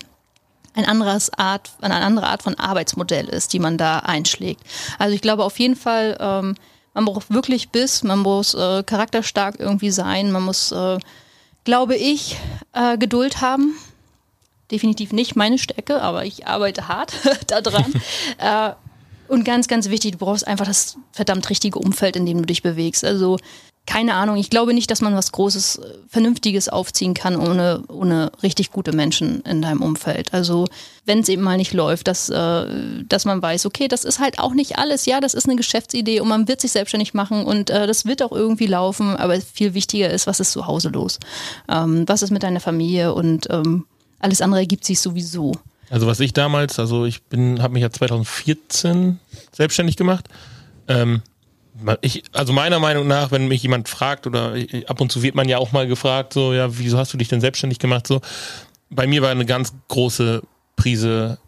ein 0.74 0.84
anderes 0.84 1.32
Art, 1.32 1.70
eine 1.80 1.96
andere 1.96 2.26
Art 2.26 2.42
von 2.42 2.54
Arbeitsmodell 2.58 3.28
ist, 3.28 3.52
die 3.52 3.58
man 3.58 3.78
da 3.78 4.00
einschlägt. 4.00 4.60
Also 4.98 5.14
ich 5.14 5.22
glaube 5.22 5.44
auf 5.44 5.58
jeden 5.58 5.76
Fall, 5.76 6.16
ähm, 6.20 6.54
man 6.94 7.04
braucht 7.04 7.32
wirklich 7.32 7.70
Biss, 7.70 8.02
man 8.02 8.20
muss 8.20 8.54
äh, 8.54 8.82
charakterstark 8.82 9.56
irgendwie 9.58 9.90
sein, 9.90 10.32
man 10.32 10.42
muss, 10.42 10.72
äh, 10.72 10.98
glaube 11.66 11.96
ich, 11.96 12.38
äh, 12.72 12.96
Geduld 12.96 13.42
haben. 13.42 13.76
Definitiv 14.70 15.12
nicht 15.12 15.36
meine 15.36 15.58
Stärke, 15.58 16.00
aber 16.00 16.24
ich 16.24 16.46
arbeite 16.46 16.88
hart 16.88 17.12
daran. 17.48 17.92
äh, 18.38 18.72
und 19.28 19.44
ganz, 19.44 19.68
ganz 19.68 19.90
wichtig, 19.90 20.12
du 20.12 20.18
brauchst 20.18 20.46
einfach 20.46 20.64
das 20.64 20.96
verdammt 21.12 21.50
richtige 21.50 21.78
Umfeld, 21.78 22.16
in 22.16 22.24
dem 22.24 22.38
du 22.38 22.46
dich 22.46 22.62
bewegst. 22.62 23.04
Also 23.04 23.38
keine 23.87 24.14
Ahnung, 24.14 24.37
ich 24.37 24.51
glaube 24.51 24.74
nicht, 24.74 24.91
dass 24.91 25.01
man 25.01 25.14
was 25.14 25.32
Großes, 25.32 25.76
äh, 25.76 25.95
Vernünftiges 26.09 26.68
aufziehen 26.68 27.14
kann 27.14 27.37
ohne, 27.37 27.84
ohne 27.89 28.32
richtig 28.43 28.72
gute 28.72 28.93
Menschen 28.93 29.41
in 29.43 29.62
deinem 29.62 29.80
Umfeld. 29.80 30.34
Also 30.34 30.66
wenn 31.05 31.20
es 31.20 31.28
eben 31.28 31.43
mal 31.43 31.57
nicht 31.57 31.72
läuft, 31.72 32.09
dass, 32.09 32.28
äh, 32.28 32.66
dass 33.09 33.24
man 33.24 33.41
weiß, 33.41 33.64
okay, 33.64 33.87
das 33.89 34.05
ist 34.05 34.18
halt 34.18 34.39
auch 34.41 34.55
nicht 34.55 34.78
alles. 34.78 35.07
Ja, 35.07 35.20
das 35.20 35.34
ist 35.34 35.47
eine 35.47 35.57
Geschäftsidee 35.57 36.20
und 36.20 36.28
man 36.28 36.49
wird 36.49 36.61
sich 36.61 36.72
selbstständig 36.72 37.14
machen 37.14 37.45
und 37.45 37.70
äh, 37.70 37.87
das 37.87 38.05
wird 38.05 38.22
auch 38.22 38.32
irgendwie 38.32 38.66
laufen. 38.66 39.16
Aber 39.16 39.41
viel 39.41 39.74
wichtiger 39.74 40.11
ist, 40.11 40.26
was 40.26 40.41
ist 40.41 40.53
zu 40.53 40.66
Hause 40.66 40.89
los? 40.89 41.20
Ähm, 41.68 42.05
was 42.07 42.22
ist 42.22 42.30
mit 42.30 42.43
deiner 42.43 42.61
Familie 42.61 43.14
und 43.14 43.49
ähm, 43.51 43.87
alles 44.18 44.43
andere 44.43 44.61
ergibt 44.61 44.84
sich 44.84 45.01
sowieso. 45.01 45.53
Also 45.89 46.07
was 46.09 46.18
ich 46.18 46.32
damals, 46.32 46.80
also 46.80 47.05
ich 47.05 47.22
bin, 47.22 47.62
habe 47.62 47.74
mich 47.74 47.82
ja 47.82 47.91
2014 47.91 49.20
selbstständig 49.53 49.97
gemacht. 49.97 50.28
Ähm, 50.89 51.22
ich, 52.00 52.22
also 52.32 52.52
meiner 52.52 52.78
Meinung 52.78 53.06
nach, 53.06 53.30
wenn 53.30 53.48
mich 53.48 53.62
jemand 53.62 53.88
fragt 53.88 54.26
oder 54.26 54.54
ab 54.86 55.00
und 55.00 55.12
zu 55.12 55.22
wird 55.22 55.34
man 55.34 55.48
ja 55.48 55.58
auch 55.58 55.72
mal 55.72 55.86
gefragt, 55.86 56.32
so 56.32 56.52
ja, 56.52 56.78
wieso 56.78 56.98
hast 56.98 57.12
du 57.12 57.18
dich 57.18 57.28
denn 57.28 57.40
selbstständig 57.40 57.78
gemacht? 57.78 58.06
So, 58.06 58.20
bei 58.90 59.06
mir 59.06 59.22
war 59.22 59.30
eine 59.30 59.46
ganz 59.46 59.72
große 59.88 60.42
Prise 60.76 61.38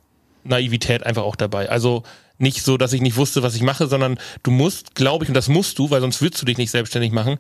Naivität 0.44 1.04
einfach 1.04 1.22
auch 1.22 1.36
dabei. 1.36 1.68
Also 1.68 2.02
nicht 2.38 2.64
so, 2.64 2.76
dass 2.76 2.92
ich 2.92 3.00
nicht 3.00 3.16
wusste, 3.16 3.42
was 3.42 3.54
ich 3.54 3.62
mache, 3.62 3.86
sondern 3.86 4.18
du 4.42 4.50
musst, 4.50 4.94
glaube 4.94 5.24
ich, 5.24 5.28
und 5.28 5.34
das 5.34 5.48
musst 5.48 5.78
du, 5.78 5.90
weil 5.90 6.00
sonst 6.00 6.22
würdest 6.22 6.40
du 6.42 6.46
dich 6.46 6.58
nicht 6.58 6.70
selbstständig 6.70 7.12
machen, 7.12 7.38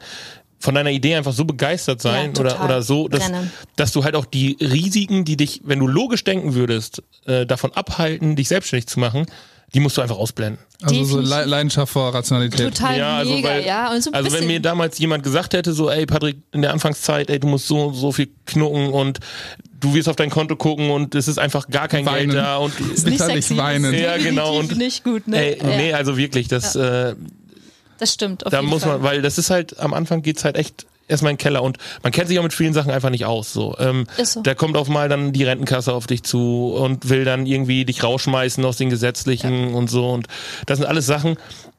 von 0.60 0.74
deiner 0.74 0.90
Idee 0.90 1.14
einfach 1.14 1.32
so 1.32 1.44
begeistert 1.44 2.02
sein 2.02 2.32
ja, 2.34 2.40
oder, 2.40 2.64
oder 2.64 2.82
so, 2.82 3.06
dass, 3.06 3.30
dass 3.76 3.92
du 3.92 4.02
halt 4.02 4.16
auch 4.16 4.24
die 4.24 4.56
Risiken, 4.60 5.24
die 5.24 5.36
dich, 5.36 5.60
wenn 5.64 5.78
du 5.78 5.86
logisch 5.86 6.24
denken 6.24 6.54
würdest, 6.54 7.02
äh, 7.26 7.46
davon 7.46 7.72
abhalten, 7.74 8.34
dich 8.34 8.48
selbstständig 8.48 8.88
zu 8.88 8.98
machen, 8.98 9.26
die 9.74 9.80
musst 9.80 9.96
du 9.96 10.00
einfach 10.00 10.16
ausblenden. 10.16 10.58
Also 10.82 11.04
so 11.04 11.20
Le 11.20 11.44
Leidenschaft 11.44 11.92
vor 11.92 12.14
Rationalität. 12.14 12.74
Total 12.74 12.98
ja, 12.98 13.16
also 13.18 13.34
mega, 13.34 13.48
weil, 13.48 13.66
ja. 13.66 14.00
So 14.00 14.12
also 14.12 14.32
wenn 14.32 14.46
mir 14.46 14.60
damals 14.60 14.98
jemand 14.98 15.22
gesagt 15.22 15.52
hätte, 15.52 15.72
so, 15.72 15.90
ey 15.90 16.06
Patrick, 16.06 16.38
in 16.52 16.62
der 16.62 16.72
Anfangszeit, 16.72 17.28
ey, 17.28 17.38
du 17.38 17.48
musst 17.48 17.66
so 17.66 17.92
so 17.92 18.12
viel 18.12 18.28
knucken 18.46 18.88
und 18.88 19.20
du 19.80 19.94
wirst 19.94 20.08
auf 20.08 20.16
dein 20.16 20.30
Konto 20.30 20.56
gucken 20.56 20.90
und 20.90 21.14
es 21.14 21.28
ist 21.28 21.38
einfach 21.38 21.68
gar 21.68 21.88
kein 21.88 22.06
weinen. 22.06 22.30
Geld 22.30 22.42
da 22.42 22.56
und 22.56 22.78
ist 22.94 23.06
nicht 23.06 23.20
sexy, 23.20 23.56
weinen. 23.56 23.92
Ja, 23.94 24.16
genau 24.16 24.58
und 24.58 24.76
nicht 24.76 25.04
gut, 25.04 25.28
ne? 25.28 25.36
Ey, 25.36 25.58
ja. 25.58 25.76
nee, 25.76 25.92
also 25.92 26.16
wirklich, 26.16 26.48
das 26.48 26.74
ja. 26.74 27.10
äh, 27.10 27.16
das 27.98 28.14
stimmt. 28.14 28.44
da 28.48 28.62
muss 28.62 28.86
man, 28.86 29.02
weil 29.02 29.22
das 29.22 29.38
ist 29.38 29.50
halt, 29.50 29.78
am 29.80 29.92
Anfang 29.92 30.22
geht's 30.22 30.44
halt 30.44 30.56
echt 30.56 30.86
erstmal 31.08 31.30
in 31.30 31.36
den 31.36 31.42
Keller 31.42 31.62
und 31.62 31.78
man 32.02 32.12
kennt 32.12 32.28
sich 32.28 32.38
auch 32.38 32.42
mit 32.42 32.52
vielen 32.52 32.74
Sachen 32.74 32.90
einfach 32.90 33.10
nicht 33.10 33.24
aus. 33.24 33.52
So. 33.52 33.76
Ähm, 33.78 34.06
so. 34.22 34.42
Da 34.42 34.54
kommt 34.54 34.76
auf 34.76 34.88
mal 34.88 35.08
dann 35.08 35.32
die 35.32 35.44
Rentenkasse 35.44 35.92
auf 35.92 36.06
dich 36.06 36.22
zu 36.22 36.74
und 36.74 37.08
will 37.08 37.24
dann 37.24 37.46
irgendwie 37.46 37.84
dich 37.84 38.04
rausschmeißen 38.04 38.64
aus 38.64 38.76
den 38.76 38.90
gesetzlichen 38.90 39.70
ja. 39.70 39.76
und 39.76 39.90
so. 39.90 40.10
Und 40.10 40.26
das 40.66 40.78
sind 40.78 40.86
alles 40.86 41.06
Sachen, 41.06 41.36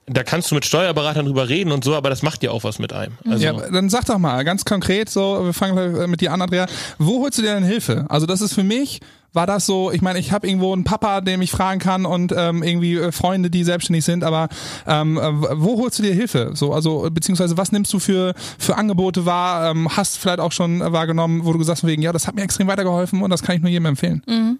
da 0.10 0.24
kannst 0.24 0.50
du 0.52 0.56
mit 0.56 0.66
Steuerberatern 0.66 1.26
drüber 1.26 1.50
reden 1.50 1.72
und 1.72 1.84
so, 1.84 1.96
aber 1.96 2.10
das 2.10 2.24
macht 2.24 2.42
ja 2.44 2.52
auch 2.52 2.64
was 2.64 2.80
mit 2.80 2.94
einem. 2.94 3.14
Also 3.30 3.44
ja, 3.44 3.54
dann 3.54 3.90
sag 3.90 4.06
doch 4.06 4.18
mal 4.18 4.44
ganz 4.44 4.66
konkret 4.66 5.10
so, 5.10 5.46
wir 5.46 5.54
fangen 5.54 6.10
mit 6.10 6.22
dir 6.22 6.34
an, 6.34 6.42
Andrea, 6.42 6.66
wo 6.98 7.22
holst 7.22 7.38
du 7.38 7.44
dir 7.44 7.54
denn 7.54 7.64
Hilfe? 7.64 8.06
Also 8.10 8.26
das 8.26 8.42
ist 8.42 8.54
für 8.54 8.64
mich 8.64 9.02
war 9.34 9.46
das 9.46 9.66
so, 9.66 9.92
ich 9.92 10.02
meine, 10.02 10.20
ich 10.20 10.32
habe 10.32 10.48
irgendwo 10.48 10.74
einen 10.74 10.84
Papa, 10.84 11.22
den 11.22 11.42
ich 11.42 11.52
fragen 11.52 11.80
kann 11.80 12.06
und 12.06 12.34
ähm, 12.36 12.64
irgendwie 12.64 12.96
äh, 12.96 13.12
Freunde, 13.12 13.50
die 13.50 13.64
selbstständig 13.64 14.06
sind, 14.06 14.24
aber 14.24 14.50
ähm, 14.88 15.18
äh, 15.18 15.32
wo 15.60 15.78
holst 15.78 16.00
du 16.00 16.04
dir 16.04 16.14
Hilfe? 16.14 16.52
So, 16.54 16.74
also 16.74 17.08
beziehungsweise 17.12 17.58
was 17.58 17.72
nimmst 17.72 17.94
du 17.94 18.00
für 18.00 18.34
für 18.58 18.78
Angebote 18.78 19.26
wahr? 19.26 19.72
Ähm, 19.72 19.96
hast 19.96 20.18
vielleicht 20.18 20.40
auch 20.40 20.52
schon 20.52 20.80
wahrgenommen, 20.80 21.46
wo 21.46 21.54
du 21.54 21.60
gesagt 21.60 21.80
hast, 21.84 21.88
wegen, 21.88 22.02
ja, 22.02 22.12
das 22.12 22.28
hat 22.28 22.36
mir 22.36 22.42
extrem 22.42 22.68
weitergeholfen 22.68 23.22
und 23.22 23.30
das 23.30 23.44
kann 23.44 23.56
ich 23.56 23.62
nur 23.62 23.72
jedem 23.72 23.86
empfehlen. 23.86 24.24
Mhm. 24.28 24.60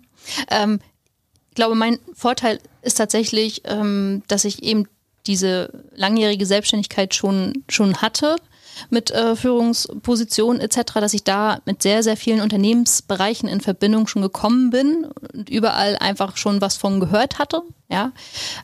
Ähm, 0.50 0.80
ich 1.50 1.56
glaube, 1.56 1.76
mein 1.76 1.98
Vorteil 2.14 2.60
ist 2.82 2.98
tatsächlich, 2.98 3.64
ähm, 3.66 4.24
dass 4.28 4.46
ich 4.46 4.64
eben 4.64 4.88
diese 5.26 5.84
langjährige 5.96 6.46
Selbstständigkeit 6.46 7.14
schon 7.14 7.64
schon 7.68 7.98
hatte 7.98 8.38
mit 8.90 9.12
äh, 9.12 9.36
Führungspositionen 9.36 10.62
etc., 10.62 10.94
dass 10.96 11.14
ich 11.14 11.24
da 11.24 11.60
mit 11.66 11.82
sehr, 11.82 12.04
sehr 12.04 12.18
vielen 12.18 12.42
Unternehmensbereichen 12.42 13.50
in 13.50 13.62
Verbindung 13.62 14.08
schon 14.08 14.22
gekommen 14.22 14.70
bin 14.70 15.08
und 15.34 15.50
überall 15.50 15.98
einfach 15.98 16.38
schon 16.38 16.62
was 16.62 16.78
von 16.78 17.00
gehört 17.00 17.40
hatte. 17.40 17.62
Ja, 17.92 18.12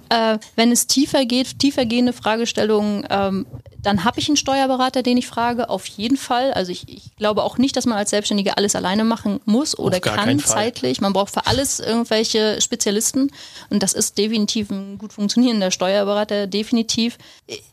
äh, 0.10 0.38
wenn 0.56 0.72
es 0.72 0.86
tiefer 0.86 1.26
geht, 1.26 1.58
tiefergehende 1.58 2.14
Fragestellungen, 2.14 3.08
ähm, 3.10 3.48
dann 3.86 4.04
habe 4.04 4.20
ich 4.20 4.28
einen 4.28 4.38
Steuerberater, 4.38 5.04
den 5.04 5.18
ich 5.18 5.28
frage, 5.28 5.70
auf 5.70 5.86
jeden 5.86 6.18
Fall. 6.18 6.54
Also 6.54 6.72
ich, 6.72 6.88
ich 6.88 7.16
glaube 7.18 7.44
auch 7.44 7.58
nicht, 7.58 7.76
dass 7.76 7.86
man 7.86 7.98
als 7.98 8.10
Selbstständiger 8.12 8.58
alles 8.58 8.76
alleine 8.76 9.04
machen 9.04 9.40
muss 9.46 9.78
oder 9.78 10.00
kann 10.00 10.40
zeitlich. 10.40 11.02
Man 11.02 11.14
braucht 11.14 11.34
für 11.34 11.46
alles 11.46 11.80
irgendwelche 11.80 12.62
Spezialisten 12.62 13.32
und 13.70 13.82
das 13.82 13.94
ist 13.94 14.18
definitiv 14.18 14.70
ein 14.70 14.98
gut 14.98 15.14
funktionierender 15.14 15.72
Steuerberater, 15.72 16.48
definitiv. 16.48 17.18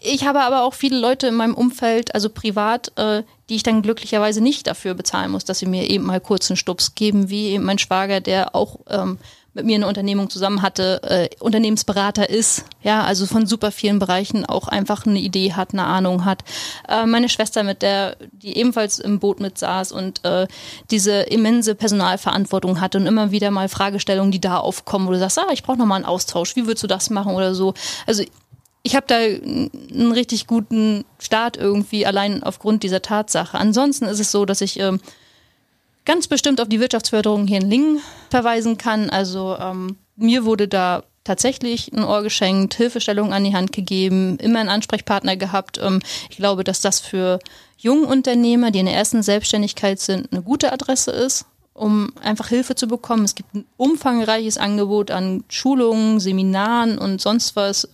Ich 0.00 0.26
habe 0.26 0.40
aber 0.40 0.64
auch 0.64 0.74
viele 0.74 0.98
Leute 0.98 1.26
in 1.26 1.34
meinem 1.34 1.54
Umfeld, 1.54 2.14
also 2.14 2.28
privat, 2.28 2.92
äh, 2.96 3.22
die 3.48 3.56
ich 3.56 3.62
dann 3.62 3.82
glücklicherweise 3.82 4.40
nicht 4.40 4.66
dafür 4.66 4.94
bezahlen 4.94 5.30
muss, 5.30 5.44
dass 5.44 5.58
sie 5.58 5.66
mir 5.66 5.88
eben 5.90 6.04
mal 6.04 6.20
kurz 6.20 6.50
einen 6.50 6.56
Stups 6.56 6.94
geben, 6.94 7.28
wie 7.28 7.48
eben 7.48 7.64
mein 7.64 7.78
Schwager, 7.78 8.20
der 8.20 8.54
auch 8.54 8.80
ähm, 8.88 9.18
mit 9.54 9.66
mir 9.66 9.76
eine 9.76 9.86
Unternehmung 9.86 10.30
zusammen 10.30 10.62
hatte, 10.62 11.00
äh, 11.02 11.28
Unternehmensberater 11.38 12.28
ist, 12.30 12.64
ja, 12.82 13.02
also 13.02 13.26
von 13.26 13.46
super 13.46 13.70
vielen 13.70 13.98
Bereichen 13.98 14.46
auch 14.46 14.68
einfach 14.68 15.06
eine 15.06 15.18
Idee 15.18 15.52
hat, 15.52 15.72
eine 15.72 15.84
Ahnung 15.84 16.24
hat. 16.24 16.42
Äh, 16.88 17.06
meine 17.06 17.28
Schwester, 17.28 17.62
mit 17.62 17.82
der, 17.82 18.16
die 18.32 18.56
ebenfalls 18.56 18.98
im 18.98 19.18
Boot 19.18 19.40
mit 19.40 19.58
saß 19.58 19.92
und 19.92 20.24
äh, 20.24 20.46
diese 20.90 21.22
immense 21.22 21.74
Personalverantwortung 21.74 22.80
hatte 22.80 22.98
und 22.98 23.06
immer 23.06 23.30
wieder 23.30 23.50
mal 23.50 23.68
Fragestellungen, 23.68 24.32
die 24.32 24.40
da 24.40 24.56
aufkommen, 24.58 25.06
wo 25.06 25.12
du 25.12 25.18
sagst, 25.18 25.38
ah, 25.38 25.52
ich 25.52 25.62
brauche 25.62 25.78
nochmal 25.78 25.96
einen 25.96 26.06
Austausch, 26.06 26.56
wie 26.56 26.66
würdest 26.66 26.84
du 26.84 26.88
das 26.88 27.10
machen 27.10 27.34
oder 27.34 27.54
so. 27.54 27.74
Also 28.06 28.24
ich 28.82 28.96
habe 28.96 29.06
da 29.06 29.16
einen 29.16 30.12
richtig 30.12 30.46
guten 30.46 31.04
Start 31.18 31.56
irgendwie 31.56 32.04
allein 32.04 32.42
aufgrund 32.42 32.82
dieser 32.82 33.02
Tatsache. 33.02 33.56
Ansonsten 33.58 34.06
ist 34.06 34.18
es 34.18 34.32
so, 34.32 34.44
dass 34.44 34.60
ich 34.60 34.80
äh, 34.80 34.98
ganz 36.04 36.28
bestimmt 36.28 36.60
auf 36.60 36.68
die 36.68 36.80
Wirtschaftsförderung 36.80 37.46
hier 37.46 37.60
in 37.60 37.70
Lingen 37.70 38.00
verweisen 38.30 38.78
kann. 38.78 39.10
Also 39.10 39.56
ähm, 39.58 39.96
mir 40.16 40.44
wurde 40.44 40.68
da 40.68 41.04
tatsächlich 41.24 41.92
ein 41.92 42.04
Ohr 42.04 42.22
geschenkt, 42.22 42.74
Hilfestellung 42.74 43.32
an 43.32 43.44
die 43.44 43.54
Hand 43.54 43.72
gegeben, 43.72 44.38
immer 44.38 44.60
einen 44.60 44.68
Ansprechpartner 44.68 45.36
gehabt. 45.36 45.78
Ähm, 45.82 46.00
ich 46.30 46.36
glaube, 46.36 46.64
dass 46.64 46.80
das 46.80 47.00
für 47.00 47.38
junge 47.76 48.06
Unternehmer, 48.06 48.70
die 48.70 48.80
in 48.80 48.86
der 48.86 48.96
ersten 48.96 49.22
Selbstständigkeit 49.22 50.00
sind, 50.00 50.32
eine 50.32 50.42
gute 50.42 50.72
Adresse 50.72 51.10
ist, 51.10 51.46
um 51.74 52.12
einfach 52.20 52.48
Hilfe 52.48 52.74
zu 52.74 52.86
bekommen. 52.86 53.24
Es 53.24 53.34
gibt 53.34 53.54
ein 53.54 53.64
umfangreiches 53.76 54.58
Angebot 54.58 55.10
an 55.10 55.44
Schulungen, 55.48 56.20
Seminaren 56.20 56.98
und 56.98 57.20
sonst 57.20 57.56
was. 57.56 57.88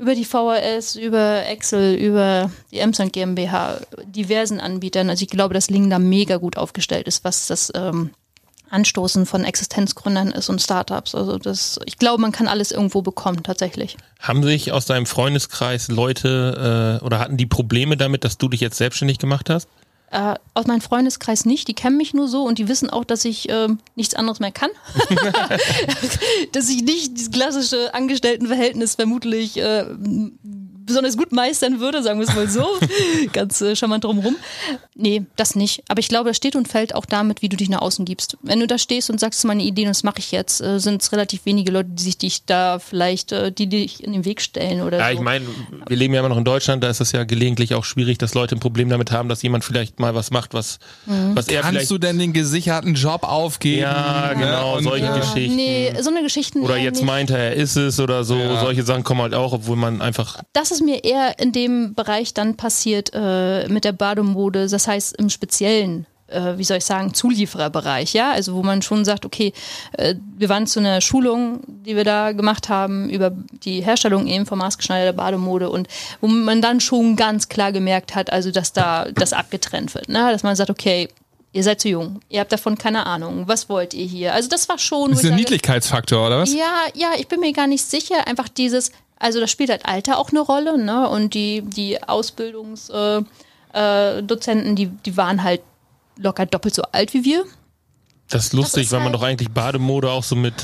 Über 0.00 0.14
die 0.14 0.24
VHS, 0.24 0.96
über 0.96 1.46
Excel, 1.46 1.94
über 1.94 2.50
die 2.72 2.78
Emsland 2.78 3.12
GmbH, 3.12 3.80
diversen 4.04 4.58
Anbietern. 4.58 5.10
Also 5.10 5.22
ich 5.22 5.28
glaube, 5.28 5.52
dass 5.52 5.68
Ling 5.68 5.90
da 5.90 5.98
mega 5.98 6.38
gut 6.38 6.56
aufgestellt 6.56 7.06
ist, 7.06 7.22
was 7.22 7.48
das 7.48 7.70
ähm, 7.74 8.10
Anstoßen 8.70 9.26
von 9.26 9.44
Existenzgründern 9.44 10.30
ist 10.30 10.48
und 10.48 10.62
Startups. 10.62 11.14
Also 11.14 11.38
das, 11.38 11.78
ich 11.84 11.98
glaube, 11.98 12.22
man 12.22 12.32
kann 12.32 12.48
alles 12.48 12.70
irgendwo 12.70 13.02
bekommen, 13.02 13.42
tatsächlich. 13.42 13.96
Haben 14.20 14.42
sich 14.42 14.72
aus 14.72 14.86
deinem 14.86 15.06
Freundeskreis 15.06 15.88
Leute 15.88 17.00
äh, 17.00 17.04
oder 17.04 17.18
hatten 17.18 17.36
die 17.36 17.46
Probleme 17.46 17.96
damit, 17.96 18.24
dass 18.24 18.38
du 18.38 18.48
dich 18.48 18.60
jetzt 18.60 18.78
selbstständig 18.78 19.18
gemacht 19.18 19.50
hast? 19.50 19.68
Äh, 20.10 20.34
aus 20.54 20.66
meinem 20.66 20.80
Freundeskreis 20.80 21.44
nicht, 21.44 21.68
die 21.68 21.74
kennen 21.74 21.96
mich 21.96 22.14
nur 22.14 22.26
so 22.26 22.42
und 22.42 22.58
die 22.58 22.66
wissen 22.66 22.90
auch, 22.90 23.04
dass 23.04 23.24
ich 23.24 23.48
äh, 23.48 23.68
nichts 23.94 24.14
anderes 24.14 24.40
mehr 24.40 24.50
kann. 24.50 24.70
dass 26.52 26.68
ich 26.68 26.82
nicht 26.82 27.16
dieses 27.16 27.30
klassische 27.30 27.94
Angestelltenverhältnis 27.94 28.96
vermutlich 28.96 29.56
äh, 29.58 29.84
besonders 30.90 31.16
gut 31.16 31.32
meistern 31.32 31.80
würde, 31.80 32.02
sagen 32.02 32.20
wir 32.20 32.28
es 32.28 32.34
mal 32.34 32.48
so. 32.48 32.66
Ganz 33.32 33.60
äh, 33.60 33.74
charmant 33.74 34.04
drumherum. 34.04 34.36
Nee, 34.94 35.22
das 35.36 35.54
nicht. 35.54 35.82
Aber 35.88 36.00
ich 36.00 36.08
glaube, 36.08 36.30
das 36.30 36.36
steht 36.36 36.56
und 36.56 36.68
fällt 36.68 36.94
auch 36.94 37.06
damit, 37.06 37.42
wie 37.42 37.48
du 37.48 37.56
dich 37.56 37.68
nach 37.68 37.80
außen 37.80 38.04
gibst. 38.04 38.36
Wenn 38.42 38.60
du 38.60 38.66
da 38.66 38.78
stehst 38.78 39.10
und 39.10 39.18
sagst, 39.18 39.44
meine 39.44 39.62
Ideen, 39.62 39.88
das 39.88 40.02
mache 40.02 40.18
ich 40.18 40.32
jetzt, 40.32 40.60
äh, 40.60 40.78
sind 40.78 41.02
es 41.02 41.12
relativ 41.12 41.46
wenige 41.46 41.70
Leute, 41.70 41.90
die 41.90 42.02
sich 42.02 42.18
dich 42.18 42.44
da 42.44 42.78
vielleicht, 42.78 43.32
äh, 43.32 43.52
die 43.52 43.68
dich 43.68 44.02
in 44.04 44.12
den 44.12 44.24
Weg 44.24 44.40
stellen 44.40 44.82
oder 44.82 44.98
ja, 44.98 45.04
so. 45.04 45.10
Ja, 45.10 45.14
ich 45.14 45.20
meine, 45.20 45.46
wir 45.86 45.96
leben 45.96 46.12
ja 46.14 46.20
immer 46.20 46.28
noch 46.28 46.38
in 46.38 46.44
Deutschland, 46.44 46.82
da 46.82 46.90
ist 46.90 47.00
es 47.00 47.12
ja 47.12 47.24
gelegentlich 47.24 47.74
auch 47.74 47.84
schwierig, 47.84 48.18
dass 48.18 48.34
Leute 48.34 48.56
ein 48.56 48.60
Problem 48.60 48.88
damit 48.88 49.12
haben, 49.12 49.28
dass 49.28 49.42
jemand 49.42 49.64
vielleicht 49.64 50.00
mal 50.00 50.14
was 50.14 50.30
macht, 50.30 50.54
was, 50.54 50.78
mhm. 51.06 51.34
was 51.34 51.48
er 51.48 51.62
Kannst 51.62 51.70
vielleicht... 51.70 51.90
du 51.90 51.98
denn 51.98 52.18
den 52.18 52.32
gesicherten 52.32 52.94
Job 52.94 53.22
aufgeben? 53.22 53.82
Ja, 53.82 54.34
genau, 54.34 54.76
und, 54.76 54.84
solche 54.84 55.06
ja. 55.06 55.16
Geschichten. 55.16 55.56
Nee, 55.56 55.94
so 56.00 56.10
eine 56.10 56.22
Geschichten 56.22 56.60
Oder 56.60 56.76
jetzt 56.76 56.96
nicht. 56.96 57.06
meint 57.06 57.30
er, 57.30 57.38
er 57.38 57.54
ist 57.54 57.76
es 57.76 58.00
oder 58.00 58.24
so, 58.24 58.36
ja. 58.36 58.60
solche 58.60 58.82
Sachen 58.82 59.04
kommen 59.04 59.22
halt 59.22 59.34
auch, 59.34 59.52
obwohl 59.52 59.76
man 59.76 60.02
einfach... 60.02 60.42
Das 60.52 60.70
ist 60.70 60.79
mir 60.80 61.04
eher 61.04 61.38
in 61.38 61.52
dem 61.52 61.94
Bereich 61.94 62.34
dann 62.34 62.56
passiert 62.56 63.10
äh, 63.14 63.68
mit 63.68 63.84
der 63.84 63.92
Bademode, 63.92 64.68
das 64.68 64.86
heißt 64.86 65.16
im 65.16 65.30
speziellen 65.30 66.06
äh, 66.30 66.56
wie 66.56 66.64
soll 66.64 66.78
ich 66.78 66.84
sagen, 66.84 67.12
Zuliefererbereich, 67.12 68.14
ja, 68.14 68.30
also 68.32 68.54
wo 68.54 68.62
man 68.62 68.82
schon 68.82 69.04
sagt, 69.04 69.24
okay, 69.24 69.52
äh, 69.92 70.14
wir 70.36 70.48
waren 70.48 70.66
zu 70.66 70.80
einer 70.80 71.00
Schulung, 71.00 71.60
die 71.66 71.96
wir 71.96 72.04
da 72.04 72.32
gemacht 72.32 72.68
haben 72.68 73.10
über 73.10 73.30
die 73.64 73.82
Herstellung 73.82 74.26
eben 74.26 74.46
von 74.46 74.58
maßgeschneiderter 74.58 75.16
Bademode 75.16 75.70
und 75.70 75.88
wo 76.20 76.28
man 76.28 76.62
dann 76.62 76.80
schon 76.80 77.16
ganz 77.16 77.48
klar 77.48 77.72
gemerkt 77.72 78.14
hat, 78.14 78.32
also 78.32 78.50
dass 78.50 78.72
da 78.72 79.06
das 79.12 79.32
abgetrennt 79.32 79.94
wird, 79.94 80.08
ne? 80.08 80.30
dass 80.30 80.42
man 80.42 80.56
sagt, 80.56 80.70
okay, 80.70 81.08
ihr 81.52 81.64
seid 81.64 81.80
zu 81.80 81.88
jung, 81.88 82.20
ihr 82.28 82.40
habt 82.40 82.52
davon 82.52 82.78
keine 82.78 83.06
Ahnung, 83.06 83.44
was 83.46 83.68
wollt 83.68 83.94
ihr 83.94 84.06
hier? 84.06 84.34
Also 84.34 84.48
das 84.48 84.68
war 84.68 84.78
schon. 84.78 85.10
Das 85.10 85.24
ist 85.24 85.30
ein 85.30 85.36
Niedlichkeitsfaktor, 85.36 86.26
oder 86.26 86.40
was? 86.40 86.52
Ja, 86.54 86.84
ja, 86.94 87.10
ich 87.18 87.26
bin 87.26 87.40
mir 87.40 87.52
gar 87.52 87.66
nicht 87.66 87.84
sicher, 87.84 88.26
einfach 88.26 88.48
dieses, 88.48 88.92
also 89.20 89.38
das 89.38 89.50
spielt 89.50 89.70
halt 89.70 89.86
Alter 89.86 90.18
auch 90.18 90.30
eine 90.30 90.40
Rolle, 90.40 90.76
ne? 90.78 91.08
Und 91.08 91.34
die, 91.34 91.62
die 91.62 92.02
Ausbildungsdozenten, 92.02 93.26
äh, 93.74 94.72
äh, 94.72 94.74
die, 94.74 94.86
die 94.86 95.16
waren 95.16 95.44
halt 95.44 95.60
locker 96.16 96.46
doppelt 96.46 96.74
so 96.74 96.82
alt 96.90 97.14
wie 97.14 97.24
wir. 97.24 97.44
Das 98.30 98.46
ist 98.46 98.52
lustig, 98.52 98.82
das 98.82 98.86
ist 98.86 98.92
weil 98.92 99.00
man 99.00 99.12
halt 99.12 99.14
doch 99.16 99.22
eigentlich 99.22 99.50
Bademode 99.50 100.10
auch 100.10 100.22
so 100.22 100.36
mit 100.36 100.54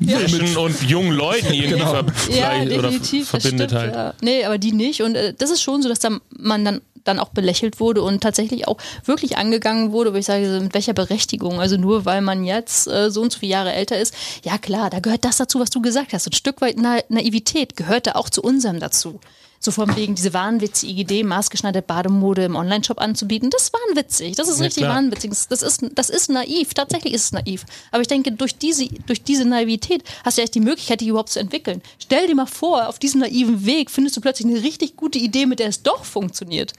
ja, 0.00 0.18
Menschen 0.18 0.56
und 0.56 0.82
jungen 0.82 1.12
Leuten 1.12 1.46
irgendwie 1.52 1.78
genau. 1.78 2.02
ja, 2.30 2.64
definitiv, 2.64 3.32
oder 3.32 3.40
verbindet 3.40 3.70
stimmt, 3.70 3.82
halt. 3.82 3.94
Ja. 3.94 4.14
Nee, 4.20 4.44
aber 4.44 4.58
die 4.58 4.72
nicht. 4.72 5.02
Und 5.02 5.14
äh, 5.14 5.34
das 5.36 5.50
ist 5.50 5.62
schon 5.62 5.82
so, 5.82 5.88
dass 5.88 5.98
da 5.98 6.10
man 6.38 6.64
dann 6.64 6.80
dann 7.04 7.18
auch 7.18 7.30
belächelt 7.30 7.80
wurde 7.80 8.02
und 8.02 8.20
tatsächlich 8.20 8.68
auch 8.68 8.76
wirklich 9.04 9.38
angegangen 9.38 9.92
wurde, 9.92 10.12
wo 10.12 10.18
ich 10.18 10.26
sage, 10.26 10.60
mit 10.60 10.74
welcher 10.74 10.92
Berechtigung? 10.92 11.58
Also 11.58 11.76
nur 11.76 12.04
weil 12.04 12.20
man 12.20 12.44
jetzt 12.44 12.86
äh, 12.86 13.10
so 13.10 13.22
und 13.22 13.32
so 13.32 13.38
viele 13.38 13.52
Jahre 13.52 13.72
älter 13.72 13.98
ist, 13.98 14.14
ja 14.44 14.58
klar, 14.58 14.90
da 14.90 15.00
gehört 15.00 15.24
das 15.24 15.38
dazu, 15.38 15.58
was 15.58 15.70
du 15.70 15.80
gesagt 15.80 16.12
hast. 16.12 16.26
Ein 16.26 16.32
Stück 16.32 16.60
weit 16.60 16.76
Na 16.78 16.98
Naivität 17.08 17.76
gehört 17.76 18.06
da 18.06 18.12
auch 18.12 18.28
zu 18.28 18.42
unserem 18.42 18.78
dazu. 18.78 19.20
So 19.60 19.72
von 19.72 19.96
wegen 19.96 20.14
diese 20.14 20.32
wahnwitzige 20.32 21.00
Idee, 21.00 21.24
maßgeschneiderte 21.24 21.86
Bademode 21.86 22.44
im 22.44 22.54
Onlineshop 22.54 23.00
anzubieten. 23.00 23.50
Das 23.50 23.64
ist 23.64 23.72
wahnwitzig. 23.72 24.36
Das 24.36 24.48
ist 24.48 24.58
ja, 24.58 24.64
richtig 24.64 24.84
klar. 24.84 24.96
wahnwitzig. 24.96 25.32
Das 25.48 25.62
ist, 25.62 25.84
das 25.94 26.10
ist 26.10 26.30
naiv. 26.30 26.74
Tatsächlich 26.74 27.12
ist 27.12 27.24
es 27.24 27.32
naiv. 27.32 27.64
Aber 27.90 28.00
ich 28.00 28.08
denke, 28.08 28.30
durch 28.32 28.56
diese, 28.56 28.86
durch 29.06 29.22
diese 29.22 29.44
Naivität 29.44 30.04
hast 30.24 30.38
du 30.38 30.42
echt 30.42 30.54
die 30.54 30.60
Möglichkeit, 30.60 31.00
dich 31.00 31.08
überhaupt 31.08 31.30
zu 31.30 31.40
entwickeln. 31.40 31.82
Stell 31.98 32.28
dir 32.28 32.36
mal 32.36 32.46
vor, 32.46 32.88
auf 32.88 32.98
diesem 32.98 33.20
naiven 33.20 33.66
Weg 33.66 33.90
findest 33.90 34.16
du 34.16 34.20
plötzlich 34.20 34.46
eine 34.46 34.62
richtig 34.62 34.96
gute 34.96 35.18
Idee, 35.18 35.46
mit 35.46 35.58
der 35.58 35.68
es 35.68 35.82
doch 35.82 36.04
funktioniert. 36.04 36.72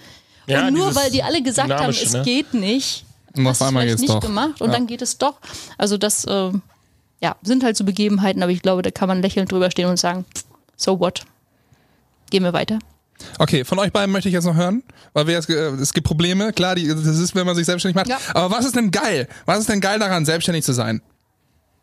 Ja, 0.48 0.68
und 0.68 0.74
nur 0.74 0.96
weil 0.96 1.12
die 1.12 1.22
alle 1.22 1.44
gesagt 1.44 1.72
haben, 1.72 1.90
es 1.90 2.14
ne? 2.14 2.24
geht 2.24 2.54
nicht, 2.54 3.06
und 3.36 3.48
auf 3.48 3.62
einmal 3.62 3.86
geht's 3.86 4.02
nicht 4.02 4.14
doch. 4.14 4.22
gemacht 4.22 4.62
und 4.62 4.68
ja. 4.68 4.74
dann 4.74 4.88
geht 4.88 5.02
es 5.02 5.18
doch. 5.18 5.36
Also 5.78 5.98
das 5.98 6.26
äh, 6.26 6.52
ja, 7.22 7.36
sind 7.42 7.64
halt 7.64 7.78
so 7.78 7.84
Begebenheiten, 7.84 8.42
aber 8.44 8.52
ich 8.52 8.62
glaube, 8.62 8.82
da 8.82 8.92
kann 8.92 9.08
man 9.08 9.22
lächelnd 9.22 9.52
drüber 9.52 9.70
stehen 9.72 9.88
und 9.88 9.98
sagen, 9.98 10.26
so 10.76 11.00
what? 11.00 11.26
Gehen 12.30 12.44
wir 12.44 12.54
weiter. 12.54 12.80
Okay, 13.38 13.66
von 13.66 13.80
euch 13.80 13.92
beiden 13.92 14.12
möchte 14.12 14.30
ich 14.30 14.34
jetzt 14.34 14.46
noch 14.46 14.56
hören, 14.56 14.84
weil 15.14 15.28
wir 15.28 15.34
jetzt, 15.34 15.50
äh, 15.50 15.70
es 15.72 15.94
gibt 15.94 16.08
Probleme, 16.08 16.54
klar, 16.54 16.76
die, 16.76 16.88
das 16.88 17.06
ist, 17.06 17.36
wenn 17.36 17.46
man 17.46 17.56
sich 17.56 17.66
selbstständig 17.66 17.96
macht. 17.96 18.08
Ja. 18.08 18.18
Aber 18.34 18.56
was 18.56 18.66
ist 18.66 18.76
denn 18.76 18.92
geil? 18.92 19.28
Was 19.46 19.60
ist 19.60 19.70
denn 19.70 19.82
geil 19.82 20.00
daran, 20.00 20.26
selbstständig 20.26 20.64
zu 20.64 20.74
sein? 20.74 21.02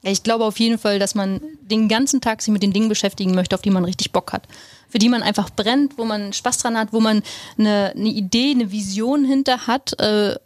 Ich 0.02 0.22
glaube 0.22 0.44
auf 0.44 0.58
jeden 0.60 0.78
Fall, 0.78 0.98
dass 0.98 1.14
man 1.14 1.40
den 1.62 1.88
ganzen 1.88 2.20
Tag 2.20 2.40
sich 2.40 2.52
mit 2.52 2.62
den 2.62 2.72
Dingen 2.72 2.88
beschäftigen 2.88 3.34
möchte, 3.34 3.56
auf 3.56 3.62
die 3.62 3.70
man 3.70 3.84
richtig 3.84 4.12
Bock 4.12 4.32
hat. 4.32 4.46
Für 4.88 4.98
die 4.98 5.08
man 5.08 5.22
einfach 5.22 5.50
brennt, 5.50 5.98
wo 5.98 6.04
man 6.04 6.32
Spaß 6.32 6.58
dran 6.58 6.78
hat, 6.78 6.92
wo 6.92 7.00
man 7.00 7.22
eine, 7.58 7.92
eine 7.96 8.08
Idee, 8.08 8.52
eine 8.52 8.70
Vision 8.70 9.24
hinter 9.24 9.66
hat 9.66 9.98
äh, 9.98 10.36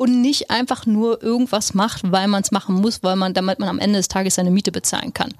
und 0.00 0.22
nicht 0.22 0.50
einfach 0.50 0.86
nur 0.86 1.22
irgendwas 1.22 1.74
macht, 1.74 2.10
weil 2.10 2.26
man 2.26 2.42
es 2.42 2.52
machen 2.52 2.76
muss, 2.76 3.02
weil 3.02 3.16
man, 3.16 3.34
damit 3.34 3.58
man 3.58 3.68
am 3.68 3.78
Ende 3.78 3.98
des 3.98 4.08
Tages 4.08 4.36
seine 4.36 4.50
Miete 4.50 4.72
bezahlen 4.72 5.12
kann. 5.12 5.34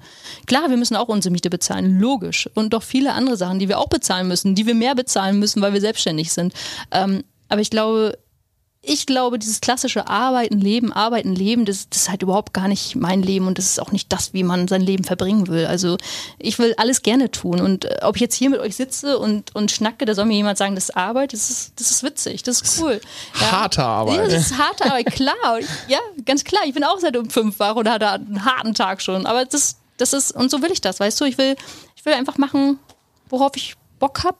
Klar, 0.45 0.69
wir 0.69 0.77
müssen 0.77 0.95
auch 0.95 1.07
unsere 1.07 1.33
Miete 1.33 1.49
bezahlen, 1.49 1.99
logisch. 1.99 2.47
Und 2.53 2.71
doch 2.71 2.83
viele 2.83 3.13
andere 3.13 3.37
Sachen, 3.37 3.57
die 3.57 3.69
wir 3.69 3.79
auch 3.79 3.89
bezahlen 3.89 4.27
müssen, 4.27 4.53
die 4.53 4.67
wir 4.67 4.75
mehr 4.75 4.93
bezahlen 4.93 5.39
müssen, 5.39 5.63
weil 5.63 5.73
wir 5.73 5.81
selbstständig 5.81 6.31
sind. 6.31 6.53
Ähm, 6.91 7.23
aber 7.49 7.61
ich 7.61 7.71
glaube, 7.71 8.19
ich 8.83 9.05
glaube, 9.05 9.37
dieses 9.37 9.61
klassische 9.61 10.07
Arbeiten, 10.07 10.59
Leben, 10.59 10.91
Arbeiten, 10.91 11.35
Leben, 11.35 11.65
das, 11.65 11.87
das, 11.89 12.03
ist 12.03 12.09
halt 12.09 12.23
überhaupt 12.23 12.51
gar 12.51 12.67
nicht 12.67 12.95
mein 12.95 13.21
Leben 13.21 13.45
und 13.45 13.59
das 13.59 13.65
ist 13.65 13.79
auch 13.79 13.91
nicht 13.91 14.11
das, 14.11 14.33
wie 14.33 14.43
man 14.43 14.67
sein 14.67 14.81
Leben 14.81 15.03
verbringen 15.03 15.47
will. 15.47 15.67
Also 15.67 15.97
ich 16.39 16.57
will 16.57 16.73
alles 16.77 17.03
gerne 17.03 17.29
tun 17.29 17.61
und 17.61 17.85
äh, 17.85 17.99
ob 18.01 18.15
ich 18.15 18.21
jetzt 18.21 18.33
hier 18.33 18.49
mit 18.49 18.59
euch 18.59 18.75
sitze 18.75 19.19
und, 19.19 19.53
und 19.55 19.69
schnacke, 19.69 20.05
da 20.05 20.15
soll 20.15 20.25
mir 20.25 20.35
jemand 20.35 20.57
sagen, 20.57 20.73
das 20.73 20.85
ist 20.85 20.97
Arbeit, 20.97 21.33
das 21.33 21.51
ist, 21.51 21.73
das 21.79 21.91
ist 21.91 22.01
witzig, 22.01 22.41
das 22.41 22.59
ist 22.61 22.81
cool. 22.81 22.99
Ja. 23.39 23.51
Harte 23.51 23.83
Arbeit. 23.83 24.15
Ja, 24.15 24.23
das 24.23 24.47
ist 24.47 24.57
harte 24.57 24.85
Arbeit, 24.85 25.11
klar. 25.13 25.35
ja, 25.87 25.99
ganz 26.25 26.43
klar. 26.43 26.63
Ich 26.65 26.73
bin 26.73 26.83
auch 26.83 26.99
seit 26.99 27.15
um 27.15 27.29
fünf 27.29 27.59
wach 27.59 27.75
und 27.75 27.87
hatte 27.87 28.09
einen 28.09 28.43
harten 28.45 28.73
Tag 28.73 29.03
schon. 29.03 29.27
Aber 29.27 29.45
das, 29.45 29.75
das 29.97 30.13
ist, 30.13 30.31
und 30.31 30.49
so 30.49 30.63
will 30.63 30.71
ich 30.71 30.81
das, 30.81 30.99
weißt 30.99 31.21
du, 31.21 31.25
ich 31.25 31.37
will, 31.37 31.55
ich 31.95 32.03
will 32.03 32.13
einfach 32.13 32.39
machen, 32.39 32.79
worauf 33.29 33.55
ich 33.55 33.75
Bock 33.99 34.23
habe. 34.23 34.37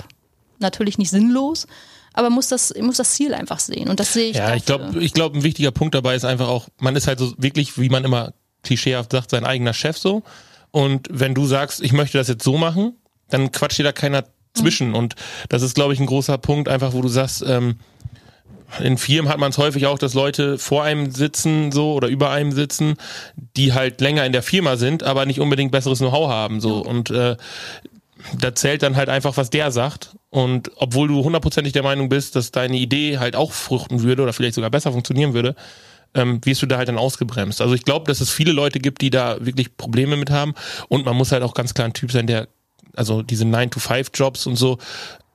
Natürlich 0.58 0.98
nicht 0.98 1.12
sinnlos, 1.12 1.68
aber 2.14 2.30
muss 2.30 2.50
das, 2.50 2.74
muss 2.80 2.98
das 2.98 3.12
Ziel 3.12 3.34
einfach 3.34 3.60
sehen. 3.60 3.90
Und 3.90 4.00
das 4.00 4.14
sehe 4.14 4.32
ich. 4.32 4.38
Ja, 4.38 4.56
ich 4.56 4.66
glaube, 4.66 5.00
ich 5.00 5.14
glaube, 5.14 5.38
ein 5.38 5.44
wichtiger 5.44 5.72
Punkt 5.72 5.96
dabei 5.96 6.16
ist 6.16 6.26
einfach 6.26 6.48
auch, 6.48 6.68
man 6.80 6.96
ist 6.96 7.08
halt 7.08 7.20
so 7.20 7.34
wirklich, 7.38 7.78
wie 7.78 7.90
man 7.90 8.04
immer 8.04 8.34
klischeehaft 8.64 9.12
sagt, 9.12 9.32
sein 9.32 9.46
eigener 9.46 9.74
Chef 9.74 9.98
so. 9.98 10.24
Und 10.72 11.08
wenn 11.12 11.34
du 11.34 11.46
sagst, 11.46 11.82
ich 11.82 11.94
möchte 11.94 12.18
das 12.18 12.28
jetzt 12.28 12.44
so 12.44 12.58
machen, 12.58 12.96
dann 13.30 13.52
quatscht 13.52 13.80
dir 13.80 13.84
da 13.84 13.92
keiner 13.92 14.26
zwischen. 14.54 14.90
Mhm. 14.90 14.96
Und 14.96 15.16
das 15.50 15.62
ist, 15.62 15.76
glaube 15.76 15.94
ich, 15.94 16.00
ein 16.00 16.06
großer 16.06 16.38
Punkt, 16.38 16.70
einfach, 16.70 16.94
wo 16.94 17.02
du 17.02 17.08
sagst, 17.08 17.44
ähm, 17.48 17.76
in 18.80 18.98
Firmen 18.98 19.30
hat 19.30 19.38
man 19.38 19.52
es 19.52 19.58
häufig 19.58 19.86
auch, 19.88 20.00
dass 20.00 20.14
Leute 20.14 20.58
vor 20.58 20.84
einem 20.84 21.12
sitzen 21.12 21.72
so 21.72 21.94
oder 21.94 22.08
über 22.08 22.30
einem 22.30 22.54
sitzen, 22.54 22.96
die 23.58 23.74
halt 23.74 24.00
länger 24.00 24.26
in 24.26 24.32
der 24.32 24.44
Firma 24.44 24.78
sind, 24.78 25.04
aber 25.04 25.26
nicht 25.26 25.42
unbedingt 25.42 25.74
besseres 25.74 26.00
Know-how 26.00 26.30
haben 26.30 26.62
so 26.62 26.78
und 26.78 27.10
äh, 27.10 27.36
da 28.40 28.56
zählt 28.56 28.84
dann 28.84 28.96
halt 28.96 29.10
einfach, 29.10 29.36
was 29.36 29.50
der 29.50 29.72
sagt. 29.72 30.16
Und 30.32 30.72
obwohl 30.78 31.10
du 31.10 31.24
hundertprozentig 31.24 31.74
der 31.74 31.84
Meinung 31.84 32.10
bist, 32.10 32.36
dass 32.36 32.52
deine 32.52 32.78
Idee 32.78 33.20
halt 33.20 33.36
auch 33.36 33.52
fruchten 33.52 34.02
würde 34.02 34.24
oder 34.24 34.34
vielleicht 34.34 34.56
sogar 34.56 34.70
besser 34.70 34.94
funktionieren 34.94 35.34
würde, 35.34 35.56
ähm, 36.14 36.40
wirst 36.44 36.62
du 36.62 36.66
da 36.66 36.78
halt 36.78 36.88
dann 36.88 36.98
ausgebremst. 36.98 37.62
Also 37.62 37.76
ich 37.76 37.84
glaube, 37.84 38.08
dass 38.08 38.22
es 38.22 38.32
viele 38.32 38.54
Leute 38.54 38.80
gibt, 38.80 39.02
die 39.02 39.10
da 39.10 39.38
wirklich 39.46 39.76
Probleme 39.76 40.16
mit 40.16 40.30
haben. 40.30 40.54
Und 40.88 41.06
man 41.06 41.18
muss 41.18 41.34
halt 41.34 41.44
auch 41.44 41.54
ganz 41.54 41.74
klar 41.74 41.86
ein 41.86 41.94
Typ 41.94 42.12
sein, 42.12 42.28
der 42.28 42.48
also 42.96 43.22
diese 43.22 43.46
9-to-5-Jobs 43.46 44.48
und 44.48 44.56
so, 44.56 44.78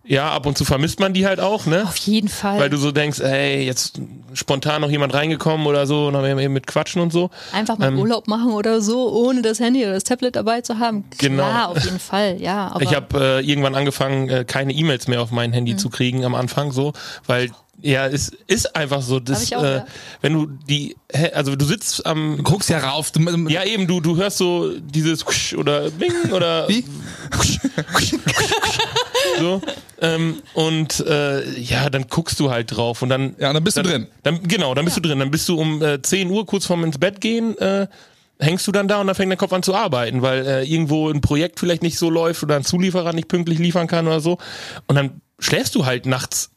ja, 0.06 0.30
ab 0.30 0.46
und 0.46 0.56
zu 0.56 0.64
vermisst 0.64 1.00
man 1.00 1.12
die 1.12 1.26
halt 1.26 1.40
auch, 1.40 1.66
ne? 1.66 1.84
Auf 1.84 1.96
jeden 1.96 2.28
Fall. 2.28 2.60
Weil 2.60 2.70
du 2.70 2.76
so 2.76 2.92
denkst, 2.92 3.20
ey, 3.20 3.64
jetzt 3.64 4.00
spontan 4.34 4.80
noch 4.80 4.90
jemand 4.90 5.14
reingekommen 5.14 5.66
oder 5.66 5.86
so 5.86 6.06
und 6.06 6.12
dann 6.12 6.38
eben 6.38 6.52
mit 6.52 6.66
Quatschen 6.66 7.02
und 7.02 7.12
so. 7.12 7.30
Einfach 7.52 7.78
mal 7.78 7.88
ähm, 7.88 7.98
Urlaub 7.98 8.28
machen 8.28 8.52
oder 8.52 8.80
so, 8.80 9.12
ohne 9.12 9.42
das 9.42 9.58
Handy 9.58 9.82
oder 9.82 9.94
das 9.94 10.04
Tablet 10.04 10.36
dabei 10.36 10.60
zu 10.60 10.78
haben. 10.78 11.04
Genau. 11.18 11.42
Ja, 11.42 11.66
auf 11.66 11.84
jeden 11.84 11.98
Fall, 11.98 12.40
ja. 12.40 12.76
ich 12.80 12.94
habe 12.94 13.18
äh, 13.18 13.40
irgendwann 13.40 13.74
angefangen, 13.74 14.28
äh, 14.28 14.44
keine 14.44 14.72
E-Mails 14.72 15.08
mehr 15.08 15.20
auf 15.20 15.32
mein 15.32 15.52
Handy 15.52 15.72
mhm. 15.72 15.78
zu 15.78 15.90
kriegen 15.90 16.24
am 16.24 16.34
Anfang 16.34 16.70
so, 16.70 16.92
weil 17.26 17.50
ja, 17.82 18.06
es 18.06 18.32
ist 18.46 18.74
einfach 18.74 19.02
so, 19.02 19.20
dass, 19.20 19.52
auch, 19.52 19.62
äh, 19.62 19.76
ja. 19.76 19.86
wenn 20.22 20.32
du 20.32 20.46
die, 20.46 20.96
also 21.34 21.56
du 21.56 21.64
sitzt 21.64 22.06
am, 22.06 22.38
du 22.38 22.42
guckst 22.42 22.70
ja 22.70 22.78
rauf, 22.78 23.10
du, 23.10 23.20
ja 23.48 23.64
eben, 23.64 23.86
du 23.86 24.00
du 24.00 24.16
hörst 24.16 24.38
so 24.38 24.78
dieses 24.78 25.24
oder 25.54 25.90
Bing 25.90 26.32
oder 26.32 26.68
wie 26.68 26.84
so 29.38 29.60
ähm, 30.00 30.42
und 30.54 31.00
äh, 31.00 31.58
ja, 31.58 31.88
dann 31.90 32.06
guckst 32.08 32.38
du 32.40 32.50
halt 32.50 32.76
drauf 32.76 33.02
und 33.02 33.08
dann 33.08 33.34
ja, 33.38 33.52
dann 33.52 33.64
bist 33.64 33.76
dann, 33.76 33.84
du 33.84 33.90
drin. 33.90 34.06
Dann, 34.22 34.42
genau, 34.42 34.74
dann 34.74 34.84
bist 34.84 34.96
ja. 34.96 35.02
du 35.02 35.08
drin. 35.08 35.18
Dann 35.18 35.30
bist 35.30 35.48
du 35.48 35.58
um 35.58 35.82
äh, 35.82 36.00
10 36.02 36.30
Uhr 36.30 36.46
kurz 36.46 36.66
vorm 36.66 36.84
ins 36.84 36.98
Bett 36.98 37.20
gehen. 37.20 37.56
Äh, 37.58 37.86
hängst 38.38 38.66
du 38.66 38.72
dann 38.72 38.88
da 38.88 39.00
und 39.00 39.06
dann 39.06 39.16
fängt 39.16 39.30
dein 39.30 39.38
Kopf 39.38 39.52
an 39.52 39.62
zu 39.62 39.74
arbeiten, 39.74 40.20
weil 40.22 40.46
äh, 40.46 40.64
irgendwo 40.64 41.08
ein 41.08 41.20
Projekt 41.20 41.58
vielleicht 41.58 41.82
nicht 41.82 41.98
so 41.98 42.10
läuft 42.10 42.42
oder 42.42 42.56
ein 42.56 42.64
Zulieferer 42.64 43.12
nicht 43.12 43.28
pünktlich 43.28 43.58
liefern 43.58 43.86
kann 43.86 44.06
oder 44.06 44.20
so. 44.20 44.38
Und 44.86 44.96
dann 44.96 45.22
schläfst 45.38 45.74
du 45.74 45.86
halt 45.86 46.04
nachts 46.06 46.50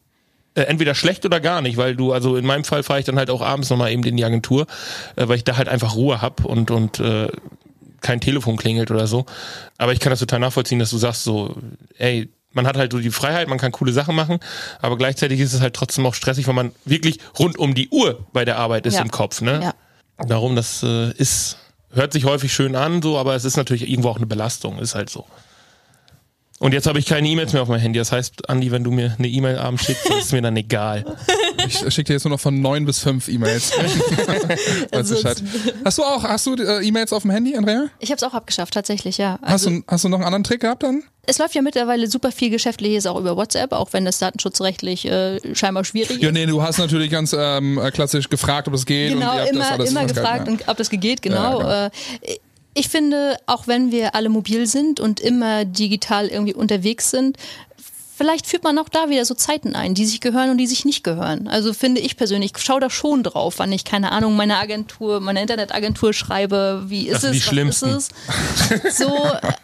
äh, 0.54 0.62
entweder 0.62 0.94
schlecht 0.94 1.24
oder 1.24 1.40
gar 1.40 1.62
nicht, 1.62 1.76
weil 1.78 1.96
du, 1.96 2.12
also 2.12 2.36
in 2.36 2.44
meinem 2.44 2.64
Fall 2.64 2.82
fahre 2.82 3.00
ich 3.00 3.06
dann 3.06 3.16
halt 3.16 3.30
auch 3.30 3.40
abends 3.40 3.70
nochmal 3.70 3.92
eben 3.92 4.04
in 4.04 4.16
die 4.16 4.24
Agentur, 4.24 4.66
äh, 5.16 5.26
weil 5.26 5.36
ich 5.36 5.44
da 5.44 5.56
halt 5.56 5.68
einfach 5.68 5.94
Ruhe 5.94 6.20
hab 6.20 6.44
und, 6.44 6.70
und 6.70 7.00
äh, 7.00 7.28
kein 8.02 8.20
Telefon 8.20 8.56
klingelt 8.56 8.90
oder 8.90 9.06
so. 9.06 9.24
Aber 9.78 9.92
ich 9.92 10.00
kann 10.00 10.10
das 10.10 10.20
total 10.20 10.40
nachvollziehen, 10.40 10.78
dass 10.78 10.90
du 10.90 10.98
sagst 10.98 11.24
so, 11.24 11.56
ey, 11.96 12.28
man 12.52 12.66
hat 12.66 12.76
halt 12.76 12.92
so 12.92 12.98
die 12.98 13.10
Freiheit, 13.10 13.48
man 13.48 13.58
kann 13.58 13.72
coole 13.72 13.92
Sachen 13.92 14.14
machen, 14.14 14.38
aber 14.80 14.96
gleichzeitig 14.98 15.38
ist 15.40 15.52
es 15.52 15.60
halt 15.60 15.74
trotzdem 15.74 16.04
auch 16.06 16.14
stressig, 16.14 16.46
weil 16.46 16.54
man 16.54 16.72
wirklich 16.84 17.18
rund 17.38 17.58
um 17.58 17.74
die 17.74 17.88
Uhr 17.90 18.26
bei 18.32 18.44
der 18.44 18.58
Arbeit 18.58 18.86
ist 18.86 18.94
Ja. 18.96 19.02
im 19.02 19.10
Kopf. 19.10 19.40
Ne? 19.40 19.60
Ja. 19.62 19.74
Darum, 20.26 20.56
das 20.56 20.82
äh, 20.82 21.12
ist, 21.12 21.56
hört 21.92 22.12
sich 22.12 22.24
häufig 22.24 22.52
schön 22.52 22.76
an, 22.76 23.02
so, 23.02 23.18
aber 23.18 23.34
es 23.34 23.44
ist 23.44 23.56
natürlich 23.56 23.88
irgendwo 23.88 24.08
auch 24.08 24.16
eine 24.16 24.26
Belastung, 24.26 24.78
ist 24.78 24.94
halt 24.94 25.10
so. 25.10 25.26
Und 26.58 26.74
jetzt 26.74 26.86
habe 26.86 26.98
ich 26.98 27.06
keine 27.06 27.26
E-Mails 27.26 27.54
mehr 27.54 27.62
auf 27.62 27.68
meinem 27.68 27.80
Handy. 27.80 27.98
Das 27.98 28.12
heißt, 28.12 28.50
Andi, 28.50 28.70
wenn 28.70 28.84
du 28.84 28.90
mir 28.90 29.14
eine 29.18 29.28
E-Mail 29.28 29.56
abends 29.56 29.86
schickst, 29.86 30.04
ist 30.10 30.24
es 30.26 30.32
mir 30.32 30.42
dann 30.42 30.56
egal. 30.56 31.04
Ich 31.66 31.78
schicke 31.92 32.04
dir 32.04 32.12
jetzt 32.14 32.24
nur 32.24 32.30
noch 32.30 32.40
von 32.40 32.58
neun 32.62 32.86
bis 32.86 33.00
fünf 33.00 33.28
E-Mails. 33.28 33.72
Weißt 34.92 35.10
du 35.10 35.14
Also, 35.26 35.44
hast 35.84 35.98
du 35.98 36.02
auch, 36.02 36.24
hast 36.24 36.46
du 36.46 36.54
äh, 36.54 36.82
E-Mails 36.86 37.12
auf 37.12 37.22
dem 37.22 37.30
Handy, 37.32 37.54
Andrea? 37.54 37.88
Ich 37.98 38.10
habe 38.10 38.16
es 38.16 38.22
auch 38.22 38.32
abgeschafft, 38.32 38.72
tatsächlich, 38.72 39.18
ja. 39.18 39.38
Hast, 39.42 39.66
Also, 39.66 39.70
du, 39.70 39.82
hast 39.86 40.04
du 40.04 40.08
noch 40.08 40.18
einen 40.18 40.24
anderen 40.24 40.44
Trick 40.44 40.60
gehabt 40.62 40.82
dann? 40.82 41.02
Es 41.30 41.38
läuft 41.38 41.54
ja 41.54 41.62
mittlerweile 41.62 42.08
super 42.08 42.32
viel 42.32 42.50
Geschäftliches 42.50 43.06
auch 43.06 43.18
über 43.18 43.36
WhatsApp, 43.36 43.72
auch 43.72 43.92
wenn 43.92 44.04
das 44.04 44.18
datenschutzrechtlich 44.18 45.06
äh, 45.06 45.38
scheinbar 45.54 45.84
schwierig 45.84 46.16
ist. 46.16 46.22
Ja, 46.22 46.32
nee, 46.32 46.44
du 46.44 46.60
hast 46.60 46.78
natürlich 46.78 47.10
ganz 47.10 47.34
ähm, 47.38 47.78
äh, 47.78 47.90
klassisch 47.92 48.28
gefragt, 48.28 48.66
ob 48.66 48.74
es 48.74 48.84
geht. 48.84 49.12
und 49.12 49.20
Genau, 49.20 49.34
ihr 49.34 49.40
habt 49.42 49.54
das 49.54 49.90
immer, 49.90 50.00
immer 50.02 50.06
gefragt, 50.06 50.46
ja. 50.46 50.52
und 50.52 50.68
ob 50.68 50.76
das 50.76 50.90
geht, 50.90 51.22
genau. 51.22 51.60
Ja, 51.60 51.86
Äh, 51.86 51.90
ich 52.72 52.88
finde, 52.88 53.36
auch 53.46 53.66
wenn 53.66 53.90
wir 53.90 54.14
alle 54.14 54.28
mobil 54.28 54.66
sind 54.66 55.00
und 55.00 55.18
immer 55.18 55.64
digital 55.64 56.28
irgendwie 56.28 56.54
unterwegs 56.54 57.10
sind, 57.10 57.36
vielleicht 58.20 58.46
führt 58.46 58.64
man 58.64 58.76
auch 58.76 58.90
da 58.90 59.08
wieder 59.08 59.24
so 59.24 59.32
Zeiten 59.32 59.74
ein, 59.74 59.94
die 59.94 60.04
sich 60.04 60.20
gehören 60.20 60.50
und 60.50 60.58
die 60.58 60.66
sich 60.66 60.84
nicht 60.84 61.02
gehören. 61.02 61.48
Also 61.48 61.72
finde 61.72 62.02
ich 62.02 62.18
persönlich, 62.18 62.52
ich 62.54 62.62
schaue 62.62 62.78
da 62.78 62.90
schon 62.90 63.22
drauf, 63.22 63.54
wann 63.56 63.72
ich, 63.72 63.86
keine 63.86 64.12
Ahnung, 64.12 64.36
meine 64.36 64.58
Agentur, 64.58 65.20
meine 65.20 65.40
Internetagentur 65.40 66.12
schreibe, 66.12 66.82
wie 66.84 67.08
ist 67.08 67.14
Das 67.14 67.20
sind 67.22 67.30
es, 67.30 67.36
die 67.38 67.42
was 67.46 67.48
Schlimmsten. 67.48 67.88
ist 67.96 68.12
es? 68.84 68.98
So, 68.98 69.10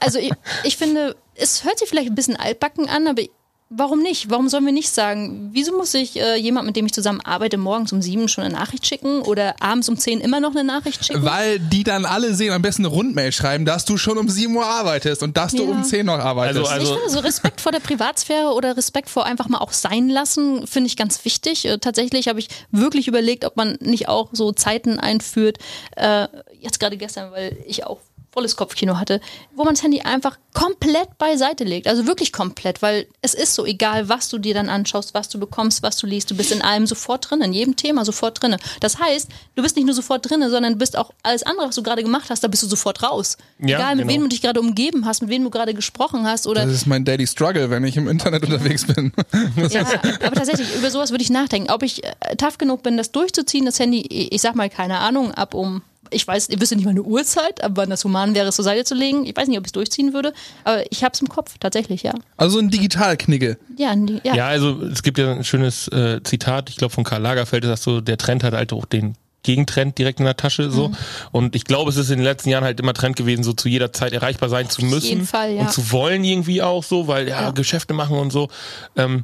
also 0.01 0.19
ich, 0.19 0.33
ich 0.65 0.79
finde, 0.79 1.17
es 1.35 1.65
hört 1.65 1.79
sich 1.79 1.87
vielleicht 1.87 2.09
ein 2.09 2.15
bisschen 2.15 2.37
altbacken 2.37 2.89
an, 2.89 3.07
aber 3.07 3.21
warum 3.69 4.01
nicht? 4.01 4.31
Warum 4.31 4.49
sollen 4.49 4.65
wir 4.65 4.73
nicht 4.73 4.91
sagen, 4.91 5.51
wieso 5.53 5.77
muss 5.77 5.93
ich 5.95 6.19
äh, 6.21 6.37
jemand, 6.37 6.67
mit 6.67 6.77
dem 6.77 6.87
ich 6.87 6.93
zusammen 6.93 7.21
arbeite, 7.23 7.57
morgens 7.59 7.93
um 7.93 8.01
sieben 8.01 8.29
schon 8.29 8.45
eine 8.45 8.55
Nachricht 8.55 8.87
schicken 8.87 9.23
oder 9.23 9.55
abends 9.61 9.89
um 9.89 9.99
zehn 9.99 10.21
immer 10.21 10.41
noch 10.41 10.53
eine 10.53 10.63
Nachricht 10.65 11.05
schicken? 11.05 11.25
Weil 11.25 11.59
die 11.59 11.83
dann 11.83 12.05
alle 12.05 12.35
sehen, 12.35 12.53
am 12.53 12.63
besten 12.63 12.83
eine 12.87 12.95
Rundmail 12.95 13.33
schreiben, 13.33 13.65
dass 13.65 13.85
du 13.85 13.97
schon 13.97 14.19
um 14.19 14.29
7 14.29 14.55
Uhr 14.55 14.65
arbeitest 14.65 15.23
und 15.23 15.37
dass 15.37 15.53
du 15.53 15.65
Ja. 15.65 15.71
um 15.71 15.83
10 15.83 16.07
noch 16.07 16.19
arbeitest. 16.19 16.59
Also, 16.61 16.71
also 16.71 16.93
ich 16.95 16.99
finde 16.99 17.11
so 17.13 17.19
Respekt 17.21 17.61
vor 17.61 17.73
der 17.73 17.81
Privatsphäre 17.81 18.53
oder 18.53 18.77
Respekt 18.77 19.11
vor 19.11 19.27
einfach 19.27 19.49
mal 19.49 19.59
auch 19.59 19.73
sein 19.73 20.09
lassen, 20.09 20.67
finde 20.67 20.87
ich 20.89 20.97
ganz 20.97 21.25
wichtig. 21.25 21.65
Äh, 21.65 21.79
tatsächlich 21.79 22.29
habe 22.29 22.39
ich 22.39 22.49
wirklich 22.71 23.09
überlegt, 23.09 23.45
ob 23.45 23.57
man 23.57 23.77
nicht 23.81 24.09
auch 24.09 24.29
so 24.33 24.53
Zeiten 24.53 24.99
einführt, 25.01 25.59
äh, 25.97 26.29
jetzt 26.61 26.79
gerade 26.81 26.97
gestern, 26.97 27.33
weil 27.33 27.57
ich 27.67 27.85
auch 27.85 27.99
volles 28.37 28.55
Kopfkino 28.55 28.99
hatte, 28.99 29.21
wo 29.55 29.65
man 29.65 29.75
das 29.75 29.83
Handy 29.83 30.03
einfach 30.03 30.39
komplett 30.53 31.19
beiseite 31.19 31.65
legt. 31.65 31.89
Also 31.89 32.07
wirklich 32.07 32.33
komplett, 32.33 32.83
weil 32.83 33.07
es 33.23 33.35
ist 33.35 33.55
so 33.55 33.65
egal, 33.65 34.09
was 34.09 34.29
du 34.29 34.39
dir 34.39 34.53
dann 34.53 34.69
anschaust, 34.69 35.15
was 35.15 35.29
du 35.29 35.41
bekommst, 35.41 35.83
was 35.83 35.97
du 35.97 36.07
liest. 36.07 36.31
Du 36.31 36.37
bist 36.37 36.53
in 36.53 36.63
allem 36.63 36.87
sofort 36.87 37.31
drin, 37.31 37.41
in 37.41 37.53
jedem 37.53 37.77
Thema 37.77 38.05
sofort 38.05 38.43
drin. 38.43 38.57
Das 38.81 38.99
heißt, 38.99 39.29
du 39.55 39.63
bist 39.63 39.77
nicht 39.77 39.87
nur 39.87 39.95
sofort 39.95 40.29
drin, 40.29 40.41
sondern 40.51 40.75
du 40.75 40.79
bist 40.79 40.97
auch 40.97 41.13
alles 41.23 41.43
andere, 41.45 41.69
was 41.69 41.75
du 41.75 41.83
gerade 41.83 42.03
gemacht 42.03 42.29
hast, 42.29 42.45
da 42.45 42.49
bist 42.49 42.63
du 42.63 42.67
sofort 42.67 43.03
raus. 43.03 43.39
Ja, 43.59 43.79
egal, 43.79 43.97
mit 43.97 44.07
genau. 44.07 44.15
wem 44.15 44.23
du 44.23 44.29
dich 44.29 44.43
gerade 44.43 44.61
umgeben 44.61 45.07
hast, 45.07 45.23
mit 45.23 45.31
wem 45.31 45.43
du 45.43 45.51
gerade 45.51 45.73
gesprochen 45.73 46.27
hast 46.27 46.47
oder 46.47 46.67
das 46.67 46.75
ist 46.75 46.87
mein 46.87 47.05
Daily 47.05 47.27
Struggle, 47.27 47.71
wenn 47.71 47.85
ich 47.85 47.97
im 47.97 48.07
Internet 48.07 48.43
unterwegs 48.45 48.87
bin. 48.87 49.13
ja, 49.71 49.87
aber 50.23 50.37
tatsächlich, 50.37 50.75
über 50.77 50.91
sowas 50.91 51.11
würde 51.11 51.23
ich 51.23 51.31
nachdenken. 51.31 51.71
Ob 51.71 51.83
ich 51.83 52.05
äh, 52.05 52.37
tough 52.37 52.59
genug 52.59 52.83
bin, 52.83 52.97
das 52.97 53.13
durchzuziehen, 53.13 53.65
das 53.65 53.79
Handy, 53.79 54.03
ich 54.03 54.33
ich 54.33 54.43
sag 54.43 54.55
mal, 54.55 54.69
keine 54.69 54.99
Ahnung, 54.99 55.33
ab 55.33 55.55
um, 55.55 55.83
ich 56.11 56.27
weiß, 56.27 56.49
ihr 56.51 56.61
wüsste 56.61 56.77
nicht 56.77 56.85
mal 56.85 56.91
eine 56.93 57.03
Uhrzeit, 57.03 57.63
aber 57.63 57.83
wann 57.83 57.91
das 57.91 58.05
human 58.05 58.35
wäre, 58.35 58.49
es 58.49 58.57
zur 58.57 58.65
Seite 58.65 58.85
zu 58.85 58.95
legen. 58.95 59.25
Ich 59.27 59.37
weiß 59.37 59.49
nicht, 59.49 59.59
ob 59.59 59.65
ich 59.65 59.69
es 59.69 59.73
durchziehen 59.73 60.13
würde, 60.15 60.33
aber 60.65 60.83
ich 60.91 61.03
hab's 61.05 61.21
im 61.21 61.29
Kopf, 61.29 61.57
tatsächlich, 61.59 62.03
ja. 62.03 62.13
Also 62.37 62.59
ein 62.59 62.71
Digitalknigge. 62.71 63.59
Ja, 63.77 63.95
die- 63.95 64.21
ja. 64.25 64.35
Ja, 64.35 64.47
also 64.49 64.81
es 64.83 65.03
gibt 65.03 65.19
ja 65.19 65.33
ein 65.33 65.45
schönes 65.45 65.89
äh, 65.89 66.21
Zitat, 66.23 66.71
ich 66.71 66.77
glaube 66.77 66.93
von 66.95 67.05
Karl 67.05 67.23
Lagerfeld, 67.23 67.65
das 67.65 67.83
so, 67.83 68.01
der 68.01 68.19
Trend 68.19 68.45
hat 68.45 68.55
halt 68.55 68.73
auch 68.73 68.85
den 68.85 69.15
Gegentrend 69.43 69.97
direkt 69.97 70.19
in 70.19 70.25
der 70.25 70.37
Tasche 70.37 70.73
so. 70.73 70.89
Mhm. 70.89 70.97
Und 71.31 71.55
ich 71.55 71.63
glaube, 71.65 71.89
es 71.91 71.97
ist 71.97 72.11
in 72.11 72.17
den 72.19 72.25
letzten 72.25 72.49
Jahren 72.49 72.65
halt 72.65 72.81
immer 72.81 72.93
Trend 72.95 73.15
gewesen, 73.15 73.45
so 73.45 73.53
zu 73.53 73.69
jeder 73.69 73.93
Zeit 73.93 74.13
erreichbar 74.13 74.49
sein 74.49 74.69
zu 74.69 74.85
müssen 74.85 75.07
jeden 75.07 75.27
Fall, 75.27 75.53
ja. 75.55 75.61
und 75.61 75.71
zu 75.71 75.93
wollen 75.93 76.25
irgendwie 76.25 76.63
auch 76.63 76.83
so, 76.83 77.07
weil 77.07 77.29
ja, 77.29 77.43
Ja. 77.43 77.51
Geschäfte 77.53 77.95
machen 77.95 78.19
und 78.19 78.33
so, 78.33 78.49
ähm, 78.97 79.23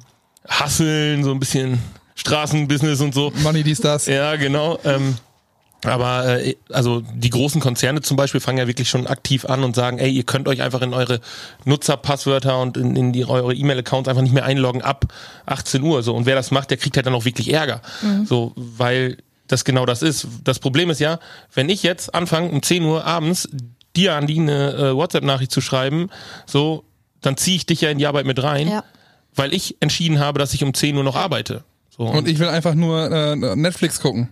hasseln, 0.49 1.25
so 1.25 1.33
ein 1.33 1.41
bisschen 1.41 1.81
Straßenbusiness 2.15 3.01
und 3.01 3.15
so. 3.15 3.33
Money, 3.43 3.65
dies, 3.65 3.81
das. 3.81 4.07
Ja, 4.07 4.37
genau. 4.37 4.79
Ähm, 4.85 5.17
aber 5.85 6.41
äh, 6.45 6.55
also 6.71 7.03
die 7.15 7.31
großen 7.31 7.61
Konzerne 7.61 8.03
zum 8.03 8.17
Beispiel 8.17 8.41
fangen 8.41 8.59
ja 8.59 8.67
wirklich 8.69 8.89
schon 8.89 9.07
aktiv 9.07 9.45
an 9.47 9.65
und 9.65 9.75
sagen, 9.75 9.99
ey, 9.99 10.11
ihr 10.11 10.23
könnt 10.25 10.47
euch 10.49 10.63
einfach 10.63 10.83
in 10.83 10.95
eure 10.95 11.21
Nutzerpasswörter 11.65 12.61
und 12.61 12.77
in, 12.77 12.95
in 12.97 13.13
die, 13.13 13.25
eure 13.25 13.55
E-Mail-Accounts 13.55 14.09
einfach 14.09 14.23
nicht 14.23 14.35
mehr 14.35 14.45
einloggen 14.45 14.83
ab 14.83 15.07
18 15.47 15.83
Uhr. 15.83 16.03
So 16.03 16.15
und 16.15 16.27
wer 16.27 16.35
das 16.35 16.51
macht, 16.51 16.71
der 16.71 16.77
kriegt 16.77 16.97
halt 16.97 17.07
dann 17.07 17.15
auch 17.15 17.25
wirklich 17.25 17.53
Ärger. 17.53 17.81
So, 18.25 18.53
weil 18.57 19.19
das 19.49 19.65
genau 19.65 19.87
das 19.87 20.03
ist. 20.03 20.27
Das 20.45 20.59
Problem 20.59 20.91
ist 20.91 21.01
ja, 21.01 21.19
wenn 21.55 21.69
ich 21.69 21.83
jetzt 21.83 22.15
anfange 22.15 22.51
um 22.51 22.63
10 22.63 22.85
Uhr 22.85 23.05
abends 23.05 23.49
dir 23.97 24.15
an 24.15 24.27
die 24.27 24.39
eine 24.41 24.73
äh, 24.75 24.95
WhatsApp-Nachricht 24.97 25.51
zu 25.53 25.61
schreiben, 25.61 26.09
so, 26.47 26.85
dann 27.21 27.37
ziehe 27.37 27.57
ich 27.57 27.67
dich 27.67 27.81
ja 27.83 27.91
in 27.91 27.99
die 27.99 28.07
Arbeit 28.07 28.25
mit 28.27 28.43
rein, 28.43 28.69
Ja. 28.69 28.85
weil 29.35 29.53
ich 29.53 29.77
entschieden 29.81 30.19
habe, 30.21 30.39
dass 30.39 30.55
ich 30.55 30.65
um 30.65 30.73
10 30.75 30.97
Uhr 30.97 31.05
noch 31.05 31.17
arbeite. 31.17 31.65
So, 31.95 32.05
Und 32.05 32.27
ich 32.27 32.39
will 32.39 32.49
einfach 32.49 32.75
nur 32.75 33.11
äh, 33.13 33.37
Netflix 33.57 34.01
gucken. 34.01 34.31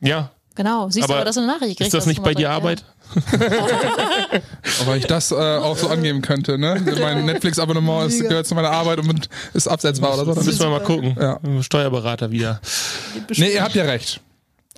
ja, 0.00 0.30
Genau, 0.54 0.90
siehst 0.90 1.08
du 1.08 1.12
Aber 1.12 1.16
aber, 1.16 1.24
dass 1.24 1.36
du 1.36 1.40
eine 1.40 1.52
Nachricht 1.52 1.78
kriegst. 1.78 1.94
ist 1.94 1.94
das 1.94 2.06
nicht 2.06 2.22
bei 2.22 2.34
dir 2.34 2.50
Arbeit? 2.50 2.84
Aber 4.82 4.96
ich 4.96 5.06
das 5.06 5.32
äh, 5.32 5.34
auch 5.34 5.76
so 5.76 5.88
angeben 5.88 6.22
könnte, 6.22 6.58
ne? 6.58 6.80
Mein 7.00 7.26
Netflix-Abonnement 7.26 8.10
ist, 8.10 8.20
gehört 8.20 8.46
zu 8.46 8.54
meiner 8.54 8.70
Arbeit 8.70 8.98
und 9.00 9.28
ist 9.54 9.68
absetzbar 9.68 10.14
oder 10.18 10.34
so. 10.34 10.40
Müssen 10.40 10.60
wir 10.60 10.70
mal 10.70 10.82
gucken. 10.82 11.16
Ja. 11.20 11.38
Steuerberater 11.62 12.30
wieder. 12.30 12.60
Nee, 13.36 13.54
ihr 13.54 13.62
habt 13.62 13.74
ja 13.74 13.84
recht. 13.84 14.20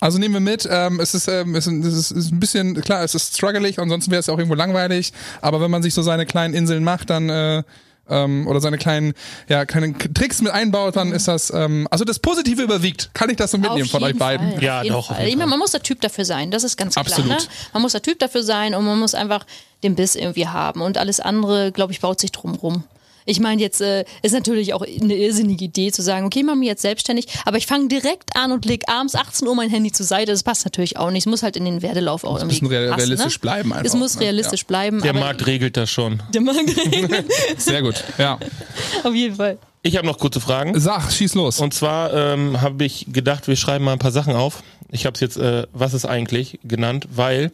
Also 0.01 0.19
nehmen 0.19 0.35
wir 0.35 0.41
mit, 0.41 0.69
ähm, 0.71 0.99
es 1.01 1.15
ist, 1.15 1.29
ähm, 1.29 1.55
es 1.55 1.67
ist, 1.67 1.85
es 1.85 1.95
ist, 1.95 2.11
es 2.11 2.25
ist 2.27 2.33
ein 2.33 2.41
bisschen, 2.41 2.81
klar, 2.83 3.05
es 3.05 3.15
ist 3.15 3.37
struggelig, 3.37 3.79
ansonsten 3.79 4.11
wäre 4.11 4.21
es 4.21 4.27
ja 4.27 4.35
auch 4.35 4.39
irgendwo 4.39 4.57
langweilig, 4.57 5.13
aber 5.41 5.61
wenn 5.61 5.71
man 5.71 5.83
sich 5.83 5.95
so 5.95 6.03
seine 6.03 6.27
kleinen 6.27 6.53
Inseln 6.53 6.83
macht, 6.83 7.11
dann 7.11 7.31
äh, 7.31 7.63
ähm, 8.09 8.47
oder 8.47 8.61
seine 8.61 8.79
kleinen, 8.79 9.15
ja, 9.49 9.65
kleinen 9.65 9.99
Tricks 9.99 10.43
mit 10.43 10.53
einbaut, 10.53 10.97
dann 10.97 11.13
ist 11.13 11.29
das, 11.29 11.53
ähm, 11.53 11.89
also 11.91 12.05
das 12.05 12.19
Positive 12.19 12.63
überwiegt. 12.63 13.11
Kann 13.15 13.31
ich 13.31 13.37
das 13.37 13.51
so 13.51 13.59
mitnehmen 13.59 13.89
von 13.89 14.03
euch 14.03 14.17
beiden? 14.17 14.53
Fall, 14.53 14.63
Ja, 14.63 14.85
doch, 14.85 15.09
Fall. 15.09 15.27
Ich 15.27 15.37
meine, 15.37 15.51
man 15.51 15.59
muss 15.59 15.73
der 15.73 15.83
Typ 15.83 16.01
dafür 16.01 16.25
sein, 16.25 16.51
das 16.51 16.65
ist 16.65 16.77
ganz 16.77 16.97
Absolut. 16.97 17.27
klar. 17.27 17.39
Ne? 17.39 17.47
Man 17.73 17.83
muss 17.83 17.93
der 17.93 18.03
Typ 18.03 18.19
dafür 18.19 18.43
sein 18.43 18.75
und 18.75 18.85
man 18.85 18.99
muss 18.99 19.15
einfach 19.15 19.45
den 19.83 19.95
Biss 19.95 20.17
irgendwie 20.17 20.49
haben. 20.49 20.81
Und 20.81 20.99
alles 20.99 21.21
andere, 21.21 21.73
glaube 21.73 21.93
ich, 21.93 22.01
baut 22.01 22.21
sich 22.21 22.33
drum 22.33 22.55
rum. 22.55 22.85
Ich 23.27 23.41
meine, 23.41 23.61
jetzt 23.63 23.81
äh, 23.81 24.05
ist 24.23 24.33
natürlich 24.33 24.75
auch 24.75 24.83
eine 24.83 25.15
irrsinnige 25.15 25.65
Idee 25.65 25.91
zu 25.93 26.03
sagen, 26.03 26.27
okay, 26.27 26.41
ich 26.41 26.45
mache 26.45 26.57
mich 26.57 26.69
jetzt 26.69 26.83
selbstständig, 26.83 27.27
aber 27.45 27.57
ich 27.57 27.67
fange 27.67 27.89
direkt 27.89 28.37
an 28.37 28.53
und 28.53 28.65
leg 28.65 28.83
abends 28.89 29.15
18 29.15 29.49
Uhr 29.49 29.55
mein 29.55 29.71
Handy 29.71 29.93
zur 29.93 30.07
Seite. 30.07 30.33
Das 30.33 30.43
passt 30.43 30.65
natürlich 30.65 30.97
auch 30.99 31.11
nicht. 31.11 31.23
Es 31.23 31.27
muss 31.31 31.43
halt 31.43 31.57
in 31.57 31.65
den 31.65 31.81
Werdelauf 31.83 32.25
auch 32.25 32.37
irgendwie 32.37 32.57
bisschen 32.61 32.69
real- 32.69 32.89
passen, 32.89 33.01
realistisch 33.01 33.35
ne? 33.35 33.41
bleiben 33.41 33.73
einfach, 33.73 33.85
Es 33.87 33.95
muss 33.95 34.15
ne? 34.17 34.23
realistisch 34.23 34.67
bleiben. 34.67 35.01
Der 35.01 35.11
aber 35.11 35.21
Markt 35.21 35.47
regelt 35.47 35.77
das 35.77 35.91
schon. 35.91 36.23
Der 36.35 36.41
Markt 36.43 36.61
regelt. 36.93 37.25
Sehr 37.57 37.83
gut, 37.83 38.05
ja. 38.19 38.39
Auf 39.05 39.15
jeden 39.15 39.37
Fall. 39.37 39.59
Ich 39.87 39.99
habe 39.99 40.07
noch 40.07 40.17
kurze 40.19 40.41
Fragen. 40.41 40.81
Sag, 40.81 41.13
schieß 41.13 41.35
los. 41.35 41.61
Und 41.61 41.75
zwar 41.75 42.13
ähm, 42.15 42.61
habe 42.63 42.85
ich 42.87 43.07
gedacht, 43.13 43.49
wir 43.49 43.57
schreiben 43.57 43.85
mal 43.85 43.93
ein 43.93 43.99
paar 43.99 44.13
Sachen 44.13 44.35
auf. 44.35 44.63
Ich 44.95 45.07
habe 45.07 45.15
es 45.15 45.21
jetzt, 45.21 45.37
äh, 45.37 45.67
was 45.73 45.93
ist 45.93 46.05
eigentlich, 46.05 46.61
genannt, 46.63 47.09
weil 47.13 47.51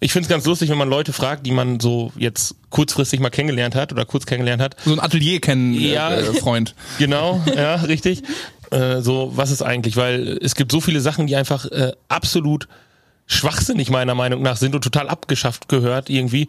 ich 0.00 0.12
finde 0.12 0.24
es 0.24 0.30
ganz 0.30 0.46
lustig, 0.46 0.70
wenn 0.70 0.78
man 0.78 0.88
Leute 0.88 1.12
fragt, 1.12 1.44
die 1.44 1.50
man 1.52 1.78
so 1.78 2.10
jetzt 2.16 2.54
kurzfristig 2.70 3.20
mal 3.20 3.28
kennengelernt 3.28 3.74
hat 3.74 3.92
oder 3.92 4.06
kurz 4.06 4.24
kennengelernt 4.24 4.62
hat. 4.62 4.76
so 4.84 4.92
ein 4.92 4.98
Atelier 5.00 5.40
kennen, 5.42 5.74
Ja. 5.74 6.10
äh, 6.10 6.20
äh, 6.22 6.34
Freund. 6.40 6.74
Genau, 6.98 7.40
ja, 7.54 7.74
richtig. 7.76 8.22
Äh, 8.70 9.02
so, 9.02 9.32
was 9.34 9.50
ist 9.50 9.60
eigentlich? 9.62 9.96
Weil 9.96 10.38
es 10.42 10.54
gibt 10.54 10.72
so 10.72 10.80
viele 10.80 11.00
Sachen, 11.00 11.26
die 11.26 11.36
einfach 11.36 11.66
äh, 11.66 11.92
absolut 12.08 12.66
schwachsinnig 13.26 13.90
meiner 13.90 14.14
Meinung 14.14 14.40
nach 14.42 14.56
sind 14.56 14.74
und 14.74 14.82
total 14.82 15.08
abgeschafft 15.08 15.68
gehört 15.68 16.08
irgendwie. 16.08 16.48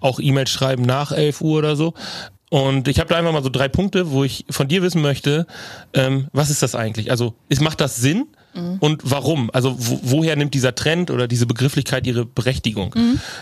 Auch 0.00 0.18
E-Mails 0.18 0.50
schreiben 0.50 0.82
nach 0.82 1.12
11 1.12 1.40
Uhr 1.42 1.58
oder 1.58 1.76
so. 1.76 1.92
Und 2.50 2.88
ich 2.88 2.98
habe 3.00 3.08
da 3.08 3.16
einfach 3.16 3.32
mal 3.32 3.42
so 3.42 3.48
drei 3.50 3.68
Punkte, 3.68 4.10
wo 4.10 4.24
ich 4.24 4.44
von 4.50 4.66
dir 4.68 4.82
wissen 4.82 5.00
möchte, 5.02 5.46
ähm, 5.94 6.28
was 6.32 6.50
ist 6.50 6.62
das 6.62 6.74
eigentlich? 6.74 7.10
Also, 7.10 7.34
ist, 7.48 7.60
macht 7.60 7.80
das 7.80 7.96
Sinn? 7.96 8.26
Und 8.54 9.02
warum? 9.04 9.50
Also 9.52 9.76
wo, 9.78 10.00
woher 10.02 10.36
nimmt 10.36 10.54
dieser 10.54 10.74
Trend 10.74 11.10
oder 11.10 11.26
diese 11.28 11.46
Begrifflichkeit 11.46 12.06
ihre 12.06 12.26
Berechtigung? 12.26 12.94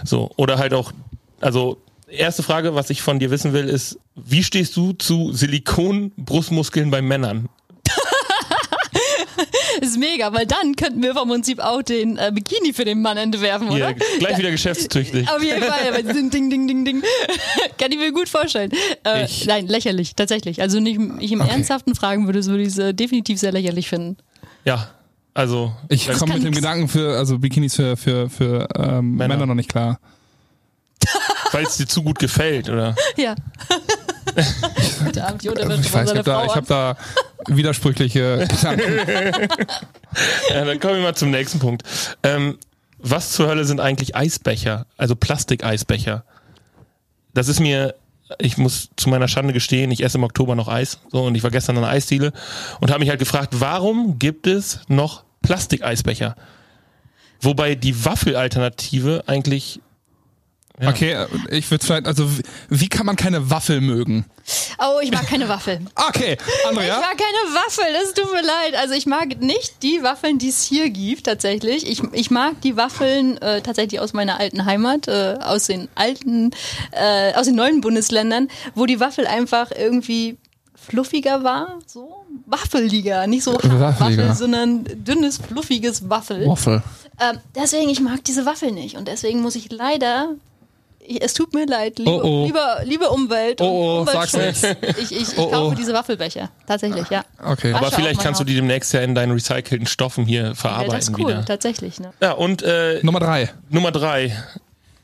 So 0.05 0.31
oder 0.37 0.59
halt 0.59 0.73
auch, 0.75 0.93
also 1.41 1.79
erste 2.11 2.43
Frage, 2.43 2.75
was 2.75 2.91
ich 2.91 3.03
von 3.03 3.19
dir 3.19 3.31
wissen 3.31 3.53
will, 3.53 3.69
ist, 3.69 3.99
wie 4.15 4.43
stehst 4.43 4.77
du 4.77 4.93
zu 4.93 5.33
Silikon-Brustmuskeln 5.33 6.91
bei 6.91 7.03
Männern? 7.03 7.49
Das 9.81 9.89
ist 9.91 9.99
mega, 9.99 10.33
weil 10.33 10.47
dann 10.47 10.77
könnten 10.77 11.03
wir 11.03 11.15
vom 11.15 11.29
Prinzip 11.29 11.61
auch 11.61 11.83
den 11.83 12.19
äh, 12.19 12.31
Bikini 12.35 12.73
für 12.73 12.85
den 12.85 13.01
Mann 13.01 13.17
entwerfen, 13.17 13.69
oder? 13.71 13.95
Hier, 13.95 14.19
gleich 14.19 14.39
wieder 14.39 14.51
geschäftstüchtig. 14.51 15.29
Auf 15.31 15.43
jeden 15.43 15.63
Fall, 15.63 15.89
aber 15.89 16.03
ding, 16.03 16.31
ding, 16.31 16.51
ding, 16.51 16.67
ding, 16.69 16.85
ding. 16.85 17.03
Kann 17.79 17.91
ich 17.93 17.99
mir 17.99 18.13
gut 18.13 18.29
vorstellen. 18.29 18.71
Äh, 19.05 19.27
nein, 19.47 19.67
lächerlich, 19.67 20.15
tatsächlich. 20.15 20.61
Also 20.61 20.81
nicht 20.81 21.01
ich 21.21 21.33
im 21.33 21.41
ernsthaften 21.41 21.95
fragen 21.95 22.27
würde, 22.27 22.45
würde 22.47 22.63
ich 22.63 22.69
es 22.69 22.79
äh, 22.79 22.93
definitiv 22.93 23.39
sehr 23.39 23.53
lächerlich 23.53 23.89
finden. 23.89 24.17
Ja, 24.65 24.91
also 25.35 25.75
Ich 25.89 26.11
komme 26.13 26.35
mit 26.35 26.45
dem. 26.45 26.53
Gedanken 26.53 26.89
für, 26.89 27.17
also 27.17 27.39
Bikinis 27.39 27.77
für, 27.77 27.97
für, 27.97 28.29
für 28.31 28.69
ähm, 28.77 29.17
Männer. 29.17 29.35
Männer. 29.35 29.47
noch 29.47 29.55
nicht 29.55 29.71
klar. 29.71 29.99
weil 31.53 31.65
es 31.65 31.77
dir 31.77 31.87
zu 31.87 32.03
gut 32.03 32.19
gefällt, 32.19 32.69
oder? 32.69 32.95
Ja. 33.17 33.35
Heute 35.05 35.27
Abend 35.27 35.43
die 35.43 35.49
Unterwäsche 35.49 35.81
ich 35.81 35.93
weiß, 35.93 36.11
ich 36.13 36.19
habe 36.19 36.25
da, 36.25 36.55
hab 36.55 36.67
da 36.67 36.97
widersprüchliche 37.49 38.47
Gedanken. 38.49 39.49
ja, 40.51 40.65
dann 40.65 40.79
kommen 40.79 40.95
wir 40.95 41.03
mal 41.03 41.15
zum 41.15 41.31
nächsten 41.31 41.59
Punkt. 41.59 41.83
Ähm, 42.23 42.59
was 42.99 43.33
zur 43.33 43.49
Hölle 43.49 43.65
sind 43.65 43.81
eigentlich 43.81 44.15
Eisbecher? 44.15 44.87
Also 44.97 45.17
Plastikeisbecher. 45.17 46.25
Das 47.33 47.49
ist 47.49 47.61
mir 47.61 47.95
ich 48.39 48.59
muss 48.59 48.91
zu 48.97 49.09
meiner 49.09 49.29
Schande 49.29 49.53
gestehen, 49.53 49.91
ich 49.91 50.03
esse 50.03 50.19
im 50.19 50.25
Oktober 50.25 50.55
noch 50.55 50.69
Eis. 50.69 51.01
So, 51.11 51.25
und 51.25 51.35
ich 51.35 51.43
war 51.43 51.51
gestern 51.51 51.77
an 51.77 51.83
der 51.83 51.93
Eisdiele 51.93 52.33
und 52.81 52.91
habe 52.91 53.01
mich 53.01 53.09
halt 53.09 53.19
gefragt, 53.19 53.55
warum 53.59 54.19
gibt 54.19 54.47
es 54.47 54.81
noch 54.89 55.25
Plastikeisbecher? 55.43 56.35
Wobei 57.41 57.75
die 57.75 58.05
Waffelalternative 58.05 59.25
eigentlich 59.27 59.81
ja. 60.81 60.89
Okay, 60.89 61.13
äh, 61.13 61.27
ich 61.51 61.71
würde 61.71 61.85
vielleicht, 61.85 62.07
also 62.07 62.29
wie 62.69 62.89
kann 62.89 63.07
man 63.07 63.17
keine 63.17 63.51
Waffel 63.51 63.81
mögen? 63.81 64.25
Oh, 64.79 65.01
ich 65.03 65.11
mag 65.11 65.27
keine 65.27 65.49
Waffel. 65.49 65.81
okay, 66.09 66.37
Andrea. 66.69 66.95
Ich 66.95 67.01
mag 67.01 67.19
keine 67.19 67.55
Waffel, 67.55 67.85
das 67.93 68.15
tut 68.15 68.33
mir 68.33 68.43
leid. 68.43 68.75
Also 68.81 68.95
ich 68.95 69.07
mag 69.07 69.41
nicht 69.41 69.83
die 69.83 70.03
Waffeln, 70.03 70.39
die 70.39 70.49
es 70.49 70.65
hier 70.65 70.91
gibt, 70.91 71.25
tatsächlich. 71.25 71.87
Ich, 71.89 72.03
ich 72.13 72.31
mag 72.31 72.61
die 72.63 72.77
Waffeln 72.77 73.37
äh, 73.39 73.61
tatsächlich 73.63 74.01
aus 74.01 74.13
meiner 74.13 74.41
alten 74.41 74.65
Heimat, 74.65 75.09
äh, 75.09 75.37
aus 75.41 75.67
den 75.67 75.89
alten, 75.95 76.51
äh, 76.93 77.35
aus 77.35 77.47
den 77.47 77.57
neuen 77.57 77.81
Bundesländern, 77.81 78.49
wo 78.75 78.87
die 78.87 79.01
Waffel 79.01 79.27
einfach 79.27 79.71
irgendwie 79.71 80.39
fluffiger 80.75 81.45
war, 81.45 81.79
so 81.87 82.25
waffeliger, 82.47 83.27
nicht 83.27 83.45
so 83.45 83.53
Waffel, 83.63 84.35
sondern 84.35 84.85
dünnes, 84.85 85.39
fluffiges 85.39 86.09
Waffel. 86.09 86.47
Waffel. 86.49 86.83
Ähm, 87.21 87.39
deswegen, 87.55 87.91
ich 87.91 88.01
mag 88.01 88.25
diese 88.25 88.47
Waffel 88.47 88.73
nicht 88.73 88.97
und 88.97 89.07
deswegen 89.07 89.43
muss 89.43 89.55
ich 89.55 89.71
leider 89.71 90.35
es 91.19 91.35
tut 91.35 91.55
mir 91.55 91.67
leid, 91.67 91.99
liebe, 91.99 92.11
oh 92.11 92.23
oh. 92.23 92.47
Liebe, 92.47 92.61
liebe 92.85 93.09
Umwelt. 93.09 93.61
Oh, 93.61 94.01
oh, 94.01 94.05
sag's 94.05 94.37
nicht. 94.37 94.65
Ich, 94.99 95.13
ich, 95.13 95.21
ich 95.21 95.39
oh, 95.39 95.43
oh. 95.43 95.51
kaufe 95.51 95.77
diese 95.77 95.93
Waffelbecher. 95.93 96.51
Tatsächlich, 96.67 97.09
ja. 97.11 97.25
Okay. 97.43 97.73
Aber 97.73 97.91
vielleicht 97.91 98.21
kannst 98.21 98.41
du 98.41 98.45
die 98.45 98.55
demnächst 98.55 98.93
ja 98.93 99.01
in 99.01 99.15
deinen 99.15 99.33
recycelten 99.33 99.87
Stoffen 99.87 100.25
hier 100.25 100.55
verarbeiten. 100.55 100.93
Ja, 100.93 100.97
das 100.99 101.09
ist 101.09 101.19
cool, 101.19 101.29
wieder. 101.29 101.45
tatsächlich. 101.45 101.99
Ne? 101.99 102.13
Ja, 102.21 102.33
und 102.33 102.63
äh, 102.63 103.01
Nummer 103.03 103.21
drei. 103.21 103.51
Nummer 103.69 103.91
drei. 103.91 104.37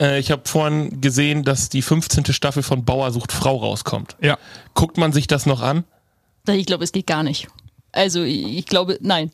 Äh, 0.00 0.18
ich 0.18 0.30
habe 0.30 0.42
vorhin 0.44 1.00
gesehen, 1.00 1.42
dass 1.42 1.68
die 1.68 1.82
15. 1.82 2.26
Staffel 2.26 2.62
von 2.62 2.84
Bauer 2.84 3.10
sucht 3.10 3.32
Frau 3.32 3.56
rauskommt. 3.56 4.16
Ja. 4.20 4.38
Guckt 4.74 4.98
man 4.98 5.12
sich 5.12 5.26
das 5.26 5.46
noch 5.46 5.62
an? 5.62 5.84
Ich 6.48 6.66
glaube, 6.66 6.84
es 6.84 6.92
geht 6.92 7.06
gar 7.06 7.22
nicht. 7.22 7.48
Also, 7.92 8.22
ich 8.22 8.66
glaube, 8.66 8.98
nein. 9.00 9.32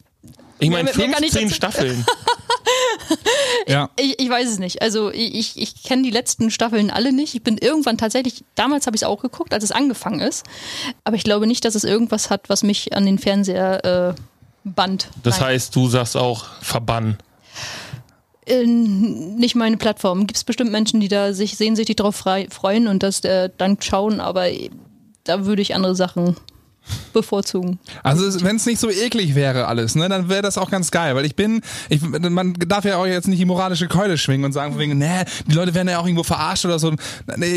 Ich 0.59 0.71
meine, 0.71 0.89
15 0.89 1.51
Staffeln. 1.51 2.07
ja. 3.67 3.91
Ich, 3.99 4.21
ich, 4.21 4.29
weiß 4.29 4.49
es 4.49 4.59
nicht. 4.59 4.83
Also 4.83 5.11
ich, 5.11 5.61
ich, 5.61 5.83
kenne 5.83 6.03
die 6.03 6.11
letzten 6.11 6.51
Staffeln 6.51 6.91
alle 6.91 7.13
nicht. 7.13 7.35
Ich 7.35 7.43
bin 7.43 7.59
irgendwann 7.59 7.99
tatsächlich, 7.99 8.45
damals 8.55 8.87
habe 8.87 8.97
ich 8.97 9.03
es 9.03 9.09
auch 9.09 9.21
geguckt, 9.21 9.53
als 9.55 9.65
es 9.65 9.73
angefangen 9.73 10.21
ist. 10.21 10.45
Aber 11.05 11.17
ich 11.17 11.25
glaube 11.25 11.47
nicht, 11.47 11.65
dass 11.65 11.75
es 11.75 11.85
irgendwas 11.85 12.31
hat, 12.31 12.49
was 12.49 12.63
mich 12.63 12.95
an 12.97 13.07
den 13.07 13.19
Fernseher 13.19 14.15
äh, 14.15 14.21
band. 14.65 15.09
Das 15.23 15.41
Nein. 15.41 15.51
heißt, 15.51 15.75
du 15.75 15.89
sagst 15.89 16.17
auch 16.17 16.45
verbannen. 16.61 17.19
Äh, 18.47 18.67
nicht 18.67 19.55
meine 19.55 19.77
Plattform. 19.77 20.27
Gibt 20.27 20.37
es 20.37 20.45
bestimmt 20.45 20.73
Menschen, 20.73 21.01
die 21.01 21.09
da 21.09 21.33
sich 21.33 21.57
sehnsüchtig 21.57 21.97
darauf 21.97 22.17
freuen 22.17 22.89
und 22.89 23.03
das 23.03 23.21
äh, 23.21 23.51
dann 23.57 23.79
schauen, 23.81 24.21
aber 24.21 24.47
da 25.25 25.45
würde 25.45 25.63
ich 25.63 25.75
andere 25.75 25.95
Sachen 25.95 26.37
bevorzugen. 27.13 27.79
Also 28.03 28.45
wenn 28.45 28.57
es 28.57 28.67
nicht 28.67 28.81
so 28.81 28.91
eklig 28.91 29.35
wäre 29.35 29.67
alles, 29.67 29.95
ne, 29.95 30.09
dann 30.09 30.29
wäre 30.29 30.43
das 30.43 30.59
auch 30.59 30.71
ganz 30.71 30.91
geil, 30.91 31.15
weil 31.15 31.25
ich 31.25 31.37
bin, 31.37 31.63
ich, 31.89 32.01
man 32.03 32.55
darf 32.55 32.85
ja 32.85 32.97
auch 32.97 33.07
jetzt 33.07 33.29
nicht 33.29 33.41
die 33.41 33.45
moralische 33.45 33.89
Keule 33.89 34.19
schwingen 34.19 34.45
und 34.45 34.53
sagen, 34.53 34.79
wegen, 34.79 34.99
nee, 34.99 35.25
die 35.47 35.55
Leute 35.55 35.75
werden 35.75 35.89
ja 35.89 35.99
auch 35.99 36.07
irgendwo 36.07 36.23
verarscht 36.23 36.65
oder 36.65 36.79
so. 36.79 36.95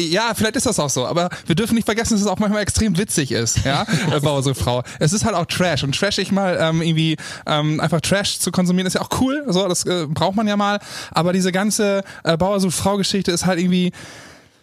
Ja, 0.09 0.33
vielleicht 0.35 0.55
ist 0.55 0.65
das 0.65 0.79
auch 0.79 0.89
so, 0.89 1.05
aber 1.05 1.29
wir 1.45 1.55
dürfen 1.55 1.75
nicht 1.75 1.85
vergessen, 1.85 2.13
dass 2.13 2.21
es 2.21 2.27
auch 2.27 2.39
manchmal 2.39 2.61
extrem 2.61 2.97
witzig 2.97 3.31
ist, 3.31 3.65
ja, 3.65 3.85
Bauer 4.21 4.43
so 4.43 4.53
Frau. 4.53 4.83
Es 4.99 5.13
ist 5.13 5.25
halt 5.25 5.35
auch 5.35 5.45
Trash 5.45 5.83
und 5.83 5.97
trashig 5.97 6.31
mal 6.31 6.57
ähm, 6.59 6.81
irgendwie 6.81 7.17
ähm, 7.45 7.79
einfach 7.79 8.01
Trash 8.01 8.39
zu 8.39 8.51
konsumieren 8.51 8.87
ist 8.87 8.93
ja 8.93 9.01
auch 9.01 9.09
cool, 9.21 9.43
so 9.47 9.67
das 9.67 9.85
äh, 9.85 10.05
braucht 10.07 10.35
man 10.35 10.47
ja 10.47 10.57
mal, 10.57 10.79
aber 11.11 11.33
diese 11.33 11.51
ganze 11.51 12.03
äh, 12.23 12.37
Bauer 12.37 12.59
so 12.59 12.69
Frau 12.69 12.97
Geschichte 12.97 13.31
ist 13.31 13.45
halt 13.45 13.59
irgendwie 13.59 13.91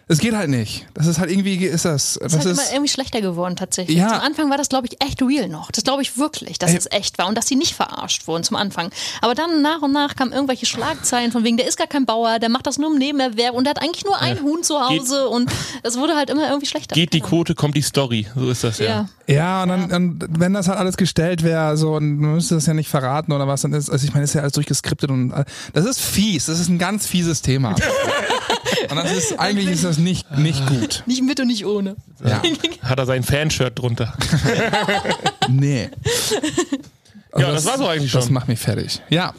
es 0.08 0.18
geht 0.18 0.34
halt 0.34 0.50
nicht. 0.50 0.86
Das 0.94 1.06
ist 1.06 1.18
halt 1.18 1.30
irgendwie, 1.30 1.54
ist 1.56 1.84
das. 1.84 2.18
Das 2.20 2.34
ist 2.34 2.44
halt 2.44 2.46
immer 2.46 2.72
irgendwie 2.72 2.90
schlechter 2.90 3.20
geworden 3.20 3.56
tatsächlich. 3.56 3.96
Ja. 3.96 4.08
Zum 4.08 4.20
Anfang 4.20 4.50
war 4.50 4.58
das, 4.58 4.68
glaube 4.68 4.88
ich, 4.88 5.02
echt 5.04 5.22
real 5.22 5.48
noch. 5.48 5.70
Das 5.70 5.84
glaube 5.84 6.02
ich 6.02 6.18
wirklich, 6.18 6.58
dass 6.58 6.72
Ey. 6.72 6.76
es 6.76 6.86
echt 6.90 7.18
war 7.18 7.28
und 7.28 7.36
dass 7.36 7.46
sie 7.46 7.56
nicht 7.56 7.74
verarscht 7.74 8.26
wurden 8.26 8.42
zum 8.42 8.56
Anfang. 8.56 8.90
Aber 9.20 9.34
dann 9.34 9.62
nach 9.62 9.80
und 9.82 9.92
nach 9.92 10.16
kamen 10.16 10.32
irgendwelche 10.32 10.66
Schlagzeilen 10.66 11.32
von 11.32 11.44
wegen, 11.44 11.56
der 11.56 11.66
ist 11.66 11.78
gar 11.78 11.86
kein 11.86 12.04
Bauer, 12.04 12.38
der 12.40 12.48
macht 12.48 12.66
das 12.66 12.78
nur 12.78 12.92
im 12.92 12.98
Nebenerwerb 12.98 13.54
und 13.54 13.64
der 13.64 13.70
hat 13.70 13.82
eigentlich 13.82 14.04
nur 14.04 14.20
ein 14.20 14.36
ja. 14.36 14.42
Huhn 14.42 14.62
zu 14.62 14.80
Hause 14.80 15.22
geht, 15.22 15.32
und 15.32 15.50
es 15.82 15.96
wurde 15.96 16.16
halt 16.16 16.30
immer 16.30 16.46
irgendwie 16.48 16.66
schlechter. 16.66 16.94
Geht 16.94 17.12
die 17.12 17.20
Quote, 17.20 17.54
kommt 17.54 17.76
die 17.76 17.82
Story. 17.82 18.26
So 18.34 18.50
ist 18.50 18.64
das 18.64 18.78
ja. 18.78 19.08
Ja, 19.26 19.34
ja 19.34 19.62
und 19.62 19.68
dann, 19.68 19.88
dann, 19.88 20.18
wenn 20.30 20.52
das 20.52 20.68
halt 20.68 20.78
alles 20.78 20.96
gestellt 20.96 21.42
wäre, 21.42 21.76
so 21.76 21.94
und 21.94 22.18
man 22.18 22.34
müsste 22.34 22.56
das 22.56 22.66
ja 22.66 22.74
nicht 22.74 22.88
verraten 22.88 23.32
oder 23.32 23.46
was, 23.46 23.62
dann 23.62 23.72
ist, 23.72 23.88
also 23.88 24.04
ich 24.04 24.12
meine, 24.12 24.24
ist 24.24 24.34
ja 24.34 24.40
alles 24.40 24.52
durchgeskriptet 24.52 25.10
und 25.10 25.32
das 25.72 25.84
ist 25.84 26.00
fies. 26.00 26.46
Das 26.46 26.58
ist 26.58 26.68
ein 26.68 26.78
ganz 26.78 27.06
fieses 27.06 27.40
Thema. 27.40 27.74
Und 28.90 28.96
das 28.96 29.12
ist, 29.12 29.38
eigentlich 29.38 29.68
ist 29.68 29.84
das 29.84 29.91
nicht, 29.98 30.30
nicht 30.36 30.66
gut. 30.66 31.02
Nicht 31.06 31.22
mit 31.22 31.40
und 31.40 31.48
nicht 31.48 31.66
ohne. 31.66 31.96
Ja. 32.24 32.42
Hat 32.82 32.98
er 32.98 33.06
sein 33.06 33.22
Fanshirt 33.22 33.78
drunter? 33.78 34.14
nee. 35.48 35.90
Also 37.32 37.46
ja, 37.46 37.52
das, 37.52 37.64
das 37.64 37.66
war 37.66 37.78
so 37.78 37.86
eigentlich 37.88 38.10
schon. 38.10 38.20
Das 38.20 38.30
macht 38.30 38.48
mich 38.48 38.58
fertig. 38.58 39.00
Ja. 39.08 39.34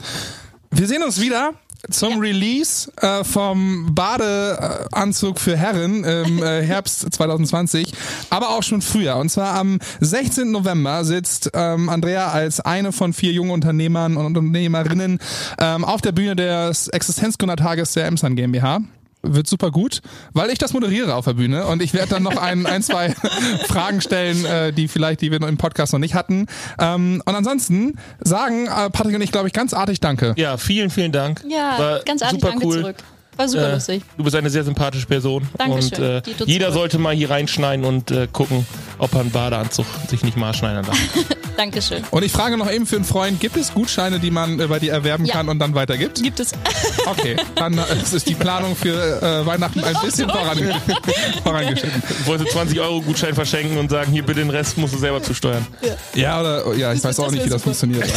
Wir 0.71 0.87
sehen 0.87 1.03
uns 1.03 1.21
wieder 1.21 1.53
zum 1.89 2.11
ja. 2.11 2.17
Release 2.17 2.91
äh, 3.01 3.23
vom 3.23 3.93
Badeanzug 3.93 5.39
für 5.39 5.57
Herren 5.57 6.03
im 6.03 6.41
äh, 6.41 6.63
Herbst 6.63 7.13
2020, 7.13 7.93
aber 8.29 8.49
auch 8.49 8.63
schon 8.63 8.81
früher. 8.81 9.17
Und 9.17 9.29
zwar 9.29 9.55
am 9.55 9.79
16. 9.99 10.49
November 10.49 11.03
sitzt 11.03 11.51
ähm, 11.53 11.89
Andrea 11.89 12.29
als 12.29 12.61
eine 12.61 12.91
von 12.91 13.13
vier 13.13 13.33
jungen 13.33 13.51
Unternehmern 13.51 14.15
und 14.15 14.25
Unternehmerinnen 14.25 15.19
ähm, 15.59 15.83
auf 15.83 16.01
der 16.01 16.13
Bühne 16.13 16.35
des 16.35 16.87
Existenzgründertages 16.87 17.93
der 17.93 18.05
Emsan 18.07 18.35
GmbH 18.35 18.79
wird 19.23 19.47
super 19.47 19.71
gut, 19.71 20.01
weil 20.33 20.49
ich 20.49 20.57
das 20.57 20.73
moderiere 20.73 21.15
auf 21.15 21.25
der 21.25 21.33
Bühne 21.33 21.65
und 21.65 21.81
ich 21.81 21.93
werde 21.93 22.09
dann 22.09 22.23
noch 22.23 22.37
ein, 22.37 22.65
ein 22.65 22.83
zwei 22.83 23.09
Fragen 23.67 24.01
stellen, 24.01 24.45
äh, 24.45 24.73
die 24.73 24.87
vielleicht, 24.87 25.21
die 25.21 25.31
wir 25.31 25.41
im 25.41 25.57
Podcast 25.57 25.93
noch 25.93 25.99
nicht 25.99 26.13
hatten. 26.13 26.47
Ähm, 26.79 27.21
und 27.25 27.35
ansonsten 27.35 27.97
sagen 28.19 28.67
äh, 28.67 28.89
Patrick 28.89 29.15
und 29.15 29.21
ich, 29.21 29.31
glaube 29.31 29.47
ich, 29.47 29.53
ganz 29.53 29.73
artig 29.73 29.99
Danke. 29.99 30.33
Ja, 30.37 30.57
vielen, 30.57 30.89
vielen 30.89 31.11
Dank. 31.11 31.41
Ja, 31.47 31.79
War 31.79 31.99
ganz 31.99 32.21
artig 32.21 32.41
super 32.41 32.51
Danke 32.51 32.65
cool. 32.67 32.79
zurück. 32.81 32.95
War 33.37 33.47
super 33.47 33.69
äh, 33.69 33.73
lustig. 33.73 34.03
Du 34.17 34.23
bist 34.23 34.35
eine 34.35 34.49
sehr 34.49 34.63
sympathische 34.63 35.07
Person. 35.07 35.47
Dankeschön. 35.57 36.21
Und 36.21 36.27
äh, 36.27 36.43
jeder 36.45 36.71
sollte 36.71 36.99
mal 36.99 37.13
hier 37.15 37.29
reinschneiden 37.29 37.85
und 37.85 38.11
äh, 38.11 38.27
gucken, 38.31 38.65
ob 38.97 39.13
er 39.13 39.21
einen 39.21 39.31
Badeanzug 39.31 39.85
sich 40.07 40.23
nicht 40.23 40.37
mal 40.37 40.53
schneiden 40.53 40.85
darf. 40.85 40.97
Dankeschön. 41.57 42.03
Und 42.11 42.23
ich 42.23 42.31
frage 42.31 42.57
noch 42.57 42.71
eben 42.71 42.85
für 42.85 42.95
einen 42.95 43.05
Freund, 43.05 43.39
gibt 43.39 43.57
es 43.57 43.73
Gutscheine, 43.73 44.19
die 44.19 44.31
man 44.31 44.59
äh, 44.59 44.67
bei 44.67 44.79
dir 44.79 44.91
erwerben 44.91 45.25
ja. 45.25 45.33
kann 45.33 45.49
und 45.49 45.59
dann 45.59 45.75
weitergibt? 45.75 46.21
Gibt 46.21 46.39
es. 46.39 46.51
Okay, 47.05 47.35
dann 47.55 47.77
äh, 47.77 47.81
ist 48.01 48.29
die 48.29 48.33
Planung 48.33 48.77
für 48.77 49.21
äh, 49.21 49.45
Weihnachten 49.45 49.83
ein 49.83 49.95
bisschen 50.01 50.29
voran, 50.29 50.57
vorangeschritten. 51.43 52.01
Ich 52.21 52.25
wollte 52.25 52.45
20 52.45 52.79
Euro 52.79 53.01
Gutschein 53.01 53.35
verschenken 53.35 53.77
und 53.77 53.89
sagen, 53.89 54.09
hier 54.13 54.23
bitte 54.23 54.39
den 54.39 54.49
Rest 54.49 54.77
musst 54.77 54.93
du 54.93 54.97
selber 54.97 55.21
zusteuern. 55.21 55.67
Ja, 55.81 55.95
ja 56.13 56.39
oder 56.39 56.75
ja, 56.75 56.93
ich 56.93 57.01
das 57.01 57.17
weiß 57.17 57.25
auch 57.25 57.31
nicht, 57.31 57.43
wie 57.45 57.49
das 57.49 57.61
super. 57.61 57.75
funktioniert. 57.75 58.09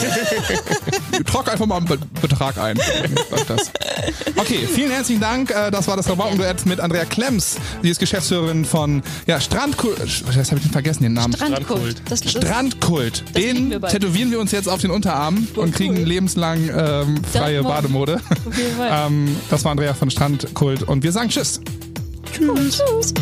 Trag 1.26 1.50
einfach 1.50 1.66
mal 1.66 1.78
einen 1.78 1.86
Be 1.86 1.98
Betrag 2.22 2.58
ein. 2.58 2.78
Okay, 4.36 4.68
vielen 4.72 4.92
herzlichen 4.92 5.05
Dank. 5.14 5.50
Äh, 5.50 5.70
das 5.70 5.86
war 5.88 5.96
das 5.96 6.08
Rabaukenduett 6.08 6.66
mit 6.66 6.80
Andrea 6.80 7.04
Klemms. 7.04 7.56
Sie 7.82 7.90
ist 7.90 8.00
Geschäftsführerin 8.00 8.64
von 8.64 9.02
ja, 9.26 9.40
Strandkult. 9.40 10.24
Jetzt 10.34 10.50
habe 10.50 10.56
ich 10.58 10.66
den 10.66 10.72
vergessen, 10.72 11.04
den 11.04 11.12
Namen. 11.12 11.32
Strandkult. 11.34 12.02
Das, 12.08 12.20
das 12.20 12.32
Strandkult. 12.32 13.24
Den 13.36 13.70
wir 13.70 13.80
tätowieren 13.80 14.30
wir 14.30 14.40
uns 14.40 14.50
jetzt 14.52 14.68
auf 14.68 14.80
den 14.80 14.90
Unterarm 14.90 15.46
oh, 15.56 15.60
und 15.60 15.72
kriegen 15.72 15.96
cool. 15.96 16.02
lebenslang 16.02 16.68
ähm, 16.68 17.22
freie 17.24 17.62
Bademode. 17.62 18.20
ähm, 18.90 19.36
das 19.48 19.64
war 19.64 19.70
Andrea 19.70 19.94
von 19.94 20.10
Strandkult 20.10 20.82
und 20.82 21.02
wir 21.02 21.12
sagen 21.12 21.28
Tschüss. 21.28 21.60
Tschüss. 22.32 22.80
Oh, 22.82 23.00
tschüss. 23.00 23.14